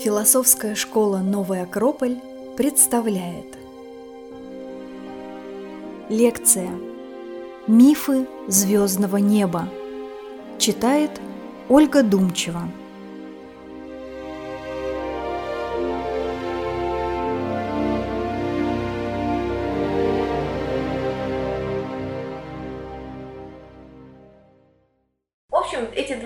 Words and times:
Философская 0.00 0.76
школа 0.76 1.18
«Новый 1.18 1.62
Акрополь» 1.62 2.18
представляет. 2.56 3.58
Лекция. 6.08 6.70
«Мифы 7.66 8.28
звездного 8.46 9.16
неба» 9.16 9.68
Читает 10.58 11.10
Ольга 11.68 12.04
Думчева 12.04 12.68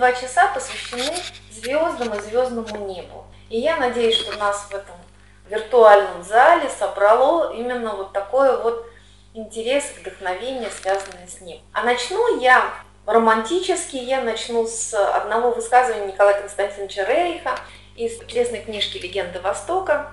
два 0.03 0.11
часа 0.11 0.47
посвящены 0.47 1.15
звездам 1.49 2.13
и 2.13 2.19
звездному 2.19 2.87
небу. 2.87 3.25
И 3.49 3.57
я 3.57 3.77
надеюсь, 3.77 4.17
что 4.17 4.37
нас 4.37 4.67
в 4.69 4.73
этом 4.73 4.95
виртуальном 5.47 6.25
зале 6.25 6.69
собрало 6.77 7.53
именно 7.53 7.95
вот 7.95 8.11
такое 8.11 8.57
вот 8.57 8.85
интерес, 9.33 9.85
вдохновение, 9.97 10.69
связанное 10.71 11.25
с 11.25 11.39
ним. 11.39 11.57
А 11.71 11.83
начну 11.83 12.37
я 12.41 12.73
романтически, 13.05 13.95
я 13.95 14.21
начну 14.21 14.67
с 14.67 14.93
одного 14.93 15.51
высказывания 15.51 16.07
Николая 16.07 16.41
Константиновича 16.41 17.05
Рейха 17.05 17.55
из 17.95 18.19
чудесной 18.19 18.59
книжки 18.59 18.97
«Легенда 18.97 19.39
Востока», 19.39 20.11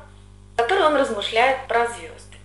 в 0.54 0.56
которой 0.58 0.84
он 0.84 0.94
размышляет 0.94 1.66
про 1.66 1.88
звезды. 1.88 2.36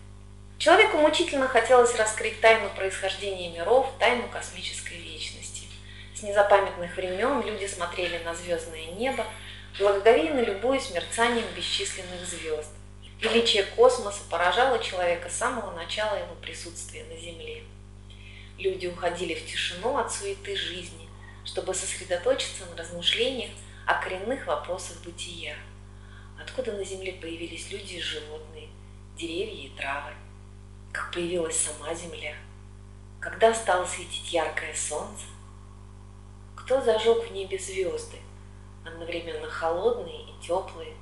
Человеку 0.57 0.97
мучительно 0.97 1.47
хотелось 1.47 1.93
раскрыть 1.93 2.41
тайну 2.41 2.69
происхождения 2.75 3.51
миров, 3.51 3.85
тайну 3.99 4.23
космической. 4.33 4.95
С 6.15 6.23
незапамятных 6.23 6.95
времен 6.95 7.41
люди 7.45 7.67
смотрели 7.67 8.23
на 8.23 8.33
звездное 8.33 8.85
небо, 8.91 9.25
благоговейно 9.77 10.39
любуясь 10.39 10.91
мерцанием 10.91 11.45
бесчисленных 11.53 12.25
звезд. 12.25 12.71
Величие 13.19 13.63
космоса 13.63 14.21
поражало 14.29 14.79
человека 14.79 15.29
с 15.29 15.35
самого 15.35 15.75
начала 15.75 16.15
его 16.15 16.33
присутствия 16.35 17.03
на 17.03 17.17
Земле. 17.17 17.63
Люди 18.57 18.87
уходили 18.87 19.33
в 19.33 19.45
тишину 19.45 19.97
от 19.97 20.09
суеты 20.09 20.55
жизни, 20.55 21.09
чтобы 21.43 21.73
сосредоточиться 21.73 22.65
на 22.67 22.77
размышлениях 22.77 23.51
о 23.85 23.95
коренных 23.95 24.47
вопросах 24.47 25.01
бытия. 25.03 25.57
Откуда 26.41 26.71
на 26.71 26.85
Земле 26.85 27.11
появились 27.11 27.71
люди 27.71 27.95
и 27.95 28.01
животные, 28.01 28.69
деревья 29.17 29.65
и 29.65 29.69
травы? 29.75 30.13
Как 30.93 31.11
появилась 31.11 31.57
сама 31.57 31.93
Земля? 31.93 32.35
Когда 33.19 33.53
стало 33.53 33.85
светить 33.85 34.31
яркое 34.31 34.73
солнце? 34.73 35.25
Кто 36.65 36.81
зажег 36.81 37.29
в 37.29 37.31
небе 37.31 37.59
звезды? 37.59 38.17
одновременно 38.85 39.47
холодные 39.49 40.21
и 40.21 40.45
теплые, 40.45 40.93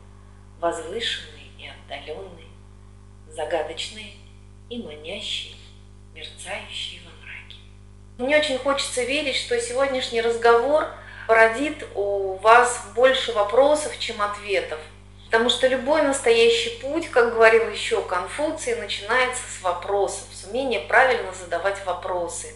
возвышенные 0.59 1.47
и 1.57 1.67
отдаленные, 1.67 2.47
загадочные 3.29 4.13
и 4.69 4.81
манящие, 4.81 5.55
мерцающие 6.13 7.01
во 7.01 7.11
мраке. 7.21 7.57
Мне 8.17 8.37
очень 8.37 8.57
хочется 8.57 9.03
верить, 9.03 9.35
что 9.35 9.59
сегодняшний 9.59 10.21
разговор 10.21 10.87
породит 11.27 11.85
у 11.95 12.33
вас 12.35 12.85
больше 12.95 13.33
вопросов, 13.33 13.97
чем 13.99 14.21
ответов. 14.21 14.79
Потому 15.25 15.49
что 15.49 15.67
любой 15.67 16.03
настоящий 16.03 16.79
путь, 16.79 17.09
как 17.09 17.33
говорил 17.33 17.67
еще 17.69 18.01
Конфуций, 18.03 18.75
начинается 18.75 19.41
с 19.49 19.61
вопросов, 19.63 20.27
с 20.31 20.45
умения 20.45 20.85
правильно 20.87 21.33
задавать 21.33 21.83
вопросы. 21.85 22.53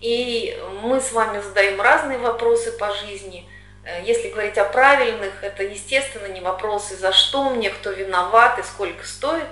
И 0.00 0.58
мы 0.82 1.00
с 1.00 1.12
вами 1.12 1.40
задаем 1.40 1.80
разные 1.80 2.18
вопросы 2.18 2.72
по 2.78 2.92
жизни– 2.92 3.48
Э, 3.86 4.02
если 4.04 4.30
говорить 4.30 4.58
о 4.58 4.64
правильных, 4.64 5.42
это, 5.44 5.62
естественно, 5.62 6.26
не 6.26 6.40
вопросы, 6.40 6.96
за 6.96 7.12
что 7.12 7.50
мне, 7.50 7.70
кто 7.70 7.92
виноват 7.92 8.58
и 8.58 8.62
сколько 8.64 9.06
стоит, 9.06 9.46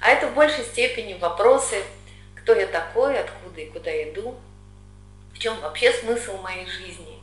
а 0.00 0.10
это 0.10 0.28
в 0.28 0.34
большей 0.34 0.64
степени 0.64 1.14
вопросы, 1.14 1.82
кто 2.36 2.54
я 2.54 2.66
такой, 2.66 3.18
откуда 3.18 3.60
и 3.62 3.70
куда 3.70 4.10
иду, 4.10 4.38
в 5.32 5.38
чем 5.38 5.58
вообще 5.60 5.90
смысл 5.90 6.36
моей 6.38 6.66
жизни. 6.66 7.18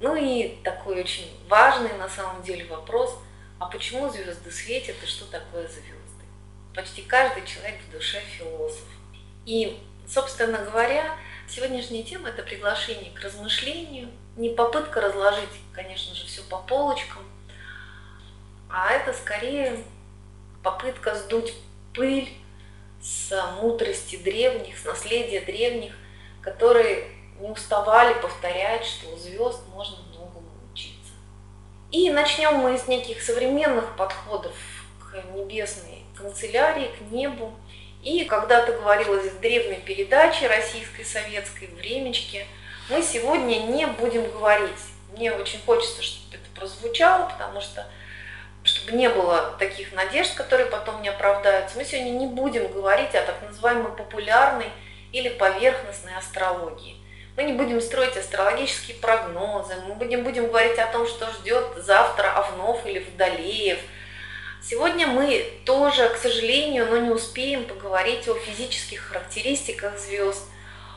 Ну 0.00 0.14
и 0.14 0.58
такой 0.62 1.00
очень 1.00 1.30
важный 1.48 1.92
на 1.94 2.08
самом 2.10 2.42
деле 2.42 2.66
вопрос, 2.66 3.16
а 3.58 3.66
почему 3.66 4.10
звезды 4.10 4.50
светят 4.50 4.96
и 5.02 5.06
что 5.06 5.24
такое 5.24 5.66
звезды? 5.68 6.24
Почти 6.74 7.00
каждый 7.02 7.46
человек 7.46 7.80
в 7.88 7.92
душе 7.92 8.20
философ. 8.36 8.88
И, 9.46 9.80
собственно 10.06 10.58
говоря, 10.58 11.16
сегодняшняя 11.48 12.02
тема– 12.02 12.28
это 12.30 12.42
приглашение 12.42 13.10
к 13.12 13.20
размышлению– 13.20 14.10
не 14.36 14.50
попытка 14.50 15.00
разложить, 15.00 15.48
конечно 15.72 16.14
же, 16.14 16.26
все 16.26 16.42
по 16.42 16.58
полочкам, 16.58 17.22
а 18.68 18.90
это 18.90 19.12
скорее 19.12 19.84
попытка 20.62 21.14
сдуть 21.14 21.54
пыль 21.94 22.28
с 23.00 23.30
мудрости 23.60 24.16
древних, 24.16 24.78
с 24.78 24.84
наследия 24.84 25.40
древних, 25.40 25.94
которые 26.42 27.10
не 27.38 27.48
уставали 27.48 28.14
повторять, 28.20 28.84
что 28.84 29.10
у 29.10 29.16
звезд 29.16 29.60
можно 29.72 29.98
многому 30.08 30.48
учиться. 30.72 31.12
И 31.92 32.10
начнем 32.10 32.54
мы 32.56 32.76
с 32.76 32.88
неких 32.88 33.22
современных 33.22 33.96
подходов 33.96 34.54
к 34.98 35.22
небесной 35.34 36.02
канцелярии, 36.16 36.90
к 36.98 37.12
небу. 37.12 37.52
И 38.04 38.24
когда-то 38.24 38.72
говорилось 38.72 39.32
в 39.32 39.40
древней 39.40 39.80
передаче 39.80 40.46
российской, 40.46 41.04
советской, 41.04 41.68
«Времечке», 41.68 42.46
мы 42.90 43.02
сегодня 43.02 43.60
не 43.60 43.86
будем 43.86 44.30
говорить. 44.30 44.70
Мне 45.16 45.32
очень 45.32 45.60
хочется, 45.64 46.02
чтобы 46.02 46.36
это 46.36 46.60
прозвучало, 46.60 47.30
потому 47.30 47.62
что 47.62 47.86
чтобы 48.62 48.92
не 48.92 49.08
было 49.08 49.54
таких 49.58 49.92
надежд, 49.92 50.34
которые 50.34 50.66
потом 50.66 51.02
не 51.02 51.08
оправдаются, 51.08 51.76
мы 51.76 51.84
сегодня 51.84 52.10
не 52.10 52.26
будем 52.26 52.70
говорить 52.72 53.14
о 53.14 53.22
так 53.22 53.36
называемой 53.42 53.92
популярной 53.92 54.70
или 55.12 55.28
поверхностной 55.28 56.16
астрологии. 56.16 56.96
Мы 57.36 57.44
не 57.44 57.52
будем 57.52 57.80
строить 57.80 58.16
астрологические 58.16 58.96
прогнозы, 58.98 59.74
мы 59.86 59.94
будем, 59.94 60.24
будем 60.24 60.46
говорить 60.48 60.78
о 60.78 60.86
том, 60.86 61.06
что 61.06 61.30
ждет 61.32 61.64
завтра 61.76 62.32
Овнов 62.36 62.86
или 62.86 63.00
Вдалеев. 63.00 63.78
Сегодня 64.66 65.08
мы 65.08 65.60
тоже, 65.66 66.08
к 66.08 66.16
сожалению, 66.16 66.86
но 66.86 66.96
не 66.96 67.10
успеем 67.10 67.66
поговорить 67.66 68.26
о 68.28 68.34
физических 68.34 68.98
характеристиках 69.02 69.98
звезд, 69.98 70.42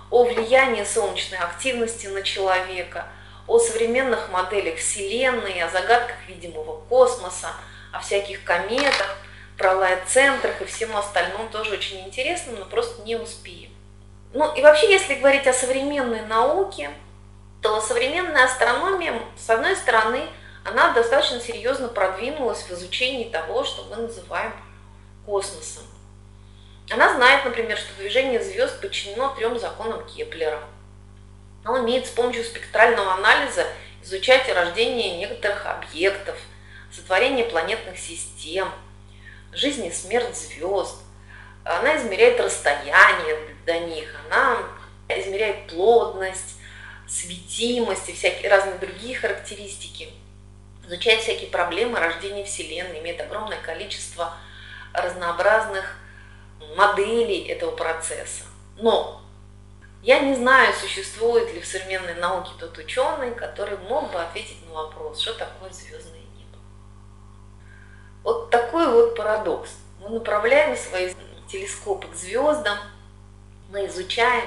о 0.09 0.23
влиянии 0.23 0.85
солнечной 0.85 1.39
активности 1.39 2.07
на 2.07 2.22
человека, 2.22 3.09
о 3.45 3.59
современных 3.59 4.29
моделях 4.29 4.77
Вселенной, 4.77 5.61
о 5.61 5.69
загадках 5.69 6.16
видимого 6.29 6.79
космоса, 6.88 7.50
о 7.91 8.00
всяких 8.00 8.45
кометах, 8.45 9.17
пролая-центрах 9.57 10.61
и 10.61 10.66
всем 10.66 10.95
остальном 10.95 11.50
тоже 11.50 11.73
очень 11.73 12.00
интересно, 12.06 12.53
но 12.57 12.63
просто 12.63 13.01
не 13.01 13.17
успеем. 13.17 13.72
Ну 14.31 14.56
и 14.56 14.61
вообще, 14.61 14.89
если 14.89 15.16
говорить 15.16 15.45
о 15.45 15.51
современной 15.51 16.22
науке, 16.22 16.89
то 17.61 17.81
современная 17.81 18.45
астрономия, 18.45 19.13
с 19.35 19.50
одной 19.50 19.75
стороны, 19.75 20.22
она 20.67 20.91
достаточно 20.91 21.39
серьезно 21.39 21.88
продвинулась 21.88 22.63
в 22.63 22.72
изучении 22.73 23.29
того, 23.29 23.63
что 23.63 23.85
мы 23.85 23.95
называем 24.03 24.53
космосом. 25.25 25.83
Она 26.89 27.16
знает, 27.16 27.45
например, 27.45 27.78
что 27.78 27.95
движение 27.95 28.44
звезд 28.44 28.81
подчинено 28.81 29.33
трем 29.35 29.57
законам 29.57 30.06
Кеплера. 30.06 30.61
Она 31.63 31.79
умеет 31.79 32.06
с 32.06 32.09
помощью 32.09 32.44
спектрального 32.44 33.13
анализа 33.13 33.66
изучать 34.03 34.53
рождение 34.53 35.17
некоторых 35.17 35.66
объектов, 35.66 36.35
сотворение 36.91 37.45
планетных 37.45 37.97
систем, 37.97 38.69
жизнь 39.53 39.85
и 39.85 39.91
смерть 39.91 40.35
звезд. 40.35 40.97
Она 41.63 41.97
измеряет 41.97 42.41
расстояние 42.41 43.38
до 43.66 43.79
них, 43.79 44.13
она 44.25 44.59
измеряет 45.07 45.67
плотность, 45.67 46.57
светимость 47.07 48.09
и 48.09 48.13
всякие 48.13 48.50
разные 48.50 48.77
другие 48.80 49.18
характеристики. 49.18 50.09
Изучает 50.88 51.22
всякие 51.22 51.50
проблемы 51.50 52.00
рождения 52.00 52.45
Вселенной, 52.45 53.00
имеет 53.00 53.19
огромное 53.19 53.60
количество 53.62 54.34
разнообразных 54.94 55.98
моделей 56.78 57.45
этого 57.48 57.72
процесса. 57.72 58.45
Но 58.78 59.22
я 60.01 60.19
не 60.19 60.34
знаю, 60.36 60.74
существует 60.74 61.54
ли 61.54 61.60
в 61.60 61.66
современной 61.66 62.13
науке 62.16 62.51
тот 62.57 62.78
ученый, 62.78 63.36
который 63.36 63.78
мог 63.80 64.12
бы 64.13 64.22
ответить 64.22 64.66
на 64.68 64.75
вопрос, 64.75 65.19
что 65.19 65.34
такое 65.34 65.69
звездное 65.72 66.22
небо. 66.38 66.57
Вот 68.24 68.50
такой 68.50 68.89
вот 68.89 69.16
парадокс. 69.16 69.72
Мы 70.00 70.10
направляем 70.10 70.78
свои 70.78 71.13
телескопы 71.50 72.07
к 72.07 72.16
звездам, 72.16 72.78
мы 73.69 73.88
изучаем 73.88 74.45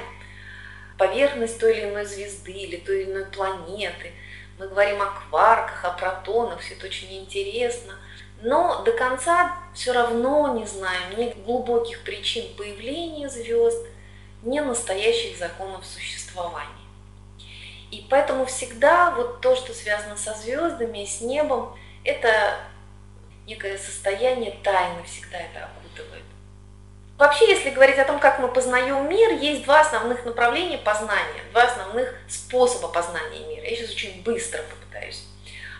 поверхность 0.97 1.61
той 1.61 1.77
или 1.77 1.91
иной 1.91 2.07
звезды 2.07 2.53
или 2.53 2.77
той 2.77 3.03
или 3.03 3.11
иной 3.11 3.27
планеты, 3.27 4.13
мы 4.61 4.69
говорим 4.69 5.03
о 5.03 5.07
кварках, 5.07 5.85
о 5.85 5.91
протонах, 5.91 6.61
все 6.61 6.75
это 6.75 6.87
очень 6.87 7.13
интересно– 7.19 7.95
но 8.43 8.83
до 8.85 8.93
конца 8.93 9.55
все 9.75 9.93
равно 9.93 10.55
не 10.57 10.67
знаем 10.67 11.19
ни 11.19 11.31
глубоких 11.45 12.03
причин 12.05 12.55
появления 12.57 13.29
звезд, 13.29 13.87
ни 14.43 14.59
настоящих 14.61 15.37
законов 15.37 15.85
существования. 15.85 16.69
И 17.91 18.07
поэтому 18.09 18.47
всегда 18.47 19.11
вот 19.11 19.41
то, 19.41 19.57
что 19.57 19.75
связано 19.75 20.17
со 20.17 20.33
звездами, 20.35 21.05
с 21.05 21.21
небом, 21.21 21.77
это 22.05 22.57
некое 23.47 23.77
состояние 23.77 24.53
тайны, 24.63 25.03
всегда 25.03 25.39
это 25.39 25.67
окутывает. 25.67 26.25
Вообще, 27.21 27.51
если 27.51 27.69
говорить 27.69 27.99
о 27.99 28.07
том, 28.07 28.19
как 28.19 28.39
мы 28.39 28.49
познаем 28.49 29.07
мир, 29.07 29.33
есть 29.33 29.65
два 29.65 29.83
основных 29.83 30.25
направления 30.25 30.79
познания, 30.79 31.43
два 31.53 31.65
основных 31.65 32.15
способа 32.27 32.89
познания 32.89 33.41
мира. 33.41 33.63
Я 33.63 33.77
сейчас 33.77 33.91
очень 33.91 34.23
быстро 34.23 34.63
попытаюсь. 34.63 35.25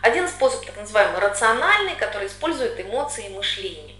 Один 0.03 0.29
способ, 0.29 0.63
так 0.67 0.77
называемый 0.77 1.19
рациональный, 1.19 1.95
который 1.95 2.27
использует 2.27 2.79
эмоции 2.79 3.25
и 3.25 3.35
мышление. 3.35 3.95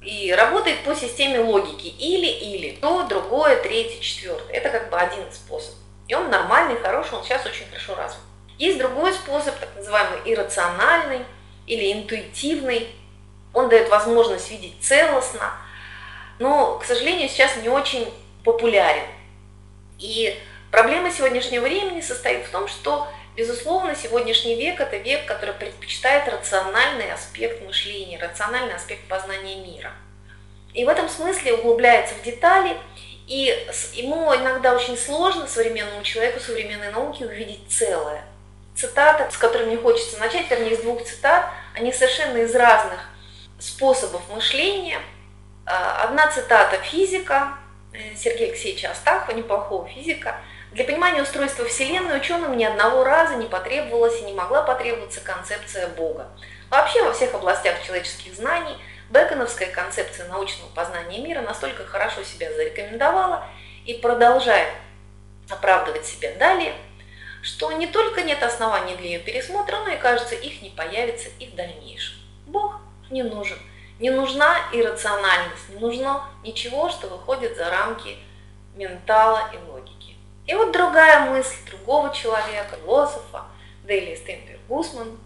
И 0.00 0.32
работает 0.32 0.84
по 0.84 0.94
системе 0.94 1.40
логики. 1.40 1.88
Или-или. 1.88 2.76
То, 2.76 3.02
другое, 3.02 3.62
третье, 3.62 4.00
четвертое. 4.00 4.54
Это 4.54 4.70
как 4.70 4.88
бы 4.88 4.96
один 4.96 5.30
способ. 5.30 5.74
И 6.06 6.14
он 6.14 6.30
нормальный, 6.30 6.80
хороший, 6.80 7.18
он 7.18 7.24
сейчас 7.24 7.44
очень 7.44 7.68
хорошо 7.68 7.94
развит. 7.94 8.22
Есть 8.56 8.78
другой 8.78 9.12
способ, 9.12 9.54
так 9.58 9.68
называемый 9.76 10.20
иррациональный 10.24 11.26
или 11.66 11.92
интуитивный. 11.92 12.88
Он 13.52 13.68
дает 13.68 13.90
возможность 13.90 14.50
видеть 14.50 14.76
целостно, 14.80 15.52
но, 16.38 16.78
к 16.78 16.84
сожалению, 16.84 17.28
сейчас 17.28 17.56
не 17.56 17.68
очень 17.68 18.12
популярен. 18.44 19.04
И 19.98 20.38
проблема 20.70 21.10
сегодняшнего 21.10 21.64
времени 21.64 22.00
состоит 22.00 22.46
в 22.46 22.50
том, 22.50 22.68
что, 22.68 23.08
безусловно, 23.36 23.94
сегодняшний 23.94 24.54
век– 24.54 24.80
это 24.80 24.96
век, 24.96 25.26
который 25.26 25.54
предпочитает 25.54 26.28
рациональный 26.28 27.12
аспект 27.12 27.62
мышления, 27.64 28.18
рациональный 28.18 28.74
аспект 28.74 29.06
познания 29.08 29.56
мира. 29.56 29.92
И 30.74 30.84
в 30.84 30.88
этом 30.88 31.08
смысле 31.08 31.54
углубляется 31.54 32.14
в 32.14 32.22
детали, 32.22 32.76
и 33.26 33.54
ему 33.94 34.34
иногда 34.34 34.74
очень 34.74 34.96
сложно, 34.96 35.46
современному 35.46 36.02
человеку, 36.02 36.40
современной 36.40 36.92
науке, 36.92 37.26
увидеть 37.26 37.60
целое. 37.68 38.24
Цитата, 38.74 39.28
с 39.30 39.36
которой 39.36 39.66
мне 39.66 39.76
хочется 39.76 40.18
начать, 40.18 40.48
вернее, 40.48 40.74
из 40.74 40.78
двух 40.80 41.04
цитат, 41.04 41.50
они 41.74 41.92
совершенно 41.92 42.38
из 42.38 42.54
разных 42.54 43.00
способов 43.58 44.22
мышления. 44.30 45.00
А, 45.70 46.04
одна 46.04 46.28
цитата 46.28 46.78
физика 46.78 47.54
э, 47.92 48.14
Сергея 48.16 48.48
Алексеевича 48.48 48.90
Астахова, 48.90 49.36
неплохого 49.36 49.86
физика. 49.88 50.36
Для 50.72 50.84
понимания 50.84 51.22
устройства 51.22 51.64
Вселенной 51.66 52.16
ученым 52.16 52.56
ни 52.56 52.64
одного 52.64 53.04
раза 53.04 53.36
не 53.36 53.46
потребовалась 53.46 54.20
и 54.20 54.24
не 54.24 54.32
могла 54.32 54.62
потребоваться 54.62 55.20
концепция 55.20 55.88
Бога. 55.88 56.28
Вообще 56.70 57.02
во 57.02 57.12
всех 57.12 57.34
областях 57.34 57.82
человеческих 57.82 58.34
знаний– 58.34 58.76
Беконовская 59.10 59.70
концепция 59.70 60.28
научного 60.28 60.68
познания 60.70 61.20
мира 61.20 61.40
настолько 61.40 61.84
хорошо 61.86 62.22
себя 62.24 62.52
зарекомендовала 62.52 63.46
и 63.86 63.94
продолжает 63.94 64.68
оправдывать 65.48 66.04
себя 66.04 66.34
далее, 66.34 66.74
что 67.40 67.72
не 67.72 67.86
только 67.86 68.22
нет 68.22 68.42
оснований 68.42 68.96
для 68.96 69.06
ее 69.06 69.18
пересмотра, 69.20 69.78
но 69.78 69.88
и, 69.88 69.96
кажется, 69.96 70.34
их 70.34 70.60
не 70.60 70.68
появится 70.68 71.30
и 71.38 71.46
в 71.46 71.54
дальнейшем. 71.54 72.18
Бог 72.46 72.80
не 73.08 73.22
нужен. 73.22 73.58
Не 73.98 74.10
нужна 74.10 74.56
иррациональность, 74.72 75.68
не 75.70 75.80
нужно 75.80 76.22
ничего, 76.42 76.88
что 76.88 77.08
выходит 77.08 77.56
за 77.56 77.68
рамки 77.68 78.16
ментала 78.74 79.50
и 79.52 79.70
логики. 79.70 80.14
И 80.46 80.54
вот 80.54 80.72
другая 80.72 81.30
мысль 81.30 81.56
другого 81.66 82.14
человека, 82.14 82.76
философа, 82.76 83.44
Дейли 83.84 84.14
Стенберг 84.14 84.60
Гусман, 84.68 85.18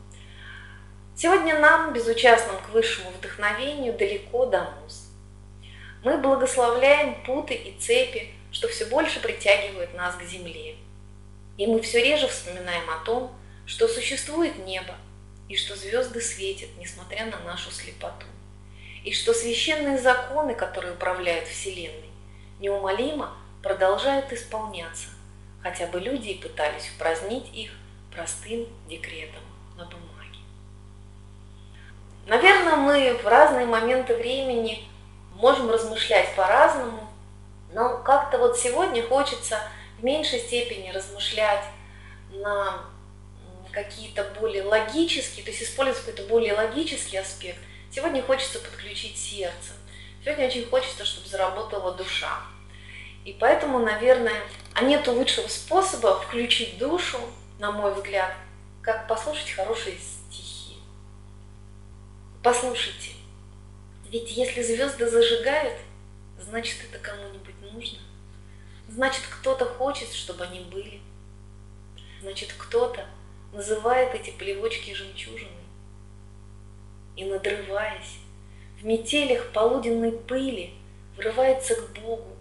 Сегодня 1.14 1.58
нам, 1.58 1.92
безучастным 1.92 2.56
к 2.56 2.70
высшему 2.70 3.10
вдохновению, 3.10 3.92
далеко 3.92 4.46
до 4.46 4.64
нос. 4.64 5.08
Мы 6.02 6.19
благословляем 6.19 7.22
путы 7.24 7.54
и 7.54 7.78
цепи, 7.78 8.32
что 8.50 8.66
все 8.66 8.86
больше 8.86 9.20
притягивают 9.20 9.94
нас 9.94 10.16
к 10.16 10.22
земле. 10.22 10.76
И 11.58 11.66
мы 11.66 11.80
все 11.82 12.02
реже 12.02 12.26
вспоминаем 12.28 12.88
о 12.90 13.04
том, 13.04 13.32
что 13.66 13.86
существует 13.88 14.66
небо, 14.66 14.96
и 15.48 15.56
что 15.56 15.76
звезды 15.76 16.20
светят, 16.20 16.70
несмотря 16.78 17.26
на 17.26 17.38
нашу 17.40 17.70
слепоту, 17.70 18.26
и 19.04 19.12
что 19.12 19.34
священные 19.34 19.99
законы, 19.99 20.54
которые 20.54 20.94
управляют 20.94 21.49
Вселенной, 21.49 22.10
неумолимо 22.60 23.37
продолжают 23.62 24.32
исполняться, 24.32 25.08
хотя 25.62 25.87
бы 25.87 26.00
люди 26.00 26.28
и 26.28 26.43
пытались 26.43 26.90
упразднить 26.94 27.49
их 27.54 27.72
простым 28.12 28.66
декретом 28.88 29.43
на 29.76 29.84
бумаге. 29.84 30.38
Наверное, 32.26 32.76
мы 32.76 33.14
в 33.14 33.26
разные 33.26 33.66
моменты 33.66 34.16
времени 34.16 34.84
можем 35.34 35.70
размышлять 35.70 36.34
по-разному, 36.37 37.08
но 37.72 37.98
как-то 37.98 38.38
вот 38.38 38.58
сегодня 38.58 39.02
хочется 39.02 39.58
в 39.98 40.05
меньшей 40.05 40.38
степени 40.38 40.90
размышлять 40.90 41.64
на 42.31 42.84
какие-то 43.72 44.25
более 44.38 44.64
логические, 44.64 45.44
то 45.44 45.50
есть 45.50 45.62
использовать 45.62 46.05
какой-то 46.05 46.28
более 46.28 46.55
логический 46.55 47.16
аспект. 47.16 47.58
Сегодня 47.94 48.23
хочется 48.23 48.59
подключить 48.59 49.19
сердце. 49.19 49.73
Сегодня 50.25 50.47
очень 50.47 50.67
хочется, 50.67 51.05
чтобы 51.05 51.29
заработала 51.29 51.94
душа. 51.94 52.41
И 53.27 53.35
поэтому, 53.35 53.79
наверное, 53.79 54.43
а 54.73 54.83
нет 54.83 55.06
лучшего 55.06 55.47
способа 55.47 56.19
включить 56.21 56.79
душу, 56.79 57.19
на 57.59 57.71
мой 57.71 57.94
взгляд, 57.94 58.35
как 58.81 59.06
послушать 59.06 59.50
хорошие 59.50 59.97
Послушайте, 62.43 63.11
ведь 64.11 64.33
если 64.33 64.62
звезды 64.62 65.09
зажигают, 65.09 65.79
значит 66.41 66.77
это 66.91 66.99
кому-нибудь 66.99 67.55
нужно. 67.73 68.00
Значит, 68.89 69.23
кто-то 69.31 69.65
хочет, 69.65 70.12
чтобы 70.12 70.43
они 70.43 70.59
были. 70.59 71.00
Значит, 72.21 72.53
кто-то 72.59 73.06
называет 73.53 74.12
эти 74.17 74.31
плевочки 74.31 74.93
жемчужиной. 74.93 75.62
И 77.17 77.25
надрываясь, 77.25 78.19
в 78.81 78.85
метелях 78.85 79.53
полуденной 79.53 80.12
пыли 80.12 80.75
врывается 81.17 81.75
к 81.75 81.93
Богу, 82.00 82.37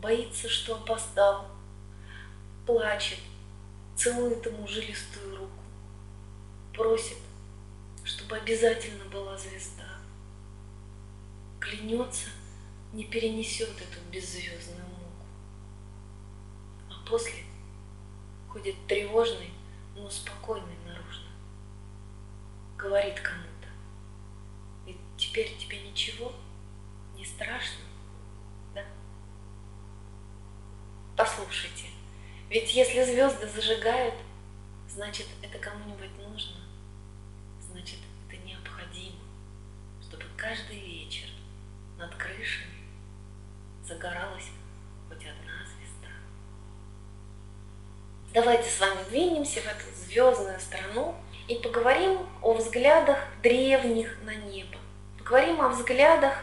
боится, 0.00 0.48
что 0.48 0.76
опоздал, 0.76 1.46
плачет, 2.66 3.18
целует 3.96 4.44
ему 4.46 4.66
жилистую 4.66 5.36
руку, 5.36 5.62
просит 6.72 7.18
чтобы 8.04 8.36
обязательно 8.36 9.04
была 9.06 9.36
звезда. 9.36 9.88
Клянется, 11.58 12.28
не 12.92 13.04
перенесет 13.04 13.70
эту 13.70 13.98
беззвездную 14.12 14.86
муку. 14.86 15.26
А 16.90 17.08
после 17.08 17.44
ходит 18.48 18.76
тревожный, 18.86 19.50
но 19.96 20.08
спокойный 20.10 20.76
наружно. 20.86 21.30
Говорит 22.76 23.18
ведь 23.18 23.53
теперь 25.34 25.56
тебе 25.56 25.80
ничего 25.80 26.32
не 27.16 27.24
страшно, 27.24 27.82
да? 28.72 28.84
Послушайте, 31.16 31.86
ведь 32.48 32.72
если 32.72 33.02
звезды 33.02 33.48
зажигают, 33.48 34.14
значит 34.88 35.26
это 35.42 35.58
кому-нибудь 35.58 36.16
нужно 36.18 36.60
значит, 37.58 37.98
это 38.28 38.36
необходимо, 38.46 39.18
чтобы 40.00 40.22
каждый 40.36 40.78
вечер 40.78 41.26
над 41.98 42.14
крышами 42.14 42.86
загоралась 43.82 44.50
хоть 45.08 45.18
одна 45.18 45.66
звезда. 45.66 46.12
Давайте 48.32 48.70
с 48.70 48.78
вами 48.78 49.02
двинемся 49.10 49.60
в 49.62 49.66
эту 49.66 49.92
звездную 49.96 50.60
страну 50.60 51.16
и 51.48 51.56
поговорим 51.56 52.24
о 52.40 52.52
взглядах 52.54 53.18
древних 53.42 54.16
на 54.22 54.36
небо. 54.36 54.78
Поговорим 55.24 55.62
о 55.62 55.70
взглядах, 55.70 56.34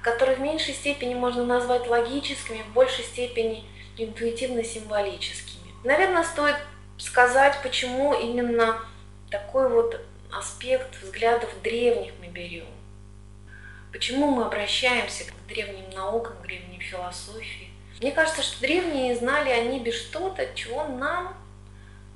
которые 0.00 0.38
в 0.38 0.40
меньшей 0.40 0.72
степени 0.72 1.12
можно 1.12 1.44
назвать 1.44 1.86
логическими, 1.86 2.62
в 2.62 2.72
большей 2.72 3.04
степени 3.04 3.64
интуитивно-символическими. 3.98 5.70
Наверное, 5.84 6.24
стоит 6.24 6.56
сказать, 6.96 7.58
почему 7.62 8.14
именно 8.14 8.80
такой 9.30 9.68
вот 9.68 10.00
аспект 10.32 11.02
взглядов 11.02 11.50
древних 11.62 12.12
мы 12.18 12.28
берем. 12.28 12.64
Почему 13.92 14.30
мы 14.30 14.46
обращаемся 14.46 15.24
к 15.24 15.46
древним 15.46 15.90
наукам, 15.94 16.34
к 16.38 16.46
древней 16.46 16.80
философии? 16.80 17.68
Мне 18.00 18.10
кажется, 18.10 18.42
что 18.42 18.58
древние 18.62 19.16
знали 19.16 19.50
о 19.50 19.64
небе 19.64 19.92
что-то, 19.92 20.48
чего 20.54 20.84
нам 20.88 21.36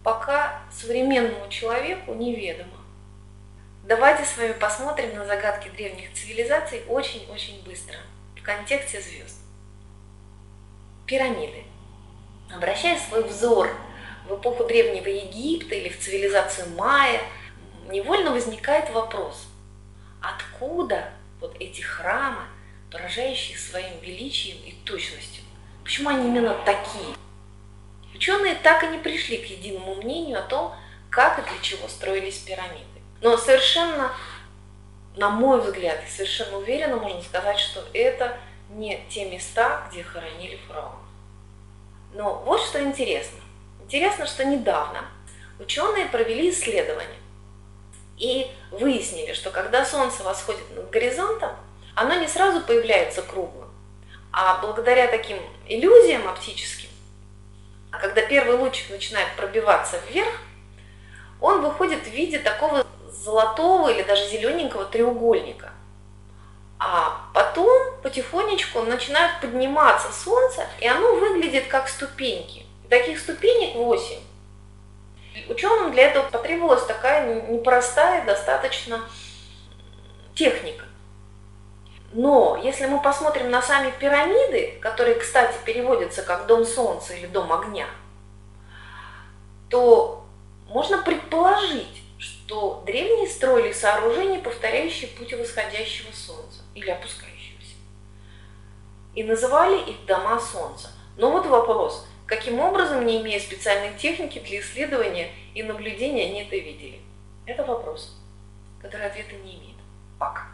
пока 0.02 0.62
современному 0.72 1.50
человеку 1.50 2.14
неведомо. 2.14 2.77
Давайте 3.88 4.22
с 4.22 4.36
вами 4.36 4.52
посмотрим 4.52 5.16
на 5.16 5.24
загадки 5.24 5.70
древних 5.70 6.12
цивилизаций 6.12 6.82
очень-очень 6.88 7.64
быстро, 7.64 7.96
в 8.36 8.42
контексте 8.42 9.00
звезд. 9.00 9.38
Пирамиды. 11.06 11.64
Обращая 12.54 12.98
свой 12.98 13.24
взор 13.24 13.74
в 14.28 14.34
эпоху 14.34 14.64
Древнего 14.64 15.08
Египта 15.08 15.74
или 15.74 15.88
в 15.88 15.98
цивилизацию 15.98 16.68
Майя– 16.76 17.22
невольно 17.88 18.32
возникает 18.32 18.90
вопрос, 18.90 19.46
откуда 20.20 21.10
вот 21.40 21.56
эти 21.58 21.80
храмы, 21.80 22.42
поражающие 22.90 23.56
своим 23.56 23.98
величием 24.00 24.58
и 24.66 24.72
точностью, 24.84 25.42
почему 25.82 26.10
они 26.10 26.28
именно 26.28 26.54
такие? 26.66 27.16
Ученые 28.14 28.54
так 28.56 28.84
и 28.84 28.88
не 28.88 28.98
пришли 28.98 29.38
к 29.38 29.46
единому 29.46 29.94
мнению 29.94 30.40
о 30.40 30.42
том, 30.42 30.74
как 31.08 31.38
и 31.38 31.50
для 31.50 31.62
чего 31.62 31.88
строились 31.88 32.36
пирамиды. 32.36 32.97
Но 33.20 33.36
совершенно, 33.36 34.12
на 35.16 35.30
мой 35.30 35.60
взгляд, 35.60 36.00
совершенно 36.08 36.58
уверенно 36.58 36.96
можно 36.96 37.22
сказать, 37.22 37.58
что 37.58 37.84
это 37.92 38.38
не 38.70 39.04
те 39.08 39.28
места, 39.30 39.88
где 39.90 40.02
хоронили 40.02 40.58
фараонов. 40.68 41.00
Но 42.14 42.42
вот 42.44 42.60
что 42.60 42.82
интересно. 42.82 43.40
Интересно, 43.82 44.26
что 44.26 44.44
недавно 44.44 45.04
ученые 45.58 46.06
провели 46.06 46.50
исследование 46.50 47.18
и 48.16 48.50
выяснили, 48.70 49.32
что 49.32 49.50
когда 49.50 49.84
Солнце 49.84 50.22
восходит 50.22 50.74
над 50.74 50.90
горизонтом, 50.90 51.50
оно 51.94 52.14
не 52.14 52.28
сразу 52.28 52.60
появляется 52.60 53.22
круглым, 53.22 53.68
а 54.32 54.60
благодаря 54.60 55.08
таким 55.08 55.38
иллюзиям 55.66 56.28
оптическим, 56.28 56.90
а 57.90 57.98
когда 57.98 58.22
первый 58.22 58.56
лучик 58.56 58.90
начинает 58.90 59.34
пробиваться 59.36 59.98
вверх, 60.08 60.32
он 61.40 61.62
выходит 61.62 62.02
в 62.02 62.10
виде 62.10 62.38
такого 62.38 62.86
золотого 63.28 63.88
или 63.90 64.02
даже 64.02 64.26
зелененького 64.26 64.86
треугольника. 64.86 65.70
А 66.78 67.28
потом 67.34 68.00
потихонечку 68.02 68.80
начинает 68.82 69.40
подниматься 69.40 70.12
солнце, 70.12 70.66
и 70.80 70.86
оно 70.86 71.14
выглядит 71.16 71.66
как 71.66 71.88
ступеньки. 71.88 72.64
Таких 72.88 73.18
ступенек 73.18 73.74
8. 73.74 74.18
Ученым 75.48 75.92
для 75.92 76.04
этого 76.04 76.28
потребовалась 76.30 76.84
такая 76.86 77.42
непростая 77.50 78.24
достаточно 78.24 79.00
техника. 80.34 80.84
Но 82.12 82.58
если 82.62 82.86
мы 82.86 83.02
посмотрим 83.02 83.50
на 83.50 83.60
сами 83.60 83.92
пирамиды, 83.98 84.78
которые, 84.80 85.16
кстати, 85.16 85.58
переводятся 85.64 86.22
как 86.22 86.46
дом 86.46 86.64
солнца 86.64 87.12
или 87.12 87.26
дом 87.26 87.52
огня, 87.52 87.86
то 89.68 90.24
можно 90.68 90.98
предположить, 91.02 92.02
что 92.48 92.82
древние 92.86 93.28
строили 93.28 93.72
сооружения, 93.72 94.40
повторяющие 94.40 95.10
путь 95.10 95.34
восходящего 95.34 96.10
солнца 96.12 96.62
или 96.74 96.88
опускающегося. 96.88 97.74
И 99.14 99.22
называли 99.22 99.90
их 99.90 100.06
дома 100.06 100.40
солнца. 100.40 100.90
Но 101.18 101.30
вот 101.30 101.44
вопрос, 101.44 102.06
каким 102.24 102.58
образом, 102.60 103.04
не 103.04 103.20
имея 103.20 103.38
специальной 103.38 103.98
техники 103.98 104.38
для 104.38 104.60
исследования 104.60 105.30
и 105.54 105.62
наблюдения, 105.62 106.24
они 106.24 106.44
это 106.44 106.56
видели? 106.56 107.00
Это 107.44 107.64
вопрос, 107.64 108.16
который 108.80 109.08
ответа 109.08 109.34
не 109.44 109.58
имеет. 109.58 109.76
Пока. 110.18 110.46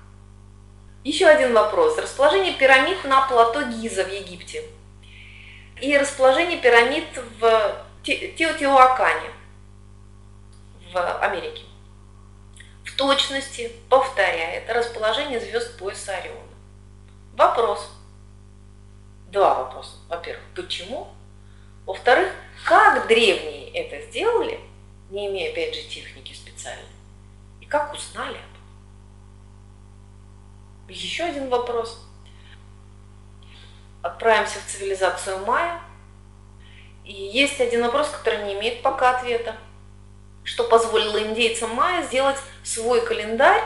Еще 1.05 1.27
один 1.27 1.55
вопрос. 1.55 1.97
Расположение 1.97 2.55
пирамид 2.55 3.05
на 3.05 3.29
плато 3.29 3.63
Гиза 3.71 4.03
в 4.03 4.13
Египте 4.13 4.65
и 5.81 5.97
расположение 5.97 6.59
пирамид 6.59 7.05
в 7.39 7.87
Теотиуакане 8.03 9.31
в 10.93 11.19
Америке 11.21 11.63
в 12.95 12.97
точности 12.97 13.73
повторяет 13.89 14.71
расположение 14.71 15.41
звезд 15.41 15.77
пояса 15.77 16.17
Ориона. 16.17 16.39
Вопрос. 17.33 17.91
Два 19.33 19.65
вопроса. 19.65 19.97
Во-первых, 20.09 20.45
почему? 20.55 21.09
Во-вторых, 21.87 22.33
как 22.65 23.09
древние 23.09 23.71
это 23.73 24.01
сделали, 24.09 24.61
не 25.11 25.27
имея, 25.27 25.51
опять 25.51 25.75
же, 25.75 25.83
техники 25.83 26.33
специальной? 26.33 26.85
И 27.61 27.67
как 27.67 27.93
узнали 27.93 28.37
об 28.37 28.45
этом? 28.45 28.63
Еще 30.89 31.25
один 31.25 31.49
вопрос. 31.49 32.01
Отправимся 34.03 34.61
в 34.61 34.71
цивилизацию 34.71 35.45
Майя. 35.45 35.81
И 37.05 37.13
есть 37.13 37.61
один 37.61 37.83
вопрос, 37.83 38.09
который 38.11 38.45
не 38.45 38.55
имеет 38.55 38.83
пока 38.83 39.19
ответа 39.19 39.57
что 40.45 40.65
позволило 40.65 41.19
индейцам 41.19 41.71
майя 41.71 42.03
сделать 42.03 42.37
свой 42.63 43.05
календарь. 43.05 43.63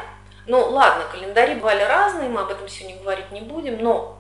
Ну 0.47 0.71
ладно, 0.71 1.05
календари 1.11 1.57
бывали 1.57 1.83
разные, 1.83 2.29
мы 2.29 2.41
об 2.41 2.51
этом 2.51 2.69
сегодня 2.69 2.99
говорить 3.01 3.31
не 3.33 3.43
будем, 3.43 3.83
но 3.83 4.19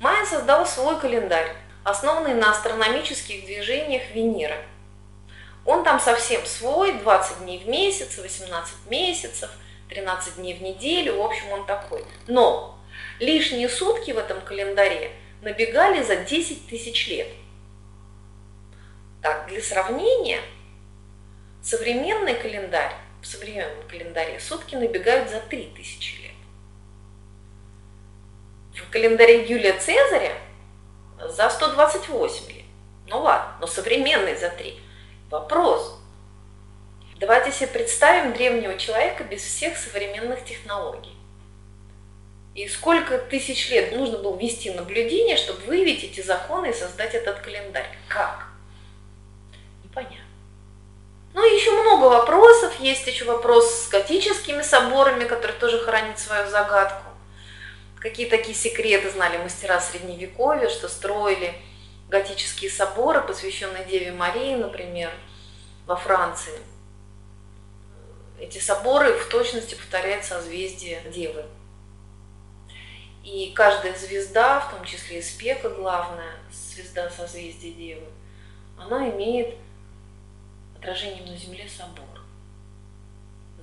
майя 0.00 0.24
создал 0.26 0.66
свой 0.66 0.98
календарь, 0.98 1.54
основанный 1.84 2.34
на 2.34 2.50
астрономических 2.50 3.44
движениях 3.44 4.02
Венеры. 4.12 4.56
Он 5.64 5.84
там 5.84 6.00
совсем 6.00 6.44
свой, 6.44 6.94
20 6.94 7.38
дней 7.44 7.58
в 7.58 7.68
месяц, 7.68 8.18
18 8.18 8.86
месяцев, 8.86 9.50
13 9.90 10.36
дней 10.36 10.54
в 10.54 10.62
неделю, 10.62 11.18
в 11.18 11.22
общем, 11.22 11.50
он 11.52 11.66
такой. 11.66 12.04
Но 12.26 12.76
лишние 13.20 13.68
сутки 13.68 14.10
в 14.10 14.18
этом 14.18 14.40
календаре 14.40 15.12
набегали 15.40 16.02
за 16.02 16.16
10 16.16 16.66
тысяч 16.66 17.06
лет. 17.06 17.28
Так, 19.20 19.46
для 19.48 19.62
сравнения, 19.62 20.40
Современный 21.62 22.34
календарь, 22.34 22.92
в 23.20 23.26
современном 23.26 23.86
календаре 23.86 24.40
сутки 24.40 24.74
набегают 24.74 25.30
за 25.30 25.38
3000 25.38 26.22
лет. 26.22 26.32
В 28.74 28.90
календаре 28.90 29.46
Юлия 29.46 29.78
Цезаря 29.78 30.34
за 31.20 31.48
128 31.48 32.52
лет. 32.52 32.64
Ну 33.06 33.20
ладно, 33.20 33.56
но 33.60 33.66
современный 33.68 34.36
за 34.36 34.48
3. 34.50 34.80
Вопрос. 35.30 36.00
Давайте 37.16 37.52
себе 37.52 37.68
представим 37.68 38.32
древнего 38.32 38.76
человека 38.76 39.22
без 39.22 39.42
всех 39.42 39.78
современных 39.78 40.44
технологий. 40.44 41.16
И 42.56 42.66
сколько 42.68 43.18
тысяч 43.18 43.70
лет 43.70 43.92
нужно 43.92 44.18
было 44.18 44.36
вести 44.36 44.70
наблюдение, 44.72 45.36
чтобы 45.36 45.60
выявить 45.60 46.02
эти 46.02 46.20
законы 46.20 46.70
и 46.70 46.74
создать 46.74 47.14
этот 47.14 47.38
календарь? 47.38 47.96
Как? 48.08 48.48
Непонятно. 49.84 50.21
Ну 51.34 51.42
еще 51.44 51.70
много 51.70 52.04
вопросов. 52.04 52.78
Есть 52.80 53.06
еще 53.06 53.24
вопрос 53.24 53.84
с 53.84 53.88
готическими 53.88 54.62
соборами, 54.62 55.24
который 55.24 55.56
тоже 55.56 55.78
хранит 55.78 56.18
свою 56.18 56.48
загадку. 56.48 57.10
Какие 57.98 58.28
такие 58.28 58.54
секреты 58.54 59.10
знали 59.10 59.38
мастера 59.38 59.80
Средневековья, 59.80 60.68
что 60.68 60.88
строили 60.88 61.54
готические 62.08 62.70
соборы, 62.70 63.22
посвященные 63.22 63.84
Деве 63.86 64.12
Марии, 64.12 64.56
например, 64.56 65.10
во 65.86 65.96
Франции. 65.96 66.58
Эти 68.38 68.58
соборы 68.58 69.12
в 69.16 69.28
точности 69.28 69.74
повторяют 69.74 70.24
созвездие 70.24 71.00
Девы. 71.06 71.44
И 73.24 73.52
каждая 73.54 73.94
звезда, 73.94 74.60
в 74.60 74.72
том 74.72 74.84
числе 74.84 75.20
и 75.20 75.22
спека 75.22 75.70
главная, 75.70 76.34
звезда 76.52 77.08
созвездия 77.08 77.70
Девы, 77.70 78.06
она 78.76 79.08
имеет 79.10 79.54
отражением 80.82 81.26
на 81.26 81.36
земле 81.36 81.68
собор. 81.68 82.04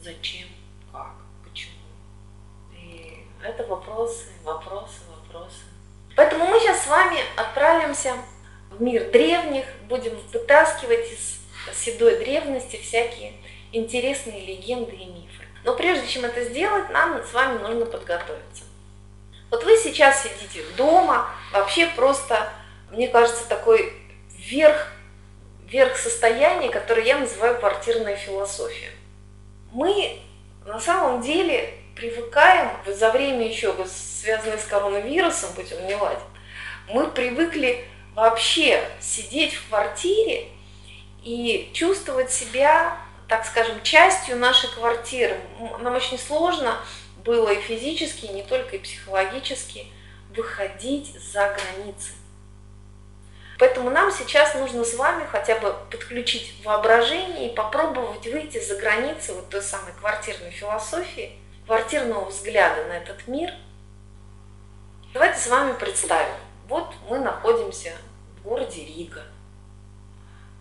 Зачем, 0.02 0.48
как, 0.92 1.16
почему. 1.44 1.76
И 2.74 3.26
это 3.44 3.66
вопросы, 3.68 4.28
вопросы, 4.44 5.02
вопросы. 5.10 5.64
Поэтому 6.16 6.46
мы 6.46 6.60
сейчас 6.60 6.86
с 6.86 6.88
вами 6.88 7.18
отправимся 7.36 8.16
в 8.72 8.82
мир 8.82 9.12
древних, 9.12 9.66
будем 9.90 10.18
вытаскивать 10.32 11.12
из 11.12 11.40
седой 11.76 12.20
древности 12.20 12.78
всякие 12.78 13.34
интересные 13.74 14.46
легенды 14.46 14.96
и 14.96 15.06
мифы. 15.06 15.44
Но 15.66 15.76
прежде 15.76 16.08
чем 16.08 16.24
это 16.24 16.46
сделать, 16.46 16.90
нам 16.90 17.22
с 17.22 17.34
вами 17.34 17.58
нужно 17.58 17.86
подготовиться. 17.86 18.64
Вот 19.50 19.64
вы 19.66 19.76
сейчас 19.78 20.24
сидите 20.24 20.64
дома, 20.78 21.30
вообще 21.52 21.88
просто, 21.88 22.50
мне 22.92 23.10
кажется, 23.10 23.48
такой 23.50 23.94
верх 24.38 24.94
верх 25.70 25.98
состояния, 25.98 26.70
которое 26.70 27.06
я 27.06 27.20
называю 27.20 27.60
квартирная 27.60 28.16
философия. 28.16 28.92
Мы 29.72 30.20
на 30.66 30.80
самом 30.80 31.22
деле 31.22 31.74
привыкаем, 31.96 32.70
за 32.86 33.12
время 33.12 33.48
еще 33.48 33.76
связанное 33.86 34.58
с 34.58 34.66
коронавирусом, 34.66 35.52
будь 35.56 35.72
он 35.74 35.86
не 35.86 35.96
ладен, 35.96 36.20
мы 36.88 37.08
привыкли 37.08 37.86
вообще 38.16 38.84
сидеть 39.00 39.54
в 39.54 39.70
квартире 39.70 40.48
и 41.24 41.70
чувствовать 41.74 42.32
себя, 42.32 42.98
так 43.28 43.46
скажем, 43.46 43.82
частью 43.84 44.38
нашей 44.38 44.70
квартиры. 44.70 45.40
Нам 45.82 45.96
очень 45.96 46.18
сложно 46.18 46.78
было 47.24 47.50
и 47.50 47.62
физически, 47.62 48.26
и 48.26 48.34
не 48.34 48.44
только 48.44 48.78
и 48.78 48.80
психологически 48.80 49.86
выходить 50.36 51.14
за 51.20 51.56
границы. 51.56 52.12
Поэтому 53.60 53.90
нам 53.90 54.10
сейчас 54.10 54.56
нужно 54.56 54.86
с 54.86 54.94
вами 54.94 55.26
хотя 55.26 55.60
бы 55.60 55.76
подключить 55.92 56.54
воображение 56.64 57.52
и 57.52 57.56
попробовать 57.56 58.26
выйти 58.26 58.58
за 58.58 58.78
границы 58.78 59.34
вот 59.34 59.50
той 59.50 59.62
самой 59.62 59.92
квартирной 60.00 60.50
философии, 60.50 61.38
квартирного 61.66 62.30
взгляда 62.30 62.86
на 62.86 62.94
этот 62.94 63.28
мир. 63.28 63.54
Давайте 65.14 65.42
с 65.42 65.48
вами 65.48 65.74
представим. 65.74 66.38
Вот 66.70 66.94
мы 67.10 67.20
находимся 67.20 67.92
в 68.38 68.44
городе 68.44 68.86
Рига. 68.86 69.24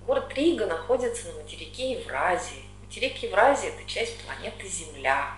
Город 0.04 0.34
Рига 0.34 0.66
находится 0.66 1.28
на 1.28 1.34
материке 1.34 1.92
Евразии. 1.92 2.64
Материк 2.84 3.16
Евразии– 3.18 3.68
это 3.78 3.88
часть 3.88 4.18
планеты 4.24 4.66
Земля. 4.66 5.34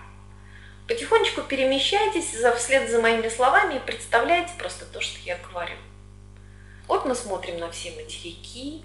Потихонечку 0.87 1.43
перемещайтесь 1.43 2.33
вслед 2.57 2.89
за 2.89 2.99
моими 2.99 3.29
словами 3.29 3.75
и 3.75 3.79
представляйте 3.79 4.51
просто 4.57 4.85
то, 4.85 4.99
что 4.99 5.19
я 5.19 5.37
говорю. 5.37 5.75
Вот 6.91 7.05
мы 7.05 7.15
смотрим 7.15 7.57
на 7.57 7.71
все 7.71 7.91
материки, 7.91 8.83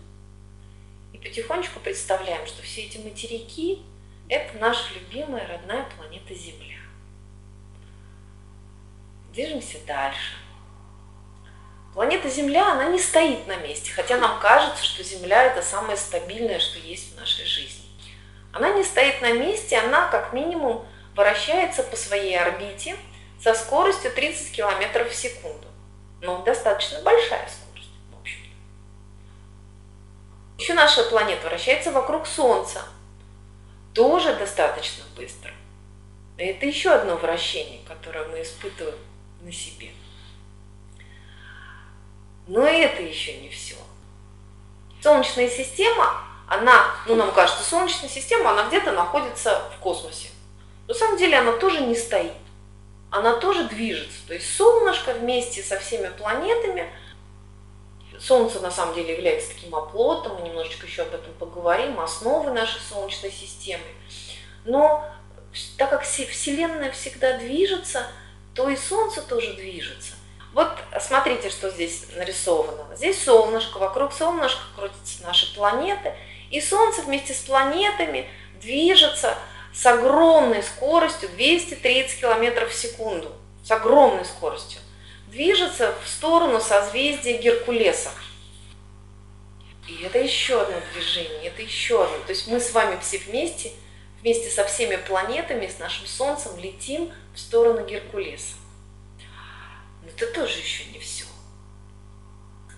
потихонечку 1.20 1.80
представляем, 1.80 2.46
что 2.46 2.62
все 2.62 2.82
эти 2.82 2.98
материки– 2.98 3.82
это 4.28 4.56
наша 4.58 4.94
любимая 4.94 5.44
родная 5.48 5.84
планета 5.96 6.32
Земля. 6.32 6.78
Движемся 9.32 9.78
дальше. 9.88 10.36
Планета 11.94 12.28
Земля, 12.28 12.70
она 12.70 12.90
не 12.90 13.00
стоит 13.00 13.44
на 13.48 13.56
месте, 13.56 13.90
хотя 13.90 14.18
нам 14.18 14.38
кажется, 14.38 14.84
что 14.84 15.02
Земля– 15.02 15.42
это 15.46 15.60
самое 15.60 15.96
стабильное, 15.96 16.60
что 16.60 16.78
есть 16.78 17.12
в 17.12 17.18
нашей 17.18 17.44
жизни. 17.44 17.86
Она 18.52 18.70
не 18.70 18.84
стоит 18.84 19.20
на 19.20 19.32
месте, 19.32 19.78
она 19.78 20.06
как 20.06 20.32
минимум 20.32 20.86
вращается 21.16 21.82
по 21.82 21.96
своей 21.96 22.38
орбите 22.38 22.94
со 23.42 23.52
скоростью 23.52 24.12
30 24.12 24.52
км 24.52 25.04
в 25.10 25.12
секунду. 25.12 25.66
Ну, 26.20 26.44
достаточно 26.44 27.02
большая 27.02 27.48
скорость. 27.48 27.65
Еще 30.58 30.75
наша 30.75 31.02
планета 31.04 31.48
вращается 31.48 31.92
вокруг 31.92 32.26
Солнца. 32.26 32.82
Тоже 33.94 34.34
достаточно 34.34 35.04
быстро. 35.16 35.52
Это 36.38 36.66
еще 36.66 36.90
одно 36.90 37.16
вращение, 37.16 37.80
которое 37.86 38.26
мы 38.28 38.42
испытываем 38.42 38.98
на 39.40 39.52
себе. 39.52 39.90
Но 42.46 42.66
это 42.66 43.02
еще 43.02 43.38
не 43.38 43.48
все. 43.48 43.76
Солнечная 45.02 45.48
система, 45.48 46.22
она, 46.46 46.94
ну 47.06 47.16
нам 47.16 47.32
кажется, 47.32 47.62
Солнечная 47.62 48.08
система, 48.08 48.50
она 48.50 48.68
где-то 48.68 48.92
находится 48.92 49.62
в 49.76 49.80
космосе. 49.80 50.28
На 50.88 50.94
самом 50.94 51.16
деле 51.16 51.38
она 51.38 51.52
тоже 51.52 51.80
не 51.80 51.94
стоит. 51.94 52.32
Она 53.10 53.34
тоже 53.34 53.64
движется. 53.64 54.18
То 54.26 54.34
есть 54.34 54.54
солнышко 54.56 55.12
вместе 55.14 55.62
со 55.62 55.78
всеми 55.78 56.08
планетами, 56.08 56.90
Солнце 58.26 58.59
на 58.59 58.71
самом 58.71 58.95
деле 58.95 59.14
является 59.14 59.54
таким 59.54 59.75
оплотом, 59.75 60.37
мы 60.37 60.49
немножечко 60.49 60.87
еще 60.87 61.02
об 61.02 61.14
этом 61.14 61.33
поговорим, 61.35 62.00
основы 62.00 62.50
нашей 62.50 62.80
Солнечной 62.80 63.30
системы. 63.30 63.85
Но 64.64 65.04
так 65.76 65.90
как 65.90 66.02
Вселенная 66.02 66.90
всегда 66.90 67.38
движется, 67.38 68.06
то 68.54 68.68
и 68.68 68.76
Солнце 68.76 69.23
тоже 69.23 69.52
движется. 69.52 70.14
Вот 70.52 70.71
смотрите, 71.00 71.50
что 71.50 71.71
здесь 71.71 72.06
нарисовано. 72.16 72.97
Здесь 72.97 73.23
солнышко, 73.23 73.78
вокруг 73.78 74.12
солнышка 74.12 74.62
крутятся 74.75 75.23
наши 75.23 75.54
планеты, 75.54 76.14
и 76.50 76.61
Солнце 76.61 77.02
вместе 77.02 77.33
с 77.33 77.40
планетами 77.40 78.28
движется 78.61 79.37
с 79.73 79.87
огромной 79.87 80.62
скоростью 80.62 81.28
230 81.28 82.18
км 82.18 82.66
в 82.66 82.75
секунду, 82.75 83.30
с 83.62 83.71
огромной 83.71 84.25
скоростью, 84.25 84.80
движется 85.37 85.95
в 86.02 86.09
сторону 86.09 86.61
созвездия 86.61 87.37
Геркулеса. 87.37 88.11
И 89.87 90.02
это 90.02 90.19
еще 90.19 90.62
одно 90.62 90.78
движение, 90.95 91.49
это 91.49 91.61
еще 91.61 92.02
одно. 92.02 92.19
То 92.25 92.31
есть 92.31 92.49
мы 92.49 92.59
с 92.59 92.73
вами 92.73 92.99
все 93.00 93.19
вместе, 93.19 93.73
вместе 94.23 94.49
со 94.49 94.64
всеми 94.64 94.97
планетами, 94.97 95.66
с 95.66 95.78
нашим 95.78 96.07
Солнцем 96.07 96.59
летим 96.59 97.12
в 97.35 97.38
сторону 97.38 97.87
Геркулеса. 97.87 98.55
Но 100.02 100.09
это 100.09 100.26
тоже 100.33 100.59
еще 100.59 100.87
не 100.87 100.99
все. 100.99 101.26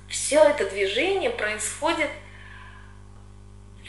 Все 0.09 0.43
это 0.43 0.69
движение 0.69 1.31
происходит 1.31 2.11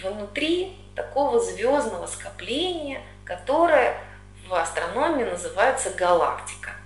внутри 0.03 0.77
такого 0.95 1.39
звездного 1.39 2.05
скопления, 2.05 3.01
которое 3.25 3.99
в 4.47 4.53
астрономии 4.53 5.23
называется 5.23 5.89
галактика. 5.89 6.78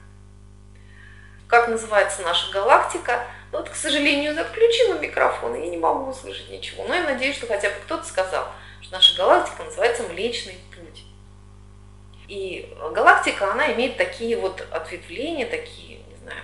Как 1.54 1.68
называется 1.68 2.24
наша 2.24 2.52
галактика? 2.52 3.28
Ну, 3.52 3.60
вот, 3.60 3.70
к 3.70 3.76
сожалению, 3.76 4.34
заключила 4.34 4.98
микрофон, 4.98 5.54
и 5.54 5.66
я 5.66 5.70
не 5.70 5.78
могу 5.78 6.10
услышать 6.10 6.50
ничего. 6.50 6.84
Но 6.88 6.96
я 6.96 7.04
надеюсь, 7.04 7.36
что 7.36 7.46
хотя 7.46 7.70
бы 7.70 7.76
кто-то 7.84 8.04
сказал, 8.06 8.48
что 8.82 8.94
наша 8.94 9.16
галактика 9.16 9.64
называется 9.64 10.02
Млечный 10.02 10.58
Путь. 10.76 11.04
И 12.28 12.76
галактика, 12.92 13.52
она 13.52 13.72
имеет 13.74 13.98
такие 13.98 14.36
вот 14.36 14.66
ответвления, 14.72 15.46
такие, 15.46 16.00
не 16.00 16.16
знаю, 16.24 16.42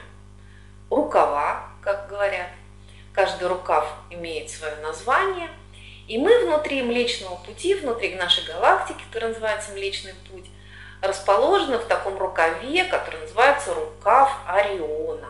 рукава, 0.91 1.71
как 1.81 2.07
говорят. 2.07 2.49
Каждый 3.11 3.47
рукав 3.47 3.91
имеет 4.11 4.51
свое 4.51 4.75
название– 4.75 5.49
и 6.09 6.17
мы 6.17 6.43
внутри 6.43 6.81
Млечного 6.81 7.35
Пути, 7.35 7.75
внутри 7.75 8.15
нашей 8.15 8.43
галактики, 8.43 8.97
которая 9.07 9.29
называется 9.29 9.71
Млечный 9.73 10.15
Путь, 10.27 10.47
расположены 11.01 11.77
в 11.77 11.85
таком 11.85 12.17
рукаве, 12.17 12.83
который 12.85 13.19
называется 13.21 13.73
рукав 13.73 14.31
Ориона. 14.47 15.29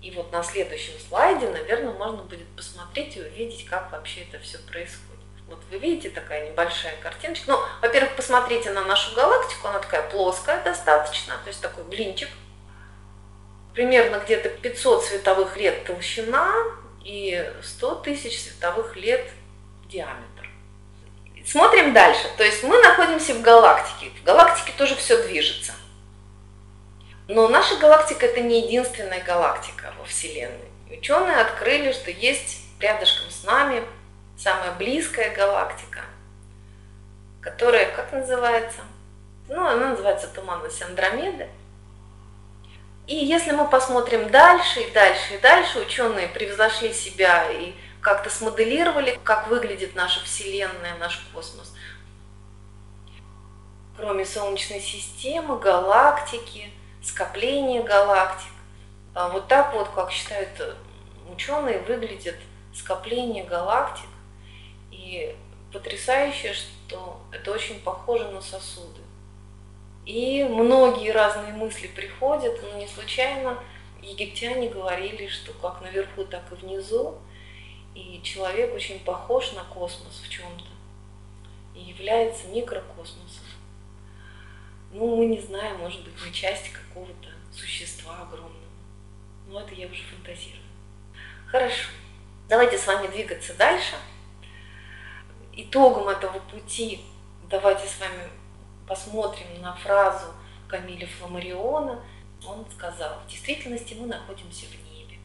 И 0.00 0.10
вот 0.10 0.30
на 0.32 0.42
следующем 0.42 0.94
слайде, 1.08 1.48
наверное, 1.48 1.92
можно 1.92 2.22
будет 2.22 2.46
посмотреть 2.56 3.16
и 3.16 3.22
увидеть, 3.22 3.64
как 3.64 3.90
вообще 3.90 4.22
это 4.22 4.38
все 4.38 4.58
происходит. 4.58 5.14
Вот 5.48 5.58
вы 5.70 5.78
видите 5.78 6.10
такая 6.10 6.50
небольшая 6.50 6.96
картиночка. 7.02 7.52
Ну, 7.52 7.58
во-первых, 7.82 8.16
посмотрите 8.16 8.70
на 8.70 8.84
нашу 8.84 9.14
галактику, 9.14 9.68
она 9.68 9.78
такая 9.78 10.08
плоская 10.10 10.62
достаточно, 10.62 11.34
то 11.42 11.48
есть 11.48 11.60
такой 11.60 11.84
блинчик. 11.84 12.28
Примерно 13.74 14.18
где-то 14.18 14.48
500 14.48 15.04
световых 15.04 15.56
лет 15.56 15.84
толщина, 15.84 16.50
и 17.04 17.52
100 17.62 17.94
тысяч 17.96 18.42
световых 18.42 18.96
лет 18.96 19.30
диаметр. 19.88 20.33
Смотрим 21.44 21.92
дальше. 21.92 22.28
То 22.36 22.44
есть 22.44 22.62
мы 22.62 22.80
находимся 22.80 23.34
в 23.34 23.42
галактике. 23.42 24.10
В 24.20 24.24
галактике 24.24 24.72
тоже 24.76 24.96
все 24.96 25.22
движется. 25.22 25.72
Но 27.28 27.48
наша 27.48 27.76
галактика 27.76 28.26
это 28.26 28.40
не 28.40 28.62
единственная 28.62 29.22
галактика 29.22 29.92
во 29.98 30.04
Вселенной. 30.04 30.68
Ученые 30.90 31.36
открыли, 31.36 31.92
что 31.92 32.10
есть 32.10 32.62
рядышком 32.80 33.30
с 33.30 33.44
нами 33.44 33.82
самая 34.36 34.72
близкая 34.72 35.34
галактика, 35.34 36.00
которая, 37.40 37.90
как 37.94 38.12
называется? 38.12 38.80
Ну, 39.48 39.66
она 39.66 39.90
называется 39.90 40.28
туманность 40.28 40.82
Андромеды. 40.82 41.48
И 43.06 43.14
если 43.14 43.52
мы 43.52 43.68
посмотрим 43.68 44.30
дальше 44.30 44.80
и 44.80 44.90
дальше 44.92 45.34
и 45.34 45.38
дальше, 45.38 45.80
ученые 45.80 46.28
превзошли 46.28 46.92
себя 46.92 47.50
и 47.50 47.74
как-то 48.04 48.28
смоделировали, 48.28 49.18
как 49.24 49.48
выглядит 49.48 49.94
наша 49.94 50.22
Вселенная, 50.24 50.96
наш 50.98 51.26
космос. 51.32 51.74
Кроме 53.96 54.26
Солнечной 54.26 54.80
системы, 54.80 55.58
галактики, 55.58 56.70
скопления 57.02 57.82
галактик. 57.82 58.50
А 59.14 59.30
вот 59.30 59.48
так 59.48 59.72
вот, 59.72 59.88
как 59.88 60.12
считают 60.12 60.76
ученые, 61.32 61.78
выглядит 61.80 62.36
скопление 62.74 63.44
галактик. 63.44 64.08
И 64.90 65.34
потрясающе, 65.72 66.52
что 66.52 67.22
это 67.32 67.52
очень 67.52 67.80
похоже 67.80 68.28
на 68.28 68.42
сосуды. 68.42 69.00
И 70.04 70.44
многие 70.44 71.10
разные 71.10 71.54
мысли 71.54 71.86
приходят, 71.86 72.60
но 72.62 72.78
не 72.78 72.86
случайно 72.86 73.58
египтяне 74.02 74.68
говорили, 74.68 75.26
что 75.28 75.52
как 75.54 75.80
наверху, 75.80 76.24
так 76.24 76.42
и 76.52 76.54
внизу, 76.56 77.18
и 77.94 78.20
человек 78.22 78.74
очень 78.74 79.00
похож 79.00 79.52
на 79.52 79.64
космос 79.64 80.20
в 80.24 80.28
чем-то 80.28 80.64
и 81.74 81.80
является 81.80 82.48
микрокосмосом. 82.48 83.44
Ну, 84.92 85.16
мы 85.16 85.26
не 85.26 85.40
знаем, 85.40 85.78
может 85.78 86.04
быть, 86.04 86.14
мы 86.24 86.32
часть 86.32 86.72
какого-то 86.72 87.28
существа 87.52 88.22
огромного. 88.22 88.54
Но 89.48 89.60
это 89.60 89.74
я 89.74 89.86
уже 89.86 90.02
фантазирую. 90.02 90.62
Хорошо. 91.46 91.88
Давайте 92.48 92.78
с 92.78 92.86
вами 92.86 93.08
двигаться 93.08 93.54
дальше. 93.54 93.96
Итогом 95.52 96.08
этого 96.08 96.38
пути 96.40 97.04
давайте 97.48 97.86
с 97.86 98.00
вами 98.00 98.28
посмотрим 98.86 99.46
на 99.60 99.74
фразу 99.76 100.26
Камиля 100.68 101.06
Фламариона, 101.06 102.02
он 102.46 102.66
сказал, 102.70 103.20
в 103.20 103.30
действительности 103.30 103.94
мы 103.94 104.06
находимся 104.06 104.66
в 104.66 104.92
небе. 104.92 105.18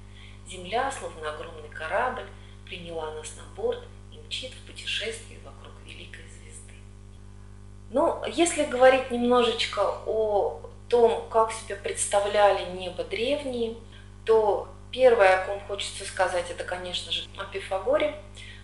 Земля, 0.48 0.92
словно 0.92 1.34
огромный 1.34 1.70
корабль, 1.70 2.28
приняла 2.70 3.12
нас 3.12 3.34
на 3.36 3.44
борт 3.56 3.80
и 4.14 4.18
мчит 4.20 4.52
в 4.54 4.68
путешествие 4.68 5.40
вокруг 5.44 5.74
великой 5.86 6.24
звезды. 6.30 6.76
Ну, 7.90 8.24
если 8.28 8.64
говорить 8.64 9.12
немножечко 9.12 9.82
о 10.06 10.62
том, 10.88 11.28
как 11.30 11.52
себе 11.52 11.76
представляли 11.76 12.72
небо 12.78 13.04
древние, 13.04 13.76
то 14.24 14.70
первое, 14.92 15.42
о 15.42 15.46
ком 15.46 15.60
хочется 15.62 16.06
сказать, 16.06 16.50
это, 16.50 16.64
конечно 16.64 17.12
же, 17.12 17.24
о 17.38 17.46
Пифагоре, 17.46 18.16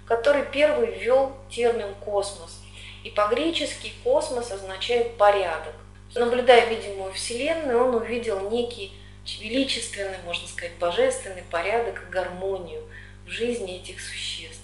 который 0.06 0.46
первый 0.46 0.98
ввел 0.98 1.36
термин 1.50 1.94
«космос», 1.96 2.62
и 3.04 3.10
по-гречески 3.10 3.92
космос 4.04 4.52
означает 4.52 5.18
порядок. 5.18 5.74
Наблюдая 6.16 6.68
видимую 6.70 7.14
Вселенную, 7.14 7.84
он 7.88 7.96
увидел 7.96 8.50
некий 8.50 8.94
величественный, 9.40 10.18
можно 10.26 10.48
сказать, 10.48 10.76
божественный 10.80 11.44
порядок 11.52 12.02
и 12.02 12.12
гармонию 12.12 12.84
в 13.26 13.30
жизни 13.30 13.78
этих 13.78 14.00
существ. 14.00 14.62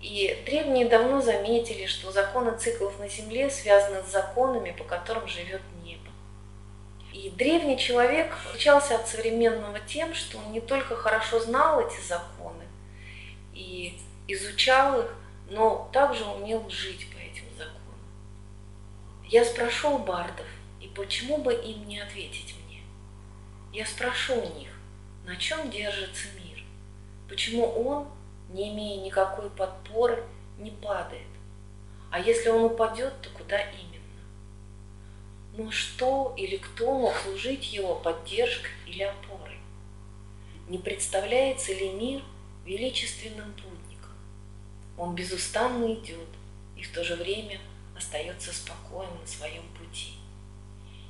И 0.00 0.38
древние 0.44 0.86
давно 0.86 1.22
заметили, 1.22 1.86
что 1.86 2.12
законы 2.12 2.58
циклов 2.58 2.98
на 2.98 3.08
Земле 3.08 3.48
связаны 3.50 4.02
с 4.02 4.12
законами, 4.12 4.72
по 4.72 4.84
которым 4.84 5.26
живет 5.26 5.62
небо. 5.82 6.10
И 7.14 7.30
древний 7.30 7.78
человек 7.78 8.36
отличался 8.46 8.96
от 8.96 9.08
современного 9.08 9.80
тем, 9.80 10.14
что 10.14 10.38
он 10.38 10.52
не 10.52 10.60
только 10.60 10.94
хорошо 10.94 11.40
знал 11.40 11.80
эти 11.80 12.00
законы 12.06 12.64
и 13.54 13.98
изучал 14.28 15.00
их, 15.00 15.14
но 15.48 15.88
также 15.92 16.24
умел 16.24 16.68
жить 16.68 17.06
по 17.10 17.18
этим 17.18 17.44
законам. 17.56 17.80
Я 19.26 19.42
спрошу 19.44 19.94
у 19.94 19.98
бардов, 19.98 20.46
и 20.82 20.88
почему 20.88 21.38
бы 21.38 21.54
им 21.54 21.88
не 21.88 21.98
ответить 21.98 22.54
мне? 22.66 22.82
Я 23.72 23.86
спрошу 23.86 24.34
у 24.34 24.58
них, 24.58 24.68
на 25.24 25.36
чем 25.36 25.70
держится 25.70 26.28
мир, 26.36 26.43
почему 27.28 27.66
он, 27.66 28.08
не 28.50 28.72
имея 28.72 29.04
никакой 29.04 29.50
подпоры, 29.50 30.24
не 30.58 30.70
падает, 30.70 31.26
а 32.10 32.20
если 32.20 32.48
он 32.48 32.64
упадет, 32.64 33.12
то 33.22 33.30
куда 33.30 33.60
именно? 33.60 33.94
Но 35.56 35.70
что 35.70 36.34
или 36.36 36.56
кто 36.56 36.96
мог 36.96 37.14
служить 37.16 37.72
его 37.72 37.96
поддержкой 37.96 38.70
или 38.86 39.02
опорой? 39.02 39.58
Не 40.68 40.78
представляется 40.78 41.72
ли 41.72 41.90
мир 41.90 42.22
величественным 42.64 43.52
путником? 43.52 44.12
Он 44.96 45.14
безустанно 45.14 45.92
идет 45.92 46.28
и 46.76 46.82
в 46.82 46.92
то 46.92 47.04
же 47.04 47.16
время 47.16 47.60
остается 47.96 48.52
спокоен 48.52 49.10
на 49.20 49.26
своем 49.26 49.64
пути. 49.78 50.14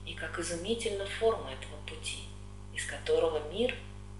И 0.06 0.14
как 0.14 0.38
изумительна 0.38 1.06
форма 1.06 1.52
этого 1.52 1.76
пути, 1.86 2.24
из 2.74 2.84
которого 2.86 3.40
мир 3.50 3.74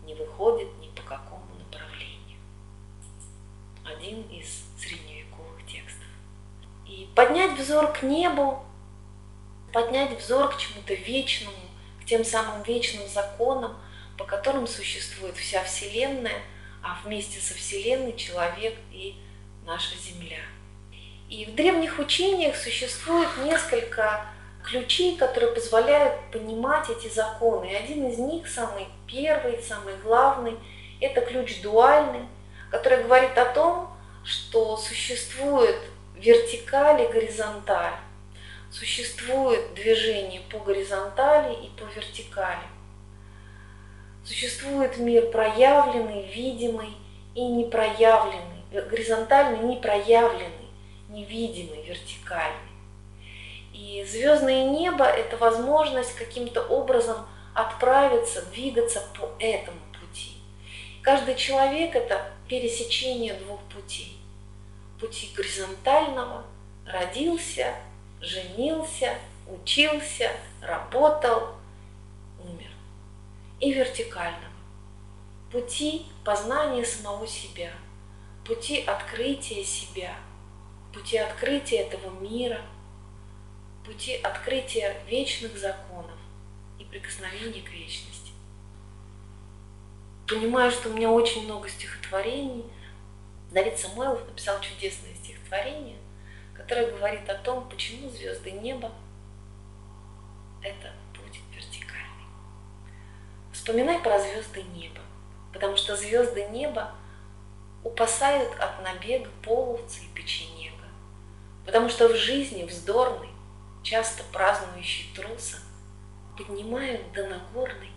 не 0.04 0.14
выходит 0.14 0.68
ни 0.80 0.88
по 0.88 1.02
какому. 1.02 1.43
Один 3.84 4.22
из 4.28 4.64
средневековых 4.78 5.66
текстов. 5.66 6.06
И 6.86 7.08
поднять 7.14 7.58
взор 7.58 7.92
к 7.92 8.02
небу 8.02 8.64
поднять 9.74 10.16
взор 10.18 10.54
к 10.54 10.58
чему-то 10.58 10.94
вечному, 10.94 11.56
к 12.00 12.06
тем 12.06 12.24
самым 12.24 12.62
вечным 12.62 13.06
законам, 13.08 13.76
по 14.16 14.24
которым 14.24 14.68
существует 14.68 15.36
вся 15.36 15.64
Вселенная, 15.64 16.40
а 16.80 16.96
вместе 17.04 17.40
со 17.40 17.54
Вселенной 17.54 18.16
человек 18.16 18.74
и 18.92 19.16
наша 19.66 19.96
Земля. 19.96 20.38
И 21.28 21.46
в 21.46 21.54
древних 21.56 21.98
учениях 21.98 22.54
существует 22.54 23.28
несколько 23.42 24.24
ключей, 24.62 25.16
которые 25.16 25.52
позволяют 25.52 26.30
понимать 26.30 26.88
эти 26.88 27.12
законы. 27.12 27.72
И 27.72 27.74
один 27.74 28.06
из 28.08 28.18
них, 28.18 28.46
самый 28.46 28.86
первый, 29.08 29.60
самый 29.60 29.96
главный, 30.04 30.56
это 31.00 31.20
ключ 31.22 31.60
дуальный, 31.62 32.28
который 32.74 33.04
говорит 33.04 33.38
о 33.38 33.44
том, 33.44 33.88
что 34.24 34.76
существует 34.76 35.76
вертикаль 36.16 37.02
и 37.02 37.06
горизонталь 37.06 37.94
существует 38.68 39.74
движение 39.74 40.40
по 40.50 40.58
горизонтали 40.58 41.54
и 41.54 41.68
по 41.78 41.84
вертикали. 41.84 42.66
Существует 44.24 44.98
мир 44.98 45.30
проявленный, 45.30 46.26
видимый 46.26 46.96
и 47.36 47.46
непроявленный, 47.46 48.64
горизонтальный, 48.72 49.60
непроявленный, 49.60 50.70
невидимый, 51.08 51.84
вертикальный. 51.84 52.72
И 53.72 54.04
звездное 54.04 54.64
небо– 54.64 55.04
это 55.04 55.36
возможность 55.36 56.16
каким-то 56.16 56.60
образом 56.62 57.18
отправиться, 57.54 58.44
двигаться 58.46 59.00
по 59.16 59.30
этому 59.38 59.78
пути. 59.92 60.32
Каждый 61.02 61.36
человек– 61.36 61.94
это 61.94 62.33
пересечение 62.48 63.34
двух 63.34 63.60
путей. 63.64 64.16
Пути 64.98 65.30
горизонтального– 65.34 66.44
родился, 66.86 67.74
женился, 68.20 69.18
учился, 69.46 70.30
работал, 70.60 71.54
умер. 72.42 72.70
И 73.60 73.72
вертикального. 73.72 74.52
Пути 75.50 76.06
познания 76.24 76.84
самого 76.84 77.26
себя, 77.26 77.72
пути 78.44 78.80
открытия 78.82 79.64
себя, 79.64 80.16
пути 80.92 81.16
открытия 81.16 81.82
этого 81.82 82.10
мира, 82.20 82.60
пути 83.86 84.16
открытия 84.16 85.00
вечных 85.06 85.56
законов 85.56 86.18
и 86.78 86.84
прикосновения 86.84 87.62
к 87.62 87.70
вечности. 87.70 88.13
Понимаю, 90.26 90.70
что 90.70 90.88
у 90.88 90.94
меня 90.94 91.10
очень 91.10 91.44
много 91.44 91.68
стихотворений. 91.68 92.64
Давид 93.50 93.78
Самойлов 93.78 94.26
написал 94.26 94.58
чудесное 94.60 95.14
стихотворение, 95.14 95.98
которая 96.54 96.90
говорит 96.90 97.28
о 97.28 97.34
том, 97.34 97.68
почему 97.68 98.08
звезды 98.08 98.52
неба– 98.52 98.90
это 100.62 100.92
путь 101.12 101.40
вертикальный. 101.54 102.24
Вспоминай 103.52 103.98
про 103.98 104.18
звезды 104.18 104.62
неба, 104.62 105.02
потому 105.52 105.76
что 105.76 105.94
звезды 105.94 106.46
неба 106.46 106.94
упасают 107.84 108.58
от 108.58 108.82
набега 108.82 109.30
половца 109.42 110.00
и 110.00 110.14
печенега, 110.16 110.86
потому 111.66 111.90
что 111.90 112.08
в 112.08 112.16
жизни 112.16 112.64
вздорный, 112.64 113.28
часто 113.82 114.24
празднующий 114.32 115.14
труса, 115.14 115.58
поднимают 116.38 117.12
до 117.12 117.28
Нагорной 117.28 117.90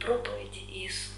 проповеди 0.00 0.60
Иисуса, 0.70 1.15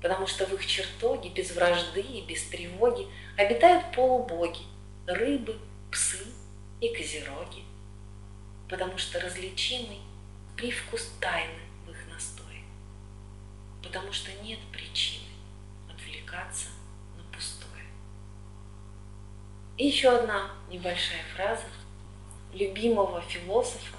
потому 0.00 0.26
что 0.26 0.46
в 0.46 0.54
их 0.54 0.66
чертоге 0.66 1.28
без 1.30 1.52
вражды 1.52 2.00
и 2.00 2.22
без 2.22 2.42
тревоги 2.44 3.06
обитают 3.36 3.92
полубоги, 3.92 4.62
рыбы, 5.06 5.58
псы 5.90 6.26
и 6.80 6.88
козероги, 6.94 7.64
потому 8.68 8.96
что 8.96 9.20
различимый 9.20 9.98
привкус 10.56 11.10
тайны 11.20 11.60
в 11.86 11.90
их 11.90 11.98
настое, 12.08 12.62
потому 13.82 14.12
что 14.12 14.32
нет 14.42 14.58
причины 14.72 15.24
отвлекаться 15.92 16.68
на 17.16 17.22
пустое. 17.34 17.84
И 19.76 19.86
еще 19.86 20.10
одна 20.10 20.50
небольшая 20.70 21.22
фраза 21.34 21.66
любимого 22.52 23.20
философа, 23.22 23.96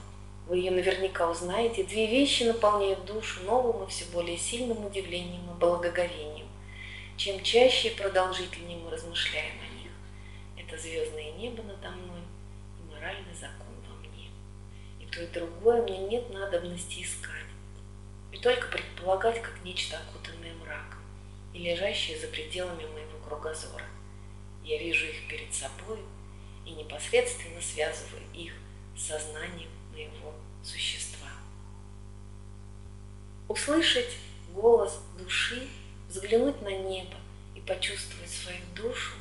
вы 0.51 0.57
ее 0.57 0.71
наверняка 0.71 1.29
узнаете, 1.29 1.85
две 1.85 2.07
вещи 2.07 2.43
наполняют 2.43 3.05
душу 3.05 3.41
новым 3.45 3.85
и 3.85 3.89
все 3.89 4.03
более 4.11 4.37
сильным 4.37 4.85
удивлением 4.85 5.49
и 5.49 5.57
благоговением. 5.57 6.49
Чем 7.15 7.41
чаще 7.41 7.87
и 7.87 7.95
продолжительнее 7.95 8.77
мы 8.79 8.91
размышляем 8.91 9.55
о 9.61 10.59
это 10.59 10.77
звездное 10.77 11.31
небо 11.37 11.63
надо 11.63 11.91
мной 11.91 12.19
и 12.77 12.93
моральный 12.93 13.33
закон 13.33 13.73
во 13.87 13.95
мне. 14.05 14.27
И 14.99 15.05
то, 15.05 15.23
и 15.23 15.27
другое 15.27 15.83
мне 15.83 15.99
нет 15.99 16.29
надобности 16.29 17.01
искать, 17.01 17.45
и 18.33 18.37
только 18.37 18.67
предполагать 18.67 19.41
как 19.41 19.63
нечто 19.63 19.99
окутанное 19.99 20.53
мраком 20.55 20.99
и 21.53 21.59
лежащее 21.59 22.19
за 22.19 22.27
пределами 22.27 22.85
моего 22.87 23.17
кругозора. 23.25 23.85
Я 24.65 24.77
вижу 24.79 25.05
их 25.05 25.29
перед 25.29 25.53
собой 25.53 25.99
и 26.65 26.71
непосредственно 26.71 27.61
связываю 27.61 28.23
их 28.33 28.51
с 28.97 29.03
сознанием 29.03 29.69
моего 29.91 30.34
существа. 30.63 31.30
Услышать 33.47 34.17
голос 34.54 34.99
души, 35.17 35.67
взглянуть 36.10 36.62
на 36.62 36.69
небо 36.69 37.15
и 37.56 37.62
почувствовать 37.62 38.30
свою 38.30 38.62
душу 38.75 39.13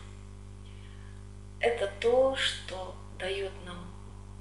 это 1.61 1.92
то, 2.00 2.35
что 2.37 2.96
дает 3.18 3.52
нам 3.66 3.87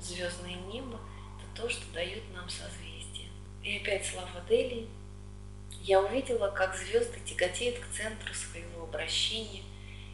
звездное 0.02 0.56
небо, 0.56 0.98
это 1.38 1.62
то, 1.62 1.70
что 1.70 1.86
дает 1.94 2.24
нам 2.34 2.48
созвездие. 2.50 3.28
И 3.62 3.78
опять 3.78 4.06
слава 4.06 4.42
Дели. 4.48 4.88
Я 5.82 6.02
увидела, 6.02 6.50
как 6.50 6.76
звезды 6.76 7.20
тяготеют 7.26 7.80
к 7.80 7.92
центру 7.92 8.34
своего 8.34 8.84
обращения 8.84 9.64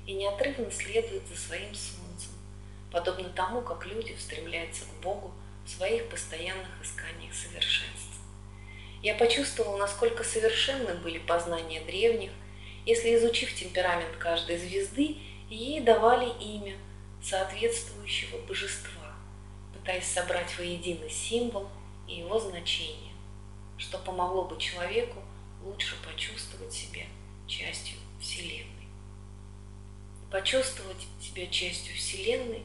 и 0.07 0.13
неотрывно 0.13 0.71
следуют 0.71 1.27
за 1.27 1.37
своим 1.37 1.73
солнцем, 1.75 2.31
подобно 2.91 3.29
тому, 3.29 3.61
как 3.61 3.85
люди 3.85 4.13
устремляются 4.13 4.85
к 4.85 5.01
Богу 5.03 5.31
в 5.65 5.69
своих 5.69 6.07
постоянных 6.09 6.69
исканиях 6.81 7.33
совершенства. 7.33 8.21
Я 9.01 9.15
почувствовала, 9.15 9.77
насколько 9.77 10.23
совершенны 10.23 10.93
были 10.95 11.19
познания 11.19 11.81
древних, 11.81 12.31
если, 12.85 13.15
изучив 13.15 13.53
темперамент 13.53 14.15
каждой 14.17 14.57
звезды, 14.57 15.17
ей 15.49 15.81
давали 15.81 16.29
имя– 16.39 16.77
соответствующего 17.25 18.37
божества, 18.45 19.15
пытаясь 19.73 20.05
собрать 20.05 20.55
воедино 20.57 21.09
символ 21.09 21.67
и 22.07 22.19
его 22.19 22.39
значение, 22.39 23.13
что 23.77 23.97
помогло 23.97 24.45
бы 24.45 24.59
человеку 24.59 25.23
лучше 25.63 25.95
почувствовать 26.05 26.71
себя 26.71 27.05
частью 27.47 27.97
Вселенной. 28.19 28.69
Почувствовать 30.29 31.07
себя 31.19 31.47
частью 31.47 31.95
Вселенной, 31.95 32.63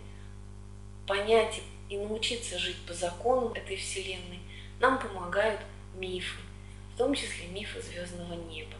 понять 1.07 1.59
и 1.59 1.70
научиться 1.98 2.59
жить 2.59 2.79
по 2.87 2.94
законам 2.94 3.53
этой 3.53 3.76
Вселенной 3.76 4.40
нам 4.79 4.98
помогают 4.98 5.61
мифы, 5.94 6.40
в 6.94 6.98
том 6.98 7.14
числе 7.14 7.48
мифы 7.48 7.81
звездного 7.83 8.35
неба. 8.35 8.76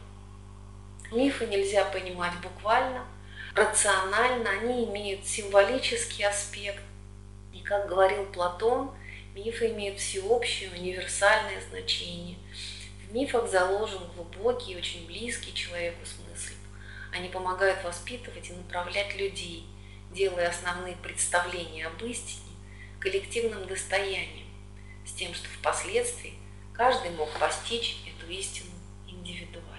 Мифы 1.11 1.45
нельзя 1.45 1.85
понимать 1.85 2.33
буквально– 2.41 3.05
рационально, 3.55 4.49
они 4.49 4.85
имеют 4.85 5.25
символический 5.25 6.25
аспект. 6.25 6.81
И 7.53 7.59
как 7.59 7.87
говорил 7.87 8.25
Платон, 8.27 8.91
мифы 9.35 9.71
имеют 9.71 9.99
всеобщее, 9.99 10.71
универсальное 10.71 11.61
значение. 11.69 12.37
В 13.07 13.13
мифах 13.13 13.49
заложен 13.49 14.01
глубокий, 14.15 14.77
очень 14.77 15.05
близкий 15.05 15.53
человеку 15.53 16.05
смысл. 16.05 16.53
Они 17.11 17.27
помогают 17.27 17.83
воспитывать 17.83 18.49
и 18.49 18.53
направлять 18.53 19.15
людей, 19.15 19.65
делая 20.11 20.49
основные 20.49 20.95
представления 20.95 21.87
об 21.87 22.01
истине 22.03 22.50
коллективным 23.01 23.65
достоянием, 23.67 24.47
с 25.05 25.11
тем, 25.11 25.33
что 25.33 25.49
впоследствии 25.49 26.35
каждый 26.73 27.11
мог 27.11 27.29
постичь 27.39 27.97
эту 28.07 28.31
истину 28.31 28.71
индивидуально. 29.07 29.71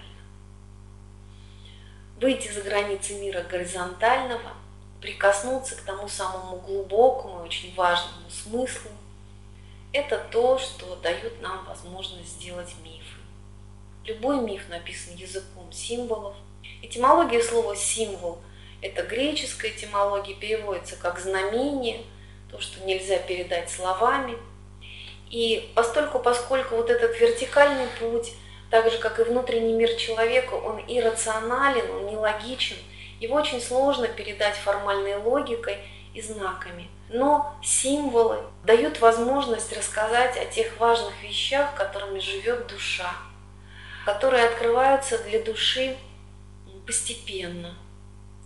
Выйти 2.19 2.51
за 2.51 2.61
границы 2.61 3.15
мира 3.15 3.41
горизонтального, 3.43 4.53
прикоснуться 5.01 5.75
к 5.75 5.81
тому 5.81 6.07
самому 6.07 6.57
глубокому 6.57 7.41
и 7.41 7.47
очень 7.47 7.73
важному 7.75 8.29
смыслу, 8.29 8.91
это 9.91 10.17
то, 10.31 10.57
что 10.57 10.95
дает 10.97 11.41
нам 11.41 11.65
возможность 11.65 12.29
сделать 12.29 12.73
мифы. 12.83 13.19
Любой 14.05 14.41
миф 14.41 14.67
написан 14.69 15.15
языком 15.15 15.71
символов. 15.71 16.35
Этимология 16.81 17.41
слова 17.41 17.75
«символ»– 17.75 18.41
это 18.81 19.03
греческая 19.03 19.71
этимология, 19.71 20.35
переводится 20.35 20.95
как 20.95 21.19
«знамение», 21.19 22.03
то, 22.53 22.61
что 22.61 22.85
нельзя 22.85 23.17
передать 23.17 23.69
словами. 23.69 24.37
И 25.29 25.71
постольку, 25.73 26.19
поскольку 26.19 26.75
вот 26.75 26.89
этот 26.91 27.19
вертикальный 27.19 27.87
путь, 27.99 28.33
так 28.69 28.91
же, 28.91 28.99
как 28.99 29.19
и 29.19 29.23
внутренний 29.23 29.73
мир 29.73 29.91
человека, 29.95 30.53
он 30.53 30.79
иррационален, 30.87 31.89
он 31.89 32.05
нелогичен, 32.05 32.77
его 33.19 33.35
очень 33.35 33.59
сложно 33.59 34.07
передать 34.07 34.55
формальной 34.55 35.15
логикой 35.15 35.79
и 36.13 36.21
знаками. 36.21 36.89
Но 37.09 37.55
символы 37.63 38.37
дают 38.63 38.99
возможность 38.99 39.75
рассказать 39.75 40.37
о 40.37 40.45
тех 40.45 40.77
важных 40.77 41.23
вещах, 41.23 41.73
которыми 41.75 42.19
живет 42.19 42.67
душа, 42.67 43.15
которые 44.05 44.45
открываются 44.45 45.17
для 45.23 45.41
души 45.41 45.97
постепенно. 46.85 47.75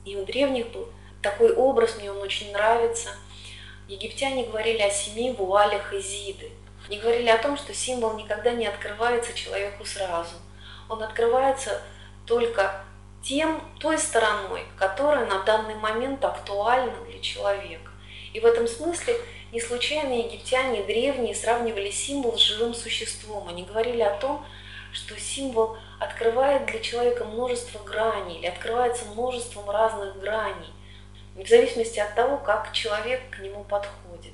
И 0.06 0.16
у 0.16 0.24
древних 0.26 0.72
был 0.72 0.88
такой 1.22 1.54
образ, 1.54 1.98
мне 1.98 2.10
он 2.10 2.22
очень 2.22 2.54
нравится– 2.54 3.10
Египтяне 3.88 4.44
говорили 4.44 4.82
о 4.82 4.90
семи 4.90 5.32
вуалях 5.32 5.94
Изиды. 5.94 6.52
Они 6.88 7.00
говорили 7.00 7.30
о 7.30 7.38
том, 7.38 7.58
что 7.58 7.74
символ 7.74 8.16
никогда 8.18 8.52
не 8.52 8.68
открывается 8.68 9.34
человеку 9.34 9.86
сразу. 9.86 10.36
Он 10.90 11.02
открывается 11.02 11.82
только 12.26 12.84
тем, 13.22 13.62
той 13.80 13.98
стороной, 13.98 14.66
которая 14.78 15.26
на 15.26 15.42
данный 15.44 15.76
момент 15.76 16.24
актуальна 16.26 16.96
для 17.10 17.22
человека. 17.22 17.92
И 18.34 18.42
в 18.42 18.46
этом 18.46 18.68
смысле 18.68 19.16
не 19.54 19.62
случайно 19.62 20.14
египтяне 20.14 20.84
древние 20.84 21.34
сравнивали 21.34 21.90
символ 21.90 22.38
с 22.38 22.42
живым 22.42 22.74
существом. 22.74 23.48
Они 23.48 23.64
говорили 23.64 24.02
о 24.02 24.18
том, 24.18 24.46
что 24.92 25.18
символ 25.18 25.78
открывает 25.98 26.66
для 26.66 26.82
человека 26.82 27.24
множество 27.24 27.80
граней 27.80 28.40
или 28.40 28.48
открывается 28.48 29.06
множеством 29.06 29.70
разных 29.70 30.20
граней 30.20 30.74
в 31.44 31.48
зависимости 31.48 32.00
от 32.00 32.16
того, 32.16 32.38
как 32.38 32.74
человек 32.74 33.22
к 33.30 33.40
нему 33.40 33.64
подходит. 33.64 34.34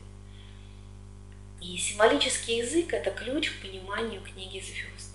И 1.62 1.78
символический 1.78 2.58
язык– 2.58 2.94
это 2.94 3.12
ключ 3.12 3.52
к 3.52 3.62
пониманию 3.62 4.22
книги 4.22 4.60
звезд. 4.60 5.12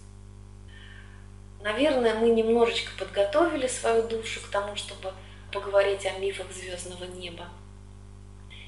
Наверное, 1.62 2.14
мы 2.14 2.29
немножечко 2.31 2.90
подготовили 2.98 3.66
свою 3.66 4.07
душу 4.07 4.40
к 4.40 4.51
тому, 4.51 4.77
чтобы 4.77 5.12
поговорить 5.53 6.07
о 6.07 6.12
мифах 6.18 6.53
звездного 6.53 7.05
неба. 7.05 7.48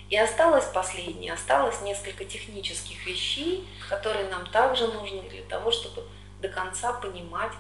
И 0.09 0.17
осталось 0.17 0.65
последнее, 0.65 1.33
осталось 1.33 1.81
несколько 1.83 2.25
технических 2.25 3.07
вещей, 3.07 3.67
которые 3.89 4.29
нам 4.29 4.47
также 4.47 4.89
нужны 4.89 5.23
для 5.29 5.43
того, 5.43 5.71
чтобы 5.71 6.05
до 6.41 6.49
конца 6.49 6.93
понимать 6.95 7.53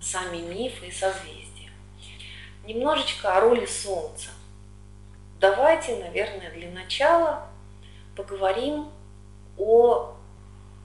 сами 0.00 0.38
мифы 0.38 0.86
и 0.86 0.92
созвездия. 0.92 1.70
Немножечко 2.64 3.36
о 3.36 3.40
роли 3.40 3.66
Солнца 3.66 4.30
давайте, 5.40 5.96
наверное, 5.96 6.50
для 6.50 6.70
начала 6.70 7.48
поговорим 8.14 8.90
о 9.58 10.14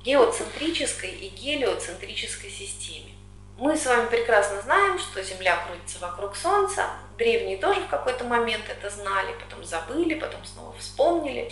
геоцентрической 0.04 1.10
и 1.12 1.30
гелиоцентрической 1.30 2.50
системе. 2.50 3.12
Мы 3.58 3.78
с 3.78 3.86
вами 3.86 4.08
прекрасно 4.08 4.62
знаем, 4.62 4.98
что 4.98 5.22
Земля 5.22 5.56
крутится 5.68 6.00
вокруг 6.00 6.36
Солнца. 6.36 6.88
Древние 7.18 7.58
тоже 7.58 7.82
в 7.82 7.88
какой-то 7.88 8.24
момент 8.24 8.64
это 8.68 8.90
знали, 8.90 9.34
потом 9.34 9.64
забыли, 9.64 10.16
потом 10.16 10.44
снова 10.46 10.74
вспомнили. 10.80 11.52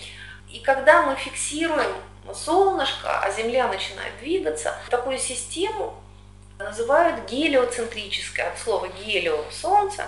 И 0.50 0.60
когда 0.60 1.04
мы 1.04 1.16
фиксируем 1.16 1.94
солнышко, 2.34 3.20
а 3.22 3.32
Земля 3.32 3.68
начинает 3.68 4.18
двигаться, 4.20 4.76
такую 4.90 5.20
систему 5.20 6.02
называют 6.58 7.30
гелиоцентрической, 7.30 8.46
от 8.46 8.58
слова 8.58 8.88
гелио– 8.88 9.46
солнце, 9.52 10.08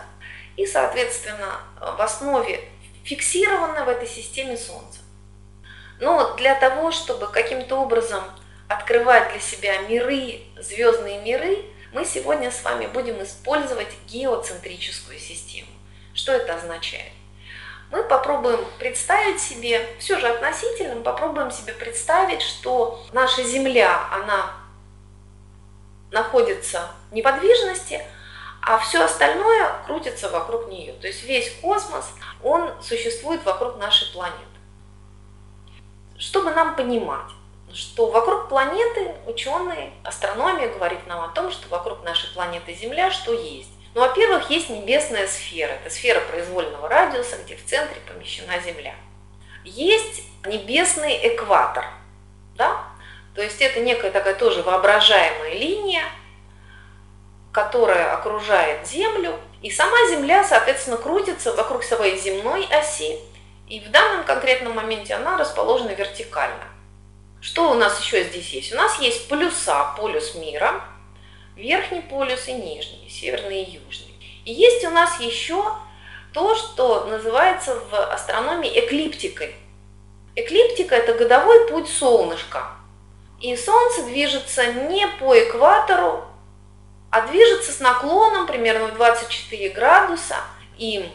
и, 0.57 0.65
соответственно, 0.65 1.61
в 1.79 2.01
основе 2.01 2.67
фиксировано 3.03 3.85
в 3.85 3.89
этой 3.89 4.07
системе 4.07 4.57
Солнце. 4.57 4.99
Но 5.99 6.35
для 6.35 6.55
того, 6.55 6.91
чтобы 6.91 7.27
каким-то 7.27 7.77
образом 7.77 8.23
открывать 8.67 9.31
для 9.31 9.39
себя 9.39 9.77
миры, 9.81 10.41
звездные 10.57 11.21
миры, 11.21 11.65
мы 11.93 12.05
сегодня 12.05 12.51
с 12.51 12.63
вами 12.63 12.87
будем 12.87 13.21
использовать 13.21 13.89
геоцентрическую 14.07 15.19
систему. 15.19 15.69
Что 16.13 16.31
это 16.31 16.55
означает? 16.55 17.11
Мы 17.91 18.03
попробуем 18.03 18.65
представить 18.79 19.41
себе, 19.41 19.85
все 19.99 20.17
же 20.17 20.27
относительно, 20.27 20.95
мы 20.95 21.03
попробуем 21.03 21.51
себе 21.51 21.73
представить, 21.73 22.41
что 22.41 23.05
наша 23.11 23.43
Земля, 23.43 24.07
она 24.11 24.53
находится 26.09 26.89
в 27.09 27.13
неподвижности, 27.13 28.01
а 28.61 28.77
все 28.79 29.03
остальное 29.03 29.71
крутится 29.85 30.29
вокруг 30.29 30.67
нее. 30.69 30.93
То 30.93 31.07
есть 31.07 31.23
весь 31.23 31.51
космос, 31.61 32.11
он 32.43 32.71
существует 32.81 33.43
вокруг 33.43 33.77
нашей 33.77 34.11
планеты. 34.13 34.39
Чтобы 36.17 36.51
нам 36.51 36.75
понимать, 36.75 37.31
что 37.73 38.07
вокруг 38.11 38.49
планеты 38.49 39.15
ученые, 39.25 39.91
астрономия 40.03 40.67
говорит 40.67 41.07
нам 41.07 41.21
о 41.21 41.29
том, 41.29 41.51
что 41.51 41.67
вокруг 41.69 42.03
нашей 42.03 42.31
планеты 42.33 42.73
Земля 42.73 43.09
что 43.11 43.33
есть. 43.33 43.71
Ну, 43.93 44.01
во-первых, 44.01 44.49
есть 44.49 44.69
небесная 44.69 45.27
сфера, 45.27 45.71
это 45.71 45.89
сфера 45.89 46.21
произвольного 46.21 46.87
радиуса, 46.87 47.37
где 47.43 47.57
в 47.57 47.65
центре 47.65 47.99
помещена 48.07 48.59
Земля. 48.59 48.95
Есть 49.63 50.23
небесный 50.45 51.19
экватор, 51.27 51.85
да? 52.55 52.83
то 53.33 53.41
есть 53.41 53.61
это 53.61 53.79
некая 53.79 54.11
такая 54.11 54.35
тоже 54.35 54.61
воображаемая 54.63 55.53
линия, 55.55 56.03
которая 57.51 58.13
окружает 58.13 58.87
Землю, 58.87 59.39
и 59.61 59.69
сама 59.69 59.97
Земля, 60.09 60.43
соответственно, 60.43 60.97
крутится 60.97 61.53
вокруг 61.53 61.83
своей 61.83 62.17
земной 62.17 62.65
оси, 62.71 63.19
и 63.67 63.79
в 63.79 63.91
данном 63.91 64.25
конкретном 64.25 64.73
моменте 64.73 65.13
она 65.13 65.37
расположена 65.37 65.91
вертикально. 65.91 66.65
Что 67.39 67.71
у 67.71 67.73
нас 67.73 67.99
еще 67.99 68.23
здесь 68.23 68.49
есть? 68.49 68.73
У 68.73 68.75
нас 68.75 68.99
есть 68.99 69.27
полюса, 69.27 69.93
полюс 69.97 70.35
мира, 70.35 70.83
верхний 71.55 72.01
полюс 72.01 72.47
и 72.47 72.53
нижний, 72.53 73.07
северный 73.09 73.63
и 73.63 73.79
южный. 73.79 74.13
И 74.45 74.53
есть 74.53 74.85
у 74.85 74.89
нас 74.89 75.19
еще 75.19 75.63
то, 76.33 76.55
что 76.55 77.05
называется 77.05 77.79
в 77.89 77.93
астрономии 78.13 78.79
эклиптикой. 78.79 79.55
Эклиптика– 80.35 80.95
это 80.97 81.13
годовой 81.13 81.67
путь 81.67 81.89
солнышка. 81.89 82.67
И 83.39 83.55
Солнце 83.55 84.03
движется 84.03 84.71
не 84.71 85.07
по 85.19 85.37
экватору, 85.37 86.25
а 87.11 87.27
движется 87.27 87.71
с 87.71 87.79
наклоном 87.79 88.47
примерно 88.47 88.87
в 88.87 88.95
24 88.95 89.69
градуса, 89.69 90.37
и 90.77 91.11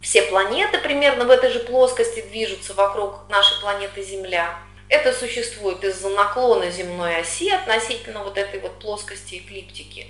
все 0.00 0.22
планеты 0.22 0.78
примерно 0.78 1.24
в 1.24 1.30
этой 1.30 1.50
же 1.50 1.60
плоскости 1.60 2.22
движутся 2.22 2.74
вокруг 2.74 3.28
нашей 3.28 3.60
планеты 3.60 4.02
Земля. 4.02 4.58
Это 4.88 5.12
существует 5.12 5.84
из-за 5.84 6.08
наклона 6.10 6.70
земной 6.70 7.16
оси 7.16 7.50
относительно 7.50 8.22
вот 8.22 8.38
этой 8.38 8.60
вот 8.60 8.78
плоскости 8.78 9.38
эклиптики. 9.38 10.06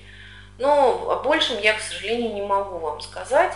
Но 0.59 1.11
о 1.11 1.23
большем 1.23 1.59
я, 1.61 1.75
к 1.75 1.81
сожалению, 1.81 2.35
не 2.35 2.43
могу 2.43 2.79
вам 2.79 3.01
сказать, 3.01 3.55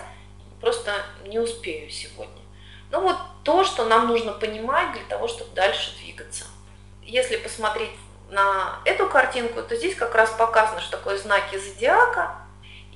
просто 0.60 0.92
не 1.26 1.38
успею 1.38 1.90
сегодня. 1.90 2.42
Ну 2.90 3.02
вот 3.02 3.16
то, 3.44 3.64
что 3.64 3.84
нам 3.84 4.08
нужно 4.08 4.32
понимать 4.32 4.92
для 4.94 5.04
того, 5.04 5.28
чтобы 5.28 5.54
дальше 5.54 5.94
двигаться. 5.98 6.46
Если 7.02 7.36
посмотреть 7.36 7.90
на 8.30 8.80
эту 8.84 9.08
картинку, 9.08 9.62
то 9.62 9.76
здесь 9.76 9.94
как 9.94 10.14
раз 10.14 10.30
показано, 10.30 10.80
что 10.80 10.96
такое 10.96 11.18
знаки 11.18 11.58
зодиака. 11.58 12.36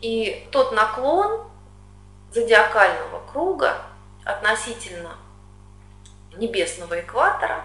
И 0.00 0.48
тот 0.52 0.72
наклон 0.72 1.46
зодиакального 2.32 3.24
круга 3.30 3.76
относительно 4.24 5.16
небесного 6.36 7.00
экватора, 7.00 7.64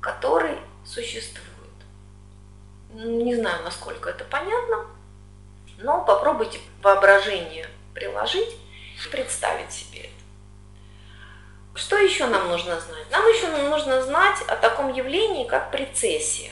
который 0.00 0.58
существует. 0.84 1.48
Не 2.90 3.34
знаю, 3.34 3.62
насколько 3.64 4.10
это 4.10 4.24
понятно, 4.24 4.86
но 5.78 6.04
попробуйте 6.04 6.60
воображение 6.82 7.68
приложить 7.94 8.56
и 9.04 9.08
представить 9.10 9.72
себе 9.72 10.00
это. 10.00 10.12
Что 11.74 11.96
еще 11.96 12.26
нам 12.26 12.48
нужно 12.48 12.80
знать? 12.80 13.10
Нам 13.10 13.24
еще 13.28 13.48
нужно 13.68 14.02
знать 14.02 14.42
о 14.48 14.56
таком 14.56 14.92
явлении, 14.92 15.46
как 15.46 15.70
прецессия. 15.70 16.50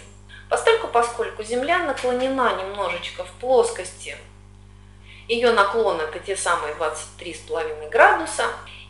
Постольку, 0.49 0.89
поскольку 0.89 1.43
Земля 1.43 1.79
наклонена 1.79 2.55
немножечко 2.55 3.25
в 3.25 3.31
плоскости 3.41 4.17
Ее 5.29 5.51
наклон 5.53 6.01
это 6.01 6.21
те 6.21 6.37
самые 6.37 6.75
23,5 6.75 7.91
градуса. 7.91 8.45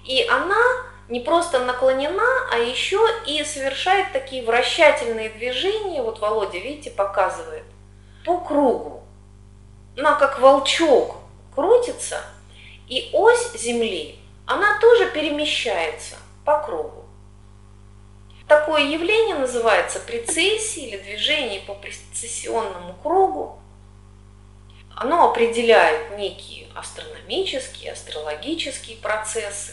И 0.05 0.23
она 0.29 0.62
не 1.09 1.21
просто 1.21 1.61
наклонена, 1.61 2.49
а 2.53 2.59
еще 2.59 3.01
и 3.27 3.42
совершает 3.45 4.12
такие 4.12 4.45
вращательные 4.45 5.31
движения. 5.31 6.03
Вот 6.03 6.19
Володя, 6.19 6.59
видите, 6.59 6.90
показывает. 6.90 7.64
По 8.25 8.38
кругу. 8.38 9.03
Она 9.97 10.14
как 10.16 10.40
волчок 10.40 11.16
крутится. 11.55 12.21
И 12.88 13.11
ось 13.12 13.53
Земли, 13.55 14.19
она 14.47 14.79
тоже 14.81 15.11
перемещается 15.11 16.16
по 16.45 16.61
кругу. 16.61 16.95
Такое 18.48 18.85
явление 18.85 19.35
называется 19.35 19.98
прецессией 19.98 20.90
или 20.90 20.98
движение 20.98 21.61
по 21.62 21.74
прецессионному 21.74 22.94
кругу. 23.02 23.59
Оно 24.94 25.30
определяет 25.30 26.16
некие 26.16 26.68
астрономические, 26.74 27.92
астрологические 27.92 28.98
процессы. 28.98 29.72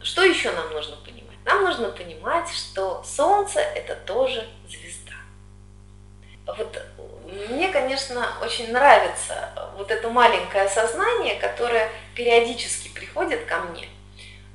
Что 0.00 0.22
еще 0.22 0.52
нам 0.52 0.70
нужно 0.70 0.96
понимать? 0.96 1.36
Нам 1.44 1.64
нужно 1.64 1.88
понимать, 1.90 2.48
что 2.48 3.02
Солнце– 3.02 3.58
это 3.74 3.96
тоже 3.96 4.48
звезда. 4.68 5.14
Вот 6.46 6.80
мне, 7.50 7.68
конечно, 7.68 8.24
очень 8.40 8.70
нравится 8.72 9.50
вот 9.76 9.90
это 9.90 10.08
маленькое 10.10 10.64
осознание, 10.64 11.40
которое 11.40 11.90
периодически 12.14 12.88
приходит 12.88 13.46
ко 13.46 13.58
мне. 13.62 13.88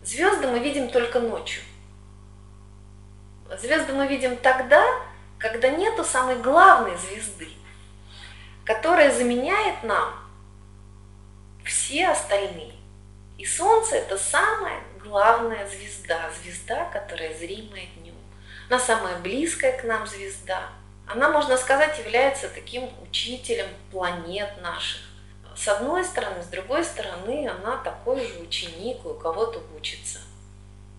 Звезды 0.04 0.48
мы 0.48 0.60
видим 0.60 0.88
только 0.88 1.20
ночью– 1.20 1.62
Звезды 3.50 3.94
мы 3.94 4.08
видим 4.08 4.38
тогда, 4.38 4.84
когда 5.38 5.70
нету 5.70 6.04
самой 6.04 6.38
главной 6.38 6.98
звезды, 6.98 7.50
которая 8.64 9.12
заменяет 9.12 9.84
нам 9.84 10.14
все 11.64 12.10
остальные. 12.10 12.74
И 13.38 13.46
Солнце 13.46 13.98
это 13.98 14.18
самая 14.18 14.82
главная 15.04 15.68
звезда, 15.68 16.32
звезда, 16.42 16.86
которая 16.86 17.38
зримая 17.38 17.86
днем. 17.98 18.16
Она 18.68 18.80
самая 18.80 19.18
близкая 19.20 19.78
к 19.78 19.84
нам 19.84 20.08
звезда. 20.08 20.70
Она, 21.06 21.30
можно 21.30 21.56
сказать, 21.58 22.00
является 22.00 22.50
таким 22.50 22.90
учителем 23.04 23.68
планет 23.92 24.50
наших. 24.62 25.02
С 25.56 25.68
одной 25.68 26.04
стороны, 26.04 26.42
с 26.42 26.48
другой 26.48 26.84
стороны, 26.84 27.48
она 27.48 27.78
такой 27.78 28.26
же 28.26 28.40
ученик, 28.40 29.06
у 29.06 29.14
кого-то 29.14 29.62
учится, 29.78 30.20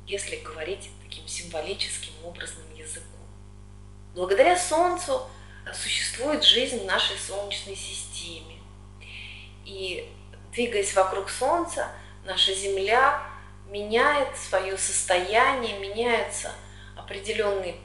если 0.06 0.36
говорить 0.36 0.90
таким 1.06 1.26
символическим 1.28 2.12
образным 2.24 2.74
языком. 2.74 3.06
Благодаря 4.14 4.58
Солнцу 4.58 5.22
существует 5.72 6.42
жизнь 6.42 6.80
в 6.80 6.84
нашей 6.84 7.16
Солнечной 7.16 7.76
системе. 7.76 8.56
И 9.64 10.10
двигаясь 10.52 10.94
вокруг 10.94 11.30
Солнца, 11.30 11.90
наша 12.24 12.54
Земля 12.54 13.22
меняет 13.68 14.36
свое 14.36 14.76
состояние, 14.76 15.78
меняются 15.78 16.52
определенные 16.96 17.76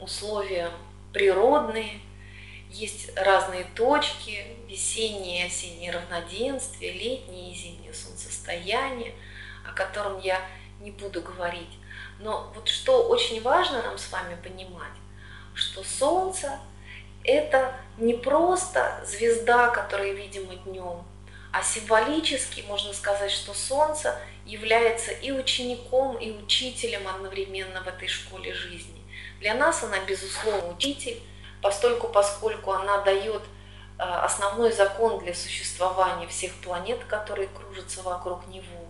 условия 0.00 0.70
природные, 1.12 2.00
есть 2.70 3.16
разные 3.16 3.64
точки, 3.74 4.44
весеннее 4.68 5.44
и 5.44 5.46
осеннее 5.46 5.90
равноденствие, 5.90 6.92
летнее 6.92 7.52
и 7.52 7.54
зимнее 7.54 7.94
солнцестояние, 7.94 9.14
о 9.66 9.72
котором 9.72 10.20
я 10.20 10.40
не 10.80 10.90
буду 10.90 11.22
говорить. 11.22 11.78
Но 12.18 12.50
вот 12.54 12.68
что 12.68 13.06
очень 13.08 13.40
важно 13.42 13.82
нам 13.82 13.96
с 13.96 14.10
вами 14.10 14.36
понимать, 14.42 14.92
что 15.54 15.84
Солнце– 15.84 16.58
это 17.24 17.74
не 17.96 18.14
просто 18.14 19.04
звезда, 19.06 19.68
которая 19.68 20.12
видима 20.12 20.54
днем, 20.56 21.04
а 21.52 21.62
символически 21.62 22.64
можно 22.66 22.92
сказать, 22.92 23.30
что 23.30 23.54
Солнце 23.54 24.18
является 24.44 25.12
и 25.12 25.30
учеником, 25.30 26.16
и 26.16 26.30
учителем 26.30 27.06
одновременно 27.06 27.82
в 27.82 27.86
этой 27.86 28.08
школе 28.08 28.52
жизни. 28.52 29.02
Для 29.40 29.54
нас 29.54 29.82
она, 29.84 29.98
безусловно, 30.00 30.70
учитель, 30.70 31.20
постольку, 31.62 32.08
поскольку 32.08 32.72
она 32.72 32.98
дает 33.02 33.42
э, 33.98 34.02
основной 34.02 34.72
закон 34.72 35.18
для 35.20 35.34
существования 35.34 36.26
всех 36.26 36.52
планет, 36.54 37.04
которые 37.04 37.48
кружатся 37.48 38.02
вокруг 38.02 38.46
него. 38.48 38.86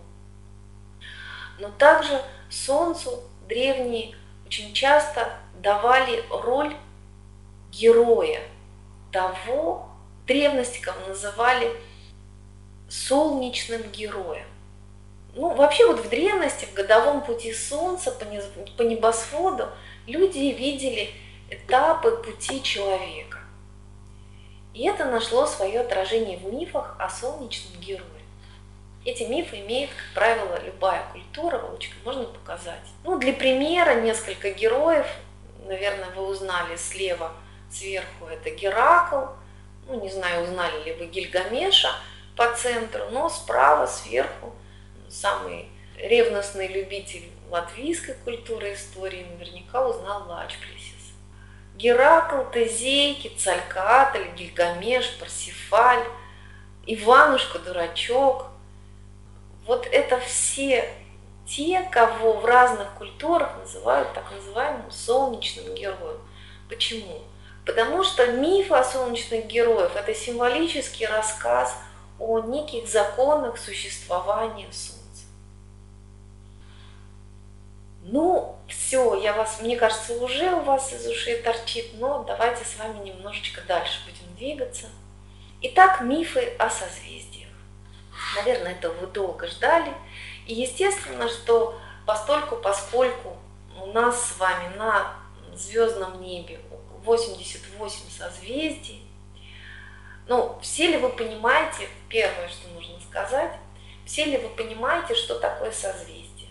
Но 1.59 1.69
также 1.71 2.21
Солнцу 2.49 3.23
древние 3.47 4.15
очень 4.45 4.73
часто 4.73 5.29
давали 5.61 6.23
роль 6.29 6.75
героя 7.71 8.41
того, 9.11 9.89
древности 10.25 10.79
кого 10.79 11.07
называли 11.07 11.71
солнечным 12.89 13.83
героем. 13.91 14.45
Ну, 15.35 15.53
вообще 15.53 15.85
вот 15.85 15.99
в 15.99 16.09
древности, 16.09 16.65
в 16.65 16.73
годовом 16.73 17.21
пути 17.21 17.53
Солнца 17.53 18.11
по 18.11 18.81
небосводу 18.81 19.69
люди 20.07 20.39
видели 20.39 21.09
этапы 21.49 22.11
пути 22.17 22.63
человека. 22.63 23.39
И 24.73 24.87
это 24.87 25.05
нашло 25.05 25.45
свое 25.45 25.81
отражение 25.81 26.37
в 26.37 26.51
мифах 26.51 26.95
о 26.99 27.09
солнечном 27.09 27.79
герое. 27.79 28.18
Эти 29.09 29.23
мифы 29.23 29.61
имеет, 29.61 29.89
как 29.89 30.13
правило, 30.13 30.61
любая 30.63 31.03
культура, 31.11 31.57
Волочка, 31.57 31.95
можно 32.05 32.25
показать. 32.25 32.85
Ну, 33.03 33.17
для 33.17 33.33
примера 33.33 34.01
несколько 34.01 34.51
героев, 34.51 35.07
наверное, 35.65 36.11
вы 36.11 36.27
узнали 36.27 36.75
слева, 36.75 37.31
сверху 37.71 38.27
это 38.27 38.51
Геракл, 38.51 39.31
ну, 39.87 39.99
не 39.99 40.11
знаю, 40.11 40.43
узнали 40.43 40.83
ли 40.83 40.93
вы 40.93 41.07
Гильгамеша 41.07 41.89
по 42.35 42.53
центру, 42.53 43.05
но 43.09 43.29
справа, 43.29 43.87
сверху, 43.87 44.53
самый 45.09 45.69
ревностный 45.97 46.67
любитель 46.67 47.31
латвийской 47.49 48.13
культуры 48.13 48.69
и 48.69 48.73
истории 48.75 49.25
наверняка 49.31 49.87
узнал 49.87 50.29
Лачплесис. 50.29 51.15
Геракл, 51.73 52.47
Тезей, 52.51 53.15
Кицалькаатль, 53.15 54.35
Гильгамеш, 54.35 55.17
Парсифаль, 55.17 56.05
Иванушка, 56.85 57.57
Дурачок, 57.57 58.51
вот 59.69 59.85
это 59.91 60.19
все 60.19 60.91
те, 61.45 61.83
кого 61.91 62.33
в 62.33 62.45
разных 62.45 62.91
культурах 62.95 63.55
называют 63.59 64.11
так 64.15 64.31
называемым 64.31 64.89
солнечным 64.89 65.75
героем. 65.75 66.19
Почему? 66.67 67.21
Потому 67.67 68.03
что 68.03 68.25
миф 68.31 68.71
о 68.71 68.83
солнечных 68.83 69.45
героях– 69.45 69.95
это 69.95 70.15
символический 70.15 71.05
рассказ 71.05 71.77
о 72.17 72.39
неких 72.39 72.87
законах 72.87 73.59
существования 73.59 74.65
Солнца. 74.71 75.25
Ну, 78.01 78.55
все, 78.67 79.13
я 79.21 79.33
вас, 79.33 79.61
мне 79.61 79.77
кажется, 79.77 80.15
уже 80.15 80.51
у 80.51 80.61
вас 80.61 80.91
из 80.93 81.05
ушей 81.05 81.43
торчит, 81.43 81.91
но 81.99 82.23
давайте 82.23 82.65
с 82.65 82.75
вами 82.79 83.07
немножечко 83.07 83.61
дальше 83.67 83.99
будем 84.03 84.35
двигаться. 84.35 84.87
Итак, 85.61 86.01
мифы 86.01 86.55
о 86.57 86.71
созвездии. 86.71 87.38
Наверное, 88.35 88.73
этого 88.73 88.93
вы 88.93 89.07
долго 89.07 89.47
ждали. 89.47 89.93
И 90.45 90.53
естественно, 90.53 91.27
что 91.27 91.79
постольку, 92.05 92.55
поскольку 92.57 93.37
у 93.81 93.87
нас 93.87 94.29
с 94.29 94.37
вами 94.37 94.75
на 94.75 95.15
звездном 95.55 96.21
небе 96.21 96.59
88 97.03 98.09
созвездий, 98.09 99.03
ну, 100.27 100.59
все 100.61 100.87
ли 100.87 100.97
вы 100.97 101.09
понимаете, 101.09 101.89
первое, 102.07 102.47
что 102.49 102.67
нужно 102.69 102.99
сказать, 103.01 103.53
все 104.05 104.25
ли 104.25 104.37
вы 104.37 104.49
понимаете, 104.49 105.15
что 105.15 105.39
такое 105.39 105.71
созвездие? 105.71 106.49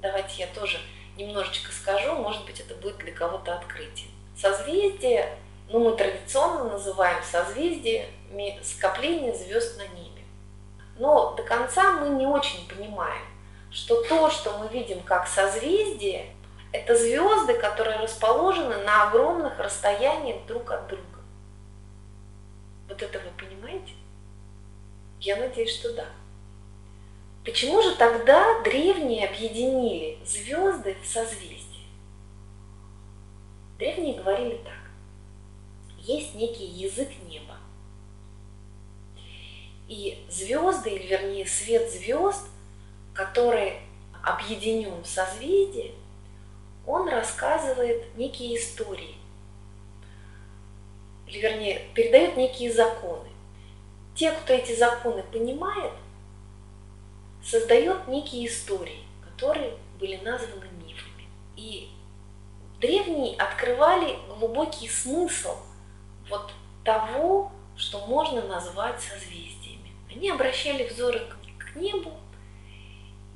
Давайте 0.00 0.42
я 0.42 0.46
тоже 0.48 0.78
немножечко 1.16 1.70
скажу, 1.72 2.14
может 2.14 2.44
быть, 2.46 2.60
это 2.60 2.74
будет 2.74 2.96
для 2.98 3.12
кого-то 3.12 3.54
открытие. 3.54 4.08
Созвездие, 4.36 5.36
ну, 5.68 5.80
мы 5.80 5.96
традиционно 5.96 6.64
называем 6.64 7.22
созвездие 7.22 8.08
скопление 8.62 9.34
звезд 9.34 9.76
на 9.76 9.86
небе. 9.88 10.09
Но 11.00 11.32
до 11.34 11.42
конца 11.42 11.92
мы 11.92 12.10
не 12.10 12.26
очень 12.26 12.68
понимаем, 12.68 13.22
что 13.70 14.02
то, 14.02 14.28
что 14.28 14.58
мы 14.58 14.68
видим 14.68 15.00
как 15.02 15.26
созвездие, 15.26 16.26
это 16.72 16.94
звезды, 16.94 17.54
которые 17.54 18.00
расположены 18.00 18.76
на 18.84 19.08
огромных 19.08 19.58
расстояниях 19.58 20.44
друг 20.44 20.70
от 20.70 20.88
друга. 20.88 21.20
Вот 22.86 23.00
это 23.00 23.18
вы 23.18 23.30
понимаете? 23.38 23.94
Я 25.20 25.36
надеюсь, 25.36 25.74
что 25.74 25.94
да. 25.94 26.04
Почему 27.46 27.80
же 27.80 27.96
тогда 27.96 28.60
древние 28.60 29.26
объединили 29.26 30.18
звезды 30.26 30.98
в 31.02 31.06
созвездие? 31.06 31.86
Древние 33.78 34.20
говорили 34.20 34.58
так. 34.58 34.74
Есть 35.96 36.34
некий 36.34 36.66
язык 36.66 37.08
неба, 37.26 37.56
и 39.90 40.24
звезды, 40.30 40.90
или 40.90 41.08
вернее 41.08 41.44
свет 41.46 41.90
звезд, 41.90 42.46
который 43.12 43.80
объединен 44.22 45.02
в 45.02 45.06
созвездии, 45.06 45.92
он 46.86 47.08
рассказывает 47.08 48.16
некие 48.16 48.56
истории, 48.56 49.16
или 51.26 51.40
вернее 51.40 51.88
передает 51.92 52.36
некие 52.36 52.72
законы. 52.72 53.28
те, 54.14 54.30
кто 54.32 54.52
эти 54.52 54.78
законы 54.78 55.24
понимает, 55.24 55.92
создает 57.42 58.06
некие 58.06 58.46
истории, 58.46 59.02
которые 59.24 59.74
были 59.98 60.16
названы 60.18 60.66
мифами. 60.84 61.26
И 61.56 61.88
древние 62.80 63.36
открывали 63.36 64.18
глубокий 64.28 64.88
смысл 64.88 65.56
вот 66.28 66.52
того, 66.84 67.50
что 67.76 68.06
можно 68.06 68.42
назвать 68.42 69.00
созвездиями. 69.00 69.29
Они 70.10 70.30
обращали 70.30 70.86
взоры 70.88 71.22
к 71.58 71.76
небу 71.76 72.12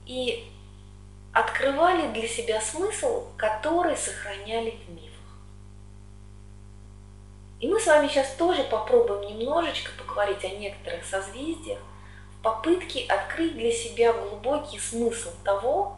и 0.06 0.50
открывали 1.32 2.12
для 2.12 2.28
себя 2.28 2.60
смысл, 2.60 3.26
который 3.36 3.96
сохраняли 3.96 4.78
в 4.86 4.90
мифах. 4.90 5.10
И 7.60 7.68
мы 7.68 7.80
с 7.80 7.86
вами 7.86 8.08
сейчас 8.08 8.34
тоже 8.34 8.64
попробуем 8.64 9.38
немножечко 9.38 9.90
поговорить 9.96 10.44
о 10.44 10.48
некоторых 10.48 11.04
созвездиях 11.04 11.78
в 12.38 12.42
попытке 12.42 13.06
открыть 13.06 13.56
для 13.56 13.72
себя 13.72 14.12
глубокий 14.12 14.78
смысл 14.78 15.30
того, 15.44 15.96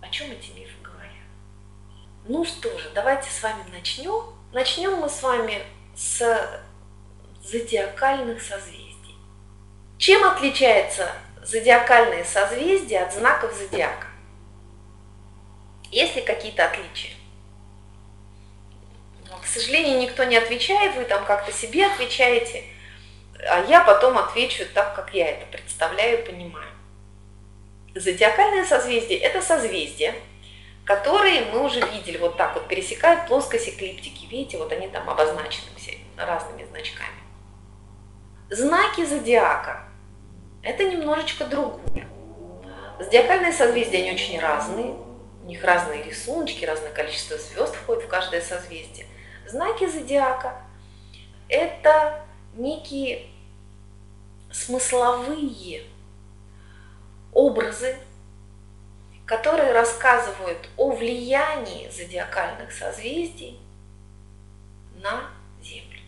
о 0.00 0.08
чем 0.08 0.32
эти 0.32 0.50
мифы 0.50 0.74
говорят. 0.82 1.12
Ну 2.24 2.44
что 2.44 2.76
же, 2.78 2.90
давайте 2.94 3.30
с 3.30 3.42
вами 3.42 3.62
начнем. 3.72 4.24
Начнем 4.52 4.96
мы 4.96 5.08
с 5.08 5.22
вами 5.22 5.62
с 5.94 6.60
зодиакальных 7.44 8.42
созвездий. 8.42 8.81
Чем 10.02 10.24
отличается 10.24 11.12
зодиакальные 11.44 12.24
созвездия 12.24 13.04
от 13.04 13.14
знаков 13.14 13.54
зодиака? 13.54 14.08
Есть 15.92 16.16
ли 16.16 16.22
какие-то 16.22 16.64
отличия? 16.64 17.12
Но, 19.30 19.38
к 19.38 19.46
сожалению, 19.46 20.00
никто 20.00 20.24
не 20.24 20.36
отвечает, 20.36 20.96
вы 20.96 21.04
там 21.04 21.24
как-то 21.24 21.52
себе 21.52 21.86
отвечаете, 21.86 22.64
а 23.48 23.64
я 23.68 23.84
потом 23.84 24.18
отвечу 24.18 24.64
так, 24.74 24.96
как 24.96 25.14
я 25.14 25.28
это 25.30 25.46
представляю 25.46 26.20
и 26.20 26.26
понимаю. 26.26 26.72
Зодиакальное 27.94 28.64
созвездие– 28.64 29.18
это 29.20 29.40
созвездия, 29.40 30.16
которые 30.84 31.44
мы 31.52 31.62
уже 31.64 31.78
видели, 31.78 32.16
вот 32.16 32.36
так 32.36 32.54
вот 32.54 32.66
пересекают 32.66 33.28
плоскость 33.28 33.68
эклиптики. 33.68 34.26
Видите, 34.26 34.58
вот 34.58 34.72
они 34.72 34.88
там 34.88 35.08
обозначены 35.08 35.68
все 35.76 35.96
разными 36.16 36.64
значками. 36.64 37.22
Знаки 38.50 39.04
зодиака– 39.04 39.84
это 40.62 40.84
немножечко 40.84 41.44
другое. 41.44 42.06
Зодиакальные 42.98 43.52
созвездия, 43.52 43.98
они 43.98 44.12
очень 44.12 44.38
разные, 44.38 44.94
у 45.42 45.46
них 45.46 45.62
разные 45.64 46.02
рисунки, 46.04 46.64
разное 46.64 46.92
количество 46.92 47.36
звезд 47.36 47.74
входит 47.74 48.04
в 48.04 48.08
каждое 48.08 48.40
созвездие. 48.40 49.06
Знаки 49.46 49.86
зодиака– 49.88 50.62
это 51.48 52.24
некие 52.54 53.26
смысловые 54.52 55.82
образы, 57.32 57.96
которые 59.26 59.72
рассказывают 59.72 60.68
о 60.76 60.92
влиянии 60.92 61.90
зодиакальных 61.90 62.70
созвездий 62.70 63.58
на 65.02 65.24
Землю. 65.60 66.00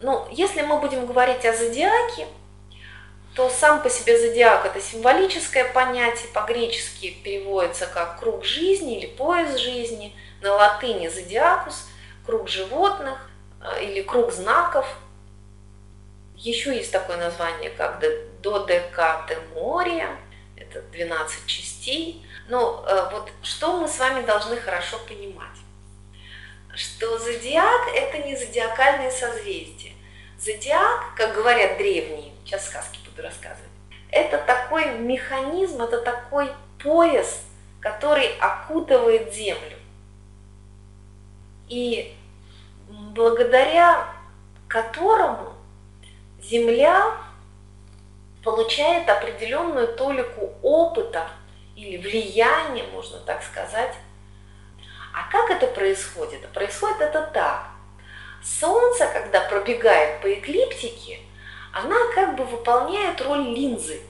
Ну, 0.00 0.26
если 0.30 0.62
мы 0.62 0.80
будем 0.80 1.04
говорить 1.06 1.44
о 1.44 1.54
зодиаке– 1.54 2.26
то 3.34 3.48
сам 3.48 3.82
по 3.82 3.88
себе 3.88 4.18
зодиак 4.18 4.66
это 4.66 4.80
символическое 4.80 5.72
понятие, 5.72 6.28
по-гречески 6.34 7.16
переводится 7.24 7.86
как 7.86 8.18
круг 8.20 8.44
жизни 8.44 8.98
или 8.98 9.06
пояс 9.06 9.58
жизни, 9.58 10.14
на 10.42 10.54
латыни 10.54 11.08
зодиакус, 11.08 11.88
круг 12.26 12.48
животных 12.48 13.30
э, 13.60 13.84
или 13.84 14.02
круг 14.02 14.32
знаков. 14.32 14.86
Еще 16.36 16.76
есть 16.76 16.92
такое 16.92 17.16
название, 17.16 17.70
как 17.70 18.00
додекатемория, 18.42 20.18
это 20.56 20.82
12 20.82 21.46
частей. 21.46 22.26
Но 22.48 22.84
э, 22.86 23.08
вот 23.12 23.30
что 23.42 23.80
мы 23.80 23.88
с 23.88 23.98
вами 23.98 24.26
должны 24.26 24.56
хорошо 24.56 24.98
понимать? 25.08 25.48
Что 26.74 27.18
зодиак 27.18 27.88
это 27.94 28.18
не 28.18 28.36
зодиакальные 28.36 29.10
созвездия. 29.10 29.92
Зодиак, 30.38 31.14
как 31.16 31.34
говорят 31.34 31.78
древние, 31.78 32.32
сейчас 32.44 32.66
сказки 32.66 32.98
буду 33.12 33.22
рассказывать. 33.22 33.70
Это 34.10 34.38
такой 34.38 34.98
механизм, 34.98 35.82
это 35.82 36.00
такой 36.00 36.50
пояс, 36.82 37.44
который 37.80 38.36
окутывает 38.38 39.32
Землю. 39.32 39.76
И 41.68 42.14
благодаря 42.88 44.08
которому 44.68 45.54
Земля 46.40 47.16
получает 48.42 49.08
определенную 49.08 49.94
толику 49.94 50.52
опыта 50.62 51.28
или 51.76 51.96
влияния, 51.96 52.84
можно 52.92 53.18
так 53.20 53.42
сказать. 53.42 53.94
А 55.14 55.30
как 55.30 55.50
это 55.50 55.66
происходит? 55.68 56.46
Происходит 56.48 57.00
это 57.00 57.22
так. 57.32 57.68
Солнце, 58.42 59.06
когда 59.06 59.40
пробегает 59.42 60.20
по 60.20 60.32
эклиптике, 60.32 61.20
она 61.72 61.96
как 62.14 62.36
бы 62.36 62.44
выполняет 62.44 63.20
роль 63.22 63.48
линзы, 63.48 64.00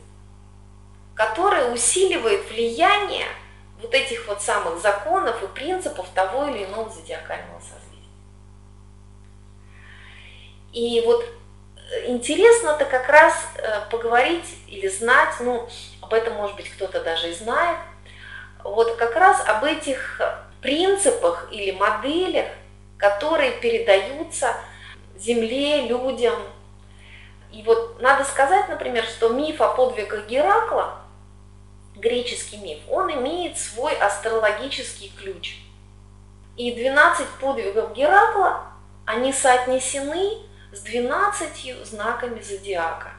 которая 1.15 1.73
усиливает 1.73 2.51
влияние 2.51 3.27
вот 3.81 3.95
этих 3.95 4.27
вот 4.29 4.43
самых 4.43 4.81
законов 4.81 5.43
и 5.43 5.47
принципов 5.49 6.09
того 6.15 6.47
или 6.47 6.65
иного 6.65 6.91
зодиакального 6.91 7.61
созвездия. 7.61 7.83
И 10.73 11.03
вот 11.05 11.25
э, 11.91 12.11
интересно-то 12.11 12.85
как 12.85 13.09
раз 13.09 13.35
э, 13.57 13.81
поговорить 13.91 14.57
или 14.67 14.89
знать, 14.89 15.35
ну, 15.41 15.69
об 16.01 16.13
этом, 16.15 16.35
может 16.35 16.57
быть, 16.57 16.71
кто-то 16.71 17.03
даже 17.03 17.31
и 17.31 17.35
знает, 17.35 17.79
вот 18.65 18.97
как 18.97 19.15
раз 19.17 19.43
об 19.47 19.65
этих 19.65 20.21
принципах 20.61 21.49
или 21.51 21.73
моделях, 21.73 22.47
которые 22.97 23.53
передаются 23.53 24.55
Земле, 25.17 25.83
людям, 25.83 26.35
и 27.53 27.63
вот 27.63 28.01
надо 28.01 28.25
сказать, 28.25 28.69
например, 28.69 29.05
что 29.05 29.29
миф 29.29 29.61
о 29.61 29.69
подвигах 29.69 30.27
Геракла, 30.27 31.03
греческий 31.95 32.57
миф, 32.57 32.79
он 32.89 33.13
имеет 33.13 33.59
свой 33.59 33.95
астрологический 33.95 35.13
ключ. 35.17 35.59
И 36.57 36.73
12 36.75 37.27
подвигов 37.41 37.93
Геракла, 37.95 38.69
они 39.05 39.33
соотнесены 39.33 40.39
с 40.73 40.81
12 40.81 41.87
знаками 41.87 42.41
зодиака. 42.41 43.11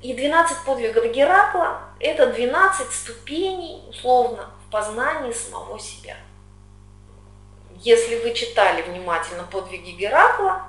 И 0.00 0.14
12 0.14 0.64
подвигов 0.64 1.12
Геракла– 1.12 1.82
это 2.00 2.32
12 2.32 2.92
ступеней, 2.92 3.82
условно, 3.90 4.50
в 4.66 4.70
познании 4.70 5.32
самого 5.32 5.78
себя. 5.78 6.16
Если 7.80 8.20
вы 8.20 8.32
читали 8.32 8.82
внимательно 8.82 9.44
подвиги 9.44 9.90
Геракла, 9.90 10.64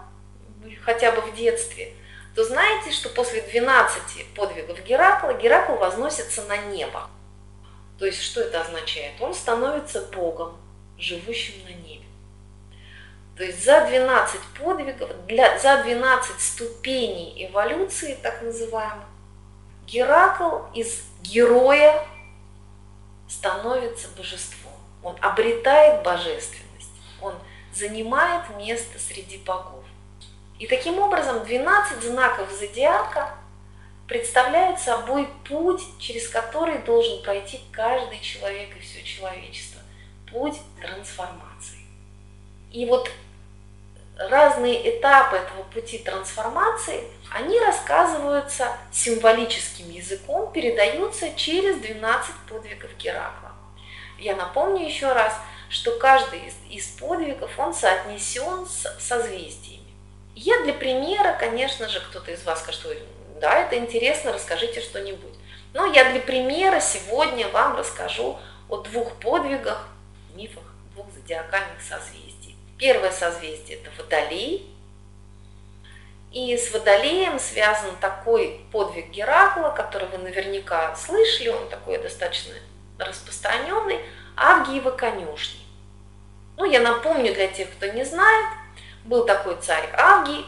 хотя 0.83 1.13
бы 1.13 1.21
в 1.21 1.33
детстве– 1.35 1.93
то 2.39 2.45
знаете, 2.45 2.89
что 2.91 3.09
после 3.09 3.41
12 3.41 4.33
подвигов 4.33 4.81
Геракла 4.85 5.33
Геракл 5.33 5.73
возносится 5.73 6.41
на 6.43 6.55
небо. 6.55 7.09
То 7.97 8.05
есть 8.05 8.21
что 8.21 8.39
это 8.39 8.61
означает? 8.61 9.19
Он 9.19 9.33
становится 9.33 10.03
Богом, 10.03 10.55
живущим 10.97 11.55
на 11.65 11.73
небе. 11.85 12.05
То 13.35 13.43
есть 13.43 13.61
за 13.61 13.85
12 13.85 14.39
подвигов, 14.57 15.09
для, 15.25 15.59
за 15.59 15.83
12 15.83 16.39
ступеней 16.39 17.45
эволюции, 17.45 18.17
так 18.23 18.41
называемых, 18.41 19.07
Геракл 19.85 20.59
из 20.73 21.01
героя 21.21 22.07
становится 23.27 24.07
божеством. 24.15 24.79
Он 25.03 25.17
обретает 25.19 26.03
божественность, 26.03 27.01
он 27.21 27.35
занимает 27.73 28.49
место 28.55 28.97
среди 28.97 29.39
богов. 29.39 29.78
И 30.59 30.67
таким 30.67 30.99
образом 30.99 31.43
12 31.43 32.03
знаков 32.03 32.51
зодиака 32.51 33.33
представляют 34.07 34.79
собой 34.79 35.27
путь, 35.47 35.81
через 35.99 36.27
который 36.27 36.79
должен 36.79 37.23
пройти 37.23 37.61
каждый 37.71 38.19
человек 38.19 38.75
и 38.75 38.79
все 38.81 39.01
человечество. 39.03 39.81
Путь 40.29 40.59
трансформации. 40.81 41.79
И 42.71 42.85
вот 42.85 43.09
разные 44.17 44.97
этапы 44.97 45.37
этого 45.37 45.63
пути 45.63 45.99
трансформации, 45.99 47.03
они 47.31 47.57
рассказываются 47.59 48.67
символическим 48.91 49.89
языком, 49.89 50.51
передаются 50.51 51.33
через 51.35 51.77
12 51.77 52.35
подвигов 52.49 52.95
Геракла. 52.97 53.53
Я 54.17 54.35
напомню 54.35 54.85
еще 54.85 55.13
раз, 55.13 55.33
что 55.69 55.97
каждый 55.97 56.51
из, 56.69 56.87
подвигов, 56.87 57.57
он 57.57 57.73
соотнесен 57.73 58.65
с 58.65 58.99
созвездием. 58.99 59.78
Я 60.41 60.61
для 60.61 60.73
примера, 60.73 61.35
конечно 61.37 61.89
же, 61.89 61.99
кто-то 61.99 62.31
из 62.31 62.45
вас 62.45 62.61
скажет, 62.61 62.97
да, 63.41 63.59
это 63.59 63.77
интересно, 63.77 64.31
расскажите 64.31 64.79
что-нибудь. 64.79 65.33
Но 65.73 65.85
я 65.87 66.11
для 66.11 66.21
примера 66.21 66.79
сегодня 66.79 67.45
вам 67.49 67.75
расскажу 67.75 68.39
о 68.69 68.77
двух 68.77 69.19
подвигах, 69.19 69.89
мифах 70.35 70.63
двух 70.93 71.11
зодиакальных 71.11 71.81
созвездий. 71.81 72.55
Первое 72.77 73.11
созвездие– 73.11 73.79
это 73.83 73.91
Водолей, 74.01 74.73
И 76.31 76.55
с 76.55 76.71
Водолеем 76.71 77.37
связан 77.37 77.97
такой 77.97 78.61
подвиг 78.71 79.09
Геракла, 79.09 79.71
который 79.71 80.07
вы 80.07 80.19
наверняка 80.19 80.95
слышали, 80.95 81.49
он 81.49 81.67
такой 81.67 81.97
достаточно 81.97 82.53
распространенный, 82.97 83.99
Авгиевы 84.37 84.93
конюшни. 84.93 85.59
Ну, 86.55 86.63
я 86.63 86.79
напомню 86.79 87.33
для 87.33 87.49
тех, 87.49 87.69
кто 87.71 87.87
не 87.87 88.05
знает, 88.05 88.58
был 89.05 89.25
такой 89.25 89.57
царь 89.61 89.89
Авгий, 89.97 90.45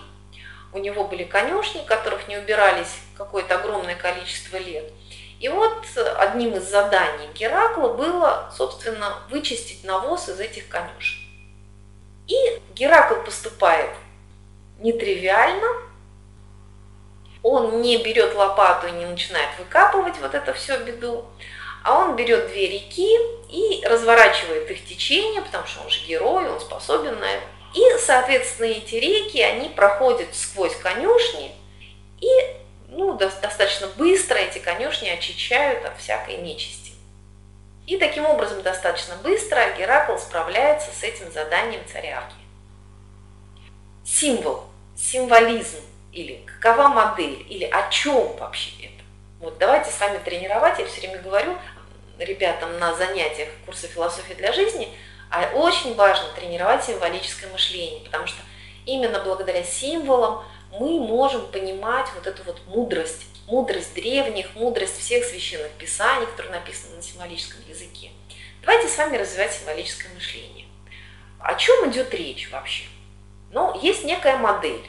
у 0.74 0.80
него 0.80 1.04
были 1.06 1.24
конюшни, 1.24 1.84
которых 1.86 2.28
не 2.28 2.38
убирались 2.38 3.00
какое-то 3.18 3.56
огромное 3.56 3.96
количество 3.96 4.58
лет. 4.58 4.92
И 5.40 5.50
вот 5.50 5.86
одним 6.18 6.56
из 6.56 6.70
заданий 6.70 7.28
Геракла 7.34 7.94
было, 7.94 8.52
собственно, 8.56 9.18
вычистить 9.30 9.84
навоз 9.84 10.30
из 10.30 10.40
этих 10.40 10.68
конюшен. 10.70 11.20
И 12.28 12.62
Геракл 12.76 13.24
поступает 13.26 13.90
нетривиально, 14.80 15.68
он 17.44 17.82
не 17.82 17.98
берет 18.04 18.36
лопату 18.36 18.88
и 18.88 18.92
не 18.92 19.06
начинает 19.06 19.50
выкапывать 19.58 20.18
вот 20.22 20.36
это 20.36 20.54
все 20.54 20.78
беду, 20.84 21.26
а 21.84 21.98
он 21.98 22.16
берет 22.16 22.50
две 22.50 22.68
реки 22.68 23.18
и 23.50 23.84
разворачивает 23.86 24.70
их 24.70 24.86
течение, 24.86 25.42
потому 25.42 25.66
что 25.66 25.82
он 25.82 25.90
же 25.90 26.06
герой, 26.06 26.50
он 26.50 26.60
способен 26.60 27.20
на 27.20 27.26
это. 27.26 27.46
И, 27.74 27.82
соответственно, 28.00 28.68
эти 28.68 28.96
реки, 28.96 29.42
они 29.42 29.70
проходят 29.70 30.36
сквозь 30.36 30.76
конюшни, 30.76 31.56
и 32.20 32.28
ну, 32.90 33.14
достаточно 33.14 33.88
быстро 33.88 34.36
эти 34.36 34.60
конюшни 34.60 35.08
очищают 35.10 35.86
от 35.86 35.98
всякой 35.98 36.38
нечисти. 36.38 36.92
И 37.88 37.98
таким 37.98 38.26
образом 38.26 38.62
достаточно 38.62 39.16
быстро 39.18 39.74
Геракл 39.78 40.18
справляется 40.18 40.92
с 40.92 41.04
этим 41.04 41.32
заданием 41.32 41.82
царявки. 41.92 42.36
Символ, 44.06 44.66
символизм 44.96 45.80
или 46.12 46.46
какова 46.46 46.90
модель, 46.90 47.46
или 47.50 47.64
о 47.64 47.90
чем 47.90 48.36
вообще 48.38 48.72
это. 48.82 49.04
Вот 49.40 49.58
давайте 49.58 49.90
с 49.90 50.00
вами 50.00 50.20
тренировать, 50.20 50.80
я 50.80 50.86
все 50.86 51.02
время 51.02 51.22
говорю 51.22 51.58
ребятам 52.18 52.78
на 52.80 52.94
занятиях 52.94 53.50
курса 53.66 53.88
философии 53.88 54.34
для 54.34 54.52
жизни, 54.52 54.90
а 55.32 55.50
очень 55.56 55.96
важно 55.96 56.28
тренировать 56.36 56.84
символическое 56.84 57.50
мышление, 57.52 58.02
потому 58.02 58.28
что 58.28 58.42
именно 58.86 59.20
благодаря 59.20 59.64
символам 59.64 60.44
мы 60.78 61.00
можем 61.00 61.48
понимать 61.48 62.08
вот 62.16 62.28
эту 62.28 62.44
вот 62.44 62.60
мудрость, 62.68 63.26
мудрость 63.48 63.94
древних, 63.94 64.54
мудрость 64.56 65.00
всех 65.00 65.24
священных 65.24 65.72
писаний, 65.72 66.26
которые 66.26 66.52
написаны 66.52 66.98
на 66.98 67.02
символическом 67.02 67.62
языке. 67.68 68.10
Давайте 68.62 68.90
с 68.90 68.98
вами 68.98 69.18
развивать 69.18 69.54
символическое 69.54 70.14
мышление. 70.14 70.66
О 71.40 71.56
чем 71.56 71.90
идет 71.90 72.14
речь 72.14 72.52
вообще? 72.52 72.84
Ну, 73.52 73.80
есть 73.82 74.04
некая 74.04 74.38
модель. 74.38 74.86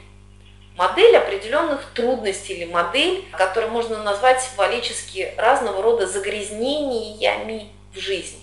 Модель 0.75 1.15
определенных 1.15 1.85
трудностей 1.93 2.53
или 2.53 2.65
модель, 2.65 3.25
которую 3.31 3.71
можно 3.71 4.03
назвать 4.03 4.41
символически 4.41 5.33
разного 5.37 5.81
рода 5.81 6.05
загрязнениями 6.05 7.71
в 7.93 7.99
жизни. 7.99 8.42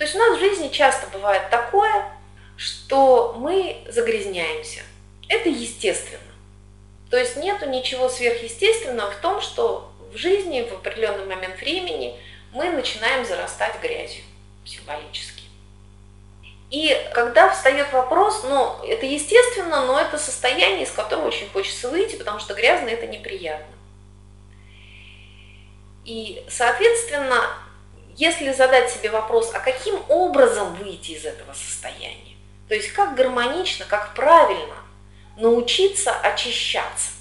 То 0.00 0.04
есть 0.04 0.16
у 0.16 0.18
нас 0.18 0.38
в 0.38 0.40
жизни 0.40 0.68
часто 0.68 1.06
бывает 1.08 1.50
такое, 1.50 2.10
что 2.56 3.34
мы 3.36 3.84
загрязняемся. 3.86 4.80
Это 5.28 5.50
естественно. 5.50 6.32
То 7.10 7.18
есть 7.18 7.36
нету 7.36 7.68
ничего 7.68 8.08
сверхъестественного 8.08 9.10
в 9.10 9.16
том, 9.16 9.42
что 9.42 9.92
в 10.10 10.16
жизни 10.16 10.62
в 10.62 10.72
определенный 10.72 11.26
момент 11.26 11.60
времени 11.60 12.18
мы 12.50 12.70
начинаем 12.70 13.26
зарастать 13.26 13.78
грязью 13.82 14.24
символически. 14.64 15.42
И 16.70 16.96
когда 17.12 17.50
встает 17.50 17.92
вопрос, 17.92 18.42
ну, 18.44 18.82
это 18.82 19.04
естественно, 19.04 19.84
но 19.84 20.00
это 20.00 20.16
состояние, 20.16 20.84
из 20.84 20.92
которого 20.92 21.26
очень 21.26 21.50
хочется 21.50 21.90
выйти, 21.90 22.16
потому 22.16 22.40
что 22.40 22.54
грязно 22.54 22.88
это 22.88 23.06
неприятно. 23.06 23.76
И, 26.06 26.42
соответственно, 26.48 27.44
если 28.20 28.52
задать 28.52 28.90
себе 28.90 29.10
вопрос, 29.10 29.50
а 29.54 29.60
каким 29.60 29.98
образом 30.08 30.74
выйти 30.74 31.12
из 31.12 31.24
этого 31.24 31.54
состояния, 31.54 32.36
то 32.68 32.74
есть 32.74 32.92
как 32.92 33.14
гармонично, 33.14 33.86
как 33.86 34.14
правильно 34.14 34.76
научиться 35.38 36.12
очищаться 36.12 37.12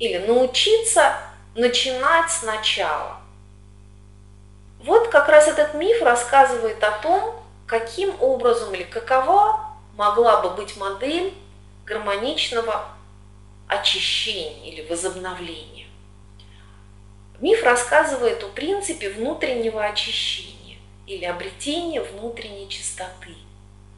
или 0.00 0.18
научиться 0.18 1.16
начинать 1.54 2.28
сначала. 2.28 3.20
Вот 4.80 5.08
как 5.10 5.28
раз 5.28 5.46
этот 5.46 5.74
миф 5.74 6.02
рассказывает 6.02 6.82
о 6.82 6.90
том, 6.90 7.40
каким 7.68 8.12
образом 8.20 8.74
или 8.74 8.82
какова 8.82 9.76
могла 9.94 10.42
бы 10.42 10.50
быть 10.50 10.76
модель 10.76 11.32
гармоничного 11.84 12.86
очищения 13.68 14.72
или 14.72 14.88
возобновления. 14.88 15.86
Миф 17.42 17.64
рассказывает 17.64 18.44
о 18.44 18.48
принципе 18.50 19.10
внутреннего 19.10 19.84
очищения 19.84 20.78
или 21.08 21.24
обретения 21.24 22.00
внутренней 22.00 22.68
чистоты, 22.68 23.34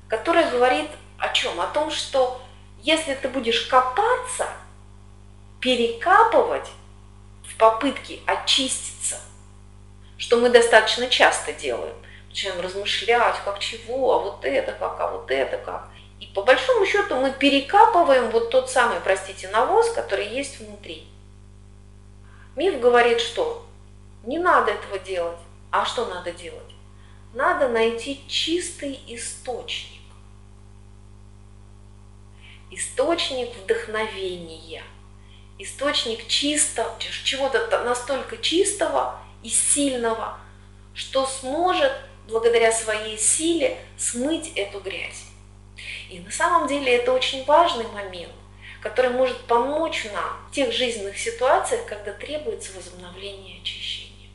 которая 0.08 0.50
говорит 0.50 0.88
о 1.18 1.28
чем? 1.28 1.60
О 1.60 1.66
том, 1.66 1.90
что 1.90 2.40
если 2.80 3.12
ты 3.12 3.28
будешь 3.28 3.66
копаться, 3.66 4.48
перекапывать 5.60 6.70
в 7.46 7.58
попытке 7.58 8.20
очиститься, 8.24 9.20
что 10.16 10.38
мы 10.38 10.48
достаточно 10.48 11.06
часто 11.08 11.52
делаем, 11.52 11.94
начинаем 12.30 12.62
размышлять, 12.62 13.36
как 13.44 13.58
чего, 13.58 14.14
а 14.14 14.18
вот 14.20 14.44
это 14.46 14.72
как, 14.72 14.98
а 14.98 15.08
вот 15.08 15.30
это 15.30 15.58
как. 15.58 15.90
И 16.18 16.26
по 16.28 16.42
большому 16.42 16.86
счету 16.86 17.16
мы 17.16 17.30
перекапываем 17.30 18.30
вот 18.30 18.48
тот 18.48 18.70
самый, 18.70 19.00
простите, 19.00 19.48
навоз, 19.48 19.90
который 19.90 20.28
есть 20.28 20.60
внутри. 20.60 21.06
Миф 22.56 22.80
говорит, 22.80 23.20
что 23.20 23.66
не 24.22 24.38
надо 24.38 24.72
этого 24.72 24.98
делать. 24.98 25.38
А 25.70 25.84
что 25.84 26.06
надо 26.06 26.32
делать? 26.32 26.62
Надо 27.32 27.68
найти 27.68 28.22
чистый 28.28 29.00
источник 29.08 29.94
источник 32.74 33.50
вдохновения, 33.56 34.82
источник 35.58 36.26
чисто, 36.26 36.94
чего-то 36.98 37.84
настолько 37.84 38.36
чистого 38.38 39.20
и 39.42 39.48
сильного, 39.48 40.38
что 40.94 41.26
сможет 41.26 41.92
благодаря 42.26 42.72
своей 42.72 43.18
силе 43.18 43.78
смыть 43.96 44.52
эту 44.56 44.80
грязь. 44.80 45.24
И 46.10 46.18
на 46.20 46.30
самом 46.30 46.68
деле 46.68 46.96
это 46.96 47.12
очень 47.12 47.44
важный 47.44 47.86
момент, 47.88 48.32
который 48.84 49.10
может 49.10 49.38
помочь 49.46 50.04
нам 50.12 50.46
в 50.50 50.54
тех 50.54 50.70
жизненных 50.70 51.18
ситуациях, 51.18 51.86
когда 51.86 52.12
требуется 52.12 52.70
возобновление 52.76 53.62
очищения. 53.62 54.28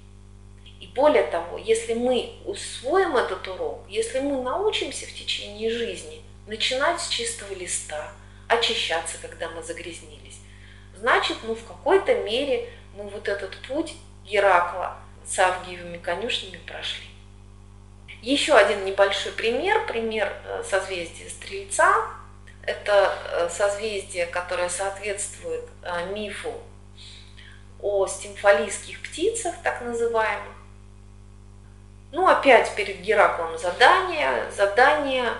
И 0.82 0.88
более 0.88 1.28
того, 1.28 1.60
если 1.60 1.94
мы 1.94 2.34
усвоим 2.46 3.16
этот 3.16 3.48
урок, 3.48 3.82
если 3.88 4.20
мы 4.20 4.42
научимся 4.42 5.06
в 5.06 5.14
течение 5.14 5.70
жизни 5.70 6.24
начинать 6.48 7.00
с 7.00 7.10
чистого 7.10 7.54
листа, 7.54 8.12
очищаться, 8.48 9.18
когда 9.22 9.50
мы 9.50 9.62
загрязнились. 9.62 10.40
Значит, 10.98 11.38
ну 11.44 11.54
в 11.54 11.64
какой-то 11.64 12.16
мере 12.16 12.68
мы 12.98 13.04
вот 13.04 13.28
этот 13.28 13.56
путь 13.68 13.94
Геракла 14.26 14.98
с 15.28 15.38
Авгиевыми 15.38 15.98
конюшнями 15.98 16.60
прошли. 16.66 17.06
Еще 18.24 18.54
один 18.54 18.84
небольшой 18.84 19.32
пример, 19.34 19.86
пример 19.86 20.34
э, 20.44 20.64
созвездия 20.68 21.30
Стрельца. 21.30 22.19
Это 22.64 23.14
э, 23.32 23.50
созвездие, 23.50 24.26
которое 24.26 24.70
соответствует 24.70 25.64
э, 25.84 26.14
мифу 26.14 26.54
о 27.82 28.08
стимфалийских 28.08 29.02
птицах, 29.02 29.56
так 29.64 29.82
называемых. 29.82 30.56
Ну, 32.12 32.28
опять 32.28 32.74
перед 32.76 33.02
Гераклом 33.02 33.58
задание. 33.58 34.50
Задание 34.52 35.34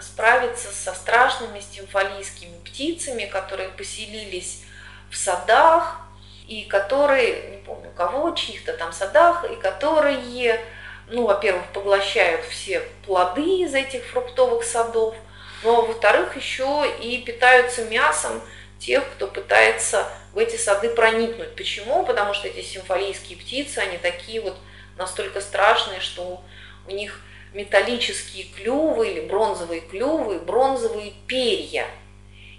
справиться 0.00 0.72
со 0.72 0.92
страшными 0.92 1.60
стимфалийскими 1.60 2.58
птицами, 2.64 3.24
которые 3.24 3.70
поселились 3.70 4.64
в 5.10 5.16
садах, 5.16 6.00
и 6.46 6.62
которые, 6.62 7.50
не 7.50 7.58
помню 7.58 7.90
кого, 7.96 8.30
чьих-то 8.32 8.72
там 8.74 8.92
садах, 8.92 9.44
и 9.50 9.56
которые, 9.56 10.60
ну, 11.08 11.26
во-первых, 11.26 11.64
поглощают 11.72 12.44
все 12.44 12.80
плоды 13.04 13.62
из 13.62 13.74
этих 13.74 14.04
фруктовых 14.04 14.64
садов, 14.64 15.14
но, 15.62 15.82
во-вторых, 15.82 16.36
еще 16.36 16.84
и 17.00 17.18
питаются 17.18 17.84
мясом 17.84 18.42
тех, 18.78 19.04
кто 19.12 19.26
пытается 19.26 20.06
в 20.32 20.38
эти 20.38 20.56
сады 20.56 20.90
проникнуть. 20.90 21.56
Почему? 21.56 22.04
Потому 22.04 22.34
что 22.34 22.48
эти 22.48 22.64
симфолийские 22.64 23.38
птицы, 23.38 23.78
они 23.78 23.98
такие 23.98 24.40
вот 24.40 24.56
настолько 24.98 25.40
страшные, 25.40 26.00
что 26.00 26.42
у 26.86 26.90
них 26.90 27.20
металлические 27.54 28.44
клювы 28.44 29.10
или 29.10 29.20
бронзовые 29.20 29.80
клювы, 29.80 30.38
бронзовые 30.38 31.12
перья. 31.26 31.86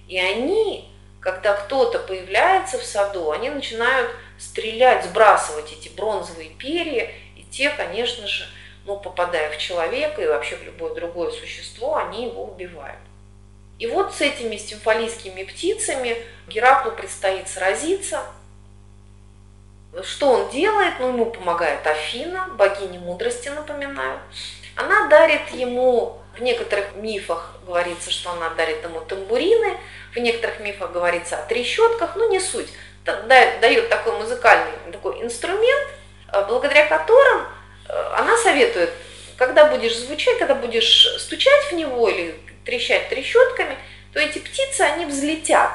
И 0.07 0.17
они, 0.17 0.89
когда 1.19 1.53
кто-то 1.53 1.99
появляется 1.99 2.79
в 2.79 2.83
саду, 2.83 3.31
они 3.31 3.49
начинают 3.49 4.11
стрелять, 4.39 5.05
сбрасывать 5.05 5.71
эти 5.71 5.89
бронзовые 5.89 6.49
перья, 6.49 7.11
и 7.35 7.43
те, 7.51 7.69
конечно 7.69 8.27
же, 8.27 8.47
ну, 8.87 8.95
попадая 8.95 9.51
в 9.51 9.57
человека 9.57 10.21
и 10.21 10.27
вообще 10.27 10.55
в 10.55 10.63
любое 10.63 10.95
другое 10.95 11.29
существо, 11.31 11.97
они 11.97 12.27
его 12.27 12.45
убивают. 12.45 12.99
И 13.79 13.85
вот 13.85 14.15
с 14.15 14.21
этими 14.21 14.55
стимфалийскими 14.55 15.43
птицами 15.43 16.17
Гераклу 16.47 16.93
предстоит 16.93 17.49
сразиться. 17.49 18.23
Что 20.03 20.29
он 20.29 20.49
делает? 20.49 20.95
Ну, 20.99 21.09
ему 21.09 21.25
помогает 21.25 21.85
Афина, 21.85 22.47
богиня 22.57 22.99
мудрости, 22.99 23.49
напоминаю. 23.49 24.19
Она 24.75 25.09
дарит 25.09 25.49
ему, 25.51 26.19
в 26.33 26.41
некоторых 26.41 26.95
мифах 26.95 27.55
говорится, 27.65 28.09
что 28.09 28.31
она 28.31 28.51
дарит 28.51 28.83
ему 28.83 29.01
тамбурины, 29.01 29.77
в 30.13 30.17
некоторых 30.17 30.61
мифах 30.61 30.93
говорится 30.93 31.37
о 31.37 31.45
трещотках, 31.45 32.15
но 32.15 32.29
не 32.29 32.39
суть. 32.39 32.69
Дает 33.03 33.89
такой 33.89 34.17
музыкальный 34.17 34.71
такой 34.91 35.21
инструмент, 35.21 35.87
э, 36.31 36.45
благодаря 36.45 36.87
которым 36.87 37.47
она 37.89 38.37
советует, 38.37 38.91
когда 39.37 39.65
будешь 39.65 39.97
звучать, 39.97 40.37
когда 40.39 40.55
будешь 40.55 41.07
стучать 41.19 41.71
в 41.71 41.73
него 41.73 42.09
или 42.09 42.39
трещать 42.65 43.09
трещотками, 43.09 43.77
то 44.13 44.19
эти 44.19 44.39
птицы, 44.39 44.81
они 44.81 45.05
взлетят, 45.05 45.71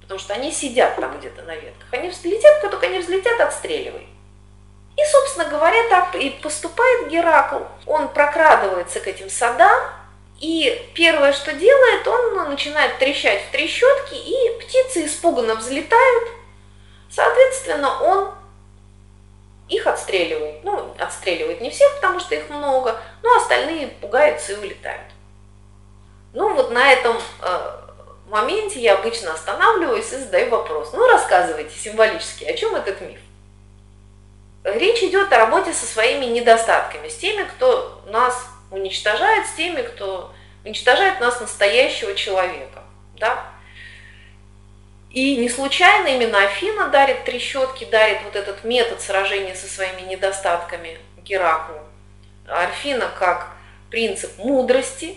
потому 0.00 0.18
что 0.18 0.34
они 0.34 0.52
сидят 0.52 0.96
там 0.96 1.18
где-то 1.18 1.42
на 1.42 1.54
ветках. 1.54 1.88
Они 1.92 2.08
взлетят, 2.08 2.60
как 2.60 2.70
только 2.70 2.86
они 2.86 2.98
взлетят, 2.98 3.40
отстреливай. 3.40 4.06
И, 4.96 5.04
собственно 5.10 5.46
говоря, 5.46 5.88
так 5.88 6.14
и 6.14 6.30
поступает 6.30 7.08
Геракл. 7.08 7.64
Он 7.86 8.08
прокрадывается 8.08 9.00
к 9.00 9.08
этим 9.08 9.28
садам, 9.28 9.80
и 10.40 10.90
первое, 10.94 11.32
что 11.32 11.52
делает, 11.52 12.06
он 12.06 12.50
начинает 12.50 12.98
трещать 12.98 13.42
в 13.44 13.50
трещотки, 13.50 14.14
и 14.14 14.58
птицы 14.60 15.06
испуганно 15.06 15.54
взлетают. 15.54 16.28
Соответственно, 17.10 18.02
он 18.02 18.34
их 19.68 19.86
отстреливает. 19.86 20.62
Ну, 20.64 20.94
отстреливает 20.98 21.60
не 21.60 21.70
всех, 21.70 21.94
потому 21.96 22.20
что 22.20 22.34
их 22.34 22.48
много, 22.50 23.00
но 23.22 23.36
остальные 23.36 23.88
пугаются 23.88 24.52
и 24.52 24.56
улетают. 24.56 25.06
Ну, 26.32 26.54
вот 26.54 26.70
на 26.70 26.92
этом 26.92 27.16
э, 27.42 27.80
моменте 28.26 28.80
я 28.80 28.94
обычно 28.94 29.32
останавливаюсь 29.32 30.12
и 30.12 30.16
задаю 30.16 30.50
вопрос. 30.50 30.92
Ну, 30.92 31.06
рассказывайте 31.06 31.76
символически, 31.78 32.44
о 32.44 32.54
чем 32.54 32.74
этот 32.74 33.00
миф? 33.00 33.20
Речь 34.64 35.02
идет 35.02 35.32
о 35.32 35.38
работе 35.38 35.72
со 35.72 35.86
своими 35.86 36.24
недостатками, 36.24 37.08
с 37.08 37.16
теми, 37.16 37.44
кто 37.44 38.02
нас 38.06 38.48
уничтожает, 38.70 39.46
с 39.46 39.52
теми, 39.52 39.82
кто 39.82 40.32
уничтожает 40.64 41.20
нас 41.20 41.40
настоящего 41.40 42.14
человека. 42.14 42.82
Да? 43.16 43.44
И 45.14 45.36
не 45.36 45.48
случайно 45.48 46.08
именно 46.08 46.42
Афина 46.42 46.88
дарит 46.88 47.24
трещотки, 47.24 47.84
дарит 47.84 48.18
вот 48.24 48.34
этот 48.34 48.64
метод 48.64 49.00
сражения 49.00 49.54
со 49.54 49.68
своими 49.68 50.00
недостатками 50.00 50.98
Гераклу. 51.18 51.78
Арфина 52.48 53.08
как 53.16 53.46
принцип 53.90 54.36
мудрости 54.38 55.16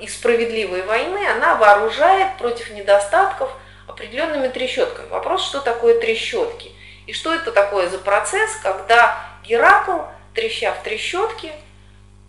и 0.00 0.08
справедливой 0.08 0.82
войны, 0.82 1.28
она 1.28 1.54
вооружает 1.54 2.36
против 2.38 2.70
недостатков 2.70 3.52
определенными 3.86 4.48
трещотками. 4.48 5.06
Вопрос, 5.10 5.46
что 5.46 5.60
такое 5.60 6.00
трещотки? 6.00 6.72
И 7.06 7.12
что 7.12 7.32
это 7.32 7.52
такое 7.52 7.88
за 7.88 7.98
процесс, 7.98 8.56
когда 8.64 9.16
Геракл, 9.44 10.00
треща 10.34 10.72
в 10.72 10.82
трещотки, 10.82 11.52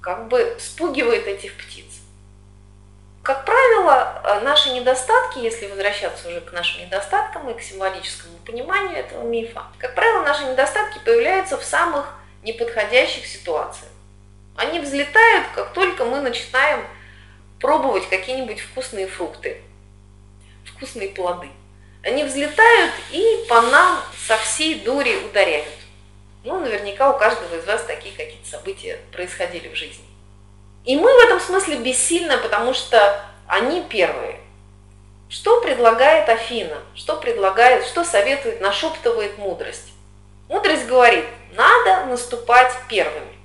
как 0.01 0.27
бы 0.27 0.55
спугивает 0.59 1.25
этих 1.25 1.57
птиц? 1.57 1.74
Как 3.25 3.43
правило, 3.43 4.21
э, 4.23 4.41
наши 4.41 4.69
недостатки, 4.69 5.39
если 5.39 5.65
возвращаться 5.65 6.29
уже 6.29 6.41
к 6.41 6.53
нашим 6.53 6.81
недостаткам 6.81 7.49
и 7.49 7.57
к 7.57 7.61
символическому 7.63 8.37
пониманию 8.45 8.99
этого 8.99 9.23
мифа, 9.23 9.63
как 9.79 9.95
правило, 9.95 10.21
наши 10.21 10.43
недостатки 10.43 10.99
появляются 11.03 11.57
в 11.57 11.63
самых 11.63 12.05
неподходящих 12.43 13.25
ситуациях. 13.25 13.91
Они 14.55 14.79
взлетают, 14.79 15.47
как 15.55 15.73
только 15.73 16.05
мы 16.05 16.21
начинаем 16.21 16.85
пробовать 17.59 18.07
какие-нибудь 18.09 18.59
вкусные 18.59 19.07
фрукты, 19.07 19.59
вкусные 20.63 21.09
плоды. 21.09 21.49
Они 22.03 22.23
взлетают 22.25 22.93
и 23.09 23.43
по 23.49 23.59
нам 23.59 24.03
со 24.27 24.37
всей 24.37 24.81
дури 24.81 25.15
ударяют. 25.25 25.73
Ну, 26.43 26.59
наверняка 26.59 27.09
у 27.09 27.17
каждого 27.17 27.55
из 27.55 27.65
вас 27.65 27.83
такие 27.85 28.15
какие-то 28.15 28.47
события 28.47 28.99
происходили 29.11 29.69
в 29.69 29.75
жизни. 29.75 30.04
И 30.85 30.95
мы 30.95 31.11
в 31.13 31.25
этом 31.25 31.39
смысле 31.39 31.77
бессильны, 31.77 32.37
потому 32.37 32.73
что 32.73 33.21
они 33.47 33.81
первые. 33.81 34.39
Что 35.29 35.61
предлагает 35.61 36.29
Афина? 36.29 36.77
Что 36.93 37.17
предлагает, 37.17 37.85
что 37.85 38.03
советует, 38.03 38.61
нашептывает 38.61 39.37
мудрость? 39.37 39.91
Мудрость 40.47 40.85
говорит, 40.85 41.25
надо 41.55 42.05
наступать 42.05 42.71
первыми. 42.87 43.35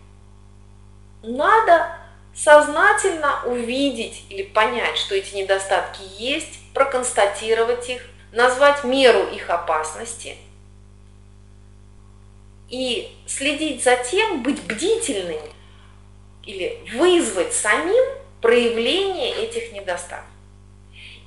Надо 1.22 1.97
сознательно 2.34 3.43
увидеть 3.47 4.24
или 4.28 4.43
понять, 4.43 4.97
что 4.97 5.14
эти 5.14 5.34
недостатки 5.34 6.03
есть, 6.18 6.61
проконстатировать 6.74 7.88
их, 7.88 8.03
назвать 8.32 8.84
меру 8.84 9.26
их 9.28 9.51
опасности 9.51 10.36
и 12.70 13.16
следить 13.26 13.82
за 13.82 13.97
тем, 13.97 14.43
быть 14.43 14.62
бдительными, 14.62 15.51
или 16.45 16.82
вызвать 16.95 17.53
самим 17.53 18.05
проявление 18.41 19.34
этих 19.36 19.72
недостатков. 19.72 20.26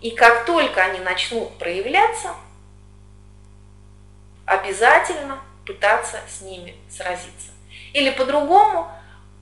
И 0.02 0.12
как 0.12 0.46
только 0.46 0.82
они 0.82 1.00
начнут 1.00 1.58
проявляться, 1.58 2.36
обязательно 4.46 5.40
пытаться 5.66 6.20
с 6.28 6.42
ними 6.42 6.76
сразиться. 6.90 7.52
Или 7.94 8.10
по-другому, 8.10 8.92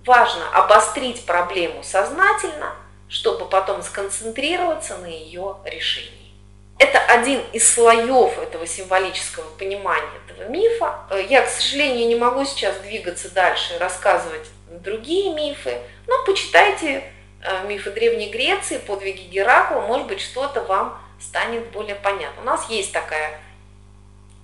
важно 0.05 0.49
обострить 0.53 1.25
проблему 1.25 1.83
сознательно, 1.83 2.75
чтобы 3.07 3.45
потом 3.45 3.81
сконцентрироваться 3.81 4.97
на 4.97 5.07
ее 5.07 5.57
решении. 5.65 6.33
Это 6.77 6.99
один 6.99 7.41
из 7.53 7.71
слоев 7.71 8.39
этого 8.39 8.65
символического 8.65 9.49
понимания 9.57 10.09
этого 10.27 10.47
мифа. 10.47 11.07
Я, 11.29 11.43
к 11.43 11.49
сожалению, 11.49 12.07
не 12.07 12.15
могу 12.15 12.45
сейчас 12.45 12.75
двигаться 12.77 13.29
дальше 13.29 13.75
и 13.75 13.77
рассказывать 13.77 14.47
другие 14.79 15.33
мифы. 15.33 15.77
Но 16.07 16.23
почитайте 16.25 17.03
э, 17.41 17.67
мифы 17.67 17.91
Древней 17.91 18.29
Греции, 18.29 18.77
подвиги 18.77 19.23
Геракла, 19.23 19.81
может 19.81 20.07
быть, 20.07 20.21
что-то 20.21 20.61
вам 20.63 21.01
станет 21.19 21.69
более 21.71 21.95
понятно. 21.95 22.41
У 22.41 22.45
нас 22.45 22.69
есть 22.69 22.91
такая 22.91 23.39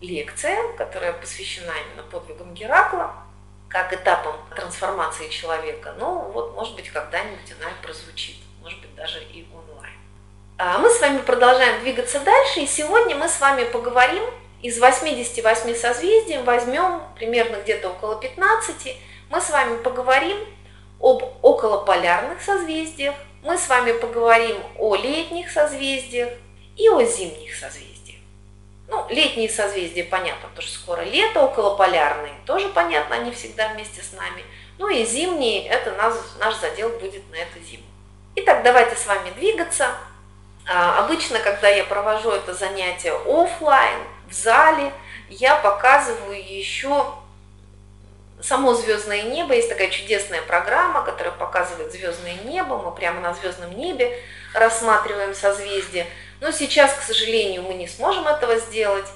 лекция, 0.02 0.58
которая 0.78 1.14
посвящена 1.14 1.72
именно 1.72 2.04
подвигам 2.04 2.54
Геракла, 2.54 3.14
как 3.68 3.94
этапам 3.94 4.36
трансформации 4.56 5.30
человека. 5.30 5.96
Ну, 5.98 6.32
вот, 6.32 6.56
может 6.56 6.76
быть, 6.76 6.90
когда-нибудь 6.90 7.52
она 7.60 7.70
прозвучит, 7.82 8.38
может 8.62 8.80
быть, 8.80 8.94
даже 8.96 9.22
и 9.24 9.46
онлайн. 9.54 9.94
А 10.58 10.78
мы 10.80 10.90
с 10.90 11.00
вами 11.02 11.20
продолжаем 11.20 11.82
двигаться 11.82 12.20
дальше, 12.20 12.62
и 12.62 12.68
сегодня 12.68 13.16
мы 13.16 13.28
с 13.28 13.40
вами 13.40 13.64
поговорим 13.66 14.24
из 14.62 14.80
88 14.80 15.76
созвездий, 15.76 16.42
возьмем 16.42 17.02
примерно 17.16 17.58
где-то 17.58 17.90
около 17.90 18.20
15, 18.20 18.98
мы 19.30 19.42
с 19.42 19.50
вами 19.50 19.78
поговорим 19.78 20.38
об 21.00 21.24
околополярных 21.42 22.42
созвездиях, 22.42 23.16
мы 23.44 23.58
с 23.58 23.68
вами 23.68 23.92
поговорим 23.92 24.58
о 24.78 24.96
летних 24.96 25.52
созвездиях 25.52 26.30
и 26.76 26.90
о 26.90 27.04
зимних 27.04 27.56
созвездиях. 27.56 28.20
Ну, 28.88 29.06
летние 29.10 29.50
созвездия 29.50 30.06
понятно, 30.06 30.48
потому 30.48 30.62
что 30.66 30.80
скоро 30.80 31.02
лето, 31.02 31.42
околополярные 31.42 32.34
тоже 32.46 32.70
понятно, 32.70 33.18
они 33.18 33.32
всегда 33.32 33.68
вместе 33.70 34.02
с 34.02 34.14
нами. 34.14 34.44
Ну 34.78 34.88
и 34.90 35.06
зимние, 35.06 35.68
это 35.68 35.92
наш, 35.94 36.14
наш 36.40 36.56
задел 36.56 36.90
будет 36.90 37.30
на 37.32 37.36
эту 37.36 37.60
зиму. 37.60 37.84
Итак, 38.36 38.64
давайте 38.64 38.96
с 38.96 39.06
вами 39.06 39.30
двигаться. 39.32 39.90
А, 40.70 41.00
обычно, 41.00 41.40
когда 41.40 41.68
я 41.68 41.84
провожу 41.84 42.32
это 42.32 42.54
занятие 42.54 43.14
офлайн 43.14 44.00
в 44.30 44.34
зале, 44.34 44.94
я 45.30 45.56
показываю 45.58 46.38
еще 46.38 47.06
само 48.42 48.74
звездное 48.74 49.24
небо, 49.24 49.54
есть 49.54 49.70
такая 49.70 49.90
чудесная 49.90 50.42
программа, 50.42 51.04
которая 51.04 51.34
показывает 51.34 51.92
звездное 51.92 52.36
небо, 52.46 52.78
мы 52.78 52.92
прямо 52.92 53.20
на 53.20 53.34
звездном 53.34 53.76
небе 53.76 54.18
рассматриваем 54.54 55.34
созвездия. 55.34 56.08
Но 56.40 56.52
сейчас, 56.52 56.94
к 56.94 57.02
сожалению, 57.02 57.64
мы 57.64 57.74
не 57.74 57.88
сможем 57.88 58.28
этого 58.28 58.58
сделать. 58.58 59.08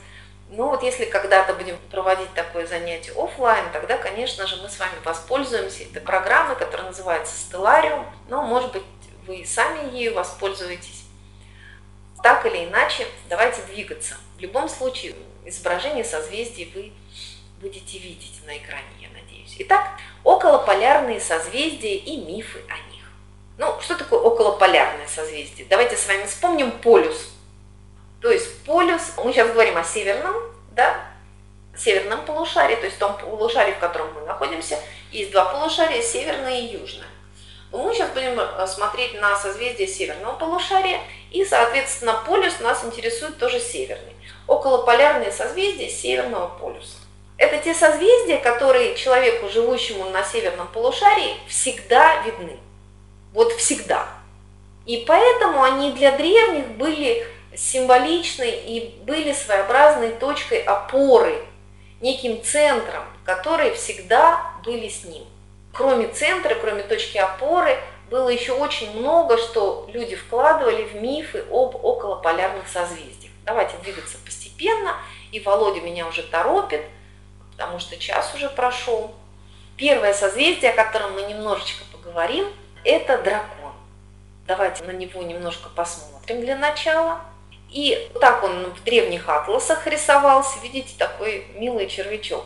Но 0.49 0.69
вот 0.69 0.83
если 0.83 1.05
когда-то 1.05 1.53
будем 1.53 1.77
проводить 1.91 2.33
такое 2.33 2.67
занятие 2.67 3.13
офлайн, 3.13 3.65
тогда, 3.71 3.97
конечно 3.97 4.47
же, 4.47 4.57
мы 4.57 4.69
с 4.69 4.79
вами 4.79 4.95
воспользуемся 5.05 5.83
этой 5.83 6.01
программой, 6.01 6.57
которая 6.57 6.87
называется 6.87 7.33
Stellarium. 7.33 8.05
Но, 8.27 8.43
может 8.43 8.73
быть, 8.73 8.83
вы 9.27 9.45
сами 9.45 9.95
ею 9.95 10.13
воспользуетесь. 10.13 11.05
Так 12.21 12.45
или 12.45 12.65
иначе, 12.65 13.07
давайте 13.29 13.61
двигаться. 13.63 14.15
В 14.37 14.41
любом 14.41 14.67
случае, 14.67 15.15
изображение 15.45 16.03
созвездий 16.03 16.71
вы 16.75 16.91
будете 17.61 17.99
видеть 17.99 18.41
на 18.45 18.57
экране, 18.57 18.87
я 18.99 19.09
надеюсь. 19.09 19.55
Итак, 19.59 19.91
околополярные 20.23 21.19
созвездия 21.19 21.95
и 21.95 22.17
мифы 22.17 22.59
о 22.67 22.91
них. 22.91 23.05
Ну, 23.57 23.79
что 23.79 23.95
такое 23.95 24.19
околополярное 24.19 25.07
созвездие? 25.07 25.67
Давайте 25.69 25.95
с 25.95 26.07
вами 26.07 26.25
вспомним 26.25 26.71
полюс. 26.71 27.33
То 28.21 28.31
есть 28.31 28.63
полюс, 28.63 29.13
мы 29.23 29.31
сейчас 29.31 29.51
говорим 29.51 29.77
о 29.77 29.83
северном, 29.83 30.35
да, 30.71 30.99
северном 31.77 32.25
полушарии, 32.25 32.75
то 32.75 32.85
есть 32.85 32.97
том 32.97 33.17
полушарии, 33.17 33.73
в 33.73 33.79
котором 33.79 34.13
мы 34.13 34.21
находимся, 34.21 34.79
есть 35.11 35.31
два 35.31 35.45
полушария, 35.45 36.01
северное 36.01 36.59
и 36.59 36.77
южное. 36.77 37.07
Мы 37.71 37.93
сейчас 37.93 38.09
будем 38.11 38.37
э, 38.37 38.67
смотреть 38.67 39.19
на 39.21 39.37
созвездие 39.37 39.87
северного 39.87 40.35
полушария 40.35 40.99
И, 41.31 41.45
соответственно, 41.45 42.21
полюс 42.27 42.59
нас 42.59 42.83
интересует 42.83 43.37
тоже 43.37 43.59
северный. 43.61 44.13
Околополярные 44.45 45.31
созвездия 45.31 45.89
Северного 45.89 46.47
полюса. 46.59 46.97
Это 47.41 47.57
те 47.57 47.73
созвездия, 47.73 48.37
которые 48.37 48.93
человеку, 48.93 49.49
живущему 49.49 50.07
на 50.11 50.23
северном 50.23 50.67
полушарии, 50.67 51.37
всегда 51.47 52.21
видны. 52.21 52.59
Вот 53.33 53.51
всегда. 53.53 54.07
И 54.85 55.03
поэтому 55.07 55.63
они 55.63 55.91
для 55.93 56.11
древних 56.11 56.67
были 56.77 57.25
символичны 57.55 58.47
и 58.47 58.95
были 59.05 59.33
своеобразной 59.33 60.11
точкой 60.11 60.61
опоры, 60.61 61.43
неким 61.99 62.43
центром, 62.43 63.05
которые 63.25 63.73
всегда 63.73 64.53
были 64.63 64.87
с 64.87 65.03
ним. 65.03 65.23
Кроме 65.73 66.09
центра, 66.09 66.53
кроме 66.53 66.83
точки 66.83 67.17
опоры, 67.17 67.75
было 68.11 68.29
еще 68.29 68.51
очень 68.51 68.95
много, 68.99 69.39
что 69.39 69.89
люди 69.91 70.15
вкладывали 70.15 70.83
в 70.83 70.93
мифы 71.01 71.43
об 71.49 71.83
околополярных 71.83 72.67
созвездиях. 72.67 73.31
Давайте 73.45 73.77
двигаться 73.77 74.19
постепенно, 74.23 74.95
и 75.31 75.39
Володя 75.39 75.81
меня 75.81 76.05
уже 76.05 76.21
торопит, 76.21 76.81
потому 77.61 77.79
что 77.79 77.95
час 77.97 78.33
уже 78.33 78.49
прошел. 78.49 79.13
Первое 79.77 80.15
созвездие, 80.15 80.71
о 80.71 80.83
котором 80.83 81.13
мы 81.13 81.21
немножечко 81.23 81.83
поговорим, 81.91 82.47
это 82.83 83.21
дракон. 83.21 83.73
Давайте 84.47 84.83
на 84.83 84.91
него 84.91 85.21
немножко 85.21 85.69
посмотрим 85.69 86.41
для 86.41 86.55
начала. 86.55 87.21
И 87.69 88.11
так 88.19 88.43
он 88.43 88.65
в 88.73 88.83
древних 88.83 89.29
атласах 89.29 89.85
рисовался, 89.85 90.59
видите, 90.63 90.95
такой 90.97 91.45
милый 91.53 91.87
червячок. 91.87 92.43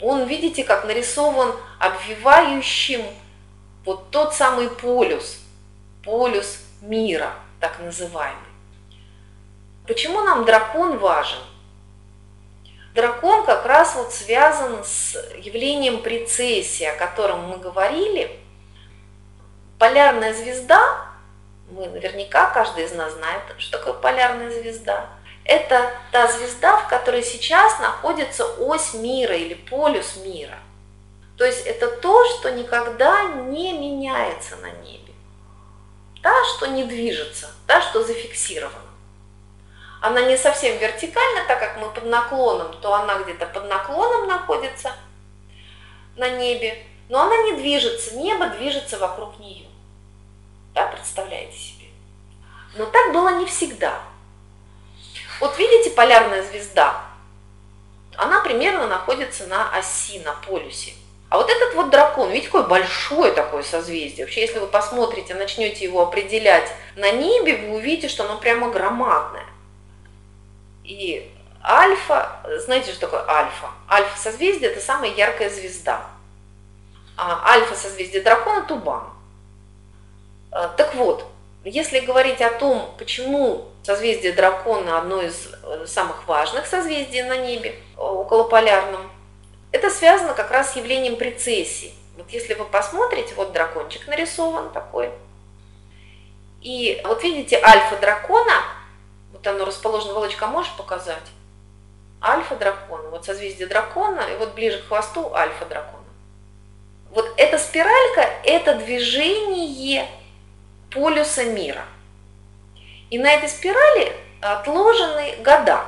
Он, 0.00 0.26
видите, 0.26 0.64
как 0.64 0.84
нарисован 0.84 1.54
обвивающим 1.78 3.02
вот 3.84 4.10
тот 4.10 4.34
самый 4.34 4.68
полюс, 4.68 5.38
полюс 6.04 6.58
мира, 6.80 7.32
так 7.60 7.78
называемый. 7.78 8.42
Почему 9.86 10.20
нам 10.22 10.44
дракон 10.44 10.98
важен? 10.98 11.38
Дракон 12.94 13.44
как 13.44 13.66
раз 13.66 13.94
вот 13.94 14.12
связан 14.12 14.84
с 14.84 15.14
явлением 15.38 16.02
прецессии, 16.02 16.84
о 16.84 16.96
котором 16.96 17.48
мы 17.48 17.56
говорили. 17.58 18.38
Полярная 19.78 20.34
звезда, 20.34 21.06
мы 21.70 21.86
наверняка, 21.86 22.50
каждый 22.50 22.84
из 22.84 22.92
нас 22.92 23.12
знает, 23.14 23.42
что 23.58 23.78
такое 23.78 23.94
полярная 23.94 24.50
звезда. 24.50 25.08
Это 25.44 25.90
та 26.12 26.26
звезда, 26.26 26.76
в 26.78 26.88
которой 26.88 27.22
сейчас 27.22 27.78
находится 27.78 28.44
ось 28.44 28.94
мира 28.94 29.36
или 29.36 29.54
полюс 29.54 30.16
мира– 30.16 30.58
то 31.40 31.46
есть 31.46 31.66
это 31.66 31.88
то, 31.88 32.26
что 32.26 32.52
никогда 32.52 33.24
не 33.24 33.72
меняется 33.72 34.56
на 34.56 34.70
небе. 34.82 35.14
Та, 36.22 36.34
что 36.44 36.66
не 36.66 36.84
движется, 36.84 37.50
та, 37.66 37.80
что 37.80 38.04
зафиксирована. 38.04 38.89
Она 40.00 40.22
не 40.22 40.36
совсем 40.36 40.78
вертикальна, 40.78 41.44
так 41.46 41.60
как 41.60 41.76
мы 41.76 41.90
под 41.90 42.04
наклоном, 42.06 42.72
то 42.80 42.94
она 42.94 43.18
где-то 43.18 43.46
под 43.46 43.68
наклоном 43.68 44.26
находится 44.28 44.92
на 46.16 46.28
небе, 46.30 46.82
но 47.08 47.22
она 47.22 47.36
не 47.42 47.52
движется, 47.52 48.16
небо 48.16 48.46
движется 48.46 48.98
вокруг 48.98 49.38
нее. 49.38 49.66
Да, 50.74 50.86
представляете 50.86 51.56
себе? 51.56 51.88
Но 52.76 52.86
так 52.86 53.12
было 53.12 53.38
не 53.38 53.46
всегда. 53.46 54.00
Вот 55.40 55.58
видите 55.58 55.90
полярная 55.90 56.42
звезда? 56.42 57.02
Она 58.16 58.40
примерно 58.40 58.86
находится 58.86 59.46
на 59.46 59.70
оси, 59.76 60.20
на 60.20 60.32
полюсе. 60.34 60.92
А 61.28 61.36
вот 61.36 61.48
этот 61.48 61.74
вот 61.74 61.90
дракон, 61.90 62.30
видите, 62.30 62.50
какое 62.50 62.64
большое 62.64 63.32
такое 63.32 63.62
созвездие. 63.62 64.26
Вообще, 64.26 64.42
если 64.42 64.58
вы 64.58 64.66
посмотрите, 64.66 65.34
начнете 65.34 65.84
его 65.84 66.02
определять 66.02 66.72
на 66.96 67.10
небе, 67.12 67.56
вы 67.56 67.76
увидите, 67.76 68.08
что 68.08 68.24
оно 68.24 68.38
прямо 68.38 68.70
громадное. 68.70 69.46
И 70.90 71.30
альфа, 71.62 72.40
знаете, 72.64 72.90
что 72.90 73.02
такое 73.02 73.24
альфа? 73.28 73.70
Альфа 73.88 74.18
созвездие– 74.18 74.70
это 74.72 74.80
самая 74.80 75.12
яркая 75.12 75.48
звезда. 75.48 76.04
А 77.16 77.48
альфа 77.52 77.76
созвездие 77.76 78.22
дракона– 78.22 78.62
Тубан. 78.68 79.04
А, 80.50 80.66
так 80.66 80.96
вот, 80.96 81.24
если 81.62 82.00
говорить 82.00 82.40
о 82.40 82.50
том, 82.50 82.92
почему 82.98 83.68
созвездие 83.84 84.32
дракона 84.32 84.98
одно 84.98 85.22
из 85.22 85.50
э, 85.62 85.86
самых 85.86 86.26
важных 86.26 86.66
созвездий 86.66 87.22
на 87.22 87.36
небе, 87.36 87.76
э, 87.96 88.00
околополярном, 88.00 89.08
это 89.70 89.90
связано 89.90 90.34
как 90.34 90.50
раз 90.50 90.72
с 90.72 90.76
явлением 90.76 91.14
прецессии. 91.14 91.94
Вот 92.16 92.28
если 92.30 92.54
вы 92.54 92.64
посмотрите, 92.64 93.34
вот 93.36 93.52
дракончик 93.52 94.08
нарисован 94.08 94.72
такой. 94.72 95.12
И 96.62 97.00
вот 97.04 97.22
видите 97.22 97.60
альфа 97.62 97.96
дракона, 97.96 98.79
вот 99.40 99.46
оно 99.46 99.64
расположено, 99.64 100.12
Волочка, 100.12 100.46
можешь 100.46 100.72
показать? 100.72 101.22
Альфа 102.22 102.56
дракона, 102.56 103.08
вот 103.08 103.24
созвездие 103.24 103.66
дракона, 103.66 104.20
и 104.20 104.36
вот 104.36 104.52
ближе 104.52 104.78
к 104.82 104.88
хвосту 104.88 105.34
альфа 105.34 105.64
дракона. 105.64 106.04
Вот 107.10 107.32
эта 107.38 107.58
спиралька– 107.58 108.20
это 108.44 108.74
движение 108.74 110.06
полюса 110.90 111.44
мира. 111.44 111.84
И 113.08 113.18
на 113.18 113.32
этой 113.32 113.48
спирали 113.48 114.12
отложены 114.42 115.36
года. 115.38 115.84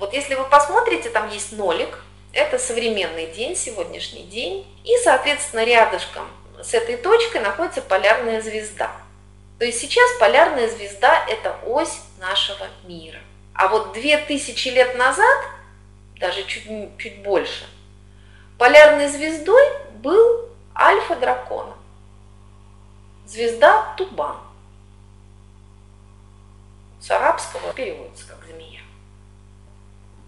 Вот 0.00 0.12
если 0.12 0.34
вы 0.34 0.44
посмотрите, 0.44 1.08
там 1.10 1.28
есть 1.30 1.52
нолик– 1.52 2.02
это 2.32 2.58
современный 2.58 3.26
день, 3.26 3.54
сегодняшний 3.54 4.24
день. 4.24 4.66
И, 4.82 4.96
соответственно, 5.04 5.64
рядышком 5.64 6.28
с 6.60 6.74
этой 6.74 6.96
точкой 6.96 7.42
находится 7.42 7.80
полярная 7.80 8.40
звезда. 8.40 8.90
То 9.60 9.66
есть 9.66 9.78
сейчас 9.78 10.10
полярная 10.18 10.68
звезда– 10.68 11.24
это 11.28 11.56
ось 11.64 12.00
нашего 12.22 12.66
мира. 12.84 13.18
А 13.52 13.68
вот 13.68 13.92
2000 13.92 14.68
лет 14.68 14.96
назад, 14.96 15.44
даже 16.16 16.44
чуть, 16.44 16.66
чуть 16.96 17.22
больше, 17.22 17.66
полярной 18.56 19.08
звездой 19.08 19.62
был 19.96 20.48
альфа 20.74 21.16
дракона. 21.16 21.74
Звезда 23.26 23.94
Тубан. 23.96 24.38
С 27.00 27.10
арабского 27.10 27.72
переводится 27.74 28.26
как 28.28 28.44
змея. 28.46 28.80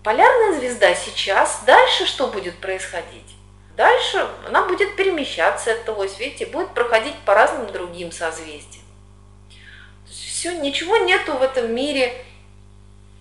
Полярная 0.02 0.58
звезда 0.58 0.94
сейчас, 0.94 1.62
дальше 1.64 2.04
что 2.06 2.26
будет 2.26 2.58
происходить? 2.58 3.36
Дальше 3.76 4.28
она 4.46 4.66
будет 4.66 4.96
перемещаться, 4.96 5.70
эта 5.70 5.92
ось, 5.92 6.18
видите, 6.18 6.46
будет 6.46 6.74
проходить 6.74 7.18
по 7.20 7.34
разным 7.34 7.72
другим 7.72 8.12
созвездиям. 8.12 8.83
Все, 10.44 10.52
ничего 10.52 10.98
нету 10.98 11.32
в 11.38 11.42
этом 11.42 11.74
мире 11.74 12.12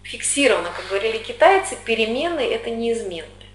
фиксировано, 0.03 0.69
как 0.75 0.89
говорили 0.89 1.19
китайцы, 1.19 1.77
перемены 1.85 2.41
это 2.41 2.69
неизменные. 2.69 3.47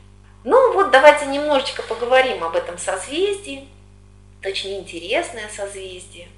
Ну 0.42 0.72
вот 0.72 0.90
давайте 0.90 1.26
немножечко 1.26 1.82
поговорим 1.82 2.42
об 2.42 2.56
этом 2.56 2.78
созвездии, 2.78 3.68
точнее 4.40 4.78
интересное 4.78 5.50
созвездие. 5.54 6.28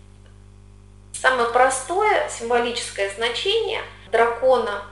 Самое 1.13 1.49
простое 1.51 2.29
символическое 2.29 3.09
значение 3.11 3.83
дракона 4.11 4.83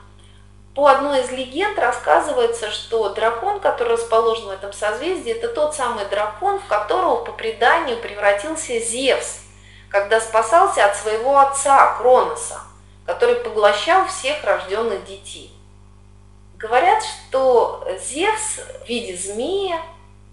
по 0.76 0.86
одной 0.86 1.22
из 1.22 1.32
легенд 1.32 1.76
рассказывается, 1.76 2.70
что 2.70 3.08
дракон, 3.08 3.58
который 3.58 3.94
расположен 3.94 4.46
в 4.46 4.50
этом 4.50 4.72
созвездии, 4.72 5.32
это 5.32 5.48
тот 5.48 5.74
самый 5.74 6.04
дракон, 6.04 6.60
в 6.60 6.66
которого 6.66 7.24
по 7.24 7.32
преданию 7.32 7.96
превратился 7.96 8.78
Зевс, 8.78 9.40
когда 9.88 10.20
спасался 10.20 10.84
от 10.84 10.96
своего 10.96 11.38
отца 11.38 11.94
Кроноса, 11.96 12.60
который 13.06 13.36
поглощал 13.36 14.06
всех 14.06 14.44
рожденных 14.44 15.04
детей. 15.04 15.52
Говорят, 16.56 17.02
что 17.04 17.86
Зевс 18.00 18.58
в 18.84 18.88
виде 18.88 19.16
змея 19.16 19.80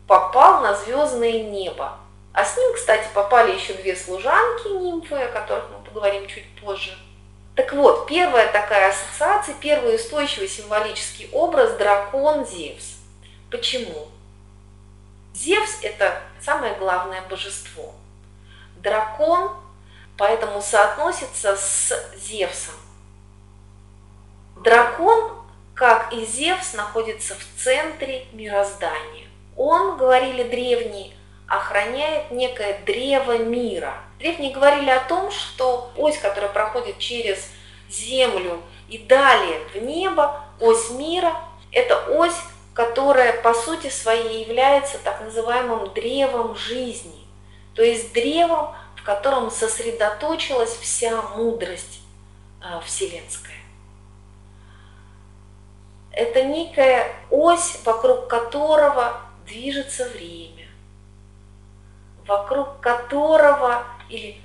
попал 0.08 0.62
на 0.62 0.74
звездное 0.74 1.44
небо. 1.44 1.98
А 2.34 2.44
с 2.44 2.58
ним, 2.58 2.74
кстати, 2.74 3.08
попали 3.14 3.54
еще 3.54 3.74
две 3.74 3.96
служанки 3.96 4.68
нимфы, 4.68 5.16
о 5.16 5.32
которых 5.32 5.66
мы 5.70 5.86
поговорим 5.86 6.28
чуть 6.28 6.48
позже. 6.60 6.98
Так 7.56 7.72
вот, 7.72 8.08
первая 8.08 8.52
такая 8.52 8.90
ассоциация, 8.90 9.56
первый 9.62 9.96
устойчивый 9.96 10.50
символический 10.50 11.30
образ– 11.32 11.72
дракон 11.78 12.46
Зевс. 12.46 12.96
Почему? 13.50 14.10
Зевс– 15.34 15.78
это 15.82 16.22
самое 16.42 16.76
главное 16.76 17.22
божество. 17.30 17.94
Дракон 18.86 19.50
поэтому 20.16 20.62
соотносится 20.62 21.58
с 21.58 21.92
Зевсом. 22.16 22.76
Дракон, 24.64 25.32
как 25.74 26.14
и 26.14 26.24
Зевс, 26.24 26.76
находится 26.76 27.34
в 27.34 27.44
центре 27.62 28.28
мироздания. 28.32 29.26
Он, 29.58 29.98
говорили 29.98 30.44
древние, 30.44 31.14
охраняет 31.48 32.30
некое 32.30 32.78
древо 32.86 33.40
мира. 33.40 33.96
Древние 34.20 34.54
говорили 34.54 34.92
о 34.92 35.00
том, 35.00 35.32
что 35.32 35.92
ось, 35.98 36.20
которая 36.20 36.52
проходит 36.52 37.00
через 37.00 37.50
землю 37.90 38.62
и 38.88 39.00
далее 39.00 39.62
в 39.74 39.78
небо, 39.78 40.44
ось 40.60 40.92
мира, 40.92 41.36
это 41.72 41.98
ось, 42.12 42.38
которая 42.76 43.42
по 43.42 43.56
сути 43.56 43.90
своей 43.90 44.44
является 44.44 45.00
так 45.00 45.22
называемым 45.22 45.92
древом 45.96 46.56
жизни, 46.56 47.25
то 47.76 47.84
есть 47.84 48.14
древом, 48.14 48.74
в 48.96 49.04
котором 49.04 49.52
сосредоточилась 49.52 50.76
вся 50.76 51.22
мудрость 51.22 52.02
э, 52.62 52.80
вселенская. 52.84 53.56
Это 56.12 56.44
некая 56.44 57.14
ось, 57.30 57.80
вокруг 57.84 58.28
которого 58.28 59.22
движется 59.46 60.08
время, 60.10 60.68
вокруг 62.26 62.80
которого 62.80 63.84
или 64.10 64.42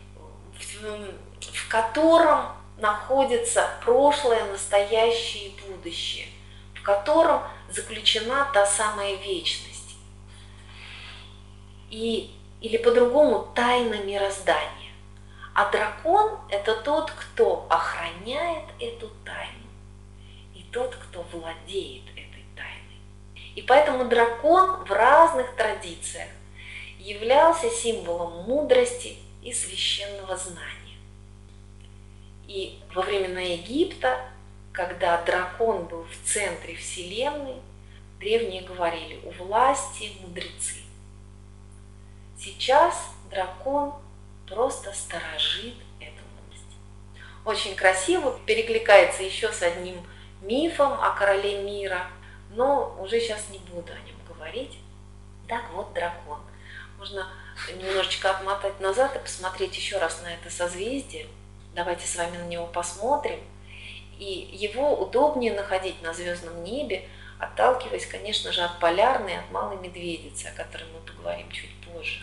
в, 0.59 1.13
в 1.41 1.69
котором 1.69 2.53
находится 2.77 3.69
прошлое, 3.85 4.45
настоящее 4.51 5.49
и 5.49 5.61
будущее, 5.61 6.27
в 6.75 6.83
котором 6.83 7.43
заключена 7.69 8.51
та 8.53 8.67
самая 8.67 9.15
вечность. 9.15 9.97
И, 11.91 12.35
или 12.61 12.77
по-другому 12.77 13.49
тайна 13.55 14.03
мироздания. 14.03 14.93
А 15.55 15.71
дракон– 15.71 16.39
это 16.49 16.75
тот, 16.75 17.11
кто 17.11 17.67
охраняет 17.69 18.65
эту 18.79 19.11
тайну 19.25 19.69
и 20.55 20.63
тот, 20.73 20.95
кто 20.95 21.23
владеет 21.33 22.05
этой 22.13 22.45
тайной. 22.55 23.01
И 23.55 23.63
поэтому 23.63 24.05
дракон 24.05 24.85
в 24.85 24.91
разных 24.93 25.55
традициях 25.57 26.29
являлся 26.99 27.69
символом 27.71 28.45
мудрости 28.45 29.17
и 29.43 29.53
священного 29.53 30.37
знания. 30.37 30.99
И 32.47 32.79
во 32.95 33.03
времена 33.03 33.41
Египта, 33.41 34.21
когда 34.73 35.23
дракон 35.23 35.85
был 35.85 36.05
в 36.05 36.29
центре 36.29 36.77
Вселенной, 36.77 37.61
древние 38.19 38.63
говорили, 38.63 39.21
у 39.25 39.31
власти 39.45 40.13
мудрецы. 40.21 40.80
Сейчас 42.41 42.95
дракон 43.31 43.93
просто 44.49 44.93
сторожит 44.93 45.75
эту 46.01 46.23
власть. 46.49 46.77
Очень 47.45 47.77
красиво 47.77 48.39
перекликается 48.47 49.23
еще 49.23 49.53
с 49.53 49.63
одним 49.63 49.97
мифом 50.41 50.93
о 50.93 51.11
короле 51.11 51.63
мира, 51.63 52.07
но 52.51 52.97
уже 52.99 53.21
сейчас 53.21 53.51
не 53.51 53.59
буду 53.59 53.93
о 53.93 54.07
нем 54.07 54.17
говорить. 54.27 54.79
Так 55.47 55.71
вот, 55.73 55.93
дракон. 55.93 56.41
Можно 56.99 57.27
немножечко 57.77 58.31
отмотать 58.31 58.81
назад 58.81 59.17
и 59.17 59.19
посмотреть 59.19 59.77
еще 59.77 59.99
раз 59.99 60.23
на 60.23 60.33
это 60.33 60.51
созвездие– 60.51 61.27
Давайте 61.75 62.07
с 62.07 62.17
вами 62.17 62.37
на 62.37 62.47
него 62.47 62.67
посмотрим. 62.67 63.39
И 64.19 64.51
его 64.53 64.95
удобнее 64.95 65.53
находить 65.55 66.03
на 66.03 66.13
звездном 66.13 66.63
небе, 66.63 67.09
отталкиваясь, 67.39 68.07
конечно 68.07 68.53
же, 68.53 68.63
от 68.63 68.79
полярной, 68.81 69.39
от 69.39 69.51
малой 69.51 69.79
медведицы, 69.79 70.47
о 70.47 70.53
которой 70.53 70.85
мы 70.93 71.01
поговорим 71.01 71.51
чуть 71.51 71.71
позже. 71.87 72.21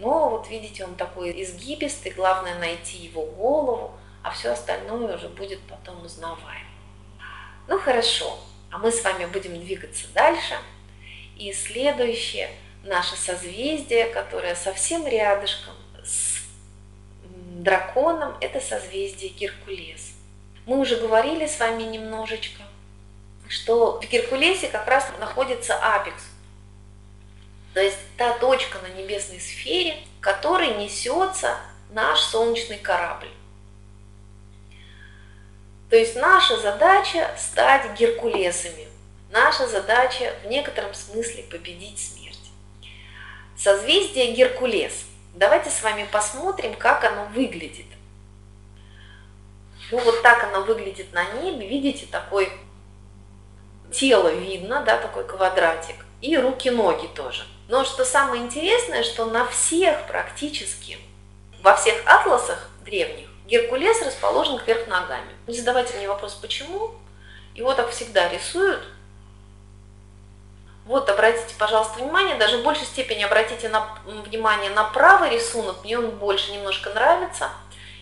Но 0.00 0.30
вот 0.30 0.48
видите, 0.48 0.84
он 0.84 0.94
такой 0.94 1.42
изгибистый, 1.42 2.12
главное 2.12 2.58
найти 2.58 2.98
его 2.98 3.24
голову, 3.24 3.92
а 4.22 4.30
все 4.30 4.50
остальное 4.50 5.16
уже 5.16 5.28
будет 5.28 5.60
потом 5.62 6.04
узнаваемо. 6.04 6.68
Ну 7.66 7.78
хорошо, 7.78 8.38
а 8.70 8.78
мы 8.78 8.92
с 8.92 9.02
вами 9.02 9.26
будем 9.26 9.58
двигаться 9.60 10.06
дальше. 10.14 10.54
И 11.36 11.52
следующее 11.52 12.50
наше 12.84 13.16
созвездие, 13.16 14.06
которое 14.06 14.54
совсем 14.54 15.06
рядышком 15.06 15.74
с 16.04 16.42
драконом 17.58 18.36
это 18.40 18.60
созвездие 18.60 19.30
Геркулес. 19.30 20.12
Мы 20.66 20.78
уже 20.78 20.96
говорили 20.96 21.46
с 21.46 21.58
вами 21.58 21.82
немножечко, 21.84 22.62
что 23.48 24.00
в 24.00 24.08
Геркулесе 24.08 24.68
как 24.68 24.86
раз 24.86 25.10
находится 25.18 25.74
апекс, 25.74 26.27
то 27.78 27.84
есть 27.84 27.98
та 28.16 28.32
точка 28.32 28.78
на 28.80 28.88
небесной 28.88 29.38
сфере, 29.38 29.94
к 30.18 30.24
которой 30.24 30.74
несется 30.78 31.56
наш 31.90 32.18
солнечный 32.18 32.76
корабль. 32.76 33.30
То 35.88 35.94
есть 35.94 36.16
наша 36.16 36.56
задача 36.56 37.30
стать 37.38 37.96
Геркулесами. 37.96 38.88
Наша 39.30 39.68
задача 39.68 40.34
в 40.42 40.48
некотором 40.48 40.92
смысле 40.92 41.44
победить 41.44 42.00
смерть. 42.00 42.50
Созвездие 43.56 44.32
Геркулес– 44.32 45.04
Давайте 45.34 45.70
с 45.70 45.80
вами 45.84 46.04
посмотрим, 46.10 46.74
как 46.74 47.04
оно 47.04 47.26
выглядит. 47.26 47.86
Ну 49.92 49.98
вот 50.00 50.20
так 50.22 50.42
оно 50.42 50.64
выглядит 50.64 51.12
на 51.12 51.22
небе. 51.34 51.68
Видите, 51.68 52.06
такой 52.06 52.50
тело 53.92 54.34
видно, 54.34 54.82
да, 54.82 54.98
такой 54.98 55.24
квадратик. 55.24 55.94
И 56.20 56.36
руки-ноги 56.36 57.06
тоже. 57.14 57.46
Но 57.68 57.84
что 57.84 58.04
самое 58.04 58.42
интересное, 58.42 59.02
что 59.02 59.26
на 59.26 59.46
всех 59.46 60.06
практически, 60.06 60.98
во 61.62 61.76
всех 61.76 62.02
атласах 62.06 62.68
древних, 62.84 63.28
Геркулес 63.46 64.02
расположен 64.02 64.58
кверх 64.58 64.88
ногами. 64.88 65.30
Не 65.46 65.56
задавайте 65.56 65.96
мне 65.96 66.08
вопрос, 66.08 66.34
почему. 66.34 66.92
Его 67.54 67.72
так 67.74 67.90
всегда 67.90 68.28
рисуют– 68.28 68.82
вот, 70.88 71.10
обратите, 71.10 71.54
пожалуйста, 71.58 71.98
внимание, 71.98 72.36
даже 72.36 72.56
в 72.56 72.62
большей 72.62 72.86
степени 72.86 73.22
обратите 73.22 73.68
на, 73.68 73.90
внимание 74.06 74.70
на 74.70 74.84
правый 74.84 75.28
рисунок, 75.28 75.84
мне 75.84 75.98
он 75.98 76.08
больше 76.12 76.50
немножко 76.50 76.88
нравится. 76.88 77.50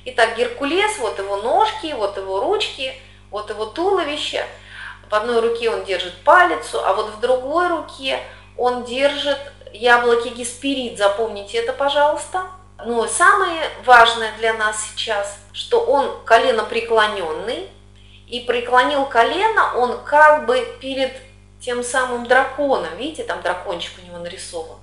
Итак, 0.04 0.36
Геркулес, 0.36 0.98
вот 0.98 1.18
его 1.18 1.38
ножки, 1.38 1.92
вот 1.94 2.16
его 2.16 2.38
ручки, 2.38 2.94
вот 3.32 3.50
его 3.50 3.66
туловище. 3.66 4.46
В 5.10 5.14
одной 5.16 5.40
руке 5.40 5.68
он 5.68 5.84
держит 5.84 6.14
палицу, 6.22 6.80
а 6.80 6.94
вот 6.94 7.10
в 7.10 7.18
другой 7.18 7.66
руке 7.66 8.20
он 8.56 8.84
держит 8.84 9.52
яблоки 9.76 10.28
гесперид, 10.28 10.98
запомните 10.98 11.58
это, 11.58 11.72
пожалуйста. 11.72 12.42
И 12.84 13.08
самое 13.08 13.62
важное 13.84 14.32
для 14.38 14.54
нас 14.54 14.76
сейчас, 14.82 15.38
что 15.52 15.80
он 15.80 16.24
колено 16.24 16.64
преклоненный, 16.64 17.70
и 18.26 18.40
преклонил 18.40 19.06
колено 19.06 19.76
он 19.76 20.04
как 20.04 20.46
бы 20.46 20.66
перед 20.80 21.12
тем 21.60 21.82
самым 21.82 22.26
драконом. 22.26 22.96
Видите, 22.96 23.24
там 23.24 23.40
дракончик 23.42 23.92
у 24.02 24.06
него 24.06 24.18
нарисован. 24.18 24.78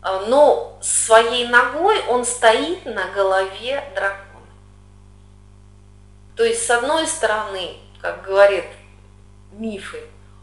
А, 0.00 0.20
но 0.26 0.78
своей 0.80 1.48
ногой 1.48 2.00
он 2.08 2.24
стоит 2.24 2.84
на 2.84 3.06
голове 3.08 3.84
дракона. 3.94 4.24
То 6.36 6.44
есть, 6.44 6.66
с 6.66 6.70
одной 6.70 7.06
стороны, 7.06 7.76
как 8.00 8.22
говорит 8.22 8.66
мифы, 9.52 10.02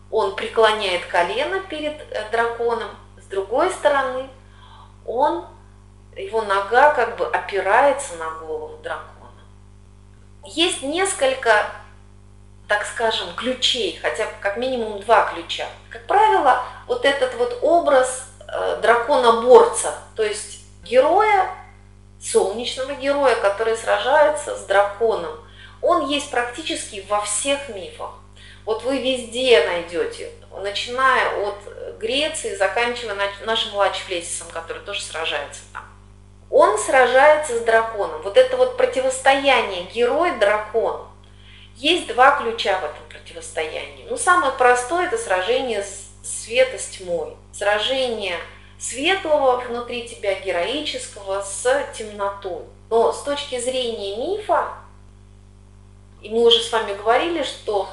он 0.10 0.36
преклоняет 0.36 1.06
колено 1.06 1.60
перед 1.62 2.02
э, 2.12 2.30
драконом, 2.32 2.90
другой 3.32 3.72
стороны, 3.72 4.30
он, 5.06 5.46
его 6.16 6.44
нога 6.44 6.94
как 6.94 7.18
бы 7.18 7.26
опирается 7.26 8.16
на 8.18 8.30
голову 8.40 8.78
дракона. 8.84 9.42
Есть 10.44 10.84
несколько 10.84 11.66
так 12.72 12.86
скажем, 12.86 13.28
ключей, 13.36 14.00
хотя 14.02 14.26
как 14.40 14.56
минимум 14.56 15.02
два 15.02 15.26
ключа. 15.34 15.68
Как 15.90 16.08
правило, 16.08 16.64
вот 16.88 17.04
этот 17.04 17.36
вот 17.36 17.60
образ 17.62 18.30
э, 18.48 18.80
дракона-борца, 18.82 19.94
то 20.16 20.24
есть 20.24 20.62
героя, 20.86 21.50
солнечного 22.22 22.94
героя, 22.94 23.36
который 23.36 23.76
сражается 23.76 24.56
с 24.56 24.64
драконом, 24.68 25.38
он 25.82 26.08
есть 26.08 26.32
практически 26.32 27.06
во 27.10 27.20
всех 27.20 27.68
мифах. 27.68 28.12
Вот 28.64 28.84
вы 28.84 29.00
везде 29.00 29.66
найдете, 29.66 30.32
начиная 30.60 31.48
от 31.48 31.58
Греции, 32.00 32.56
заканчивая 32.56 33.16
нашим 33.46 33.76
Лачфлесисом, 33.76 34.48
который 34.52 34.82
тоже 34.82 35.02
сражается 35.02 35.62
там. 35.74 35.84
Он 36.50 36.78
сражается 36.78 37.58
с 37.58 37.62
драконом. 37.62 38.22
Вот 38.24 38.38
это 38.38 38.58
вот 38.58 38.76
противостояние 38.76 39.84
герой-дракон, 39.86 41.08
есть 41.78 42.08
два 42.08 42.38
ключа 42.40 42.80
в 42.80 42.84
этом 42.84 43.04
противостоянии. 43.10 44.06
Ну, 44.10 44.18
самое 44.18 44.52
простое– 44.52 45.08
это 45.08 45.18
сражение 45.18 45.86
света 46.24 46.78
с 46.78 46.88
тьмой. 46.88 47.36
Сражение 47.54 48.38
светлого 48.78 49.58
внутри 49.62 50.08
тебя, 50.08 50.40
героического, 50.40 51.42
с 51.42 51.86
темнотой. 51.94 52.64
Но 52.90 53.14
с 53.14 53.24
точки 53.24 53.60
зрения 53.60 54.18
мифа, 54.18 54.74
и 56.22 56.30
мы 56.30 56.44
уже 56.44 56.60
с 56.60 56.72
вами 56.72 56.94
говорили, 56.94 57.44
что 57.44 57.90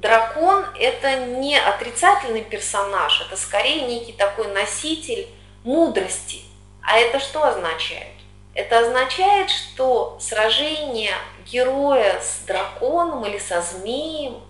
дракон– 0.00 0.64
это 0.78 1.26
не 1.26 1.58
отрицательный 1.58 2.42
персонаж, 2.42 3.22
это 3.26 3.36
скорее 3.36 3.82
некий 3.82 4.12
такой 4.12 4.48
носитель 4.48 5.28
мудрости. 5.64 6.42
А 6.82 6.98
это 6.98 7.18
что 7.18 7.44
означает? 7.44 8.14
Это 8.54 8.78
означает, 8.78 9.50
что 9.50 10.16
сражение 10.20 11.12
героя 11.44 12.20
с 12.20 12.46
драконом 12.46 13.24
или 13.26 13.38
со 13.38 13.60
змеем, 13.60 14.40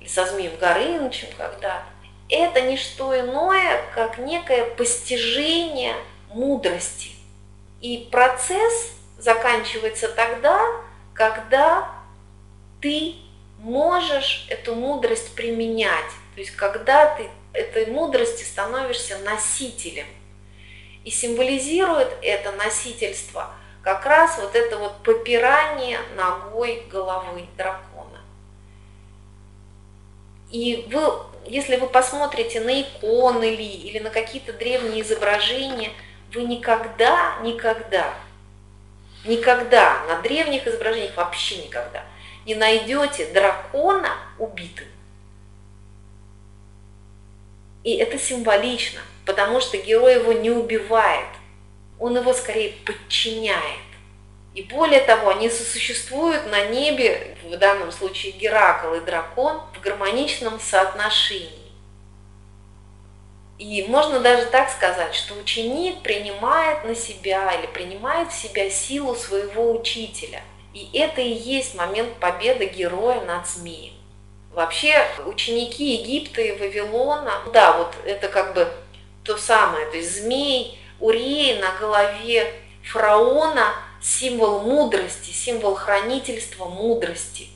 или 0.00 0.08
со 0.08 0.26
змеем 0.26 0.56
Горынычем 0.58 1.28
когда-то, 1.36 1.82
это 2.28 2.60
не 2.62 2.76
что 2.76 3.18
иное, 3.18 3.82
как 3.94 4.18
некое 4.18 4.64
постижение 4.64 5.94
мудрости. 6.28 7.10
И 7.80 8.08
процесс 8.10 8.92
заканчивается 9.18 10.08
тогда, 10.08 10.60
когда 11.14 11.90
ты 12.80 13.16
можешь 13.62 14.46
эту 14.48 14.74
мудрость 14.74 15.34
применять. 15.34 16.10
То 16.34 16.40
есть 16.40 16.50
когда 16.52 17.14
ты 17.14 17.30
этой 17.52 17.86
мудрости 17.86 18.44
становишься 18.44 19.18
носителем. 19.18 20.06
И 21.04 21.10
символизирует 21.10 22.08
это 22.22 22.52
носительство 22.52 23.50
как 23.82 24.06
раз 24.06 24.38
вот 24.38 24.54
это 24.54 24.78
вот 24.78 25.02
попирание 25.02 25.98
ногой 26.16 26.86
головы 26.90 27.46
дракона. 27.56 28.20
И 30.52 30.86
вы, 30.92 31.00
если 31.46 31.76
вы 31.76 31.88
посмотрите 31.88 32.60
на 32.60 32.82
иконы 32.82 33.50
ли 33.56 33.66
или 33.66 33.98
на 33.98 34.10
какие-то 34.10 34.52
древние 34.52 35.02
изображения, 35.02 35.90
вы 36.32 36.44
никогда, 36.44 37.38
никогда, 37.42 38.14
никогда 39.24 40.04
на 40.06 40.20
древних 40.20 40.66
изображениях 40.66 41.16
вообще 41.16 41.64
никогда 41.64 42.04
не 42.44 42.54
найдете 42.54 43.26
дракона 43.32 44.16
убитым. 44.38 44.86
И 47.84 47.96
это 47.96 48.18
символично, 48.18 49.00
потому 49.26 49.60
что 49.60 49.76
герой 49.76 50.14
его 50.14 50.32
не 50.32 50.50
убивает, 50.50 51.28
он 51.98 52.16
его 52.16 52.32
скорее 52.32 52.74
подчиняет. 52.84 53.80
И 54.54 54.62
более 54.62 55.00
того, 55.00 55.30
они 55.30 55.48
сосуществуют 55.48 56.50
на 56.50 56.66
небе, 56.66 57.36
в 57.42 57.56
данном 57.56 57.90
случае 57.90 58.32
Геракл 58.32 58.94
и 58.94 59.00
дракон, 59.00 59.62
в 59.74 59.80
гармоничном 59.80 60.60
соотношении. 60.60 61.62
И 63.58 63.84
можно 63.88 64.20
даже 64.20 64.46
так 64.46 64.70
сказать, 64.70 65.14
что 65.14 65.34
ученик 65.34 66.02
принимает 66.02 66.84
на 66.84 66.94
себя 66.94 67.52
или 67.52 67.66
принимает 67.66 68.30
в 68.30 68.36
себя 68.36 68.68
силу 68.68 69.14
своего 69.14 69.72
учителя. 69.78 70.42
И 70.74 70.88
это 70.94 71.20
и 71.20 71.32
есть 71.32 71.74
момент 71.74 72.14
победы 72.18 72.66
героя 72.66 73.20
над 73.22 73.46
змеем. 73.46 73.94
Вообще 74.52 75.06
ученики 75.26 75.94
Египта 75.96 76.42
и 76.42 76.52
Вавилона, 76.58 77.42
да, 77.52 77.76
вот 77.78 77.94
это 78.04 78.28
как 78.28 78.54
бы 78.54 78.68
то 79.24 79.36
самое, 79.36 79.86
то 79.86 79.96
есть 79.96 80.22
змей, 80.22 80.78
Урей 81.00 81.58
на 81.58 81.72
голове 81.80 82.52
фараона 82.84 83.74
символ 84.00 84.60
мудрости, 84.60 85.30
символ 85.30 85.74
хранительства 85.74 86.66
мудрости. 86.66 87.48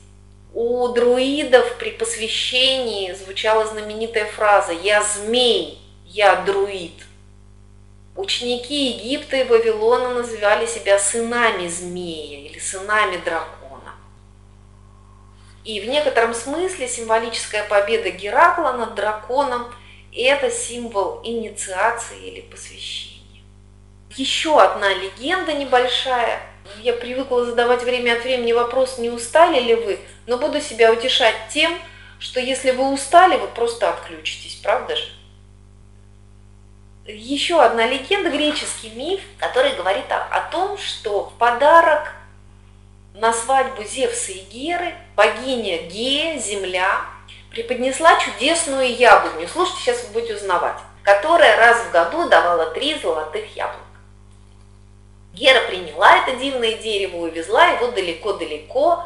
У 0.53 0.87
друидов 0.89 1.77
при 1.77 1.91
посвящении 1.91 3.13
звучала 3.13 3.65
знаменитая 3.65 4.25
фраза 4.25 4.71
«Я 4.71 5.03
змей, 5.03 5.79
я 6.05 6.35
друид». 6.37 6.93
Ученики 8.17 8.87
Египта 8.93 9.37
и 9.37 9.43
Вавилона 9.43 10.09
называли 10.09 10.65
себя 10.65 10.97
сынами 10.97 11.67
змея 11.67 12.49
или 12.49 12.57
сынами 12.57 13.17
дракона. 13.17 13.93
И 15.63 15.79
в 15.81 15.87
некотором 15.87 16.33
смысле 16.33 16.87
символическая 16.87 17.63
победа 17.67 18.09
Геракла 18.09 18.71
над 18.71 18.95
драконом– 18.95 19.71
это 20.15 20.49
символ 20.49 21.21
инициации 21.23 22.17
или 22.19 22.41
посвящения. 22.41 23.43
Еще 24.15 24.59
одна 24.59 24.91
легенда 24.95 25.53
небольшая. 25.53 26.41
Я 26.81 26.93
привыкла 26.93 27.45
задавать 27.45 27.83
время 27.83 28.13
от 28.13 28.23
времени 28.23 28.51
вопрос, 28.51 28.97
не 28.97 29.11
устали 29.11 29.59
ли 29.59 29.75
вы, 29.75 29.99
но 30.25 30.39
буду 30.39 30.59
себя 30.59 30.91
утешать 30.91 31.35
тем, 31.51 31.77
что 32.17 32.39
если 32.39 32.71
вы 32.71 32.91
устали, 32.91 33.37
вы 33.37 33.47
просто 33.47 33.91
отключитесь, 33.91 34.55
правда 34.55 34.95
же? 34.95 35.07
Еще 37.07 37.61
одна 37.61 37.85
легенда, 37.85 38.29
греческий 38.29 38.89
миф, 38.89 39.21
который 39.37 39.73
говорит 39.75 40.11
о, 40.11 40.23
о 40.25 40.41
том, 40.51 40.77
что 40.77 41.29
в 41.29 41.33
подарок 41.37 42.11
на 43.13 43.31
свадьбу 43.31 43.81
Зевса 43.83 44.33
и 44.33 44.39
Геры 44.39 44.93
богиня 45.15 45.83
Гея, 45.83 46.37
земля, 46.37 47.05
преподнесла 47.49 48.19
чудесную 48.19 48.93
яблоню, 48.93 49.47
слушайте, 49.47 49.81
сейчас 49.81 50.03
вы 50.03 50.15
будете 50.15 50.35
узнавать, 50.35 50.79
которая 51.01 51.55
раз 51.55 51.81
в 51.85 51.91
году 51.91 52.27
давала 52.27 52.71
три 52.71 52.99
золотых 52.99 53.55
яблок. 53.55 53.79
Гера 55.31 55.61
приняла 55.61 56.17
это 56.17 56.35
дивное 56.35 56.73
дерево, 56.73 57.17
увезла 57.17 57.67
его 57.67 57.87
далеко-далеко 57.87 59.05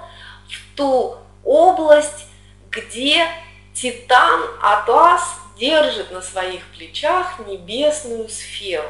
в 0.49 0.75
ту 0.75 1.17
область, 1.43 2.25
где 2.71 3.27
Титан 3.75 4.41
Атлас 4.59 5.40
держит 5.61 6.09
на 6.09 6.23
своих 6.23 6.65
плечах 6.75 7.37
небесную 7.45 8.27
сферу. 8.29 8.89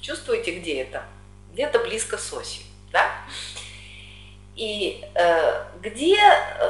Чувствуете, 0.00 0.58
где 0.58 0.82
это? 0.82 1.04
Где-то 1.52 1.78
близко 1.78 2.18
с 2.18 2.32
осью, 2.32 2.64
да? 2.90 3.08
И 4.56 5.04
э, 5.14 5.64
где, 5.80 6.18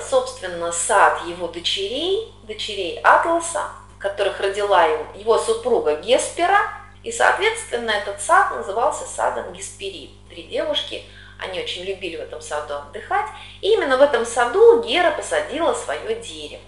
собственно, 0.06 0.70
сад 0.70 1.24
его 1.26 1.48
дочерей, 1.48 2.30
дочерей 2.42 3.00
Атласа, 3.02 3.70
которых 3.98 4.38
родила 4.38 4.84
его 5.14 5.38
супруга 5.38 5.96
Геспера, 5.96 6.60
и, 7.02 7.10
соответственно, 7.10 7.90
этот 7.90 8.20
сад 8.20 8.54
назывался 8.54 9.06
садом 9.06 9.54
Гесперид. 9.54 10.10
Три 10.28 10.42
девушки, 10.42 11.04
они 11.38 11.58
очень 11.58 11.84
любили 11.84 12.16
в 12.16 12.20
этом 12.20 12.42
саду 12.42 12.74
отдыхать, 12.74 13.30
и 13.62 13.72
именно 13.72 13.96
в 13.96 14.02
этом 14.02 14.26
саду 14.26 14.82
Гера 14.82 15.10
посадила 15.12 15.72
свое 15.72 16.16
дерево 16.16 16.60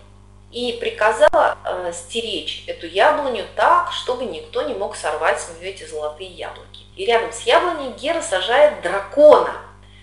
и 0.54 0.78
приказала 0.78 1.58
э, 1.64 1.92
стеречь 1.92 2.62
эту 2.68 2.86
яблоню 2.86 3.44
так, 3.56 3.90
чтобы 3.90 4.24
никто 4.24 4.62
не 4.62 4.72
мог 4.72 4.94
сорвать 4.94 5.40
с 5.40 5.48
нее 5.48 5.70
эти 5.70 5.84
золотые 5.84 6.30
яблоки. 6.30 6.84
И 6.94 7.04
рядом 7.04 7.32
с 7.32 7.40
яблоней 7.40 7.90
Гера 7.94 8.22
сажает 8.22 8.80
дракона, 8.80 9.56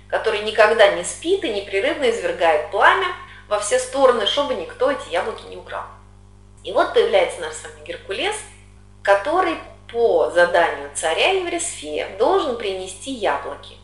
который 0.10 0.42
никогда 0.42 0.92
не 0.92 1.06
спит 1.06 1.46
и 1.46 1.54
непрерывно 1.54 2.10
извергает 2.10 2.70
пламя 2.70 3.08
во 3.48 3.62
все 3.62 3.80
стороны, 3.80 4.28
чтобы 4.28 4.56
никто 4.56 4.92
эти 4.92 5.10
яблоки 5.10 5.44
не 5.50 5.56
украл. 5.56 5.86
И 6.66 6.74
вот 6.74 6.94
появляется 6.94 7.40
наш 7.40 7.54
с 7.54 7.64
вами 7.64 7.86
Геркулес, 7.86 8.36
который 9.04 9.56
по 9.90 10.32
заданию 10.32 10.90
царя 10.94 11.32
Еврисфея 11.32 12.18
должен 12.18 12.58
принести 12.58 13.12
яблоки. 13.12 13.78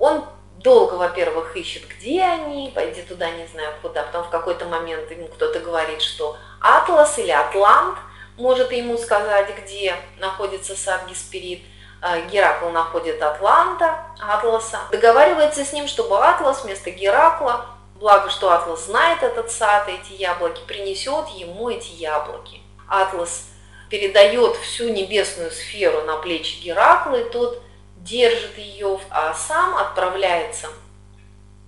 Он 0.00 0.24
долго, 0.62 0.94
во-первых, 0.94 1.56
ищет, 1.56 1.86
где 1.88 2.22
они, 2.22 2.72
пойди 2.74 3.02
туда, 3.02 3.30
не 3.30 3.46
знаю 3.46 3.72
куда, 3.82 4.02
потом 4.04 4.24
в 4.24 4.30
какой-то 4.30 4.64
момент 4.66 5.10
ему 5.10 5.28
кто-то 5.28 5.60
говорит, 5.60 6.00
что 6.00 6.36
Атлас 6.60 7.18
или 7.18 7.30
Атлант 7.30 7.98
может 8.36 8.72
ему 8.72 8.96
сказать, 8.96 9.52
где 9.62 9.94
находится 10.18 10.76
сад 10.76 11.02
Гесперид. 11.08 11.62
А, 12.00 12.18
Геракл 12.18 12.68
находит 12.70 13.22
Атланта, 13.22 14.06
Атласа, 14.20 14.80
договаривается 14.90 15.64
с 15.64 15.72
ним, 15.72 15.86
чтобы 15.86 16.18
Атлас 16.18 16.64
вместо 16.64 16.90
Геракла, 16.90 17.66
благо, 17.94 18.28
что 18.28 18.50
Атлас 18.50 18.86
знает 18.86 19.22
этот 19.22 19.52
сад, 19.52 19.88
эти 19.88 20.20
яблоки, 20.20 20.62
принесет 20.66 21.28
ему 21.28 21.70
эти 21.70 21.92
яблоки. 21.92 22.60
Атлас 22.88 23.46
передает 23.88 24.56
всю 24.56 24.88
небесную 24.88 25.52
сферу 25.52 26.02
на 26.02 26.16
плечи 26.16 26.60
Геракла, 26.60 27.20
и 27.20 27.30
тот 27.30 27.62
держит 28.02 28.58
ее, 28.58 29.00
а 29.10 29.34
сам 29.34 29.76
отправляется 29.76 30.68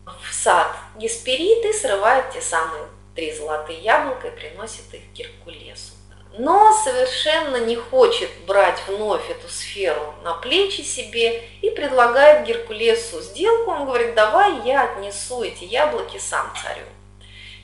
в 0.04 0.32
сад 0.32 0.74
Гесперид 0.96 1.64
и 1.64 1.72
срывает 1.72 2.30
те 2.32 2.40
самые 2.40 2.84
три 3.14 3.32
золотые 3.32 3.80
яблока 3.80 4.28
и 4.28 4.36
приносит 4.36 4.92
их 4.92 5.02
Геркулесу 5.12 5.94
но 6.36 6.72
совершенно 6.72 7.58
не 7.64 7.76
хочет 7.76 8.28
брать 8.46 8.82
вновь 8.88 9.30
эту 9.30 9.48
сферу 9.48 10.14
на 10.24 10.34
плечи 10.34 10.80
себе 10.80 11.44
и 11.62 11.70
предлагает 11.70 12.46
Геркулесу 12.46 13.20
сделку. 13.20 13.70
Он 13.70 13.86
говорит, 13.86 14.14
давай 14.14 14.66
я 14.66 14.82
отнесу 14.82 15.42
эти 15.42 15.64
яблоки 15.64 16.18
сам 16.18 16.52
царю. 16.60 16.86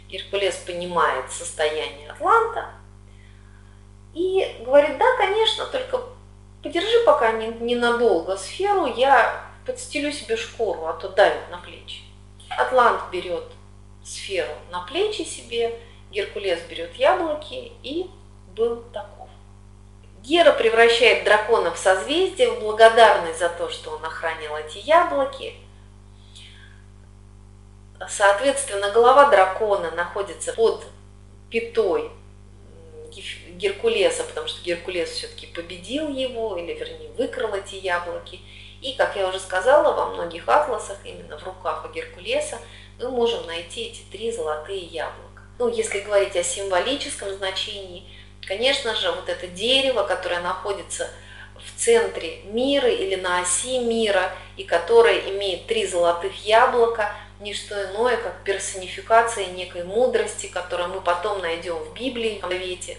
Геркулес 0.08 0.56
понимает 0.56 1.30
состояние 1.32 2.10
Атланта 2.10 2.70
и 4.14 4.56
говорит, 4.60 4.98
да, 4.98 5.16
конечно, 5.16 5.66
только 5.66 6.02
подержи 6.62 7.04
пока 7.04 7.32
ненадолго 7.32 8.36
сферу, 8.36 8.86
я 8.86 9.44
подстелю 9.66 10.12
себе 10.12 10.36
шкуру, 10.36 10.86
а 10.86 10.92
то 10.94 11.08
давит 11.08 11.50
на 11.50 11.58
плечи. 11.58 12.02
Атлант 12.50 13.02
берет 13.12 13.44
сферу 14.04 14.52
на 14.70 14.80
плечи 14.80 15.22
себе, 15.22 15.78
Геркулес 16.10 16.60
берет 16.68 16.94
яблоки 16.96 17.72
и 17.82 18.10
был 18.54 18.82
таков. 18.92 19.28
Гера 20.22 20.52
превращает 20.52 21.24
дракона 21.24 21.72
в 21.72 21.78
созвездие 21.78 22.50
в 22.50 22.60
благодарность 22.60 23.38
за 23.38 23.48
то, 23.48 23.70
что 23.70 23.90
он 23.92 24.04
охранил 24.04 24.54
эти 24.56 24.78
яблоки. 24.78 25.54
Соответственно, 28.08 28.90
голова 28.90 29.30
дракона 29.30 29.90
находится 29.92 30.52
под 30.52 30.84
пятой 31.48 32.10
Геркулеса, 33.60 34.24
потому 34.24 34.48
что 34.48 34.62
Геркулес 34.62 35.10
все-таки 35.10 35.46
победил 35.46 36.08
его, 36.08 36.56
или 36.56 36.72
вернее 36.72 37.10
выкрал 37.16 37.54
эти 37.54 37.76
яблоки. 37.76 38.40
И, 38.80 38.94
как 38.94 39.14
я 39.16 39.28
уже 39.28 39.38
сказала, 39.38 39.94
во 39.94 40.06
многих 40.06 40.48
атласах, 40.48 40.98
именно 41.04 41.38
в 41.38 41.44
руках 41.44 41.84
у 41.84 41.92
Геркулеса, 41.92 42.58
мы 42.98 43.10
можем 43.10 43.46
найти 43.46 43.88
эти 43.88 44.00
три 44.10 44.32
золотые 44.32 44.80
яблока. 44.80 45.42
Ну, 45.58 45.68
если 45.68 46.00
говорить 46.00 46.36
о 46.36 46.42
символическом 46.42 47.30
значении– 47.30 48.04
Конечно 48.46 48.96
же, 48.96 49.12
вот 49.12 49.28
это 49.28 49.46
дерево, 49.46 50.02
которое 50.02 50.40
находится 50.40 51.08
в 51.56 51.80
центре 51.80 52.40
мира 52.46 52.88
или 52.88 53.14
на 53.14 53.40
оси 53.40 53.78
мира, 53.78 54.32
и 54.56 54.64
которое 54.64 55.30
имеет 55.30 55.66
три 55.66 55.86
золотых 55.86 56.44
яблока, 56.44 57.14
не 57.38 57.54
что 57.54 57.80
иное, 57.90 58.16
как 58.16 58.42
персонификация 58.44 59.46
некой 59.46 59.84
мудрости, 59.84 60.46
которую 60.46 60.88
мы 60.88 61.00
потом 61.00 61.40
найдем 61.40 61.76
в 61.76 61.94
Библии, 61.94 62.40
в 62.42 62.48
Завете, 62.48 62.96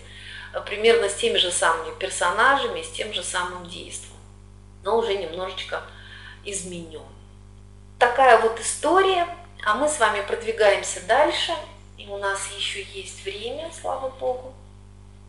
примерно 0.60 1.08
с 1.08 1.16
теми 1.16 1.38
же 1.38 1.52
самыми 1.52 1.98
персонажами, 1.98 2.82
с 2.82 2.92
тем 2.92 3.14
же 3.14 3.24
самым 3.24 3.66
действием, 3.68 4.18
но 4.84 4.98
уже 4.98 5.16
немножечко 5.16 5.82
изменен. 6.44 7.02
Такая 7.98 8.40
вот 8.40 8.60
история, 8.60 9.28
а 9.64 9.76
мы 9.76 9.88
с 9.88 10.00
вами 10.00 10.22
продвигаемся 10.22 11.06
дальше, 11.06 11.54
и 11.98 12.08
у 12.08 12.18
нас 12.18 12.52
еще 12.58 12.84
есть 12.84 13.24
время, 13.24 13.72
слава 13.80 14.10
Богу. 14.10 14.54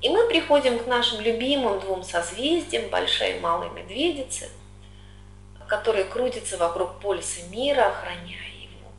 И 0.01 0.09
мы 0.09 0.27
приходим 0.27 0.79
к 0.79 0.87
нашим 0.87 1.21
любимым 1.21 1.79
двум 1.79 2.03
созвездиям, 2.03 2.89
Большая 2.89 3.37
и 3.37 3.41
Малая 3.41 3.71
Медведицы, 3.71 4.51
которые 5.69 6.05
крутятся 6.05 6.59
вокруг 6.59 6.99
полюса 6.99 7.43
мира, 7.51 7.87
охраняя 7.87 8.51
его. 8.51 8.91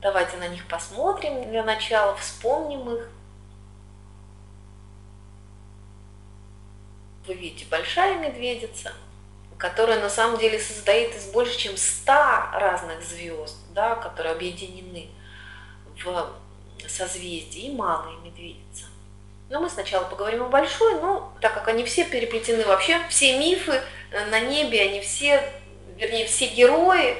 Давайте 0.00 0.36
на 0.36 0.48
них 0.48 0.68
посмотрим 0.68 1.48
для 1.50 1.64
начала, 1.64 2.14
вспомним 2.16 2.94
их. 2.94 3.08
Вы 7.26 7.34
видите, 7.34 7.66
Большая 7.70 8.18
Медведица, 8.18 8.92
которая 9.58 10.00
на 10.00 10.10
самом 10.10 10.38
деле 10.38 10.58
состоит 10.58 11.14
из 11.14 11.26
больше 11.26 11.56
чем 11.56 11.76
100 11.76 12.12
разных 12.54 13.02
звезд, 13.02 13.56
да, 13.74 13.94
которые 13.94 14.32
объединены 14.32 15.08
в 16.04 16.32
созвездии, 16.88 17.66
и 17.66 17.74
Малая 17.74 18.16
Медведица. 18.24 18.86
Но 19.48 19.60
мы 19.60 19.68
сначала 19.68 20.04
поговорим 20.04 20.42
о 20.42 20.48
большой, 20.48 20.94
но 20.94 21.32
так 21.40 21.54
как 21.54 21.68
они 21.68 21.84
все 21.84 22.04
переплетены 22.04 22.64
вообще, 22.64 22.98
все 23.08 23.38
мифы 23.38 23.80
э, 24.10 24.26
на 24.26 24.40
небе, 24.40 24.80
они 24.80 25.00
все, 25.00 25.46
вернее, 25.96 26.26
все 26.26 26.46
герои, 26.46 27.16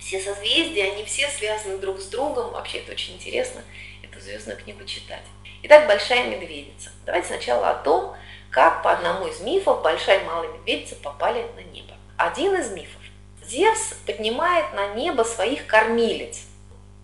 все 0.00 0.20
созвездия, 0.20 0.92
они 0.92 1.04
все 1.04 1.28
связаны 1.28 1.78
друг 1.78 2.00
с 2.00 2.06
другом. 2.06 2.50
Вообще 2.52 2.78
это 2.78 2.92
очень 2.92 3.14
интересно, 3.14 3.62
эту 4.02 4.20
звездную 4.20 4.58
книгу 4.58 4.84
читать. 4.86 5.22
Итак, 5.62 5.86
Большая 5.86 6.28
Медведица. 6.28 6.90
Давайте 7.06 7.28
сначала 7.28 7.70
о 7.70 7.74
том, 7.74 8.16
как 8.54 8.82
по 8.82 8.92
одному 8.92 9.26
из 9.26 9.40
мифов 9.40 9.82
Большая 9.82 10.20
и 10.20 10.24
Малая 10.24 10.48
Медведица 10.48 10.94
попали 10.96 11.46
на 11.56 11.62
небо. 11.72 11.94
Один 12.16 12.54
из 12.54 12.70
мифов. 12.70 13.02
Зевс 13.44 13.94
поднимает 14.06 14.72
на 14.74 14.94
небо 14.94 15.24
своих 15.24 15.66
кормилец. 15.66 16.42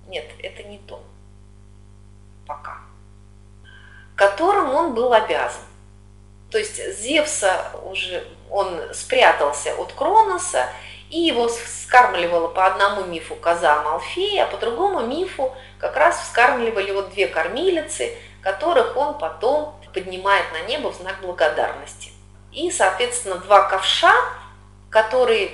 Нет, 0.07 0.25
это 0.43 0.63
не 0.63 0.79
то. 0.79 1.03
Пока 2.47 2.81
которым 4.21 4.75
он 4.75 4.93
был 4.93 5.15
обязан. 5.15 5.63
То 6.51 6.59
есть 6.59 6.77
Зевса 6.99 7.71
уже, 7.85 8.23
он 8.51 8.93
спрятался 8.93 9.75
от 9.77 9.95
Кроноса, 9.95 10.67
и 11.09 11.21
его 11.21 11.49
вскармливала 11.49 12.49
по 12.49 12.67
одному 12.67 13.07
мифу 13.07 13.35
коза 13.35 13.83
Малфея, 13.83 14.45
а 14.45 14.47
по 14.47 14.59
другому 14.59 15.07
мифу 15.07 15.57
как 15.79 15.97
раз 15.97 16.21
вскармливали 16.21 16.93
вот 16.93 17.15
две 17.15 17.29
кормилицы, 17.29 18.15
которых 18.43 18.95
он 18.95 19.17
потом 19.17 19.75
поднимает 19.93 20.45
на 20.53 20.63
небо 20.63 20.93
в 20.93 20.97
знак 20.97 21.21
благодарности. 21.21 22.11
И, 22.53 22.71
соответственно, 22.71 23.37
два 23.37 23.69
ковша, 23.69 24.13
которые 24.89 25.53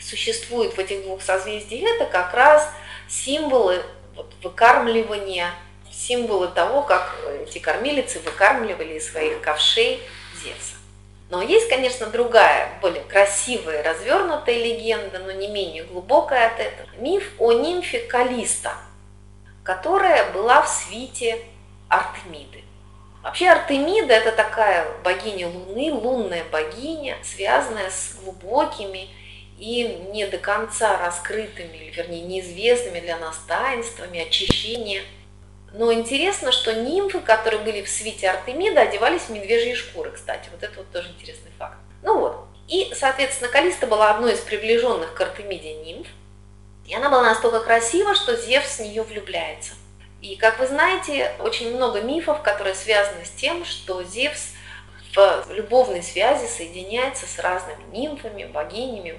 существуют 0.00 0.74
в 0.74 0.78
этих 0.78 1.02
двух 1.02 1.22
созвездиях, 1.22 1.96
это 1.96 2.06
как 2.06 2.32
раз 2.34 2.70
символы 3.08 3.82
вот, 4.14 4.32
выкармливания 4.42 5.52
символы 6.00 6.48
того, 6.48 6.82
как 6.82 7.14
эти 7.46 7.58
кормилицы 7.58 8.20
выкармливали 8.20 8.94
из 8.94 9.10
своих 9.10 9.40
ковшей 9.42 10.00
Зевса. 10.42 10.76
Но 11.28 11.42
есть, 11.42 11.68
конечно, 11.68 12.06
другая, 12.06 12.70
более 12.80 13.04
красивая, 13.04 13.82
развернутая 13.82 14.56
легенда, 14.56 15.20
но 15.20 15.30
не 15.30 15.48
менее 15.48 15.84
глубокая 15.84 16.48
от 16.48 16.58
этого. 16.58 16.88
Миф 16.96 17.30
о 17.38 17.52
нимфе 17.52 18.00
Калиста, 18.00 18.74
которая 19.62 20.32
была 20.32 20.62
в 20.62 20.68
свите 20.68 21.40
Артемиды. 21.88 22.64
Вообще 23.22 23.48
Артемида– 23.48 24.14
это 24.14 24.32
такая 24.32 24.86
богиня 25.04 25.48
Луны, 25.48 25.92
лунная 25.92 26.44
богиня, 26.50 27.18
связанная 27.22 27.90
с 27.90 28.16
глубокими 28.22 29.08
и 29.58 30.06
не 30.12 30.26
до 30.26 30.38
конца 30.38 30.96
раскрытыми, 30.98 31.76
или 31.76 31.90
вернее 31.90 32.22
неизвестными 32.22 33.00
для 33.00 33.18
нас 33.18 33.36
таинствами 33.46 34.20
очищения 34.20 35.02
но 35.72 35.92
интересно, 35.92 36.50
что 36.50 36.74
нимфы, 36.74 37.20
которые 37.20 37.62
были 37.62 37.82
в 37.82 37.88
свите 37.88 38.28
Артемида, 38.28 38.82
одевались 38.82 39.22
в 39.22 39.30
медвежьи 39.30 39.74
шкуры, 39.74 40.10
кстати. 40.10 40.48
Вот 40.50 40.62
это 40.62 40.76
вот 40.78 40.90
тоже 40.90 41.10
интересный 41.10 41.52
факт. 41.58 41.78
Ну 42.02 42.18
вот. 42.18 42.44
И, 42.66 42.92
соответственно, 42.94 43.50
Калиста 43.50 43.86
была 43.86 44.10
одной 44.10 44.34
из 44.34 44.40
приближенных 44.40 45.14
к 45.14 45.20
Артемиде 45.20 45.74
нимф. 45.74 46.08
И 46.86 46.94
она 46.94 47.08
была 47.08 47.22
настолько 47.22 47.60
красива, 47.60 48.14
что 48.16 48.34
Зевс 48.36 48.78
в 48.78 48.80
нее 48.80 49.02
влюбляется. 49.02 49.74
И, 50.22 50.36
как 50.36 50.58
вы 50.58 50.66
знаете, 50.66 51.32
очень 51.38 51.74
много 51.74 52.02
мифов, 52.02 52.42
которые 52.42 52.74
связаны 52.74 53.24
с 53.24 53.30
тем, 53.30 53.64
что 53.64 54.02
Зевс 54.02 54.52
в 55.14 55.46
любовной 55.50 56.02
связи 56.02 56.46
соединяется 56.46 57.26
с 57.26 57.38
разными 57.38 57.82
нимфами, 57.90 58.44
богинями. 58.44 59.18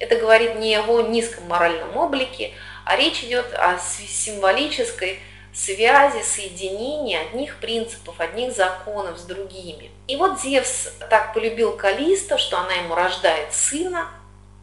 Это 0.00 0.16
говорит 0.16 0.56
не 0.56 0.74
о 0.74 0.82
его 0.82 1.00
низком 1.02 1.46
моральном 1.48 1.96
облике, 1.96 2.52
а 2.84 2.96
речь 2.96 3.22
идет 3.22 3.52
о 3.54 3.78
символической 3.78 5.20
связи, 5.52 6.22
соединения 6.22 7.20
одних 7.20 7.56
принципов, 7.56 8.20
одних 8.20 8.54
законов 8.54 9.18
с 9.18 9.22
другими. 9.22 9.90
И 10.06 10.16
вот 10.16 10.40
Зевс 10.40 10.88
так 11.10 11.34
полюбил 11.34 11.76
Калиста, 11.76 12.38
что 12.38 12.58
она 12.58 12.72
ему 12.74 12.94
рождает 12.94 13.52
сына, 13.52 14.08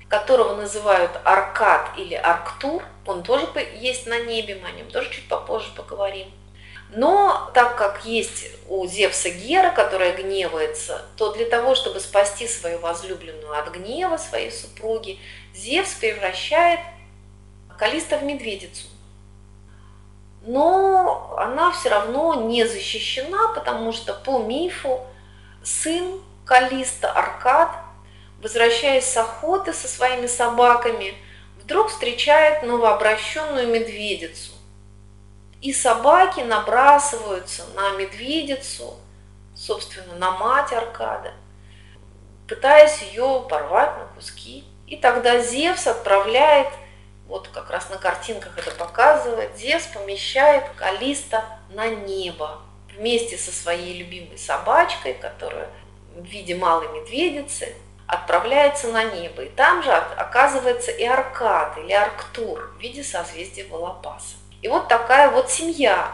которого 0.10 0.56
называют 0.56 1.12
Аркад 1.24 1.91
или 1.97 2.14
Арктур. 2.14 2.84
Он 3.06 3.24
тоже 3.24 3.47
есть 3.80 4.08
на 4.08 4.20
небе, 4.20 4.60
мы 4.62 4.70
о 4.70 4.72
нем 4.72 4.89
тоже 4.89 5.10
чуть 5.10 5.28
попозже 5.28 5.70
поговорим. 5.76 6.32
Но 6.89 7.49
так 7.53 7.78
как 7.78 8.06
есть 8.06 8.47
у 8.68 8.86
Зевса 8.86 9.30
Гера, 9.30 9.72
которая 9.72 10.16
гневается, 10.16 11.03
то 11.18 11.34
для 11.34 11.45
того, 11.45 11.76
чтобы 11.76 11.99
спасти 11.99 12.47
свою 12.47 12.80
возлюбленную 12.80 13.58
от 13.58 13.72
гнева 13.72 14.18
своей 14.18 14.51
супруги, 14.51 15.20
Зевс 15.53 15.93
превращает 15.95 16.80
Калиста 17.78 18.18
в 18.18 18.24
медведицу 18.24 18.88
но 20.45 21.36
она 21.38 21.72
все 21.72 21.89
равно 21.89 22.36
не 22.47 22.66
защищена, 22.66 23.49
потому 23.56 23.91
что 23.91 24.14
по 24.14 24.39
мифу 24.39 25.01
сын 25.64 26.22
Калиста 26.45 27.12
Аркад, 27.12 27.72
возвращаясь 28.41 29.05
с 29.05 29.17
охоты 29.17 29.73
со 29.73 29.88
своими 29.88 30.27
собаками, 30.27 31.15
вдруг 31.57 31.89
встречает 31.89 32.63
новообращенную 32.63 33.67
медведицу. 33.67 34.51
И 35.61 35.73
собаки 35.73 36.41
набрасываются 36.41 37.65
на 37.75 37.91
медведицу, 37.91 38.95
собственно, 39.55 40.15
на 40.15 40.31
мать 40.31 40.71
Аркада, 40.73 41.33
пытаясь 42.47 43.01
ее 43.01 43.45
порвать 43.49 43.97
на 43.97 44.05
куски. 44.15 44.63
И 44.86 44.97
тогда 44.97 45.39
Зевс 45.39 45.88
отправляет 45.88 46.67
вот 47.28 47.47
как 47.47 47.71
раз 47.71 47.89
на 47.89 47.97
картинках 47.97 48.57
это 48.57 48.71
показывает, 48.71 49.57
Зевс 49.57 49.87
помещает 49.87 50.70
Калиста 50.75 51.43
на 51.70 51.87
небо 51.87 52.62
вместе 52.95 53.37
со 53.37 53.51
своей 53.51 53.97
любимой 53.97 54.37
собачкой, 54.37 55.16
которая 55.16 55.70
в 56.16 56.24
виде 56.24 56.55
малой 56.55 56.87
медведицы 56.89 57.75
отправляется 58.07 58.87
на 58.89 59.03
небо. 59.03 59.43
И 59.43 59.49
там 59.49 59.83
же 59.83 59.91
оказывается 59.91 60.91
и 60.91 61.03
Аркад 61.03 61.77
или 61.77 61.91
Арктур 61.91 62.73
в 62.77 62.79
виде 62.79 63.03
созвездия 63.03 63.65
Волопаса. 63.65 64.37
И 64.61 64.67
вот 64.67 64.87
такая 64.87 65.29
вот 65.29 65.49
семья. 65.49 66.11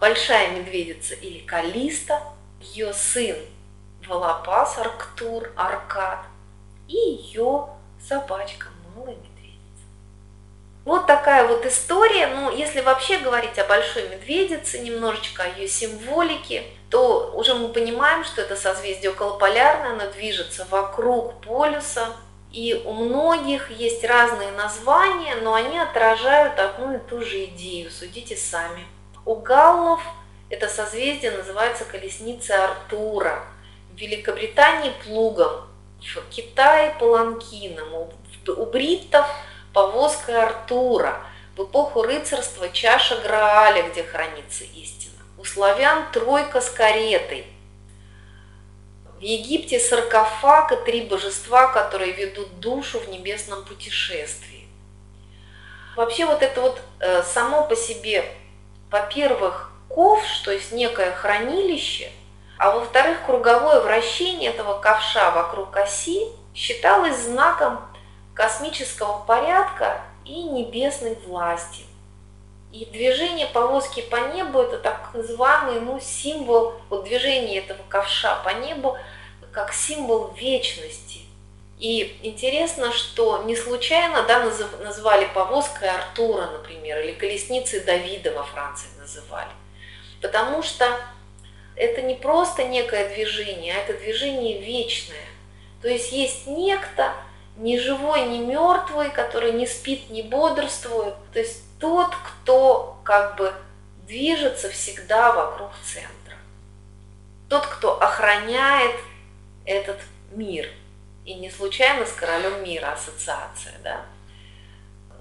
Большая 0.00 0.50
медведица 0.50 1.14
или 1.14 1.38
Калиста, 1.38 2.20
ее 2.60 2.92
сын 2.92 3.36
Волопас, 4.06 4.78
Арктур, 4.78 5.52
Аркад 5.56 6.18
и 6.88 6.96
ее 6.96 7.68
собачка 8.00 8.66
малая 8.94 9.14
медведица. 9.14 9.84
Вот 10.84 11.06
такая 11.06 11.46
вот 11.46 11.64
история. 11.66 12.28
Ну, 12.28 12.56
если 12.56 12.80
вообще 12.80 13.18
говорить 13.18 13.58
о 13.58 13.64
большой 13.64 14.08
медведице, 14.08 14.80
немножечко 14.80 15.44
о 15.44 15.48
ее 15.48 15.68
символике, 15.68 16.64
то 16.90 17.32
уже 17.34 17.54
мы 17.54 17.68
понимаем, 17.68 18.24
что 18.24 18.42
это 18.42 18.56
созвездие 18.56 19.10
околополярное, 19.10 19.92
оно 19.92 20.10
движется 20.12 20.66
вокруг 20.70 21.40
полюса. 21.40 22.08
И 22.52 22.74
у 22.84 22.92
многих 22.92 23.70
есть 23.70 24.04
разные 24.04 24.50
названия, 24.52 25.34
но 25.42 25.54
они 25.54 25.78
отражают 25.78 26.58
одну 26.58 26.96
и 26.96 26.98
ту 26.98 27.20
же 27.22 27.44
идею, 27.46 27.90
судите 27.90 28.36
сами. 28.36 28.86
У 29.24 29.34
галлов 29.34 30.00
это 30.48 30.68
созвездие 30.68 31.32
называется 31.32 31.84
колесница 31.84 32.64
Артура, 32.64 33.44
в 33.92 33.96
Великобритании 33.98 34.92
плугом, 35.04 35.68
в 36.00 36.28
Китае 36.30 36.94
паланкином, 36.98 38.08
у 38.46 38.66
бриттов– 38.66 39.26
повозка 39.76 40.44
Артура, 40.44 41.22
в 41.54 41.64
эпоху 41.64 42.00
рыцарства 42.00 42.70
чаша 42.70 43.16
Грааля, 43.16 43.90
где 43.90 44.02
хранится 44.02 44.64
истина. 44.64 44.95
Славян 45.46 46.10
тройка 46.12 46.60
с 46.60 46.68
каретой. 46.68 47.46
В 49.18 49.20
Египте 49.20 49.80
саркофаг 49.80 50.72
и 50.72 50.84
три 50.84 51.02
божества, 51.02 51.68
которые 51.68 52.12
ведут 52.12 52.60
душу 52.60 52.98
в 52.98 53.08
небесном 53.08 53.64
путешествии. 53.64 54.68
Вообще 55.96 56.26
вот 56.26 56.42
это 56.42 56.60
вот 56.60 56.82
э, 57.00 57.22
само 57.22 57.64
по 57.64 57.74
себе, 57.74 58.26
во-первых, 58.90 59.72
ковш, 59.88 60.40
то 60.40 60.50
есть 60.50 60.72
некое 60.72 61.12
хранилище, 61.12 62.10
а 62.58 62.72
во-вторых, 62.72 63.24
круговое 63.24 63.80
вращение 63.80 64.50
этого 64.50 64.78
ковша 64.78 65.30
вокруг 65.30 65.74
оси 65.76 66.26
считалось 66.54 67.16
знаком 67.16 67.80
космического 68.34 69.24
порядка 69.24 70.02
и 70.26 70.42
небесной 70.42 71.14
власти. 71.26 71.85
И 72.76 72.84
движение 72.84 73.46
повозки 73.46 74.02
по 74.02 74.16
небу– 74.34 74.60
это 74.60 74.76
так 74.76 75.14
называемый 75.14 75.80
ну, 75.80 75.98
символ, 75.98 76.74
вот 76.90 77.04
движение 77.04 77.60
этого 77.60 77.78
ковша 77.88 78.36
по 78.44 78.50
небу, 78.50 78.98
как 79.50 79.72
символ 79.72 80.34
вечности. 80.34 81.20
И 81.78 82.18
интересно, 82.22 82.92
что 82.92 83.44
не 83.44 83.56
случайно 83.56 84.24
да, 84.24 84.44
называли 84.82 85.26
повозкой 85.32 85.88
Артура, 85.88 86.48
например, 86.48 87.00
или 87.00 87.12
колесницей 87.12 87.80
Давида 87.80 88.32
во 88.32 88.42
Франции 88.42 88.88
называли. 88.98 89.48
Потому 90.20 90.62
что 90.62 90.84
это 91.76 92.02
не 92.02 92.14
просто 92.14 92.64
некое 92.64 93.08
движение, 93.08 93.74
а 93.74 93.78
это 93.78 93.94
движение 93.94 94.60
вечное. 94.60 95.16
То 95.80 95.88
есть 95.88 96.12
есть 96.12 96.46
некто, 96.46 97.14
ни 97.56 97.78
живой, 97.78 98.26
ни 98.26 98.36
мертвый, 98.36 99.08
который 99.08 99.52
не 99.52 99.66
спит, 99.66 100.10
не 100.10 100.20
бодрствует. 100.20 101.14
То 101.32 101.38
есть 101.38 101.65
тот, 101.78 102.14
кто 102.14 103.00
как 103.04 103.36
бы 103.36 103.52
движется 104.06 104.70
всегда 104.70 105.32
вокруг 105.32 105.70
центра. 105.84 106.36
Тот, 107.48 107.66
кто 107.66 108.00
охраняет 108.00 108.96
этот 109.64 110.00
мир. 110.30 110.68
И 111.24 111.34
не 111.34 111.50
случайно 111.50 112.06
с 112.06 112.12
королем 112.12 112.62
мира 112.62 112.92
ассоциация, 112.92 113.74
да. 113.82 114.04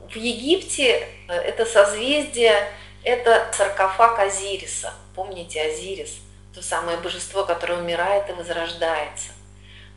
В 0.09 0.15
Египте 0.15 1.07
э, 1.27 1.33
это 1.33 1.65
созвездие, 1.65 2.71
это 3.03 3.49
саркофаг 3.51 4.19
Азириса. 4.19 4.93
Помните 5.15 5.61
Азирис? 5.61 6.19
То 6.53 6.61
самое 6.61 6.97
божество, 6.97 7.43
которое 7.43 7.79
умирает 7.79 8.29
и 8.29 8.33
возрождается. 8.33 9.31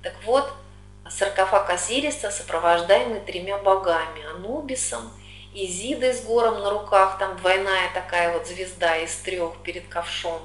Так 0.02 0.14
вот, 0.24 0.50
саркофаг 1.10 1.68
Азириса, 1.68 2.30
сопровождаемый 2.30 3.20
тремя 3.20 3.58
богами– 3.58 4.24
Анубисом, 4.34 5.12
Изидой 5.54 6.12
с 6.12 6.22
гором 6.22 6.60
на 6.60 6.70
руках, 6.70 7.18
там 7.18 7.36
двойная 7.38 7.92
такая 7.94 8.32
вот 8.32 8.46
звезда 8.46 8.96
из 8.98 9.14
трех 9.16 9.56
перед 9.62 9.88
ковшом, 9.88 10.42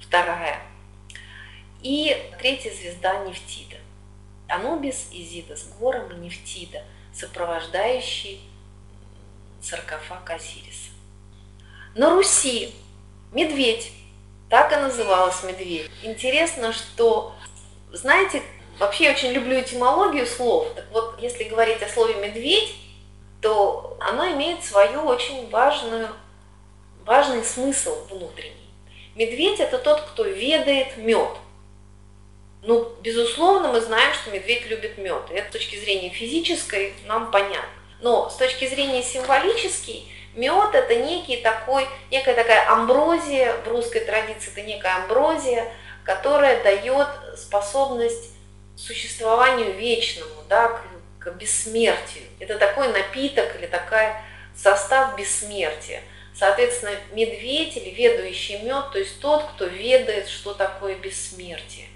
вторая. 0.00 0.60
И 1.82 2.16
третья 2.38 2.72
звезда 2.72 3.24
Нефтида. 3.24 3.76
Анубис, 4.48 5.08
Изида 5.12 5.56
с 5.56 5.64
гором 5.78 6.10
и 6.12 6.16
Нефтида, 6.16 6.82
сопровождающий 7.14 8.40
саркофаг 9.62 10.28
Осириса. 10.30 10.90
На 11.94 12.10
Руси 12.10 12.74
медведь, 13.32 13.92
так 14.48 14.72
и 14.72 14.76
называлась 14.76 15.42
медведь. 15.42 15.90
Интересно, 16.02 16.72
что, 16.72 17.34
знаете, 17.92 18.42
вообще 18.78 19.04
я 19.04 19.12
очень 19.12 19.32
люблю 19.32 19.60
этимологию 19.60 20.26
слов. 20.26 20.68
Так 20.74 20.86
вот, 20.90 21.20
если 21.20 21.44
говорить 21.44 21.82
о 21.82 21.88
слове 21.88 22.14
медведь, 22.14 22.74
то 23.40 23.96
оно 24.00 24.28
имеет 24.32 24.64
свою 24.64 25.02
очень 25.02 25.48
важную, 25.50 26.08
важный 27.04 27.42
смысл 27.44 27.94
внутренний. 28.10 28.70
Медведь– 29.14 29.60
это 29.60 29.78
тот, 29.78 30.02
кто 30.02 30.24
ведает 30.24 30.96
мед. 30.96 31.36
Ну, 32.62 32.92
безусловно, 33.00 33.68
мы 33.68 33.80
знаем, 33.80 34.12
что 34.14 34.30
медведь 34.30 34.66
любит 34.66 34.98
мед. 34.98 35.30
И 35.30 35.34
это 35.34 35.48
с 35.48 35.52
точки 35.52 35.76
зрения 35.76 36.10
физической 36.10 36.94
нам 37.06 37.30
понятно. 37.30 37.68
Но 38.00 38.28
с 38.28 38.36
точки 38.36 38.66
зрения 38.66 39.02
символической, 39.02 40.04
мед– 40.34 40.70
это 40.74 40.96
некий 40.96 41.38
такой, 41.38 41.86
некая 42.10 42.34
такая 42.34 42.70
амброзия, 42.70 43.56
в 43.64 43.68
русской 43.68 44.00
традиции 44.00 44.52
это 44.52 44.62
некая 44.62 44.96
амброзия, 45.02 45.72
которая 46.04 46.62
дает 46.62 47.08
способность 47.36 48.32
существованию 48.76 49.72
вечному, 49.72 50.42
да, 50.48 50.68
к 50.68 50.89
к 51.20 51.30
бессмертию. 51.32 52.24
Это 52.38 52.58
такой 52.58 52.88
напиток 52.88 53.54
или 53.56 53.66
такая 53.66 54.24
состав 54.56 55.16
бессмертия. 55.16 56.02
Соответственно, 56.34 56.92
медведь 57.12 57.76
или 57.76 57.90
ведущий 57.90 58.58
мед, 58.58 58.90
то 58.92 58.98
есть 58.98 59.20
тот, 59.20 59.44
кто 59.54 59.66
ведает, 59.66 60.28
что 60.28 60.54
такое 60.54 60.94
бессмертие. 60.94 61.86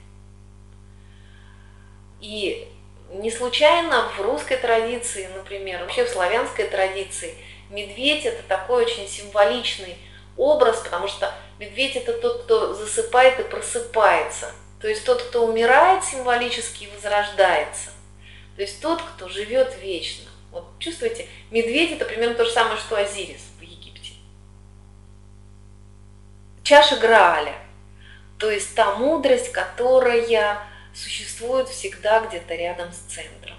И 2.21 2.69
не 3.11 3.31
случайно 3.31 4.11
в 4.17 4.21
русской 4.21 4.57
традиции, 4.57 5.29
например, 5.35 5.81
вообще 5.81 6.05
в 6.05 6.09
славянской 6.09 6.67
традиции, 6.67 7.35
медведь 7.71 8.27
это 8.27 8.43
такой 8.43 8.85
очень 8.85 9.09
символичный 9.09 9.97
образ, 10.37 10.81
потому 10.81 11.09
что 11.09 11.33
медведь 11.59 11.97
это 11.97 12.13
тот, 12.13 12.45
кто 12.45 12.75
засыпает 12.75 13.41
и 13.41 13.45
просыпается. 13.45 14.53
То 14.81 14.89
есть 14.89 15.05
тот, 15.05 15.23
кто 15.23 15.47
умирает 15.47 16.05
символически 16.05 16.85
и 16.85 16.91
возрождается. 16.95 17.94
То 18.57 18.63
есть 18.63 18.81
тот, 18.81 19.03
кто 19.03 19.29
живет 19.29 19.77
вечно. 19.83 20.31
Вот 20.51 20.67
чувствуете, 20.79 21.27
медведь 21.51 21.93
это 21.93 22.05
примерно 22.05 22.35
то 22.35 22.45
же 22.45 22.51
самое, 22.51 22.77
что 22.77 22.97
Азирис 22.97 23.43
в 23.59 23.63
Египте. 23.63 24.13
Чаша 26.63 26.97
Грааля, 26.97 27.57
то 28.39 28.51
есть 28.51 28.75
та 28.75 28.95
мудрость, 28.95 29.51
которая 29.51 30.67
существует 30.95 31.69
всегда 31.69 32.21
где-то 32.21 32.55
рядом 32.55 32.93
с 32.93 32.99
центром. 33.13 33.57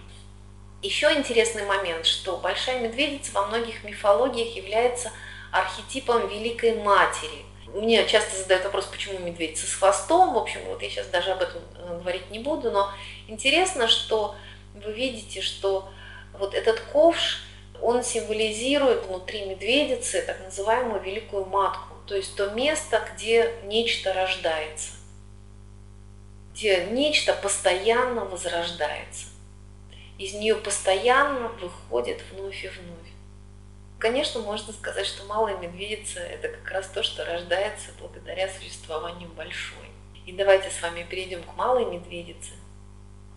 Еще 0.81 1.11
интересный 1.13 1.65
момент, 1.65 2.05
что 2.05 2.37
большая 2.37 2.79
медведица 2.79 3.31
во 3.33 3.47
многих 3.47 3.83
мифологиях 3.83 4.55
является 4.55 5.11
архетипом 5.51 6.27
Великой 6.27 6.75
Матери. 6.75 7.43
Мне 7.73 8.05
часто 8.07 8.37
задают 8.37 8.65
вопрос, 8.65 8.85
почему 8.85 9.19
медведица 9.19 9.67
с 9.67 9.73
хвостом. 9.73 10.33
В 10.33 10.37
общем, 10.37 10.61
вот 10.67 10.81
я 10.81 10.89
сейчас 10.89 11.07
даже 11.07 11.31
об 11.31 11.41
этом 11.41 11.61
э, 11.75 11.97
говорить 11.99 12.29
не 12.29 12.39
буду, 12.39 12.71
но 12.71 12.91
интересно, 13.27 13.87
что 13.87 14.35
вы 14.83 14.91
видите, 14.91 15.41
что 15.41 15.89
вот 16.33 16.53
этот 16.53 16.79
ковш, 16.79 17.43
он 17.81 18.03
символизирует 18.03 19.05
внутри 19.05 19.45
медведицы 19.45 20.21
так 20.21 20.43
называемую 20.43 21.01
великую 21.01 21.45
матку, 21.45 21.95
то 22.07 22.15
есть 22.15 22.35
то 22.35 22.49
место, 22.51 23.07
где 23.13 23.53
нечто 23.63 24.13
рождается, 24.13 24.91
где 26.53 26.85
нечто 26.85 27.33
постоянно 27.33 28.25
возрождается. 28.25 29.27
Из 30.17 30.33
нее 30.33 30.55
постоянно 30.55 31.49
выходит 31.49 32.21
вновь 32.31 32.63
и 32.63 32.69
вновь. 32.69 32.97
Конечно, 33.99 34.41
можно 34.41 34.71
сказать, 34.73 35.05
что 35.05 35.25
малая 35.25 35.57
медведица– 35.57 36.19
это 36.21 36.49
как 36.49 36.71
раз 36.71 36.87
то, 36.87 37.03
что 37.03 37.25
рождается 37.25 37.91
благодаря 37.99 38.49
существованию 38.49 39.29
большой. 39.29 39.89
И 40.25 40.31
давайте 40.31 40.69
с 40.69 40.81
вами 40.81 41.05
перейдем 41.09 41.43
к 41.43 41.55
малой 41.55 41.85
медведице– 41.85 42.51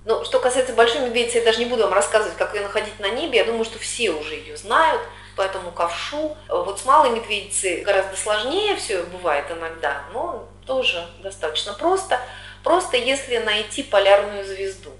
но 0.09 0.25
что 0.25 0.41
касается 0.41 0.73
большой 0.73 1.03
медведицы, 1.03 1.37
я 1.37 1.45
даже 1.45 1.59
не 1.59 1.67
буду 1.67 1.83
вам 1.83 1.93
рассказывать, 1.93 2.35
как 2.39 2.55
ее 2.55 2.63
находить 2.63 2.99
на 2.99 3.11
небе. 3.11 3.41
Я 3.41 3.45
думаю, 3.45 3.67
что 3.67 3.79
все 3.79 4.11
уже 4.11 4.37
ее 4.37 4.57
знают, 4.57 5.03
поэтому 5.37 5.71
ковшу. 5.71 6.35
Вот 6.49 6.81
с 6.81 6.87
малой 6.87 7.11
медведицей 7.11 7.83
гораздо 7.83 8.17
сложнее 8.17 8.75
все 8.77 9.03
бывает 9.03 9.45
иногда, 9.51 10.05
но 10.15 10.49
тоже 10.65 11.07
достаточно 11.23 11.75
просто. 11.75 12.19
Просто 12.65 12.97
если 12.97 13.37
найти 13.37 13.83
полярную 13.83 14.47
звезду. 14.47 14.93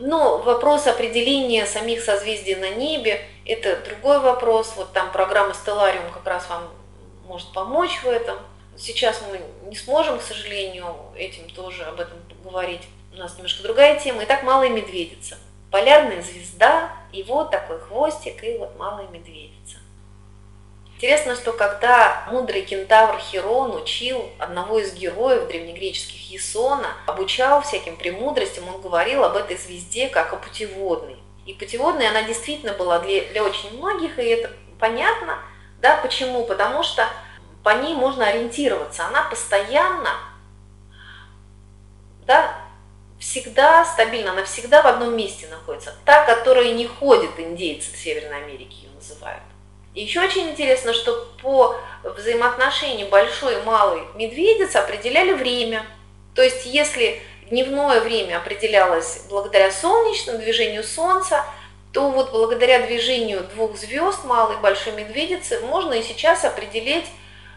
Но 0.00 0.38
вопрос 0.38 0.88
определения 0.88 1.64
самих 1.64 2.02
созвездий 2.02 2.56
на 2.56 2.70
небе– 2.70 3.24
это 3.46 3.76
другой 3.76 4.18
вопрос. 4.18 4.72
Вот 4.74 4.92
там 4.92 5.12
программа 5.12 5.52
Stellarium 5.52 6.12
как 6.12 6.26
раз 6.26 6.48
вам 6.48 6.68
может 7.28 7.52
помочь 7.52 8.02
в 8.02 8.08
этом. 8.08 8.38
Сейчас 8.76 9.22
мы 9.30 9.40
не 9.68 9.76
сможем, 9.76 10.18
к 10.18 10.22
сожалению, 10.22 10.96
этим 11.14 11.48
тоже 11.50 11.84
об 11.84 12.00
этом 12.00 12.18
говорить 12.42 12.82
у 13.20 13.22
нас 13.22 13.34
немножко 13.36 13.62
другая 13.62 14.00
тема. 14.00 14.24
Итак, 14.24 14.42
малая 14.42 14.70
медведица. 14.70 15.36
Полярная 15.70 16.22
звезда, 16.22 16.90
и 17.12 17.22
вот 17.22 17.50
такой 17.50 17.78
хвостик, 17.78 18.42
и 18.42 18.56
вот 18.56 18.76
малая 18.78 19.06
медведица. 19.08 19.76
Интересно, 20.96 21.36
что 21.36 21.52
когда 21.52 22.26
мудрый 22.30 22.62
кентавр 22.62 23.18
Херон 23.18 23.76
учил 23.76 24.30
одного 24.38 24.78
из 24.78 24.94
героев 24.94 25.48
древнегреческих 25.48 26.30
Есона, 26.30 26.88
обучал 27.06 27.60
всяким 27.60 27.96
премудростям, 27.96 28.66
он 28.74 28.80
говорил 28.80 29.22
об 29.22 29.36
этой 29.36 29.56
звезде 29.56 30.08
как 30.08 30.32
о 30.32 30.36
путеводной. 30.36 31.16
И 31.44 31.52
путеводной 31.52 32.08
она 32.08 32.22
действительно 32.22 32.72
была 32.72 33.00
для, 33.00 33.24
для 33.26 33.44
очень 33.44 33.76
многих, 33.76 34.18
и 34.18 34.24
это 34.24 34.50
понятно. 34.78 35.38
Да, 35.82 35.98
почему? 35.98 36.44
Потому 36.44 36.82
что 36.82 37.06
по 37.62 37.70
ней 37.70 37.94
можно 37.94 38.26
ориентироваться. 38.26 39.06
Она 39.06 39.22
постоянно 39.24 40.10
да, 42.30 42.54
всегда 43.20 43.84
стабильно, 43.84 44.32
она 44.32 44.44
всегда 44.44 44.82
в 44.82 44.86
одном 44.86 45.16
месте 45.16 45.46
находится. 45.46 45.94
Та, 46.04 46.24
которая 46.24 46.72
не 46.72 46.86
ходит, 46.86 47.38
индейцы 47.38 47.96
Северной 47.96 48.38
Америки 48.38 48.74
ее 48.82 48.90
называют. 48.94 49.42
Еще 49.94 50.20
очень 50.20 50.50
интересно, 50.50 50.92
что 50.94 51.28
по 51.42 51.76
взаимоотношению 52.02 53.08
большой 53.08 53.58
и 53.58 53.62
малой 53.62 54.02
медведицы 54.14 54.76
определяли 54.76 55.34
время. 55.34 55.84
То 56.34 56.42
есть 56.42 56.64
если 56.64 57.20
дневное 57.50 58.00
время 58.00 58.38
определялось 58.38 59.24
благодаря 59.28 59.70
солнечному 59.70 60.38
движению 60.38 60.82
Солнца, 60.82 61.44
то 61.92 62.08
вот 62.10 62.30
благодаря 62.30 62.86
движению 62.86 63.42
двух 63.54 63.76
звезд, 63.76 64.24
малой 64.24 64.56
и 64.56 64.60
большой 64.60 64.92
медведицы, 64.92 65.60
можно 65.60 65.94
и 65.94 66.02
сейчас 66.02 66.44
определить 66.44 67.06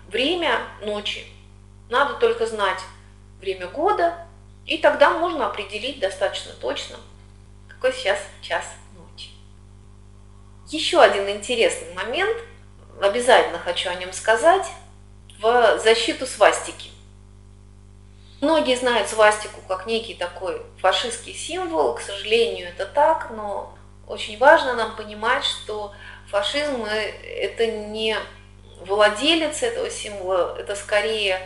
время 0.09 0.59
ночи. 0.81 1.23
Надо 1.89 2.15
только 2.15 2.47
знать 2.47 2.79
время 3.39 3.67
года, 3.67 4.22
и 4.65 4.77
тогда 4.77 5.11
можно 5.11 5.47
определить 5.47 5.99
достаточно 5.99 6.53
точно, 6.53 6.97
какой 7.67 7.93
сейчас 7.93 8.19
час 8.41 8.65
ночи. 8.97 9.29
Еще 10.67 11.01
один 11.01 11.29
интересный 11.29 11.93
момент, 11.93 12.37
обязательно 13.01 13.59
хочу 13.59 13.89
о 13.89 13.95
нем 13.95 14.13
сказать, 14.13 14.65
в 15.39 15.79
защиту 15.79 16.25
свастики. 16.25 16.91
Многие 18.39 18.75
знают 18.75 19.09
свастику 19.09 19.61
как 19.67 19.85
некий 19.85 20.13
такой 20.13 20.61
фашистский 20.79 21.33
символ, 21.33 21.95
к 21.95 22.01
сожалению, 22.01 22.69
это 22.69 22.85
так, 22.85 23.29
но 23.31 23.73
очень 24.07 24.37
важно 24.37 24.73
нам 24.73 24.95
понимать, 24.95 25.43
что 25.43 25.93
фашизм 26.29 26.85
это 26.85 27.67
не 27.67 28.17
владелец 28.85 29.63
этого 29.63 29.89
символа, 29.89 30.57
это 30.59 30.75
скорее 30.75 31.39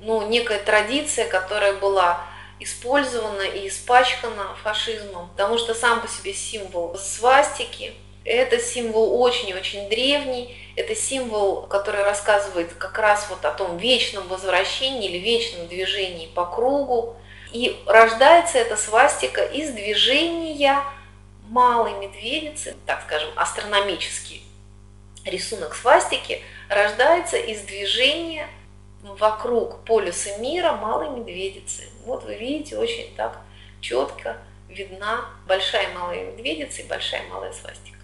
ну, 0.00 0.26
некая 0.26 0.58
традиция, 0.58 1.28
которая 1.28 1.74
была 1.74 2.24
использована 2.60 3.42
и 3.42 3.68
испачкана 3.68 4.56
фашизмом, 4.62 5.28
потому 5.30 5.58
что 5.58 5.74
сам 5.74 6.00
по 6.00 6.08
себе 6.08 6.32
символ 6.32 6.96
свастики– 6.96 7.92
это 8.24 8.58
символ 8.58 9.20
очень-очень 9.20 9.88
древний, 9.88 10.56
это 10.76 10.94
символ, 10.94 11.62
который 11.62 12.02
рассказывает 12.02 12.72
как 12.74 12.98
раз 12.98 13.26
вот 13.30 13.44
о 13.44 13.52
том 13.52 13.78
вечном 13.78 14.28
возвращении 14.28 15.08
или 15.08 15.18
вечном 15.18 15.66
движении 15.66 16.26
по 16.26 16.44
кругу. 16.44 17.16
И 17.52 17.82
рождается 17.86 18.58
эта 18.58 18.76
свастика 18.76 19.42
из 19.42 19.70
движения 19.70 20.78
малой 21.48 21.94
медведицы, 21.94 22.76
так 22.84 23.02
скажем, 23.06 23.30
астрономический 23.36 24.42
рисунок 25.24 25.74
свастики 25.74 26.42
рождается 26.68 27.36
из 27.36 27.62
движения 27.62 28.48
вокруг 29.02 29.84
полюса 29.84 30.36
мира 30.38 30.72
малой 30.72 31.10
медведицы. 31.10 31.84
Вот 32.04 32.24
вы 32.24 32.34
видите, 32.34 32.76
очень 32.76 33.14
так 33.14 33.38
четко 33.80 34.38
видна 34.68 35.24
большая 35.46 35.92
малая 35.94 36.24
медведица 36.24 36.82
и 36.82 36.88
большая 36.88 37.26
малая 37.28 37.52
свастика. 37.52 37.98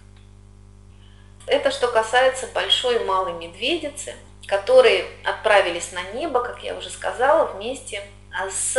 Это 1.47 1.69
что 1.69 1.87
касается 1.87 2.47
большой 2.47 3.01
и 3.01 3.05
малой 3.05 3.33
медведицы, 3.33 4.15
которые 4.47 5.05
отправились 5.23 5.91
на 5.91 6.01
небо, 6.13 6.41
как 6.41 6.63
я 6.63 6.75
уже 6.75 6.89
сказала, 6.89 7.45
вместе 7.53 8.01
с 8.49 8.77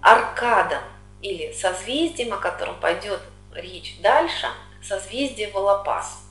Аркадом 0.00 0.82
или 1.20 1.52
созвездием, 1.52 2.32
о 2.32 2.38
котором 2.38 2.80
пойдет 2.80 3.20
речь 3.54 3.98
дальше, 4.00 4.48
созвездие 4.82 5.50
Волопас. 5.52 6.21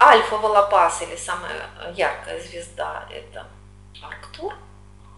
Альфа 0.00 0.36
Волопас 0.36 1.02
или 1.02 1.16
самая 1.16 1.66
яркая 1.94 2.40
звезда– 2.40 3.08
это 3.10 3.46
Арктур. 4.00 4.54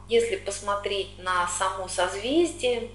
Если 0.08 0.36
посмотреть 0.36 1.18
на 1.18 1.46
само 1.48 1.86
созвездие, 1.86 2.90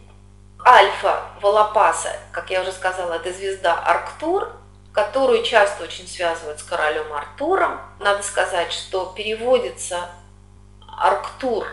Альфа 0.66 1.30
Волопаса, 1.42 2.18
как 2.32 2.50
я 2.50 2.62
уже 2.62 2.72
сказала, 2.72 3.14
это 3.14 3.32
звезда 3.32 3.80
Арктур, 3.86 4.52
которую 4.94 5.44
часто 5.44 5.84
очень 5.84 6.08
связывают 6.08 6.60
с 6.60 6.64
королем 6.64 7.14
Артуром. 7.14 7.80
Надо 8.00 8.24
сказать, 8.24 8.72
что 8.72 9.14
переводится 9.16 10.10
Арктур 10.98 11.68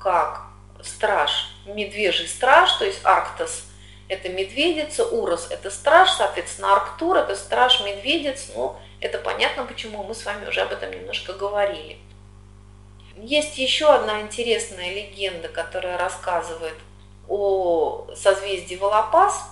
как 0.00 0.42
страж, 0.82 1.54
медвежий 1.66 2.26
страж, 2.26 2.72
то 2.72 2.84
есть 2.84 3.04
Арктос– 3.04 3.66
это 4.08 4.28
медведица, 4.28 5.04
Урос– 5.04 5.46
это 5.50 5.70
страж, 5.70 6.10
соответственно, 6.10 6.72
Арктур– 6.72 7.16
это 7.18 7.36
страж 7.36 7.80
медведец, 7.82 8.50
ну, 8.56 8.76
это 9.02 9.18
понятно, 9.18 9.64
почему 9.64 10.04
мы 10.04 10.14
с 10.14 10.24
вами 10.24 10.48
уже 10.48 10.60
об 10.60 10.72
этом 10.72 10.90
немножко 10.92 11.32
говорили. 11.32 11.98
Есть 13.16 13.58
еще 13.58 13.92
одна 13.92 14.20
интересная 14.20 14.94
легенда, 14.94 15.48
которая 15.48 15.98
рассказывает 15.98 16.76
о 17.28 18.06
созвездии 18.14 18.76
Волопас, 18.76 19.50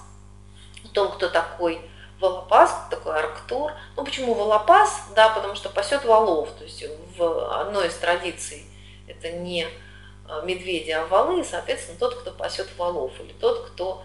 о 0.84 0.88
том, 0.88 1.10
кто 1.12 1.28
такой 1.28 1.80
Волопас, 2.20 2.74
такой 2.90 3.18
Арктур. 3.18 3.72
Ну, 3.96 4.04
почему 4.04 4.34
Волопас? 4.34 5.02
Да, 5.16 5.30
потому 5.30 5.54
что 5.54 5.68
пасет 5.68 6.04
волов. 6.04 6.50
То 6.56 6.64
есть 6.64 6.84
в 7.16 7.60
одной 7.60 7.88
из 7.88 7.94
традиций 7.94 8.64
это 9.08 9.32
не 9.32 9.64
э, 9.64 10.42
медведи, 10.44 10.90
а 10.90 11.06
валы, 11.06 11.40
и, 11.40 11.44
соответственно, 11.44 11.98
тот, 11.98 12.14
кто 12.14 12.30
пасет 12.30 12.68
волов, 12.78 13.12
или 13.20 13.32
тот, 13.32 13.66
кто 13.70 14.04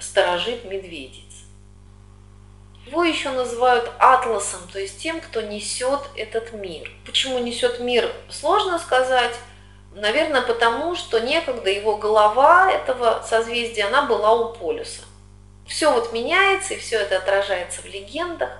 сторожит 0.00 0.64
медведей. 0.64 1.23
Его 2.86 3.02
еще 3.02 3.30
называют 3.30 3.90
атласом, 3.98 4.60
то 4.70 4.78
есть 4.78 4.98
тем, 4.98 5.20
кто 5.20 5.40
несет 5.40 6.00
этот 6.16 6.52
мир. 6.52 6.90
Почему 7.06 7.38
несет 7.38 7.80
мир, 7.80 8.10
сложно 8.28 8.78
сказать. 8.78 9.34
Наверное, 9.94 10.42
потому 10.42 10.94
что 10.94 11.20
некогда 11.20 11.70
его 11.70 11.96
голова 11.96 12.70
этого 12.70 13.24
созвездия, 13.26 13.84
она 13.84 14.02
была 14.02 14.34
у 14.34 14.52
полюса. 14.52 15.02
Все 15.66 15.90
вот 15.90 16.12
меняется, 16.12 16.74
и 16.74 16.78
все 16.78 16.96
это 16.96 17.16
отражается 17.16 17.80
в 17.80 17.86
легендах. 17.86 18.50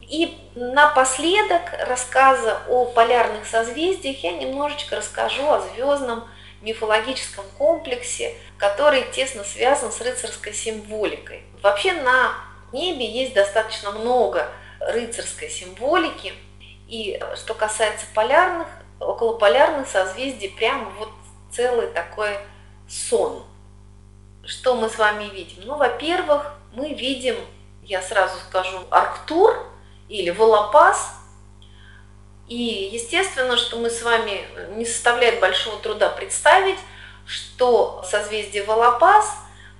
И 0.00 0.38
напоследок 0.54 1.62
рассказа 1.86 2.60
о 2.68 2.84
полярных 2.84 3.46
созвездиях 3.46 4.22
я 4.22 4.32
немножечко 4.32 4.96
расскажу 4.96 5.48
о 5.48 5.60
звездном 5.60 6.28
мифологическом 6.62 7.44
комплексе, 7.56 8.34
который 8.58 9.02
тесно 9.12 9.44
связан 9.44 9.90
с 9.90 10.00
рыцарской 10.00 10.52
символикой. 10.52 11.42
Вообще 11.62 11.92
на 11.94 12.34
небе 12.72 13.04
есть 13.04 13.34
достаточно 13.34 13.90
много 13.90 14.48
рыцарской 14.80 15.48
символики. 15.48 16.32
И 16.88 17.22
что 17.36 17.54
касается 17.54 18.06
полярных, 18.14 18.66
около 18.98 19.38
полярных 19.38 19.88
созвездий 19.88 20.50
прямо 20.50 20.90
вот 20.98 21.10
целый 21.50 21.88
такой 21.88 22.36
сон. 22.88 23.44
Что 24.44 24.74
мы 24.74 24.88
с 24.88 24.98
вами 24.98 25.24
видим? 25.24 25.62
Ну, 25.64 25.76
во-первых, 25.76 26.54
мы 26.72 26.94
видим, 26.94 27.36
я 27.84 28.02
сразу 28.02 28.38
скажу, 28.48 28.78
Арктур 28.90 29.54
или 30.08 30.30
Волопас. 30.30 31.14
И 32.48 32.90
естественно, 32.92 33.56
что 33.56 33.76
мы 33.76 33.90
с 33.90 34.02
вами 34.02 34.44
не 34.74 34.84
составляет 34.84 35.40
большого 35.40 35.78
труда 35.78 36.08
представить, 36.08 36.78
что 37.26 38.02
созвездие 38.04 38.64
Волопас 38.64 39.36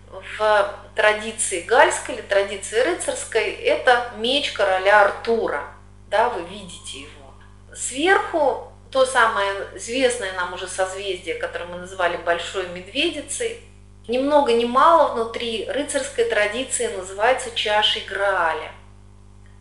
в 0.08 0.74
традиции 1.00 1.62
гальской 1.62 2.16
или 2.16 2.20
традиции 2.20 2.78
рыцарской 2.78 3.52
это 3.52 4.10
меч 4.18 4.52
короля 4.52 5.06
Артура. 5.06 5.64
Да, 6.10 6.28
вы 6.28 6.42
видите 6.42 7.00
его. 7.00 7.32
Сверху 7.74 8.70
то 8.90 9.06
самое 9.06 9.50
известное 9.76 10.34
нам 10.34 10.52
уже 10.52 10.68
созвездие, 10.68 11.36
которое 11.36 11.64
мы 11.64 11.78
называли 11.78 12.18
Большой 12.18 12.68
Медведицей, 12.68 13.62
ни 14.08 14.18
много 14.18 14.52
ни 14.52 14.66
мало 14.66 15.14
внутри 15.14 15.64
рыцарской 15.70 16.24
традиции 16.24 16.94
называется 16.94 17.50
чашей 17.54 18.02
Грааля. 18.02 18.70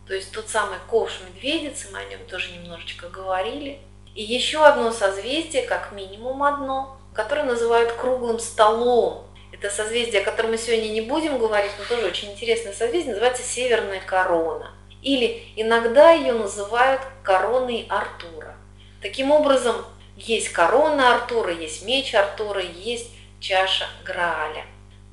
То 0.07 0.16
есть 0.16 0.34
тот 0.34 0.49
самый 0.49 0.80
ковш 0.90 1.22
медведицы, 1.26 1.88
мы 1.94 1.99
о 1.99 2.06
нем 2.06 2.20
тоже 2.28 2.52
немножечко 2.52 3.07
говорили. 3.07 3.80
И 4.14 4.24
еще 4.24 4.66
одно 4.66 4.91
созвездие, 4.91 5.64
как 5.64 5.94
минимум 5.94 6.44
одно, 6.44 6.98
которое 7.14 7.44
называют 7.44 7.94
круглым 7.94 8.40
столом. 8.40 9.28
Это 9.61 9.69
созвездие, 9.69 10.22
о 10.22 10.23
котором 10.23 10.52
мы 10.52 10.57
сегодня 10.57 10.88
не 10.88 11.02
будем 11.02 11.38
говорить, 11.38 11.72
но 11.77 11.84
тоже 11.84 12.07
очень 12.07 12.31
интересное 12.31 12.72
созвездие, 12.72 13.11
называется 13.11 13.44
Северная 13.44 13.99
корона. 13.99 14.72
Или 15.02 15.44
иногда 15.57 16.11
ее 16.11 16.31
называют 16.31 17.02
короной 17.23 17.86
Артура. 17.90 18.56
Таким 19.02 19.31
образом, 19.31 19.86
есть 20.15 20.49
корона 20.49 21.15
Артура, 21.15 21.52
есть 21.52 21.84
меч 21.84 22.15
Артура, 22.15 22.61
есть 22.61 23.11
чаша 23.41 23.86
Грааля. 24.06 24.65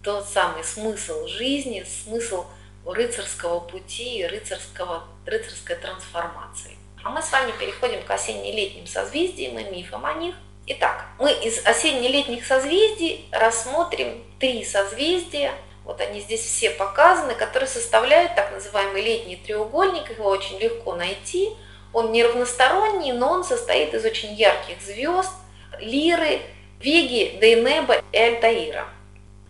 Тот 0.04 0.28
самый 0.28 0.62
смысл 0.62 1.26
жизни, 1.26 1.84
смысл 2.04 2.44
рыцарского 2.84 3.58
пути 3.58 4.18
и 4.20 4.26
рыцарского, 4.26 5.08
рыцарской 5.24 5.74
трансформации. 5.74 6.76
А 7.02 7.10
мы 7.10 7.20
с 7.20 7.32
вами 7.32 7.52
переходим 7.58 8.00
к 8.04 8.10
осенне-летним 8.12 8.86
созвездиям 8.86 9.58
и 9.58 9.64
мифам 9.72 10.06
о 10.06 10.14
них. 10.14 10.36
Итак, 10.68 11.06
мы 11.18 11.32
из 11.32 11.64
осенне-летних 11.64 12.44
созвездий 12.46 13.28
рассмотрим 13.32 14.24
три 14.38 14.64
созвездия. 14.64 15.52
Вот 15.84 16.00
они 16.00 16.20
здесь 16.20 16.40
все 16.40 16.70
показаны, 16.70 17.34
которые 17.34 17.68
составляют 17.68 18.34
так 18.34 18.52
называемый 18.52 19.02
летний 19.02 19.36
треугольник. 19.36 20.10
Его 20.10 20.28
очень 20.28 20.58
легко 20.58 20.94
найти. 20.94 21.50
Он 21.92 22.12
не 22.12 22.24
равносторонний, 22.24 23.12
но 23.12 23.30
он 23.30 23.44
состоит 23.44 23.94
из 23.94 24.04
очень 24.04 24.34
ярких 24.34 24.80
звезд, 24.82 25.32
Лиры, 25.78 26.40
Веги, 26.80 27.38
Дейнеба 27.40 28.02
и 28.12 28.18
Альтаира. 28.18 28.88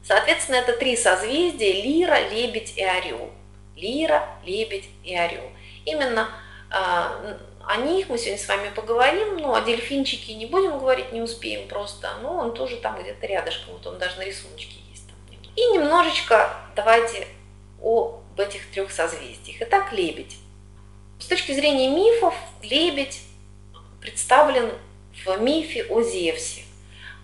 Соответственно, 0.04 0.56
это 0.56 0.72
три 0.72 0.96
созвездия– 0.96 1.72
Лира, 1.82 2.20
Лебедь 2.30 2.74
и 2.76 2.84
Орел. 2.84 3.30
Лира, 3.74 4.28
Лебедь 4.44 4.88
и 5.02 5.16
Орел. 5.16 5.50
Именно 5.84 6.28
а, 6.70 7.38
о 7.66 7.78
них 7.78 8.09
мы 8.09 8.16
сегодня 8.16 8.38
с 8.38 8.47
вами 8.47 8.70
поговорим, 8.70 9.38
но 9.38 9.55
о 9.55 9.60
дельфинчике 9.60 10.34
не 10.34 10.47
будем 10.47 10.78
говорить, 10.78 11.12
не 11.12 11.20
успеем 11.20 11.66
просто. 11.66 12.09
Но 12.22 12.36
он 12.36 12.55
тоже 12.55 12.76
там 12.76 13.01
где-то 13.01 13.26
рядышком, 13.26 13.74
вот 13.74 13.86
он 13.86 13.98
даже 13.98 14.18
на 14.18 14.24
рисуночке 14.24 14.76
есть. 14.90 15.06
Там. 15.09 15.16
И 15.56 15.60
немножечко 15.72 16.56
давайте 16.76 17.26
об 17.82 18.38
этих 18.38 18.70
трех 18.70 18.93
созвездиях. 18.93 19.56
Итак, 19.60 19.93
лебедь. 19.93 20.36
С 21.18 21.26
точки 21.26 21.52
зрения 21.52 21.88
мифов, 21.88 22.34
лебедь 22.62 23.20
представлен 24.01 24.70
в 25.24 25.40
мифе 25.40 25.84
о 25.84 26.02
Зевсе, 26.02 26.62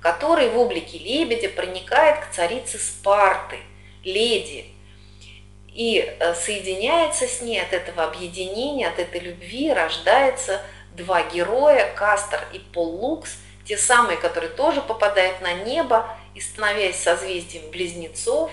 который 0.01 0.49
в 0.49 0.59
облике 0.59 0.99
лебедя 0.99 1.51
проникает 1.51 2.25
к 2.25 2.31
царице 2.31 2.79
Спарты, 2.79 3.59
леди. 4.03 4.72
И 5.75 5.99
э, 5.99 6.35
соединяется 6.35 7.27
с 7.27 7.41
ней 7.41 7.61
от 7.61 7.73
этого 7.73 8.05
объединения, 8.05 8.89
от 8.89 8.99
этой 8.99 9.21
любви 9.21 9.73
рождается 9.73 10.61
два 10.95 11.23
героя, 11.23 11.93
Кастер 11.95 12.47
и 12.53 12.59
Поллукс, 12.59 13.39
те 13.65 13.79
самые, 13.79 14.19
которые 14.19 14.51
тоже 14.51 14.83
попадают 14.83 15.41
на 15.41 15.55
небо 15.55 16.09
и 16.35 16.41
становясь 16.41 17.03
созвездием 17.03 17.71
близнецов. 17.71 18.51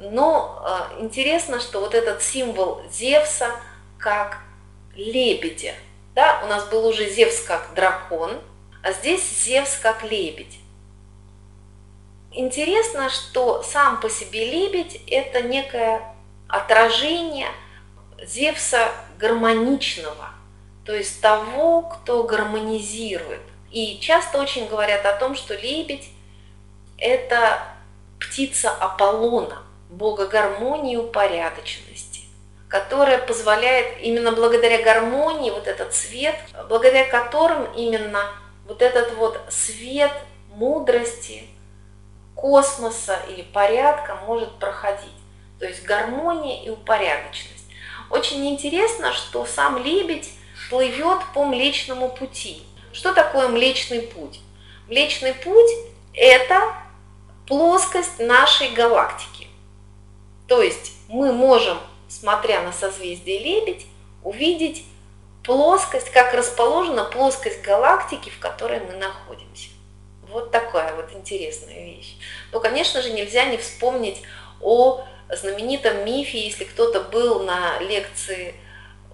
Но 0.00 0.62
э, 0.98 1.02
интересно, 1.02 1.60
что 1.60 1.80
вот 1.80 1.94
этот 1.94 2.22
символ 2.22 2.82
Зевса 2.90 3.50
как 3.98 4.38
лебедя, 4.94 5.74
да, 6.14 6.40
у 6.44 6.48
нас 6.48 6.66
был 6.66 6.86
уже 6.86 7.08
Зевс 7.08 7.40
как 7.40 7.74
дракон, 7.74 8.38
а 8.82 8.92
здесь 8.92 9.22
Зевс 9.44 9.76
как 9.76 10.02
лебедь. 10.02 10.58
Интересно, 12.32 13.08
что 13.08 13.62
сам 13.62 14.00
по 14.00 14.10
себе 14.10 14.44
лебедь– 14.44 15.00
это 15.06 15.42
некое 15.42 16.02
отражение 16.48 17.48
Зевса 18.22 18.90
гармоничного, 19.18 20.30
то 20.84 20.94
есть 20.94 21.20
того, 21.20 21.82
кто 21.82 22.24
гармонизирует. 22.24 23.42
И 23.70 23.98
часто 24.00 24.40
очень 24.40 24.66
говорят 24.68 25.04
о 25.04 25.12
том, 25.12 25.34
что 25.34 25.54
лебедь– 25.54 26.08
это 26.98 27.60
птица 28.18 28.70
Аполлона, 28.70 29.62
бога 29.90 30.26
гармонии 30.26 30.94
и 30.94 30.96
упорядоченности, 30.96 32.22
которая 32.68 33.18
позволяет 33.18 34.00
именно 34.00 34.32
благодаря 34.32 34.82
гармонии, 34.82 35.50
вот 35.50 35.66
этот 35.66 35.94
свет, 35.94 36.34
благодаря 36.68 37.04
которым 37.04 37.64
именно 37.74 38.22
вот 38.66 38.82
этот 38.82 39.14
вот 39.14 39.40
свет 39.50 40.12
мудрости, 40.48 41.44
космоса 42.34 43.18
или 43.28 43.42
порядка 43.42 44.16
может 44.26 44.58
проходить. 44.58 45.17
То 45.58 45.66
есть 45.66 45.84
гармония 45.84 46.62
и 46.62 46.70
упорядоченность. 46.70 47.66
Очень 48.10 48.46
интересно, 48.48 49.12
что 49.12 49.44
сам 49.44 49.82
лебедь 49.82 50.30
плывет 50.70 51.18
по 51.34 51.44
Млечному 51.44 52.08
пути. 52.08 52.62
Что 52.92 53.12
такое 53.12 53.48
Млечный 53.48 54.02
путь? 54.02 54.40
Млечный 54.88 55.34
путь– 55.34 55.70
это 56.14 56.74
плоскость 57.46 58.18
нашей 58.18 58.70
галактики. 58.70 59.48
То 60.46 60.62
есть 60.62 60.92
мы 61.08 61.32
можем, 61.32 61.78
смотря 62.08 62.62
на 62.62 62.72
созвездие 62.72 63.38
Лебедь, 63.38 63.86
увидеть 64.22 64.84
плоскость, 65.42 66.10
как 66.10 66.34
расположена 66.34 67.04
плоскость 67.04 67.62
галактики, 67.62 68.30
в 68.30 68.38
которой 68.38 68.80
мы 68.80 68.94
находимся. 68.94 69.68
Вот 70.22 70.50
такая 70.50 70.94
вот 70.94 71.12
интересная 71.12 71.84
вещь. 71.84 72.16
Но, 72.52 72.60
конечно 72.60 73.00
же, 73.00 73.12
нельзя 73.12 73.46
не 73.46 73.56
вспомнить 73.56 74.22
о 74.60 75.04
знаменитом 75.30 76.04
мифе, 76.04 76.38
если 76.38 76.64
кто-то 76.64 77.00
был 77.00 77.44
на 77.44 77.78
лекции 77.80 78.54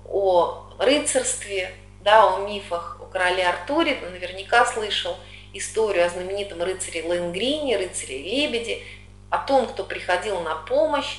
о 0.07 0.67
рыцарстве, 0.79 1.75
да, 2.03 2.35
о 2.35 2.47
мифах 2.47 2.99
о 3.01 3.07
короле 3.07 3.47
Артуре, 3.47 3.99
наверняка 4.11 4.67
слышал 4.67 5.17
историю 5.53 6.07
о 6.07 6.09
знаменитом 6.09 6.63
рыцаре 6.63 7.05
Лэнгрине, 7.05 7.77
рыцаре 7.77 8.19
Лебеде, 8.19 8.83
о 9.31 9.39
том, 9.39 9.67
кто 9.67 9.85
приходил 9.85 10.41
на 10.41 10.55
помощь, 10.55 11.19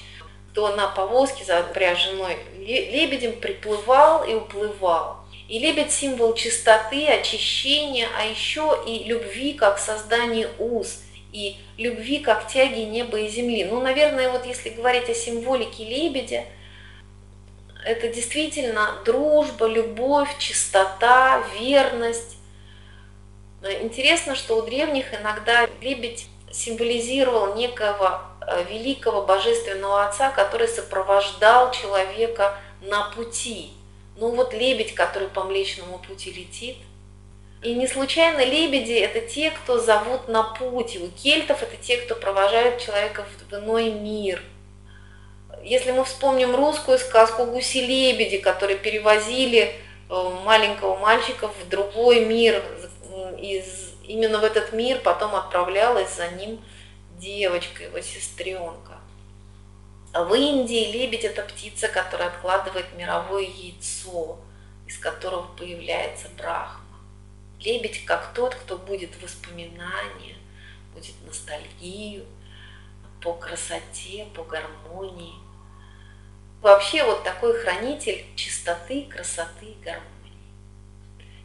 кто 0.52 0.76
на 0.76 0.88
повозке 0.88 1.44
запряженной 1.44 2.38
лебедем 2.58 3.40
приплывал 3.40 4.24
и 4.24 4.34
уплывал. 4.34 5.18
И 5.50 5.60
лебедь– 5.60 5.92
символ 5.94 6.34
чистоты, 6.34 7.08
очищения, 7.08 8.08
а 8.18 8.26
еще 8.26 8.82
и 8.88 9.04
любви, 9.04 9.54
как 9.54 9.78
создание 9.78 10.50
уз, 10.58 11.02
и 11.36 11.58
любви, 11.78 12.20
как 12.20 12.48
тяги 12.48 12.80
неба 12.80 13.20
и 13.20 13.28
земли. 13.28 13.66
Ну, 13.66 13.82
наверное, 13.82 14.32
вот 14.32 14.46
если 14.46 14.70
говорить 14.70 15.10
о 15.10 15.14
символике 15.14 15.84
лебедя, 15.84 16.46
это 17.84 18.08
действительно 18.08 19.02
дружба, 19.04 19.68
любовь, 19.68 20.30
чистота, 20.40 21.44
верность. 21.60 22.38
Интересно, 23.82 24.36
что 24.36 24.56
у 24.56 24.62
древних 24.62 25.14
иногда 25.14 25.68
лебедь 25.82 26.28
символизировал 26.52 27.56
некого 27.56 28.22
э, 28.48 28.64
великого 28.70 29.24
божественного 29.24 30.06
отца, 30.06 30.32
который 30.32 30.70
сопровождал 30.70 31.72
человека 31.72 32.58
на 32.80 33.10
пути. 33.12 33.72
Ну 34.16 34.30
вот 34.30 34.54
лебедь, 34.54 34.96
который 34.96 35.28
по 35.28 35.44
Млечному 35.44 36.00
пути 36.00 36.32
летит. 36.32 36.78
И 37.62 37.74
не 37.74 37.88
случайно 37.88 38.44
лебеди– 38.44 38.92
это 38.94 39.22
те, 39.22 39.50
кто 39.52 39.80
зовут 39.80 40.28
на 40.28 40.44
путь. 40.44 40.98
У 40.98 41.10
кельтов– 41.10 41.64
это 41.64 41.78
те, 41.78 41.98
кто 41.98 42.16
провожают 42.16 42.80
человека 42.80 43.26
в 43.50 43.54
иной 43.54 43.92
мир. 43.92 44.42
Если 45.64 45.92
мы 45.92 46.04
вспомним 46.04 46.56
русскую 46.56 47.00
сказку 47.00 47.46
«Гуси-лебеди», 47.46 48.38
которые 48.38 48.78
перевозили 48.78 49.74
э, 50.10 50.30
маленького 50.44 50.96
мальчика 50.98 51.48
в 51.48 51.70
другой 51.70 52.24
мир, 52.26 52.62
из, 53.40 53.94
именно 54.04 54.38
в 54.38 54.44
этот 54.44 54.74
мир 54.74 55.00
потом 55.00 55.34
отправлялась 55.34 56.14
за 56.16 56.28
ним 56.28 56.64
девочка, 57.18 57.84
его 57.84 58.00
сестренка. 58.02 59.00
В 60.14 60.34
Индии 60.34 60.92
лебедь– 60.92 61.24
это 61.26 61.42
птица, 61.42 61.88
которая 61.88 62.30
откладывает 62.30 62.86
мировое 62.96 63.44
яйцо, 63.44 64.38
из 64.86 64.98
которого 65.00 65.48
появляется 65.58 66.28
брахма. 66.38 66.85
Лебедь 67.66 68.06
как 68.06 68.34
тот, 68.36 68.54
кто 68.54 68.78
будет 68.78 69.20
воспоминания, 69.22 70.36
будет 70.94 71.16
ностальгию 71.26 72.26
по 73.22 73.34
красоте, 73.34 74.28
по 74.36 74.44
гармонии. 74.44 75.34
Вообще 76.62 77.04
вот 77.04 77.24
такой 77.24 77.60
хранитель 77.60 78.24
чистоты, 78.36 79.06
красоты 79.06 79.76
гармонии. 79.84 80.06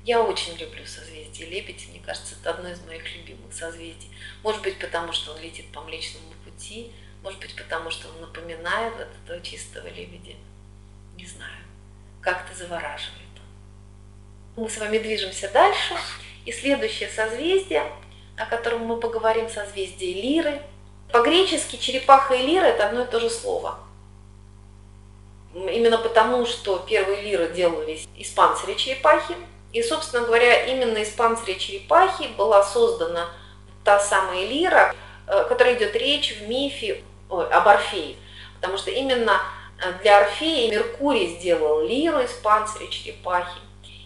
Я 0.05 0.23
очень 0.23 0.57
люблю 0.57 0.85
созвездие 0.87 1.49
Лебедь, 1.49 1.89
мне 1.89 2.01
кажется, 2.01 2.35
это 2.41 2.51
одно 2.51 2.69
из 2.69 2.81
моих 2.83 3.17
любимых 3.17 3.53
созвездий. 3.53 4.11
Может 4.43 4.63
быть, 4.63 4.79
потому 4.79 5.13
что 5.13 5.33
он 5.33 5.41
летит 5.41 5.73
по 5.73 5.81
Млечному 5.81 6.33
пути, 6.45 6.93
может 7.23 7.41
быть, 7.41 7.55
потому 7.57 7.91
что 7.91 8.09
он 8.09 8.21
напоминает 8.21 8.95
вот 8.95 9.09
этого 9.25 9.41
чистого 9.41 9.89
лебедя. 9.89 10.37
Не 11.17 11.27
знаю. 11.27 11.65
Как-то 12.21 12.55
завораживает 12.55 13.30
Мы 14.57 14.69
с 14.69 14.79
вами 14.79 14.99
движемся 14.99 15.49
дальше. 15.49 15.95
И 16.45 16.53
следующее 16.53 17.09
созвездие, 17.09 17.85
о 18.37 18.47
котором 18.47 18.83
мы 18.83 18.99
поговорим, 18.99 19.49
созвездие 19.49 20.21
Лиры. 20.21 20.61
По-гречески 21.13 21.77
черепаха 21.77 22.35
и 22.35 22.47
лира– 22.47 22.65
это 22.67 22.87
одно 22.87 23.03
и 23.03 23.07
то 23.07 23.19
же 23.19 23.29
слово. 23.29 23.79
Именно 25.55 25.99
потому, 25.99 26.47
что 26.47 26.79
первые 26.79 27.23
лиры 27.23 27.49
делались 27.53 28.07
из 28.17 28.29
панциря 28.31 28.75
черепахи. 28.77 29.35
И, 29.73 29.83
собственно 29.83 30.25
говоря, 30.25 30.67
именно 30.67 30.99
из 30.99 31.11
панциря 31.11 31.55
черепахи 31.55 32.29
была 32.37 32.63
создана 32.63 33.29
та 33.85 33.99
самая 33.99 34.47
лира, 34.47 34.95
о 35.27 35.45
которой 35.45 35.75
идет 35.75 35.95
речь 35.97 36.37
в 36.37 36.49
мифе 36.49 37.03
ой, 37.29 37.49
об 37.49 37.69
Орфее, 37.69 38.17
потому 38.61 38.79
что 38.79 38.91
именно 38.91 39.41
э, 39.79 39.93
для 40.03 40.19
Орфея 40.19 40.71
Меркурий 40.71 41.39
сделал 41.39 41.83
лиру 41.87 42.21
из 42.21 42.33
панциря 42.33 42.87
черепахи. 42.89 43.59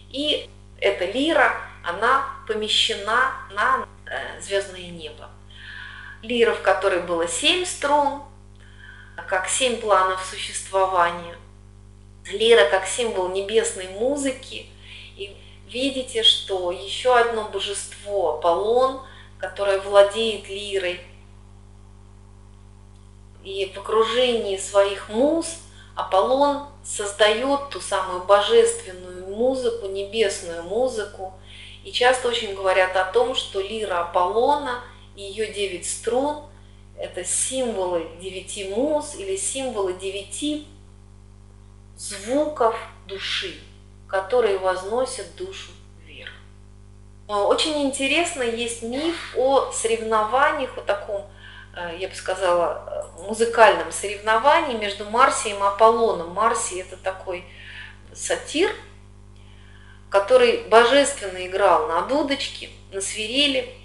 И 0.09 0.49
эта 0.79 1.05
лира, 1.05 1.53
она 1.83 2.25
помещена 2.47 3.33
на 3.51 3.87
э, 4.05 4.41
звездное 4.41 4.89
небо. 4.89 5.29
Лира, 6.21 6.53
в 6.53 6.61
которой 6.61 7.01
было 7.01 7.27
семь 7.27 7.65
струн, 7.65 8.23
как 9.27 9.47
семь 9.47 9.77
планов 9.77 10.23
существования. 10.25 11.37
Лира 12.25 12.69
как 12.69 12.87
символ 12.87 13.29
небесной 13.29 13.87
музыки. 13.89 14.67
И 15.15 15.35
видите, 15.67 16.23
что 16.23 16.71
еще 16.71 17.17
одно 17.17 17.49
божество, 17.49 18.35
Аполлон, 18.35 19.01
которое 19.39 19.79
владеет 19.79 20.49
лирой, 20.49 21.01
и 23.43 23.71
в 23.73 23.77
окружении 23.77 24.57
своих 24.57 25.07
муз 25.09 25.59
Аполлон 25.95 26.67
создает 26.83 27.69
ту 27.69 27.79
самую 27.79 28.23
божественную 28.23 29.27
музыку, 29.27 29.87
небесную 29.87 30.63
музыку. 30.63 31.33
И 31.83 31.91
часто 31.91 32.27
очень 32.27 32.53
говорят 32.55 32.95
о 32.95 33.05
том, 33.05 33.35
что 33.35 33.61
лира 33.61 34.01
Аполлона 34.01 34.83
и 35.15 35.21
ее 35.21 35.53
девять 35.53 35.87
струн– 35.87 36.43
это 36.97 37.23
символы 37.23 38.07
девяти 38.21 38.69
муз 38.69 39.15
или 39.15 39.35
символы 39.35 39.93
девяти 39.93 40.67
звуков 41.97 42.75
души, 43.07 43.59
которые 44.07 44.57
возносят 44.57 45.35
душу 45.35 45.71
вверх. 46.05 46.31
Очень 47.27 47.83
интересно 47.83 48.43
есть 48.43 48.81
миф 48.81 49.35
о 49.37 49.71
соревнованиях, 49.71 50.77
о 50.77 50.81
таком 50.81 51.25
я 51.99 52.07
бы 52.07 52.15
сказала, 52.15 52.83
э, 52.87 53.21
музыкальном 53.27 53.91
соревновании 53.91 54.77
между 54.77 55.09
Марсием 55.09 55.57
и 55.57 55.67
Аполлоном. 55.67 56.33
Марсий 56.33 56.81
это 56.81 56.97
такой 56.97 57.45
сатир, 58.13 58.73
который 60.09 60.63
божественно 60.69 61.45
играл 61.45 61.87
на 61.87 62.03
дудочке, 62.03 62.69
на 62.91 63.01
свирели 63.01 63.75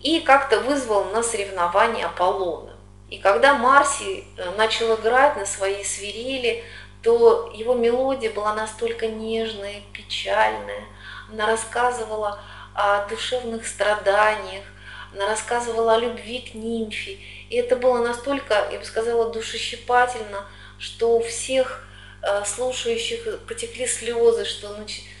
и 0.00 0.20
как-то 0.20 0.60
вызвал 0.60 1.04
на 1.06 1.22
соревнование 1.22 2.06
Аполлона. 2.06 2.74
И 3.10 3.18
когда 3.18 3.54
Марси 3.54 4.24
э, 4.36 4.50
начал 4.56 4.94
играть 4.94 5.36
на 5.36 5.46
своей 5.46 5.84
свирели, 5.84 6.64
то 7.02 7.52
его 7.54 7.74
мелодия 7.74 8.30
была 8.30 8.54
настолько 8.54 9.06
нежная, 9.06 9.82
печальная. 9.92 10.84
Она 11.30 11.46
рассказывала 11.46 12.40
о 12.74 13.06
душевных 13.08 13.66
страданиях, 13.66 14.64
она 15.12 15.26
рассказывала 15.28 15.94
о 15.94 15.98
любви 15.98 16.40
к 16.40 16.54
нимфе. 16.54 17.18
И 17.50 17.56
это 17.56 17.76
было 17.76 18.04
настолько, 18.04 18.68
я 18.70 18.78
бы 18.78 18.84
сказала, 18.84 19.32
душещипательно, 19.32 20.44
что 20.78 21.16
у 21.16 21.22
всех 21.22 21.86
э, 22.22 22.44
слушающих 22.44 23.40
потекли 23.46 23.86
слезы, 23.86 24.44
что 24.44 24.76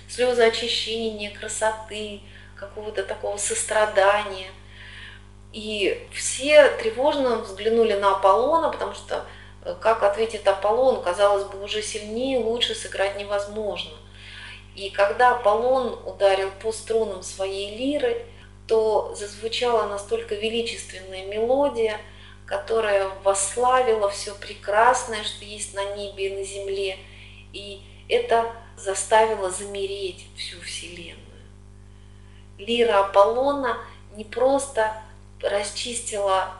слезы 0.08 0.42
очищения, 0.42 1.30
красоты, 1.30 2.20
какого-то 2.56 3.02
такого 3.02 3.36
сострадания. 3.36 4.50
И 5.52 6.06
все 6.12 6.68
тревожно 6.76 7.36
взглянули 7.38 7.94
на 7.94 8.16
Аполлона, 8.16 8.70
потому 8.70 8.94
что, 8.94 9.24
э, 9.64 9.74
как 9.80 10.02
ответит 10.02 10.46
Аполлон, 10.46 11.02
казалось 11.02 11.44
бы, 11.44 11.62
уже 11.62 11.82
сильнее, 11.82 12.38
лучше 12.38 12.74
сыграть 12.74 13.18
невозможно. 13.18 13.92
И 14.74 14.90
когда 14.90 15.32
Аполлон 15.32 15.98
ударил 16.06 16.50
по 16.62 16.72
струнам 16.72 17.22
своей 17.22 17.76
лиры, 17.76 18.26
то 18.68 19.14
зазвучала 19.14 19.88
настолько 19.88 20.34
величественная 20.34 21.24
мелодия, 21.26 21.98
которая 22.46 23.08
восславила 23.24 24.10
все 24.10 24.34
прекрасное, 24.34 25.24
что 25.24 25.44
есть 25.44 25.74
на 25.74 25.96
небе 25.96 26.28
и 26.28 26.36
на 26.36 26.44
земле. 26.44 26.98
И 27.52 27.80
это 28.08 28.52
заставило 28.76 29.50
замереть 29.50 30.26
всю 30.36 30.60
Вселенную. 30.60 31.18
Лира 32.58 33.00
Аполлона 33.00 33.78
не 34.14 34.24
просто 34.24 34.92
расчистила 35.40 36.54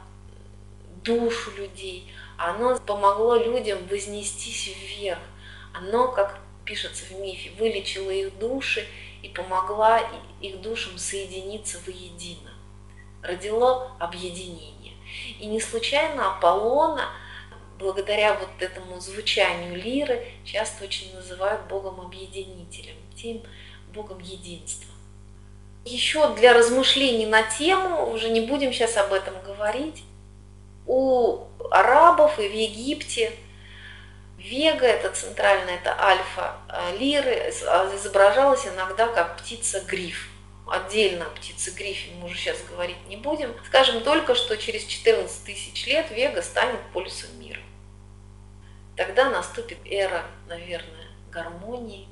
душу 1.04 1.50
людей, 1.56 2.10
оно 2.38 2.78
помогло 2.78 3.36
людям 3.36 3.78
вознестись 3.90 4.68
вверх. 4.68 5.18
Оно, 5.74 6.10
как 6.12 6.38
пишется 6.64 7.04
в 7.06 7.18
мифе, 7.18 7.50
вылечило 7.58 8.10
их 8.10 8.38
души 8.38 8.86
и 9.22 9.28
помогла 9.28 10.00
их 10.40 10.60
душам 10.60 10.98
соединиться 10.98 11.78
воедино. 11.86 12.52
Родило 13.22 13.92
объединение. 13.98 14.94
И 15.40 15.46
не 15.46 15.60
случайно 15.60 16.36
Аполлона, 16.36 17.08
благодаря 17.78 18.34
вот 18.34 18.50
этому 18.60 19.00
звучанию 19.00 19.76
лиры, 19.76 20.26
часто 20.44 20.84
очень 20.84 21.14
называют 21.14 21.62
богом-объединителем, 21.68 22.96
тем 23.16 23.42
богом 23.92 24.18
единства. 24.20 24.92
Еще 25.84 26.34
для 26.34 26.52
размышлений 26.52 27.26
на 27.26 27.42
тему, 27.42 28.10
уже 28.12 28.28
не 28.30 28.40
будем 28.40 28.72
сейчас 28.72 28.96
об 28.96 29.12
этом 29.12 29.34
говорить, 29.42 30.02
у 30.86 31.44
арабов 31.70 32.38
и 32.38 32.48
в 32.48 32.52
Египте 32.52 33.32
Вега, 34.48 34.86
это 34.86 35.10
центральная, 35.10 35.76
это 35.76 35.94
альфа 36.00 36.56
э, 36.68 36.96
лиры, 36.96 37.52
а, 37.66 37.94
изображалась 37.94 38.66
иногда 38.66 39.06
как 39.08 39.36
птица-гриф. 39.38 40.28
Отдельно 40.66 41.26
птица-грифе 41.26 42.12
мы 42.18 42.26
уже 42.26 42.36
сейчас 42.36 42.58
говорить 42.70 42.96
не 43.08 43.16
будем. 43.16 43.54
Скажем 43.66 44.02
только, 44.02 44.34
что 44.34 44.56
через 44.56 44.84
14 44.84 45.44
тысяч 45.44 45.86
лет 45.86 46.10
Вега 46.10 46.42
станет 46.42 46.80
полюсом 46.92 47.38
мира. 47.38 47.60
Тогда 48.96 49.30
наступит 49.30 49.78
эра, 49.84 50.24
наверное, 50.48 51.08
гармонии, 51.30 52.08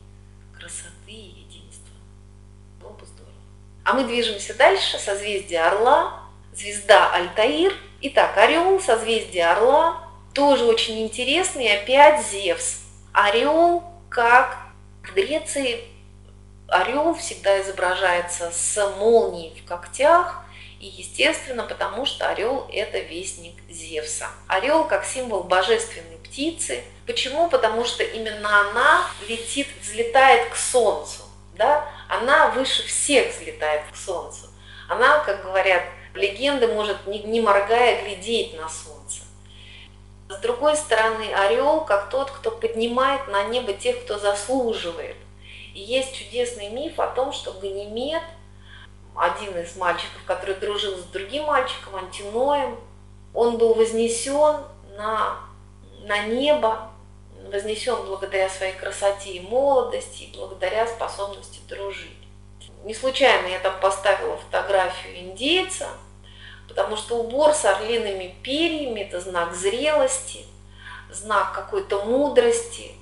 красоты 0.59 0.93
и 1.09 1.41
единства. 1.41 1.95
Было 2.81 2.93
бы 2.93 3.05
здорово. 3.07 3.33
А 3.85 3.95
мы 3.95 4.05
движемся 4.05 4.55
дальше. 4.55 4.99
Созвездие 4.99 5.63
Орла, 5.63 6.23
звезда 6.53 7.13
Альтаир. 7.13 7.75
Итак, 8.03 8.37
Орел, 8.37 8.81
созвездие 8.81 9.47
Орла, 9.47 10.06
тоже 10.37 10.67
очень 10.67 11.03
интересный, 11.03 11.75
опять 11.75 12.25
Зевс. 12.27 12.81
Орел, 13.13 13.83
как 14.11 14.59
в 15.03 15.15
Греции, 15.15 15.81
орел 16.69 17.15
всегда 17.15 17.63
изображается 17.63 18.51
с 18.53 18.87
молнией 18.99 19.59
в 19.59 19.67
когтях, 19.67 20.45
и 20.79 20.89
естественно, 20.89 21.63
потому 21.63 22.05
что 22.05 22.29
орел– 22.29 22.69
это 22.73 22.99
вестник 22.99 23.55
Зевса. 23.71 24.29
Орел 24.47 24.85
как 24.85 25.07
символ 25.07 25.43
божественной 25.43 26.19
птицы. 26.19 26.85
Почему? 27.07 27.49
Потому 27.49 27.87
что 27.87 28.03
именно 28.03 28.61
она 28.69 29.07
летит, 29.27 29.69
взлетает 29.81 30.51
к 30.51 30.57
солнцу. 30.57 31.23
Да? 31.55 31.89
Она 32.11 32.49
выше 32.49 32.87
всех 32.87 33.35
взлетает 33.35 33.85
к 33.91 33.97
солнцу. 33.97 34.51
Она, 34.87 35.21
как 35.21 35.43
говорят 35.43 35.83
легенды, 36.13 36.69
может, 36.69 37.07
не, 37.07 37.21
не 37.21 37.41
моргая, 37.41 38.03
глядеть 38.03 38.53
на 38.61 38.69
солнце. 38.69 38.96
С 40.29 40.39
другой 40.39 40.77
стороны, 40.77 41.33
орел 41.33 41.83
как 41.83 42.11
тот, 42.11 42.31
кто 42.31 42.51
поднимает 42.51 43.29
на 43.29 43.45
небо 43.45 43.73
тех, 43.73 44.03
кто 44.05 44.19
заслуживает. 44.19 45.17
И 45.73 45.81
есть 45.81 46.15
чудесный 46.15 46.69
миф 46.69 46.99
о 46.99 47.07
том, 47.07 47.33
что 47.33 47.53
Ганимед, 47.53 48.23
один 49.15 49.57
из 49.59 49.77
мальчиков, 49.77 50.21
который 50.27 50.57
дружил 50.57 50.97
с 50.97 51.05
другим 51.05 51.45
мальчиком, 51.45 51.97
Антиноем, 51.97 52.77
он 53.35 53.57
был 53.57 53.75
вознесен 53.75 54.65
на, 54.97 55.39
на 56.03 56.27
небо, 56.27 56.91
вознесен 57.53 58.05
благодаря 58.07 58.49
своей 58.49 58.73
красоте 58.73 59.31
и 59.31 59.41
молодости, 59.41 60.25
и 60.25 60.37
благодаря 60.37 60.89
способности 60.89 61.61
дружить. 61.69 62.11
Не 62.83 62.95
случайно 62.95 63.47
я 63.47 63.61
там 63.61 63.79
поставила 63.81 64.37
фотографию 64.37 65.21
индейца– 65.21 65.89
Потому 66.77 66.99
что 66.99 67.17
убор 67.17 67.55
с 67.55 67.65
орлиными 67.65 68.35
перьями– 68.43 69.01
это 69.09 69.19
знак 69.19 69.55
зрелости, 69.55 70.45
знак 71.11 71.55
какой-то 71.55 72.05
мудрости. 72.05 72.93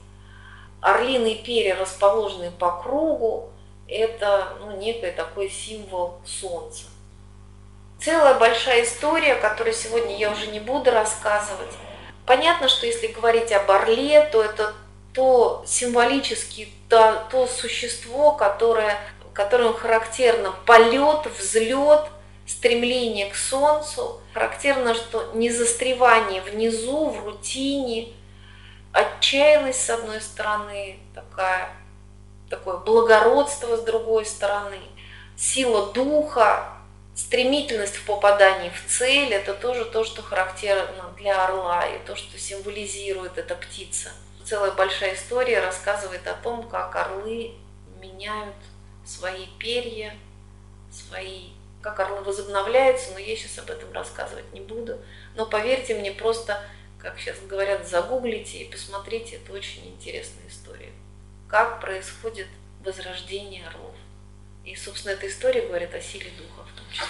Орлиные 0.80 1.34
перья, 1.34 1.74
расположенные 1.74 2.52
по 2.52 2.70
кругу, 2.80 3.50
это 3.88 4.52
ну, 4.60 4.76
некий 4.76 5.10
такой 5.10 5.50
символ 5.50 6.20
солнца. 6.24 6.84
Целая 8.00 8.38
большая 8.38 8.84
история, 8.84 9.34
которую 9.34 9.74
сегодня 9.74 10.16
я 10.16 10.30
уже 10.30 10.46
не 10.46 10.60
буду 10.60 10.92
рассказывать. 10.92 11.72
Понятно, 12.26 12.68
что 12.68 12.86
если 12.86 13.08
говорить 13.08 13.50
об 13.50 13.68
орле, 13.72 14.22
то 14.30 14.40
это 14.40 14.72
то 15.12 15.64
символически 15.66 16.68
то, 16.88 17.26
то 17.28 17.48
существо, 17.48 18.32
которое, 18.32 18.98
которому 19.32 19.72
характерно 19.72 20.54
полет, 20.64 21.26
взлет, 21.38 22.02
стремление 22.46 23.30
к 23.30 23.34
солнцу. 23.34 24.20
Характерно, 24.32 24.94
что 24.94 25.32
незастревание 25.34 26.42
внизу, 26.42 27.10
в 27.10 27.24
рутине, 27.24 28.08
отчаянность 28.92 29.84
с 29.84 29.90
одной 29.90 30.20
стороны, 30.20 30.98
такая, 31.14 31.70
такое 32.48 32.78
благородство 32.78 33.76
с 33.76 33.82
другой 33.82 34.26
стороны, 34.26 34.78
сила 35.36 35.92
духа, 35.92 36.74
стремительность 37.14 37.96
в 37.96 38.06
попадании 38.06 38.70
в 38.70 38.90
цель– 38.90 39.32
это 39.34 39.54
тоже 39.54 39.84
то, 39.84 40.04
что 40.04 40.22
характерно 40.22 41.12
для 41.16 41.44
орла 41.44 41.86
и 41.86 41.98
то, 42.04 42.16
что 42.16 42.38
символизирует 42.38 43.38
эта 43.38 43.54
птица. 43.54 44.10
Целая 44.44 44.72
большая 44.72 45.14
история 45.14 45.60
рассказывает 45.60 46.26
о 46.26 46.34
том, 46.34 46.68
как 46.68 46.94
орлы 46.96 47.52
меняют 48.00 48.56
свои 49.04 49.46
перья, 49.58 50.14
свои 50.90 51.53
как 51.84 52.00
орлы 52.00 52.22
возобновляются, 52.22 53.12
но 53.12 53.18
я 53.18 53.36
сейчас 53.36 53.58
об 53.58 53.70
этом 53.70 53.92
рассказывать 53.92 54.50
не 54.54 54.60
буду. 54.60 54.98
Но 55.34 55.44
поверьте 55.44 55.94
мне, 55.94 56.12
просто, 56.12 56.58
как 56.98 57.18
сейчас 57.20 57.38
говорят, 57.40 57.86
загуглите 57.86 58.56
и 58.56 58.70
посмотрите, 58.70 59.36
это 59.36 59.52
очень 59.52 59.86
интересная 59.86 60.48
история. 60.48 60.92
Как 61.46 61.82
происходит 61.82 62.46
возрождение 62.82 63.66
орлов. 63.66 63.94
И, 64.64 64.74
собственно, 64.74 65.12
эта 65.12 65.28
история 65.28 65.60
говорит 65.66 65.94
о 65.94 66.00
силе 66.00 66.30
духа 66.38 66.66
в 66.66 66.78
том 66.78 66.90
числе. 66.90 67.06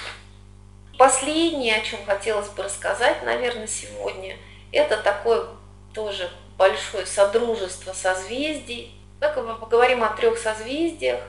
Последнее, 0.98 1.76
о 1.76 1.80
чем 1.80 2.04
хотелось 2.04 2.48
бы 2.48 2.64
рассказать, 2.64 3.22
наверное, 3.22 3.68
сегодня, 3.68 4.36
это 4.72 4.96
такое 4.96 5.46
тоже 5.92 6.28
большое 6.58 7.06
содружество 7.06 7.92
созвездий. 7.92 8.92
Как 9.20 9.36
мы 9.36 9.54
поговорим 9.54 10.02
о 10.02 10.16
трех 10.16 10.36
созвездиях, 10.36 11.20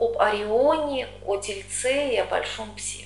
об 0.00 0.18
Орионе, 0.18 1.08
о 1.26 1.36
Тельце 1.36 2.14
и 2.14 2.16
о 2.16 2.24
Большом 2.24 2.74
Псе. 2.74 3.04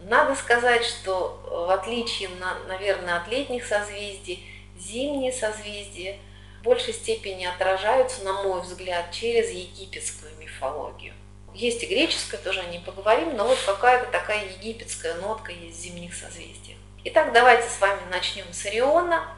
Надо 0.00 0.34
сказать, 0.34 0.84
что 0.84 1.40
в 1.46 1.70
отличие, 1.70 2.28
наверное, 2.66 3.18
от 3.18 3.28
летних 3.28 3.64
созвездий, 3.64 4.44
зимние 4.76 5.32
созвездия 5.32 6.18
в 6.60 6.64
большей 6.64 6.92
степени 6.92 7.44
отражаются, 7.44 8.24
на 8.24 8.42
мой 8.42 8.62
взгляд, 8.62 9.12
через 9.12 9.50
египетскую 9.50 10.32
мифологию. 10.40 11.14
Есть 11.54 11.82
и 11.84 11.86
греческая, 11.86 12.40
тоже 12.40 12.60
о 12.60 12.64
ней 12.64 12.80
поговорим, 12.80 13.36
но 13.36 13.46
вот 13.46 13.58
какая-то 13.64 14.10
такая 14.10 14.44
египетская 14.46 15.14
нотка 15.20 15.52
есть 15.52 15.78
в 15.78 15.80
зимних 15.80 16.14
созвездиях. 16.14 16.78
Итак, 17.04 17.32
давайте 17.32 17.68
с 17.68 17.80
вами 17.80 18.00
начнем 18.10 18.46
с 18.52 18.66
Ориона. 18.66 19.28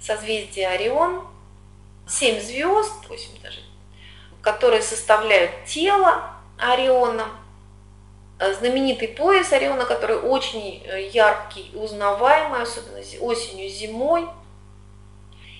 Созвездие 0.00 0.68
Орион. 0.68 1.26
Семь 2.06 2.40
звезд, 2.40 3.06
восемь 3.08 3.40
даже 3.42 3.60
которые 4.42 4.82
составляют 4.82 5.50
тело 5.66 6.30
Ориона. 6.58 7.28
э, 8.38 8.54
знаменитый 8.54 9.08
пояс 9.08 9.52
Ориона, 9.52 9.84
который 9.84 10.16
очень 10.16 10.82
э, 10.84 11.08
яркий, 11.08 11.70
узнаваемый, 11.74 12.62
особенно 12.62 13.00
осенью, 13.20 13.68
зимой. 13.68 14.28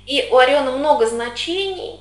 И 0.06 0.28
у 0.30 0.36
Ориона 0.36 0.72
много 0.72 1.06
значений. 1.06 2.00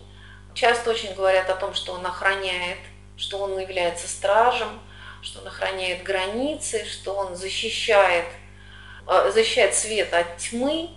Часто 0.53 0.89
очень 0.89 1.13
говорят 1.13 1.49
о 1.49 1.55
том, 1.55 1.73
что 1.73 1.93
он 1.93 2.05
охраняет, 2.05 2.79
что 3.17 3.37
он 3.39 3.57
является 3.59 4.07
стражем, 4.07 4.79
что 5.21 5.41
он 5.41 5.47
охраняет 5.47 6.03
границы, 6.03 6.85
что 6.85 7.13
он 7.13 7.35
защищает, 7.35 8.25
э, 9.07 9.31
защищает 9.33 9.75
свет 9.75 10.13
от 10.13 10.37
тьмы. 10.37 10.89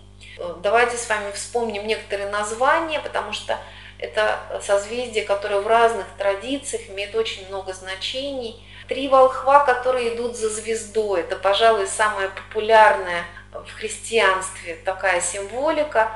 Давайте 0.62 0.96
с 0.96 1.08
вами 1.08 1.30
вспомним 1.32 1.86
некоторые 1.86 2.30
названия, 2.30 3.00
потому 3.00 3.32
что 3.32 3.58
это 4.02 4.40
созвездие, 4.60 5.24
которое 5.24 5.60
в 5.60 5.66
разных 5.68 6.06
традициях 6.18 6.90
имеет 6.90 7.14
очень 7.14 7.46
много 7.46 7.72
значений. 7.72 8.60
Три 8.88 9.08
волхва, 9.08 9.64
которые 9.64 10.16
идут 10.16 10.36
за 10.36 10.48
звездой, 10.48 11.20
это, 11.20 11.36
пожалуй, 11.36 11.86
самая 11.86 12.28
популярная 12.28 13.24
в 13.52 13.72
христианстве 13.72 14.76
такая 14.84 15.20
символика. 15.20 16.10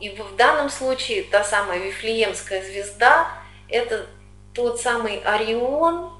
И 0.00 0.08
в 0.10 0.34
данном 0.36 0.70
случае 0.70 1.24
та 1.24 1.44
самая 1.44 1.78
Вифлеемская 1.78 2.62
звезда– 2.62 3.28
это 3.68 4.06
тот 4.54 4.80
самый 4.80 5.18
Орион, 5.18 6.10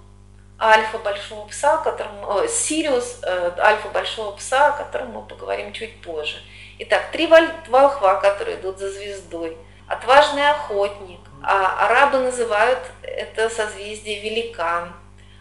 альфа 0.60 0.98
большого 0.98 1.48
пса, 1.48 1.78
которому, 1.78 2.30
о, 2.30 2.46
Сириус, 2.46 3.20
э, 3.22 3.52
альфа 3.58 3.88
большого 3.88 4.32
пса, 4.32 4.68
о 4.68 4.84
котором 4.84 5.12
мы 5.12 5.22
поговорим 5.22 5.72
чуть 5.72 5.98
позже. 6.02 6.36
Итак, 6.78 7.10
три 7.10 7.26
волхва, 7.68 8.16
которые 8.16 8.58
идут 8.58 8.78
за 8.78 8.90
звездой– 8.90 9.56
отважный 9.86 10.48
охотник, 10.50 11.20
а 11.42 11.86
арабы 11.86 12.18
называют 12.18 12.80
это 13.02 13.48
созвездие 13.50 14.20
великан, 14.20 14.92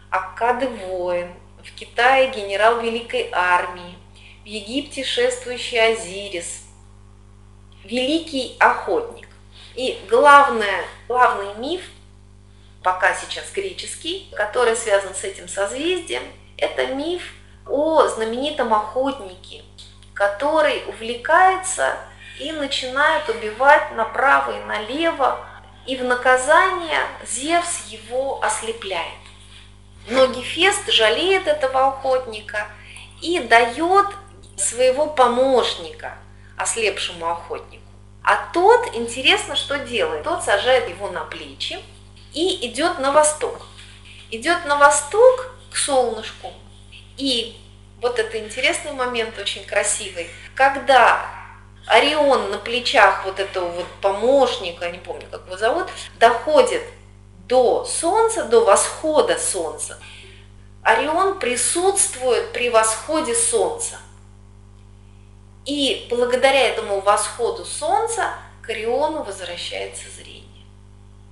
Аккады 0.09 0.67
воин, 0.67 1.33
в 1.63 1.71
Китае 1.73 2.31
генерал 2.31 2.79
Великой 2.79 3.29
армии, 3.31 3.97
в 4.43 4.45
Египте 4.45 5.03
шествующий 5.03 5.79
Азирис, 5.79 6.63
великий 7.83 8.55
охотник. 8.59 9.27
И 9.73 9.99
главное, 10.09 10.85
главный 11.07 11.53
миф, 11.55 11.81
пока 12.81 13.13
сейчас 13.13 13.51
греческий, 13.51 14.29
который 14.33 14.75
связан 14.75 15.13
с 15.15 15.23
этим 15.23 15.47
созвездием, 15.47 16.23
это 16.57 16.87
миф 16.87 17.33
о 17.67 18.07
знаменитом 18.07 18.73
охотнике, 18.73 19.63
который 20.13 20.83
увлекается 20.87 21.97
и 22.39 22.51
начинают 22.51 23.29
убивать 23.29 23.91
направо 23.93 24.59
и 24.59 24.63
налево, 24.65 25.39
и 25.85 25.95
в 25.97 26.03
наказание 26.03 27.01
Зевс 27.25 27.85
его 27.87 28.41
ослепляет. 28.43 29.13
Но 30.07 30.27
Гефест 30.27 30.89
жалеет 30.91 31.47
этого 31.47 31.87
охотника 31.87 32.67
и 33.21 33.39
дает 33.39 34.07
своего 34.57 35.07
помощника 35.07 36.17
ослепшему 36.57 37.29
охотнику. 37.29 37.83
А 38.23 38.37
тот, 38.53 38.95
интересно, 38.95 39.55
что 39.55 39.79
делает? 39.79 40.23
Тот 40.23 40.43
сажает 40.43 40.89
его 40.89 41.09
на 41.09 41.21
плечи 41.25 41.79
и 42.33 42.67
идет 42.67 42.99
на 42.99 43.11
восток. 43.11 43.67
Идет 44.31 44.65
на 44.65 44.77
восток 44.77 45.53
к 45.71 45.77
солнышку. 45.77 46.51
И 47.17 47.55
вот 48.01 48.19
это 48.19 48.39
интересный 48.39 48.93
момент, 48.93 49.37
очень 49.37 49.63
красивый, 49.63 50.29
когда 50.55 51.44
Орион 51.87 52.51
на 52.51 52.57
плечах 52.57 53.25
вот 53.25 53.39
этого 53.39 53.69
вот 53.69 53.85
помощника, 54.01 54.89
не 54.89 54.97
помню, 54.97 55.27
как 55.29 55.45
его 55.45 55.57
зовут, 55.57 55.87
доходит 56.19 56.83
до 57.47 57.85
Солнца, 57.85 58.45
до 58.45 58.65
восхода 58.65 59.37
Солнца. 59.37 59.99
Орион 60.81 61.39
присутствует 61.39 62.51
при 62.53 62.69
восходе 62.69 63.35
Солнца. 63.35 63.97
И 65.65 66.07
благодаря 66.09 66.67
этому 66.67 67.01
восходу 67.01 67.65
Солнца 67.65 68.33
к 68.61 68.69
Ориону 68.69 69.23
возвращается 69.23 70.05
зрение. 70.15 70.45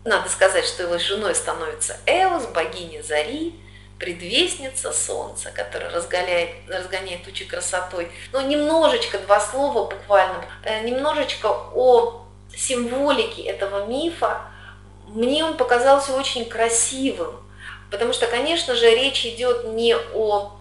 Надо 0.05 0.27
сказать, 0.29 0.65
что 0.65 0.83
его 0.83 0.97
женой 0.97 1.33
становится 1.35 1.97
Эос, 2.05 2.47
богиня 2.47 3.01
Зари, 3.03 3.59
предвестница 4.03 4.91
солнца, 4.91 5.49
которая 5.55 5.89
разгоняет, 5.89 6.49
разгоняет 6.67 7.23
тучи 7.23 7.45
красотой. 7.45 8.11
Но 8.33 8.41
немножечко, 8.41 9.17
два 9.17 9.39
слова 9.39 9.89
буквально, 9.89 10.43
э, 10.63 10.83
немножечко 10.83 11.47
о 11.73 12.25
символике 12.53 13.43
этого 13.43 13.85
мифа. 13.85 14.41
Мне 15.07 15.45
он 15.45 15.55
показался 15.55 16.13
очень 16.17 16.43
красивым, 16.43 17.33
потому 17.89 18.11
что, 18.11 18.27
конечно 18.27 18.75
же, 18.75 18.93
речь 18.93 19.25
идет 19.25 19.69
не 19.69 19.95
о 19.95 20.51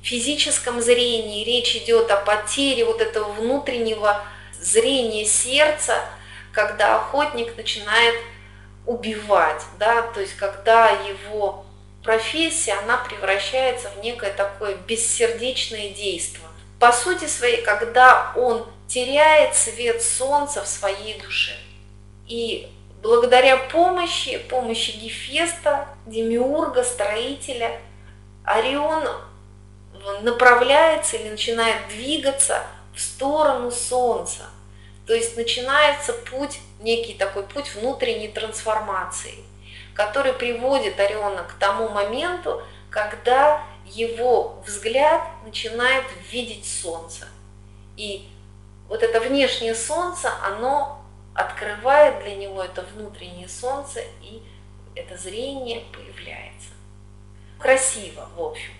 физическом 0.00 0.80
зрении, 0.80 1.44
речь 1.44 1.74
идет 1.74 2.08
о 2.08 2.18
потере 2.18 2.84
вот 2.84 3.00
этого 3.00 3.32
внутреннего 3.32 4.22
зрения 4.60 5.26
сердца, 5.26 5.96
когда 6.52 6.98
охотник 6.98 7.56
начинает 7.56 8.14
убивать, 8.86 9.62
да, 9.80 10.02
то 10.02 10.20
есть 10.20 10.36
когда 10.36 10.90
его 10.90 11.64
профессия, 12.02 12.74
она 12.74 12.98
превращается 12.98 13.88
в 13.90 14.02
некое 14.02 14.32
такое 14.32 14.74
бессердечное 14.74 15.90
действие. 15.90 16.46
По 16.78 16.92
сути 16.92 17.26
своей, 17.26 17.62
когда 17.62 18.32
он 18.36 18.66
теряет 18.88 19.54
свет 19.54 20.02
солнца 20.02 20.62
в 20.62 20.66
своей 20.66 21.18
душе. 21.20 21.52
И 22.26 22.68
благодаря 23.02 23.56
помощи, 23.56 24.38
помощи 24.38 24.90
Гефеста, 24.90 25.88
Демиурга, 26.06 26.82
строителя, 26.82 27.80
Орион 28.44 29.08
направляется 30.22 31.16
или 31.16 31.30
начинает 31.30 31.88
двигаться 31.88 32.64
в 32.94 33.00
сторону 33.00 33.70
Солнца. 33.70 34.42
То 35.06 35.14
есть 35.14 35.36
начинается 35.36 36.12
путь, 36.12 36.58
некий 36.80 37.14
такой 37.14 37.44
путь 37.44 37.74
внутренней 37.74 38.28
трансформации– 38.28 39.34
который 39.94 40.32
приводит 40.32 40.98
Ориона 40.98 41.44
к 41.44 41.54
тому 41.54 41.88
моменту, 41.88 42.62
когда 42.90 43.64
его 43.86 44.62
взгляд 44.66 45.22
начинает 45.44 46.04
видеть 46.30 46.66
солнце. 46.66 47.26
И 47.96 48.28
вот 48.88 49.02
это 49.02 49.20
внешнее 49.20 49.74
солнце, 49.74 50.30
оно 50.44 51.02
открывает 51.34 52.22
для 52.22 52.36
него 52.36 52.62
это 52.62 52.82
внутреннее 52.94 53.48
солнце, 53.48 54.00
и 54.20 54.42
это 54.94 55.16
зрение 55.16 55.82
появляется. 55.92 56.70
Красиво, 57.58 58.28
в 58.36 58.42
общем. 58.42 58.72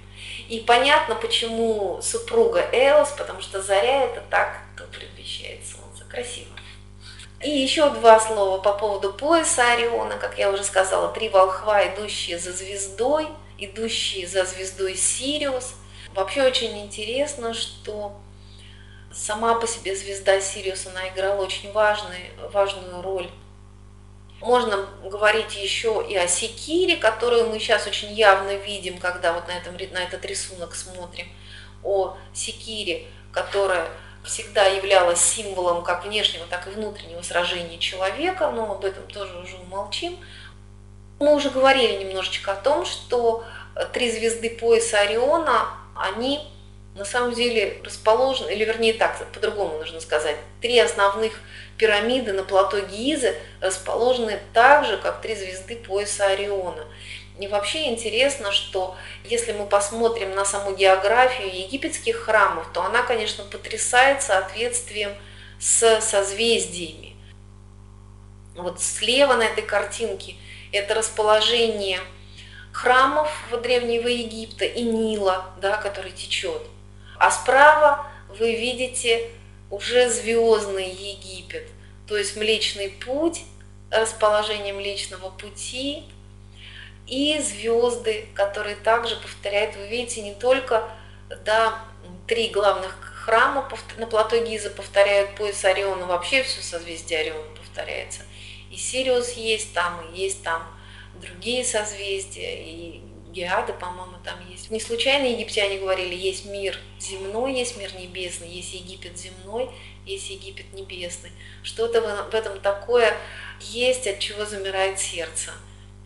И 0.49 0.61
понятно, 0.61 1.15
почему 1.15 2.01
супруга 2.03 2.69
Элс, 2.73 3.11
потому 3.13 3.41
что 3.41 3.63
заря 3.63 4.05
это 4.05 4.23
так, 4.29 4.61
кто 4.75 4.85
предвещает 4.85 5.61
солнце. 5.67 6.05
Красиво. 6.05 6.51
И 7.43 7.51
еще 7.51 7.91
два 7.91 8.21
слова 8.21 8.59
по 8.61 8.73
поводу 8.73 9.13
пояса 9.13 9.73
Ориона. 9.73 10.17
Как 10.17 10.39
я 10.39 10.51
уже 10.51 10.63
сказала, 10.63 11.09
три 11.09 11.29
волхва, 11.29 11.89
идущие 11.89 12.39
за 12.39 12.53
звездой, 12.53 13.27
идущие 13.59 14.29
за 14.29 14.45
звездой 14.45 14.95
Сириус. 14.95 15.75
Вообще 16.15 16.45
очень 16.45 16.79
интересно, 16.79 17.53
что 17.53 18.17
сама 19.13 19.55
по 19.55 19.67
себе 19.67 19.97
звезда 19.97 20.41
Сириус, 20.41 20.87
она 20.87 21.09
играла 21.09 21.43
очень 21.43 21.73
важный, 21.73 22.31
важную 22.53 23.03
роль. 23.03 23.29
Можно 24.41 24.89
говорить 25.05 25.57
еще 25.57 26.05
и 26.09 26.17
о 26.17 26.29
Секире, 26.29 26.97
которую 26.97 27.49
мы 27.49 27.59
сейчас 27.59 27.87
очень 27.87 28.13
явно 28.13 28.55
видим, 28.55 28.99
когда 28.99 29.33
вот 29.33 29.49
на, 29.49 29.53
этом, 29.53 29.75
на 29.75 30.03
этот 30.03 30.25
рисунок 30.25 30.75
смотрим, 30.75 31.27
о 31.83 32.17
Секире, 32.35 33.07
которая 33.33 33.89
всегда 34.25 34.67
являлась 34.67 35.21
символом 35.21 35.83
как 35.83 36.05
внешнего, 36.05 36.47
так 36.47 36.67
и 36.67 36.71
внутреннего 36.71 37.23
сражения 37.23 37.79
человека, 37.79 38.51
но 38.51 38.71
об 38.73 38.85
этом 38.85 39.07
тоже 39.09 39.37
уже 39.39 39.57
умолчим. 39.57 40.17
Мы 41.19 41.35
уже 41.35 41.51
говорили 41.51 42.05
немножечко 42.05 42.53
о 42.53 42.57
том, 42.57 42.85
что 42.85 43.45
три 43.93 44.11
звезды 44.11 44.51
пояса 44.51 45.01
Ориона, 45.01 45.69
они 45.97 46.47
на 46.95 47.05
самом 47.05 47.33
деле 47.33 47.81
расположены, 47.85 48.51
или 48.51 48.65
вернее 48.65 48.93
так, 48.93 49.17
по-другому 49.33 49.79
нужно 49.79 50.01
сказать, 50.01 50.37
три 50.61 50.79
основных 50.79 51.41
пирамиды 51.79 52.33
на 52.33 52.43
плато 52.43 52.81
Гизы 52.81 53.35
расположены 53.61 54.39
так 54.53 54.85
же, 54.85 54.99
как 54.99 55.23
три 55.23 55.35
звезды 55.35 55.77
пояса 55.77 56.27
Ориона. 56.27 56.85
И 57.41 57.47
вообще 57.49 57.89
интересно, 57.89 58.53
что 58.53 58.97
если 59.25 59.53
мы 59.53 59.67
посмотрим 59.67 60.35
на 60.35 60.45
саму 60.45 60.75
географию 60.77 61.49
египетских 61.49 62.17
храмов, 62.17 62.67
то 62.73 62.83
она, 62.83 63.03
конечно, 63.03 63.45
потрясает 63.45 64.23
соответствием 64.23 65.15
с 65.59 66.01
созвездиями. 66.01 67.17
Вот 68.55 68.81
слева 68.81 69.35
на 69.35 69.45
этой 69.45 69.63
картинке 69.63 70.37
это 70.73 70.95
расположение 70.95 72.01
храмов 72.73 73.31
Древнего 73.63 74.09
Египта 74.09 74.65
и 74.65 74.83
Нила, 74.83 75.55
да, 75.61 75.77
который 75.79 76.13
течет. 76.13 76.63
А 77.19 77.31
справа 77.31 78.07
вы 78.29 78.55
видите 78.57 79.31
уже 79.71 80.11
звездный 80.11 80.91
Египет, 80.91 81.69
то 82.07 82.17
есть 82.17 82.37
Млечный 82.37 82.91
Путь, 82.91 83.43
расположение 83.91 84.75
Млечного 84.75 85.31
Пути, 85.31 86.05
и 87.07 87.39
звезды, 87.41 88.27
которые 88.35 88.77
также 88.77 89.17
повторяют, 89.17 89.77
вы 89.77 89.89
видите, 89.89 90.23
не 90.23 90.35
только 90.35 90.89
да, 91.45 91.85
три 92.27 92.49
главных 92.49 92.97
храма 93.25 93.69
на 93.99 94.07
плато 94.07 94.45
Гиза 94.45 94.71
повторяют 94.71 95.35
пояс 95.37 95.65
Ориона, 95.65 96.07
вообще 96.07 96.43
все 96.43 96.63
созвездие 96.63 97.21
Ориона 97.21 97.49
повторяется. 97.57 98.23
И 98.71 98.77
Сириус 98.77 99.33
есть 99.33 99.75
там, 99.75 100.01
и 100.13 100.19
есть 100.19 100.43
там 100.43 100.63
другие 101.21 101.65
созвездия, 101.65 102.65
и 102.65 103.03
Геады, 103.29 103.73
по-моему, 103.73 104.17
там 104.25 104.35
есть. 104.51 104.71
Не 104.71 104.81
случайно 104.81 105.27
египтяне 105.27 105.79
говорили, 105.79 106.15
есть 106.15 106.45
мир 106.45 106.79
земной, 106.99 107.55
есть 107.55 107.77
мир 107.77 107.95
небесный, 107.95 108.49
есть 108.49 108.75
Египет 108.75 109.17
земной, 109.19 109.71
есть 110.05 110.29
Египет 110.31 110.73
небесный. 110.73 111.33
Что-то 111.63 112.01
в 112.31 112.35
этом 112.35 112.61
такое 112.61 113.17
есть, 113.61 114.07
от 114.07 114.19
чего 114.19 114.45
замирает 114.45 114.99
сердце. 114.99 115.53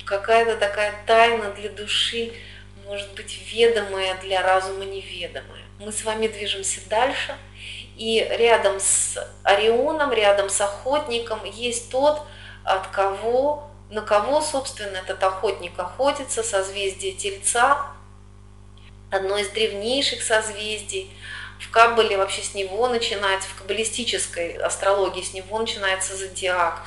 Какая-то 0.07 0.57
такая 0.57 0.95
тайна 1.05 1.51
для 1.51 1.69
души, 1.69 2.33
может 2.87 3.13
быть, 3.15 3.39
ведомая 3.53 4.15
для 4.23 4.41
разума 4.41 4.85
неведомая. 4.85 5.65
Мы 5.81 5.91
с 5.91 6.05
вами 6.05 6.29
движемся 6.29 6.81
дальше, 6.89 7.37
и 7.97 8.25
рядом 8.39 8.79
с 8.79 9.19
Орионом, 9.43 10.13
рядом 10.13 10.49
с 10.49 10.61
охотником 10.61 11.45
есть 11.45 11.91
тот, 11.91 12.23
от 12.63 12.87
кого, 12.89 13.69
на 13.91 14.01
кого, 14.01 14.41
собственно, 14.41 14.99
этот 14.99 15.23
охотник 15.23 15.77
охотится, 15.79 16.45
созвездие 16.45 17.13
Тельца, 17.13 17.87
одно 19.11 19.39
из 19.39 19.49
древнейших 19.49 20.23
созвездий. 20.23 21.11
В 21.59 21.71
Каббале 21.71 22.17
вообще 22.17 22.43
с 22.43 22.55
него 22.55 22.87
начинается, 22.89 23.49
в 23.49 23.57
каббалистической 23.57 24.53
астрологии 24.59 25.23
с 25.23 25.33
него 25.33 25.59
начинается 25.59 26.15
зодиак. 26.15 26.83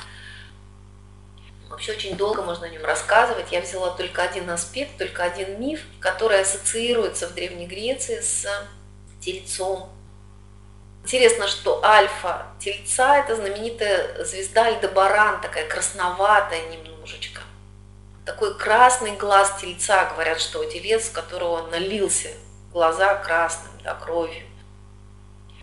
Вообще 1.70 1.92
очень 1.92 2.16
долго 2.16 2.42
можно 2.42 2.66
о 2.66 2.68
нем 2.68 2.84
рассказывать. 2.84 3.52
Я 3.52 3.60
взяла 3.60 3.90
только 3.90 4.22
один 4.22 4.50
аспект, 4.50 4.98
только 4.98 5.22
один 5.22 5.60
миф, 5.60 5.80
который 6.00 6.40
ассоциируется 6.40 7.28
в 7.28 7.34
Древней 7.34 7.66
Греции 7.66 8.20
с 8.20 8.44
Тельцом. 9.20 9.88
Интересно, 11.04 11.46
что 11.46 11.82
альфа 11.84 12.48
Тельца– 12.58 13.18
это 13.20 13.36
знаменитая 13.36 14.24
звезда 14.24 14.66
Альдебаран, 14.66 15.40
такая 15.40 15.66
красноватая 15.68 16.66
немножечко. 16.66 17.40
Такой 18.26 18.58
красный 18.58 19.12
глаз 19.12 19.56
Тельца, 19.60 20.10
говорят, 20.12 20.40
что 20.40 20.64
телец, 20.64 21.08
которого 21.08 21.68
налился 21.68 22.30
глаза 22.72 23.14
красным, 23.14 23.72
да, 23.84 23.94
кровью. 23.94 24.42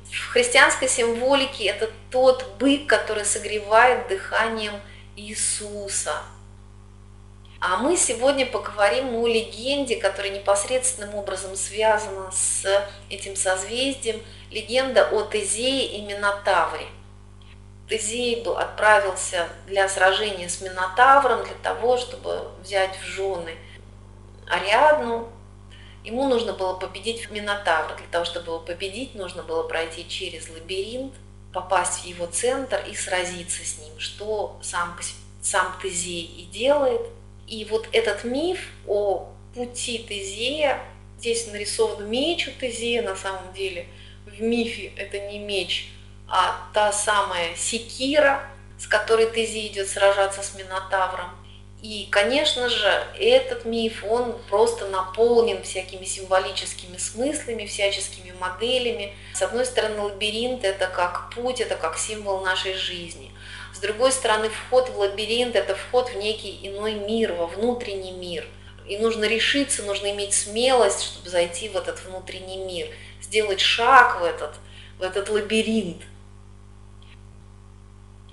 В 0.10 0.32
христианской 0.32 0.88
символике 0.88 1.66
это 1.66 1.92
тот 2.10 2.46
бык, 2.58 2.88
который 2.88 3.26
согревает 3.26 4.08
дыханием 4.08 4.74
Иисуса. 5.18 6.22
А 7.60 7.78
мы 7.78 7.98
сегодня 7.98 8.46
поговорим 8.46 9.16
о 9.16 9.28
легенде, 9.28 9.96
которая 9.96 10.32
непосредственным 10.32 11.16
образом 11.16 11.56
связана 11.56 12.32
с 12.32 12.64
этим 13.10 13.36
созвездием, 13.36 14.22
легенда 14.52 15.10
о 15.10 15.24
Тезее 15.24 15.98
и 15.98 16.02
Минотавре. 16.04 16.86
Тезей 17.90 18.44
был, 18.44 18.58
отправился 18.58 19.48
для 19.66 19.90
сражения 19.90 20.50
с 20.50 20.62
Минотавром, 20.62 21.44
для 21.46 21.56
того, 21.64 21.98
чтобы 21.98 22.52
взять 22.62 22.96
в 23.00 23.04
жены 23.04 23.56
Ариадну. 24.48 25.30
Ему 26.04 26.28
нужно 26.30 26.54
было 26.54 26.76
победить 26.76 27.32
Минотавра. 27.32 27.96
Для 27.96 28.08
того, 28.12 28.24
чтобы 28.24 28.48
его 28.48 28.60
победить, 28.60 29.16
нужно 29.16 29.42
было 29.42 29.64
пройти 29.64 30.08
через 30.08 30.48
лабиринт, 30.50 31.14
попасть 31.62 32.04
в 32.04 32.06
его 32.06 32.28
центр 32.28 32.80
и 32.90 32.96
сразиться 32.96 33.66
с 33.66 33.80
ним, 33.80 34.00
что 34.00 34.60
сам, 34.62 34.98
сам 35.42 35.76
Тезей 35.82 36.24
и 36.24 36.46
делает– 36.46 37.02
и 37.48 37.66
вот 37.66 37.88
этот 37.94 38.26
миф 38.26 38.60
о 38.86 39.32
пути 39.56 40.00
Тезея, 40.00 40.82
здесь 41.18 41.48
нарисован 41.48 42.10
меч 42.10 42.48
у 42.48 42.52
Тезея 42.52 43.02
на 43.02 43.16
самом 43.16 43.54
деле, 43.54 43.88
в 44.26 44.42
мифе 44.42 44.92
это 44.98 45.18
не 45.20 45.40
меч, 45.40 45.90
а 46.28 46.70
та 46.74 46.92
самая 46.92 47.56
секира, 47.56 48.44
с 48.78 48.86
которой 48.86 49.28
Тезей 49.28 49.68
идет 49.68 49.88
сражаться 49.88 50.44
с 50.44 50.56
Минотавром. 50.56 51.30
И, 51.88 52.06
конечно 52.12 52.68
же, 52.68 52.92
этот 53.18 53.64
миф, 53.64 54.04
он 54.04 54.36
просто 54.50 54.88
наполнен 54.88 55.64
всякими 55.64 56.04
символическими 56.04 56.98
смыслами, 56.98 57.66
всяческими 57.66 58.34
моделями. 58.42 59.16
С 59.34 59.42
одной 59.42 59.66
стороны, 59.66 60.02
лабиринт– 60.02 60.64
это 60.66 60.88
как 60.88 61.34
путь, 61.34 61.62
это 61.62 61.78
как 61.78 61.98
символ 61.98 62.42
нашей 62.42 62.74
жизни. 62.74 63.32
С 63.74 63.80
другой 63.80 64.12
стороны, 64.12 64.50
вход 64.50 64.90
в 64.90 65.00
лабиринт– 65.00 65.56
это 65.56 65.76
вход 65.76 66.10
в 66.10 66.18
некий 66.18 66.60
иной 66.62 66.96
мир, 66.96 67.32
во 67.32 67.48
внутренний 67.48 68.12
мир. 68.12 68.46
И 68.86 68.98
нужно 68.98 69.24
решиться, 69.24 69.84
нужно 69.84 70.12
иметь 70.12 70.34
смелость, 70.34 71.04
чтобы 71.04 71.30
зайти 71.30 71.70
в 71.70 71.78
этот 71.78 72.04
внутренний 72.04 72.58
мир, 72.58 72.90
сделать 73.22 73.62
шаг 73.62 74.20
в 74.20 74.26
этот, 74.26 74.56
в 75.00 75.04
этот 75.04 75.30
лабиринт. 75.30 76.02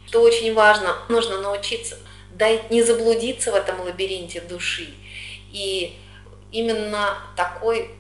Что 0.09 0.23
очень 0.23 0.53
важно, 0.55 0.97
нужно 1.09 1.39
научиться 1.39 1.99
дать 2.35 2.71
не 2.71 2.83
заблудиться 2.83 3.53
в 3.53 3.55
этом 3.55 3.81
лабиринте 3.81 4.41
души. 4.41 4.89
И 5.53 5.97
именно 6.53 7.17
такой, 7.37 7.91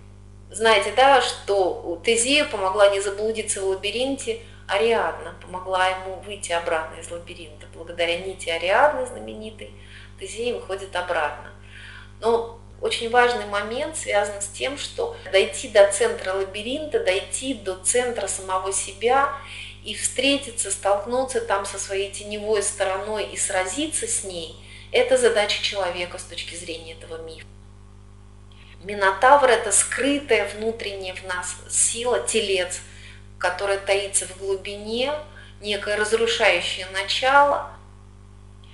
знаете, 0.50 0.92
да, 0.96 1.22
что 1.22 2.00
Тезею 2.04 2.48
помогла 2.48 2.88
не 2.90 3.00
заблудиться 3.00 3.60
в 3.60 3.66
лабиринте– 3.66 4.40
Ариадна 4.66 5.34
помогла 5.42 5.88
ему 5.88 6.16
выйти 6.20 6.52
обратно 6.52 7.00
из 7.00 7.10
лабиринта. 7.10 7.66
Благодаря 7.74 8.18
нити 8.18 8.48
Ариадны 8.48 9.06
знаменитой 9.06 9.70
Тезей 10.18 10.52
выходит 10.52 10.94
обратно. 10.96 11.50
Но 12.20 12.58
очень 12.80 13.10
важный 13.10 13.46
момент 13.46 13.96
связан 13.96 14.40
с 14.40 14.48
тем, 14.48 14.78
что 14.78 15.16
дойти 15.32 15.68
до 15.68 15.90
центра 15.92 16.32
лабиринта, 16.32 17.02
дойти 17.04 17.54
до 17.54 17.76
центра 17.76 18.26
самого 18.26 18.72
себя 18.72 19.34
и 19.84 19.94
встретиться, 19.94 20.70
столкнуться 20.70 21.40
там 21.40 21.66
со 21.66 21.78
своей 21.78 22.10
теневой 22.10 22.62
стороной 22.62 23.26
и 23.26 23.36
сразиться 23.36 24.06
с 24.06 24.24
ней, 24.24 24.56
это 24.92 25.18
задача 25.18 25.62
человека 25.62 26.18
с 26.18 26.24
точки 26.24 26.54
зрения 26.54 26.92
этого 26.92 27.22
мифа. 27.22 27.46
Минотавр– 28.82 29.48
это 29.50 29.72
скрытая 29.72 30.48
внутренняя 30.56 31.14
в 31.14 31.24
нас 31.24 31.56
сила, 31.68 32.20
телец– 32.26 32.80
которое 33.44 33.76
таится 33.76 34.26
в 34.26 34.38
глубине, 34.38 35.12
некое 35.60 35.96
разрушающее 35.96 36.86
начало, 36.94 37.70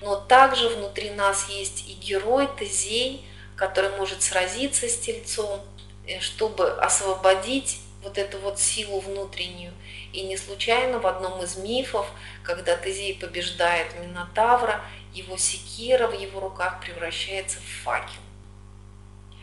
но 0.01 0.15
также 0.15 0.69
внутри 0.69 1.11
нас 1.11 1.49
есть 1.49 1.89
и 1.89 1.95
герой 1.95 2.49
Тезей, 2.57 3.24
который 3.57 3.91
может 3.97 4.23
сразиться 4.23 4.89
с 4.89 4.97
Тельцом, 4.97 5.61
э, 6.07 6.20
чтобы 6.20 6.70
освободить 6.70 7.81
вот 8.02 8.18
эту 8.18 8.39
вот 8.39 8.59
силу 8.59 9.01
внутреннюю. 9.01 9.72
И 10.12 10.22
не 10.22 10.36
случайно 10.36 10.98
в 10.98 11.06
одном 11.06 11.43
из 11.43 11.56
мифов, 11.56 12.10
когда 12.43 12.77
Тезей 12.77 13.14
побеждает 13.14 13.94
Минотавра, 14.01 14.81
его 15.12 15.36
секира 15.36 16.06
в 16.06 16.18
его 16.18 16.40
руках 16.40 16.81
превращается 16.81 17.59
в 17.59 17.82
факел. 17.85 18.20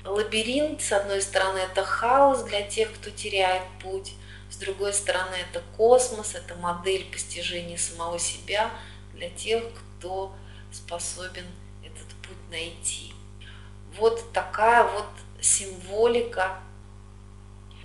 Лабиринт, 0.05 0.81
с 0.81 0.91
одной 0.93 1.21
стороны, 1.21 1.59
это 1.59 1.83
хаос 1.83 2.43
для 2.43 2.61
тех, 2.61 2.93
кто 2.93 3.09
теряет 3.09 3.63
путь, 3.81 4.13
с 4.49 4.55
другой 4.55 4.93
стороны, 4.93 5.35
это 5.35 5.61
космос, 5.75 6.33
это 6.35 6.55
модель 6.55 7.05
постижения 7.11 7.77
самого 7.77 8.17
себя 8.17 8.71
для 9.13 9.29
тех, 9.29 9.63
кто 9.99 10.33
способен 10.71 11.45
этот 11.83 12.07
путь 12.21 12.49
найти. 12.49 13.13
Вот 13.97 14.31
такая 14.31 14.83
вот 14.83 15.07
символика 15.41 16.59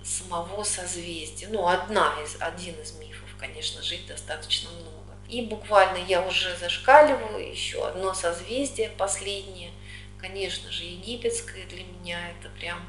самого 0.03 0.63
созвездия. 0.63 1.47
Ну, 1.49 1.67
одна 1.67 2.13
из, 2.23 2.37
один 2.39 2.79
из 2.81 2.93
мифов, 2.93 3.29
конечно, 3.39 3.81
жить 3.81 4.05
достаточно 4.07 4.69
много. 4.71 4.93
И 5.29 5.41
буквально 5.41 5.97
я 5.97 6.21
уже 6.21 6.55
зашкаливаю, 6.57 7.49
еще 7.49 7.87
одно 7.87 8.13
созвездие, 8.13 8.89
последнее, 8.89 9.71
конечно 10.19 10.71
же, 10.71 10.83
египетское 10.83 11.65
для 11.65 11.83
меня, 11.83 12.19
это 12.31 12.49
прям 12.49 12.79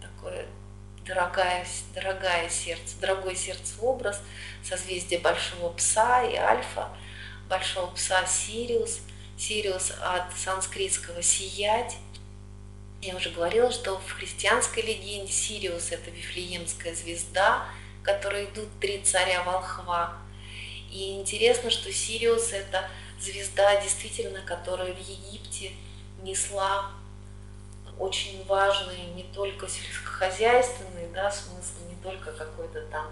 такое 0.00 0.46
дорогая, 1.06 1.66
дорогая 1.94 2.48
сердце, 2.48 2.96
дорогой 3.00 3.36
сердце 3.36 3.80
образ, 3.80 4.20
созвездие 4.62 5.20
Большого 5.20 5.72
Пса 5.72 6.24
и 6.24 6.36
Альфа, 6.36 6.88
Большого 7.48 7.90
Пса 7.92 8.24
Сириус, 8.26 9.00
Сириус 9.36 9.92
от 10.00 10.36
санскритского 10.36 11.22
«сиять». 11.22 11.96
Я 13.04 13.16
уже 13.16 13.28
говорила, 13.28 13.70
что 13.70 13.98
в 13.98 14.12
христианской 14.12 14.82
легенде 14.82 15.30
Сириус– 15.30 15.88
это 15.92 16.10
Вифлеемская 16.10 16.94
звезда, 16.94 17.66
к 18.02 18.06
которой 18.06 18.46
идут 18.46 18.66
три 18.80 19.02
царя 19.02 19.42
волхва. 19.42 20.16
И 20.90 21.12
интересно, 21.12 21.68
что 21.68 21.92
Сириус– 21.92 22.52
это 22.52 22.88
звезда, 23.20 23.78
действительно, 23.82 24.40
которая 24.40 24.94
в 24.94 24.98
Египте 24.98 25.72
несла 26.22 26.92
очень 27.98 28.42
важный 28.46 29.04
не 29.14 29.24
только 29.34 29.68
сельскохозяйственный 29.68 31.06
да, 31.12 31.30
смысл, 31.30 31.86
не 31.90 31.96
только 31.96 32.32
какой-то 32.32 32.86
там 32.86 33.08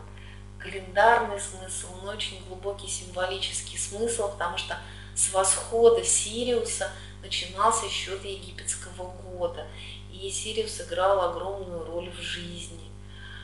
календарный 0.58 1.38
смысл, 1.38 1.88
но 2.02 2.12
очень 2.12 2.42
глубокий 2.46 2.88
символический 2.88 3.78
смысл, 3.78 4.30
потому 4.30 4.56
что 4.56 4.78
с 5.14 5.30
восхода 5.34 6.02
Сириуса 6.02 6.90
начинался 7.22 7.88
счет 7.88 8.24
египетского 8.24 9.10
года, 9.10 9.66
и 10.12 10.28
Сириус 10.30 10.80
играл 10.82 11.30
огромную 11.30 11.84
роль 11.86 12.10
в 12.10 12.20
жизни. 12.20 12.90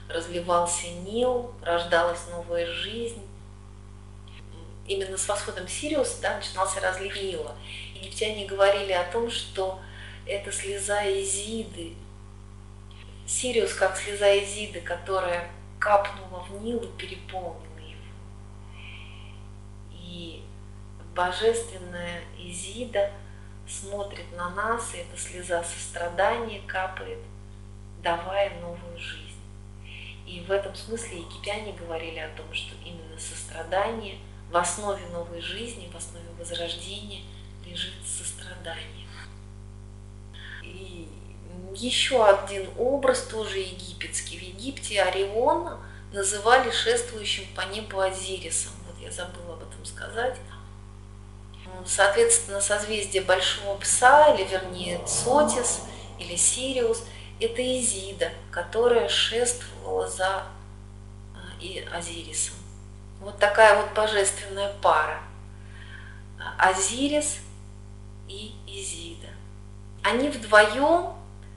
Разливался 0.09 0.89
Нил, 0.89 1.55
рождалась 1.63 2.27
новая 2.31 2.67
жизнь. 2.67 3.23
Именно 4.87 5.19
с 5.19 5.29
восходом 5.29 5.69
Сириуса 5.69 6.21
да, 6.23 6.37
начинался 6.37 6.81
разлив 6.81 7.15
Нила. 7.15 7.55
Египтяне 7.95 8.47
говорили 8.47 8.93
о 8.93 9.11
том, 9.11 9.31
что 9.31 9.81
это 10.27 10.51
слеза 10.51 11.05
Изиды. 11.21 11.95
Сириус 13.27 13.75
как 13.75 13.97
слеза 13.97 14.39
Изиды, 14.39 14.81
которая 14.81 15.51
капнула 15.79 16.43
в 16.45 16.63
Нил 16.63 16.79
и 16.79 16.99
переполнила 16.99 17.79
его. 17.79 18.03
И 19.93 20.43
божественная 21.15 22.23
Изида 22.39 23.13
смотрит 23.69 24.25
на 24.37 24.51
нас, 24.51 24.95
и 24.95 24.99
эта 24.99 25.17
слеза 25.17 25.63
сострадания 25.63 26.61
капает, 26.67 27.19
давая 28.03 28.59
новую 28.61 28.99
жизнь. 28.99 29.25
И 30.27 30.41
в 30.41 30.51
этом 30.51 30.75
смысле 30.75 31.19
египтяне 31.19 31.73
говорили 31.73 32.19
о 32.19 32.35
том, 32.37 32.53
что 32.53 32.75
именно 32.85 33.19
сострадание 33.19 34.19
в 34.51 34.57
основе 34.57 35.07
новой 35.09 35.41
жизни, 35.41 35.91
в 35.93 35.97
основе 35.97 36.27
возрождения 36.39 37.23
лежит 37.65 37.95
сострадание. 38.07 39.07
И 40.63 41.09
еще 41.75 42.27
один 42.27 42.69
образ, 42.77 43.23
тоже 43.23 43.59
египетский. 43.59 44.39
В 44.39 44.43
Египте 44.43 45.03
Ориона 45.03 45.79
называли 46.13 46.71
шествующим 46.71 47.45
по 47.55 47.63
небу 47.63 48.01
Азирисом. 48.01 48.73
Вот 48.87 49.01
я 49.01 49.11
забыла 49.11 49.55
об 49.55 49.63
этом 49.63 49.85
сказать 49.85 50.37
соответственно, 51.87 52.61
созвездие 52.61 53.23
Большого 53.23 53.77
Пса, 53.79 54.35
или 54.35 54.47
вернее 54.47 55.01
Сотис, 55.07 55.81
или 56.19 56.37
Сириус, 56.37 57.05
это 57.41 57.63
Изида, 57.63 58.31
которая 58.51 59.09
шествовала 59.09 60.09
за 60.09 60.27
а, 60.27 60.45
и 61.61 61.87
Азирисом. 61.93 62.55
Вот 63.21 63.39
такая 63.39 63.81
вот 63.81 63.93
божественная 63.95 64.73
пара. 64.83 65.21
Азирис 66.57 67.39
и 68.29 68.55
Изида. 68.67 69.29
Они 70.03 70.29
вдвоем, 70.29 71.15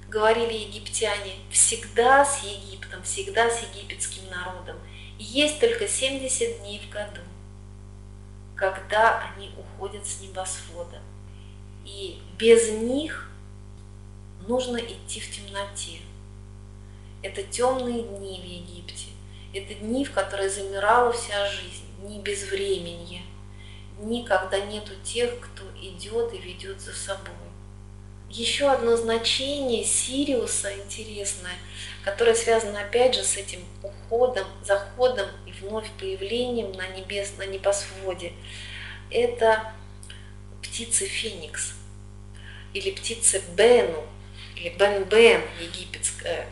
говорили 0.07 0.53
египтяне, 0.53 1.35
всегда 1.51 2.25
с 2.25 2.43
Египтом, 2.43 3.03
всегда 3.03 3.49
с 3.49 3.61
египетским 3.61 4.23
народом. 4.29 4.77
И 5.17 5.23
есть 5.23 5.59
только 5.59 5.87
70 5.87 6.61
дней 6.61 6.79
в 6.79 6.91
году 6.91 7.21
когда 8.61 9.19
они 9.23 9.49
уходят 9.57 10.05
с 10.05 10.21
небосвода. 10.21 11.01
И 11.83 12.21
без 12.37 12.69
них 12.69 13.27
нужно 14.47 14.77
идти 14.77 15.19
в 15.19 15.31
темноте. 15.35 15.97
Это 17.23 17.41
темные 17.41 18.03
дни 18.03 18.39
в 18.39 18.45
Египте. 18.45 19.07
Это 19.51 19.73
дни, 19.73 20.05
в 20.05 20.11
которые 20.11 20.47
замирала 20.47 21.11
вся 21.11 21.47
жизнь, 21.47 21.85
дни 22.01 22.19
безвременья, 22.19 23.23
дни, 23.99 24.23
когда 24.23 24.59
нету 24.59 24.93
тех, 25.03 25.39
кто 25.39 25.63
идет 25.81 26.31
и 26.35 26.37
ведет 26.37 26.79
за 26.79 26.93
собой. 26.93 27.33
Еще 28.29 28.69
одно 28.69 28.95
значение 28.95 29.83
Сириуса 29.83 30.71
интересное, 30.77 31.55
которое 32.03 32.35
связано 32.35 32.81
опять 32.81 33.15
же 33.15 33.23
с 33.23 33.37
этим 33.37 33.63
уходом, 33.83 34.47
заходом 34.63 35.27
и 35.45 35.51
вновь 35.51 35.89
появлением 35.99 36.71
на 36.73 36.87
небес, 36.87 37.33
на 37.37 37.45
небосводе, 37.45 38.33
это 39.09 39.71
птица 40.61 41.05
Феникс 41.05 41.73
или 42.73 42.91
птица 42.91 43.39
Бену, 43.55 44.03
или 44.55 44.69
Бен-Бен 44.69 45.41
египетская, 45.59 46.47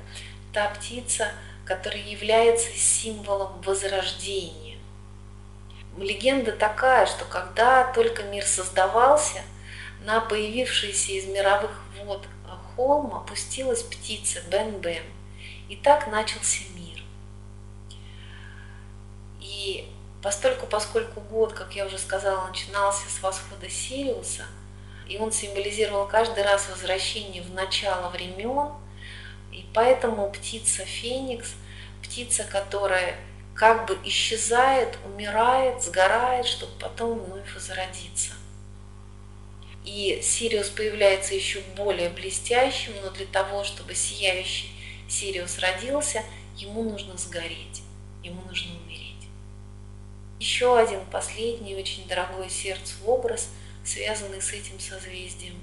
та 0.53 0.69
птица, 0.69 1.31
которая 1.65 2.01
является 2.01 2.69
символом 2.71 3.61
возрождения. 3.61 4.77
Легенда 5.97 6.51
такая, 6.51 7.05
что 7.05 7.25
когда 7.25 7.91
только 7.93 8.23
мир 8.23 8.45
создавался– 8.45 9.41
на 10.05 10.21
появившийся 10.21 11.11
из 11.11 11.25
мировых 11.25 11.71
вод 12.03 12.25
холм 12.75 13.13
опустилась 13.13 13.83
птица 13.83 14.41
Бен-Бен. 14.49 15.03
И 15.69 15.75
так 15.75 16.07
начался 16.07 16.63
мир. 16.75 17.03
И 19.39 19.87
постольку, 20.21 20.65
поскольку 20.65 21.21
год, 21.21 21.53
как 21.53 21.75
я 21.75 21.85
уже 21.85 21.99
сказала, 21.99 22.47
начинался 22.47 23.07
с 23.07 23.21
восхода 23.21 23.69
Сириуса, 23.69 24.45
и 25.07 25.17
он 25.17 25.31
символизировал 25.31 26.07
каждый 26.07 26.43
раз 26.43 26.67
возвращение 26.69 27.43
в 27.43 27.53
начало 27.53 28.09
времен, 28.09 28.73
и 29.51 29.63
поэтому 29.73 30.31
птица 30.31 30.83
Феникс, 30.85 31.53
птица, 32.01 32.43
которая 32.43 33.15
как 33.53 33.85
бы 33.85 33.97
исчезает, 34.05 34.97
умирает, 35.05 35.83
сгорает, 35.83 36.47
чтобы 36.47 36.71
потом 36.79 37.19
вновь 37.19 37.53
возродиться. 37.53 38.31
И 39.85 40.19
Сириус 40.23 40.69
появляется 40.69 41.35
еще 41.35 41.61
более 41.75 42.09
блестящим, 42.09 42.93
но 43.03 43.11
для 43.11 43.25
того, 43.27 43.63
чтобы 43.63 43.95
сияющий 43.95 44.78
Сириус 45.09 45.59
родился, 45.59 46.23
ему 46.55 46.83
нужно 46.83 47.17
сгореть, 47.17 47.81
ему 48.23 48.41
нужно 48.43 48.75
умереть. 48.75 49.15
Еще 50.39 50.77
один 50.77 51.05
последний, 51.07 51.75
очень 51.75 52.07
дорогой 52.07 52.49
сердцу 52.49 52.95
образ, 53.05 53.49
связанный 53.83 54.41
с 54.41 54.53
этим 54.53 54.79
созвездием. 54.79 55.55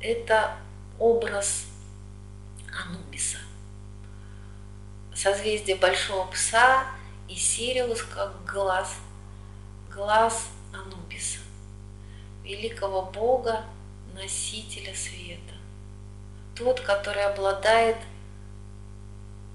Это 0.00 0.56
образ 0.98 1.66
Анубиса. 2.72 3.38
Созвездие 5.14 5.76
Большого 5.76 6.30
Пса 6.30 6.86
и 7.28 7.34
Сириус 7.34 8.02
как 8.02 8.44
глаз, 8.44 8.94
глаз 9.90 10.48
Анубиса 10.72 11.40
великого 12.48 13.02
Бога, 13.02 13.64
носителя 14.14 14.94
света. 14.94 15.57
Тот, 16.58 16.80
который 16.80 17.24
обладает 17.24 17.96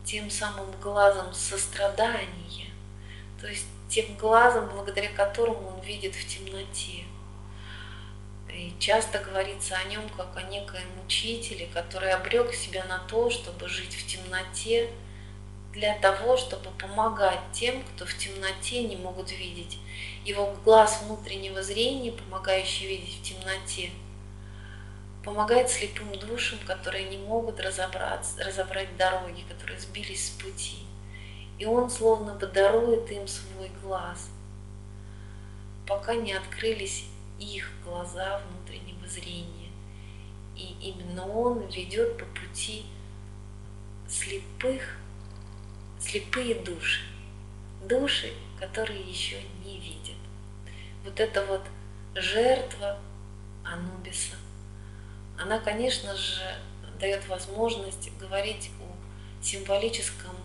тем 0.06 0.30
самым 0.30 0.72
глазом 0.82 1.34
сострадания, 1.34 2.70
то 3.42 3.48
есть 3.48 3.66
тем 3.90 4.16
глазом, 4.16 4.70
благодаря 4.70 5.10
которому 5.10 5.76
он 5.76 5.82
видит 5.82 6.16
в 6.16 6.26
темноте. 6.26 7.04
И 8.50 8.74
часто 8.80 9.20
говорится 9.20 9.76
о 9.76 9.84
нем 9.86 10.08
как 10.16 10.38
о 10.38 10.44
некоем 10.44 10.88
учителе, 11.06 11.68
который 11.74 12.12
обрек 12.12 12.54
себя 12.54 12.86
на 12.86 13.00
то, 13.00 13.30
чтобы 13.30 13.68
жить 13.68 13.96
в 13.96 14.08
темноте, 14.08 14.90
для 15.74 15.98
того, 15.98 16.38
чтобы 16.38 16.70
помогать 16.80 17.42
тем, 17.52 17.84
кто 17.84 18.06
в 18.06 18.18
темноте 18.18 18.84
не 18.84 18.96
могут 18.96 19.32
видеть. 19.32 19.78
Его 20.24 20.56
глаз 20.64 21.02
внутреннего 21.04 21.64
зрения, 21.64 22.12
помогающий 22.12 22.88
видеть 22.88 23.20
в 23.20 23.24
темноте, 23.24 23.90
помогает 25.24 25.70
слепым 25.70 26.12
душам, 26.20 26.60
которые 26.66 27.10
не 27.10 27.18
могут 27.18 27.60
разобраться, 27.60 28.44
разобрать 28.44 28.96
дороги, 28.98 29.44
которые 29.48 29.80
сбились 29.80 30.28
с 30.28 30.30
пути. 30.32 30.80
И 31.58 31.66
он 31.66 31.90
словно 31.90 32.34
бы 32.34 32.48
дарует 32.48 33.10
им 33.12 33.28
свой 33.28 33.72
глаз, 33.82 34.30
пока 35.88 36.16
не 36.16 36.34
открылись 36.34 37.06
их 37.40 37.72
глаза 37.84 38.40
внутреннего 38.40 39.08
зрения. 39.08 39.72
И 40.56 40.76
именно 40.82 41.28
он 41.28 41.68
ведет 41.68 42.18
по 42.18 42.26
пути 42.26 42.86
слепых 44.08 44.98
слепые 46.00 46.56
души, 46.56 47.02
души, 47.88 48.34
которые 48.60 49.02
еще 49.02 49.42
не 49.66 49.80
видят. 49.80 50.18
Вот 51.04 51.20
эта 51.20 51.46
вот 51.46 51.62
жертва 52.16 53.00
Анубиса, 53.64 54.36
она, 55.44 55.60
конечно 55.60 56.16
же, 56.16 56.42
дает 57.00 57.28
возможность 57.28 58.10
говорить 58.18 58.72
о 58.80 59.44
символическом 59.44 60.36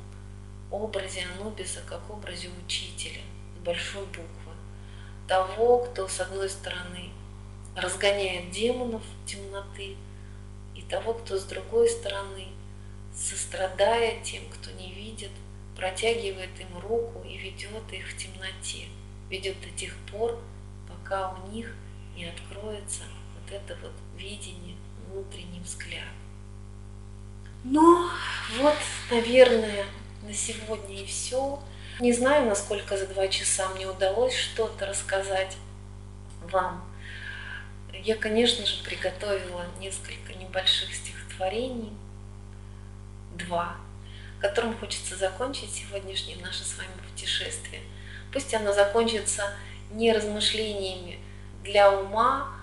образе 0.72 1.24
Анубиса 1.36 1.80
как 1.88 2.10
образе 2.10 2.50
учителя 2.64 3.20
с 3.56 3.64
большой 3.64 4.04
буквы. 4.06 4.52
Того, 5.28 5.84
кто, 5.84 6.08
с 6.08 6.20
одной 6.20 6.48
стороны, 6.48 7.10
разгоняет 7.76 8.50
демонов 8.50 9.02
темноты, 9.24 9.96
и 10.74 10.82
того, 10.82 11.14
кто, 11.14 11.38
с 11.38 11.44
другой 11.44 11.88
стороны, 11.88 12.48
сострадая 13.14 14.20
тем, 14.24 14.42
кто 14.50 14.72
не 14.72 14.92
видит, 14.92 15.30
протягивает 15.76 16.58
им 16.58 16.78
руку 16.80 17.22
и 17.24 17.36
ведет 17.36 17.92
их 17.92 18.08
в 18.08 18.16
темноте, 18.16 18.86
ведет 19.30 19.60
до 19.60 19.70
тех 19.70 19.94
пор, 20.10 20.40
пока 20.88 21.34
у 21.34 21.52
них 21.52 21.72
не 22.16 22.24
откроется 22.24 23.04
вот 23.34 23.52
это 23.52 23.76
вот 23.80 23.92
видение, 24.16 24.74
внутренний 25.10 25.60
взгляд. 25.60 26.04
Ну, 27.64 28.08
вот, 28.58 28.76
наверное, 29.10 29.84
на 30.22 30.32
сегодня 30.32 31.02
и 31.02 31.06
все. 31.06 31.60
Не 32.00 32.12
знаю, 32.12 32.46
насколько 32.46 32.96
за 32.96 33.06
два 33.06 33.28
часа 33.28 33.68
мне 33.70 33.86
удалось 33.86 34.34
что-то 34.34 34.86
рассказать 34.86 35.56
вам. 36.50 36.84
я, 37.92 38.14
конечно 38.14 38.64
же, 38.64 38.82
приготовила 38.84 39.66
несколько 39.80 40.32
небольших 40.34 40.94
стихотворений, 40.94 41.92
два, 43.34 43.76
которым 44.40 44.76
хочется 44.78 45.16
закончить 45.16 45.74
сегодняшнее 45.74 46.36
наше 46.38 46.64
с 46.64 46.78
вами 46.78 46.92
путешествие. 47.10 47.82
Пусть 48.32 48.54
оно 48.54 48.72
закончится 48.72 49.52
не 49.90 50.12
размышлениями 50.12 51.18
для 51.64 51.90
ума, 51.90 52.57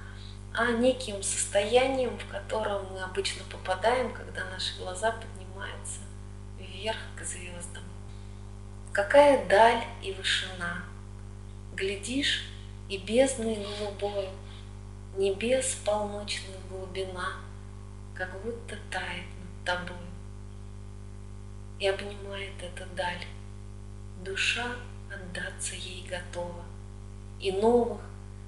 а 0.58 0.72
неким 0.72 1.22
состоянием, 1.22 2.18
в 2.18 2.28
котором 2.28 2.86
мы 2.94 3.02
обычно 3.02 3.44
попадаем, 3.52 4.14
когда 4.14 4.46
наши 4.46 4.78
глаза 4.80 5.12
поднимаются 5.12 6.00
вверх 6.58 6.98
к 7.18 7.24
звездам. 7.24 7.84
Какая 8.94 9.46
даль 9.48 9.84
и 10.02 10.14
вышина! 10.14 10.84
Глядишь, 11.74 12.46
и 12.88 12.98
бездной 12.98 13.56
голубой, 13.56 14.30
Небес 15.18 15.76
полночных 15.84 16.56
глубина, 16.70 17.34
Как 18.14 18.42
будто 18.42 18.78
тает 18.90 19.26
над 19.42 19.66
тобой. 19.66 20.06
И 21.80 21.88
обнимает 21.88 22.54
эта 22.62 22.86
даль, 22.96 23.26
Душа 24.24 24.68
отдаться 25.14 25.76
ей 25.76 26.08
готова, 26.08 26.64
И 27.42 27.52
новых 27.52 28.00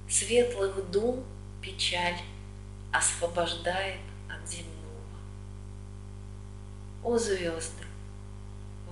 светлых 0.08 0.90
дум 0.90 1.22
печаль 1.62 2.18
Освобождает 2.90 4.00
от 4.28 4.48
земного. 4.48 4.78
О 7.04 7.18
звезды, 7.18 7.84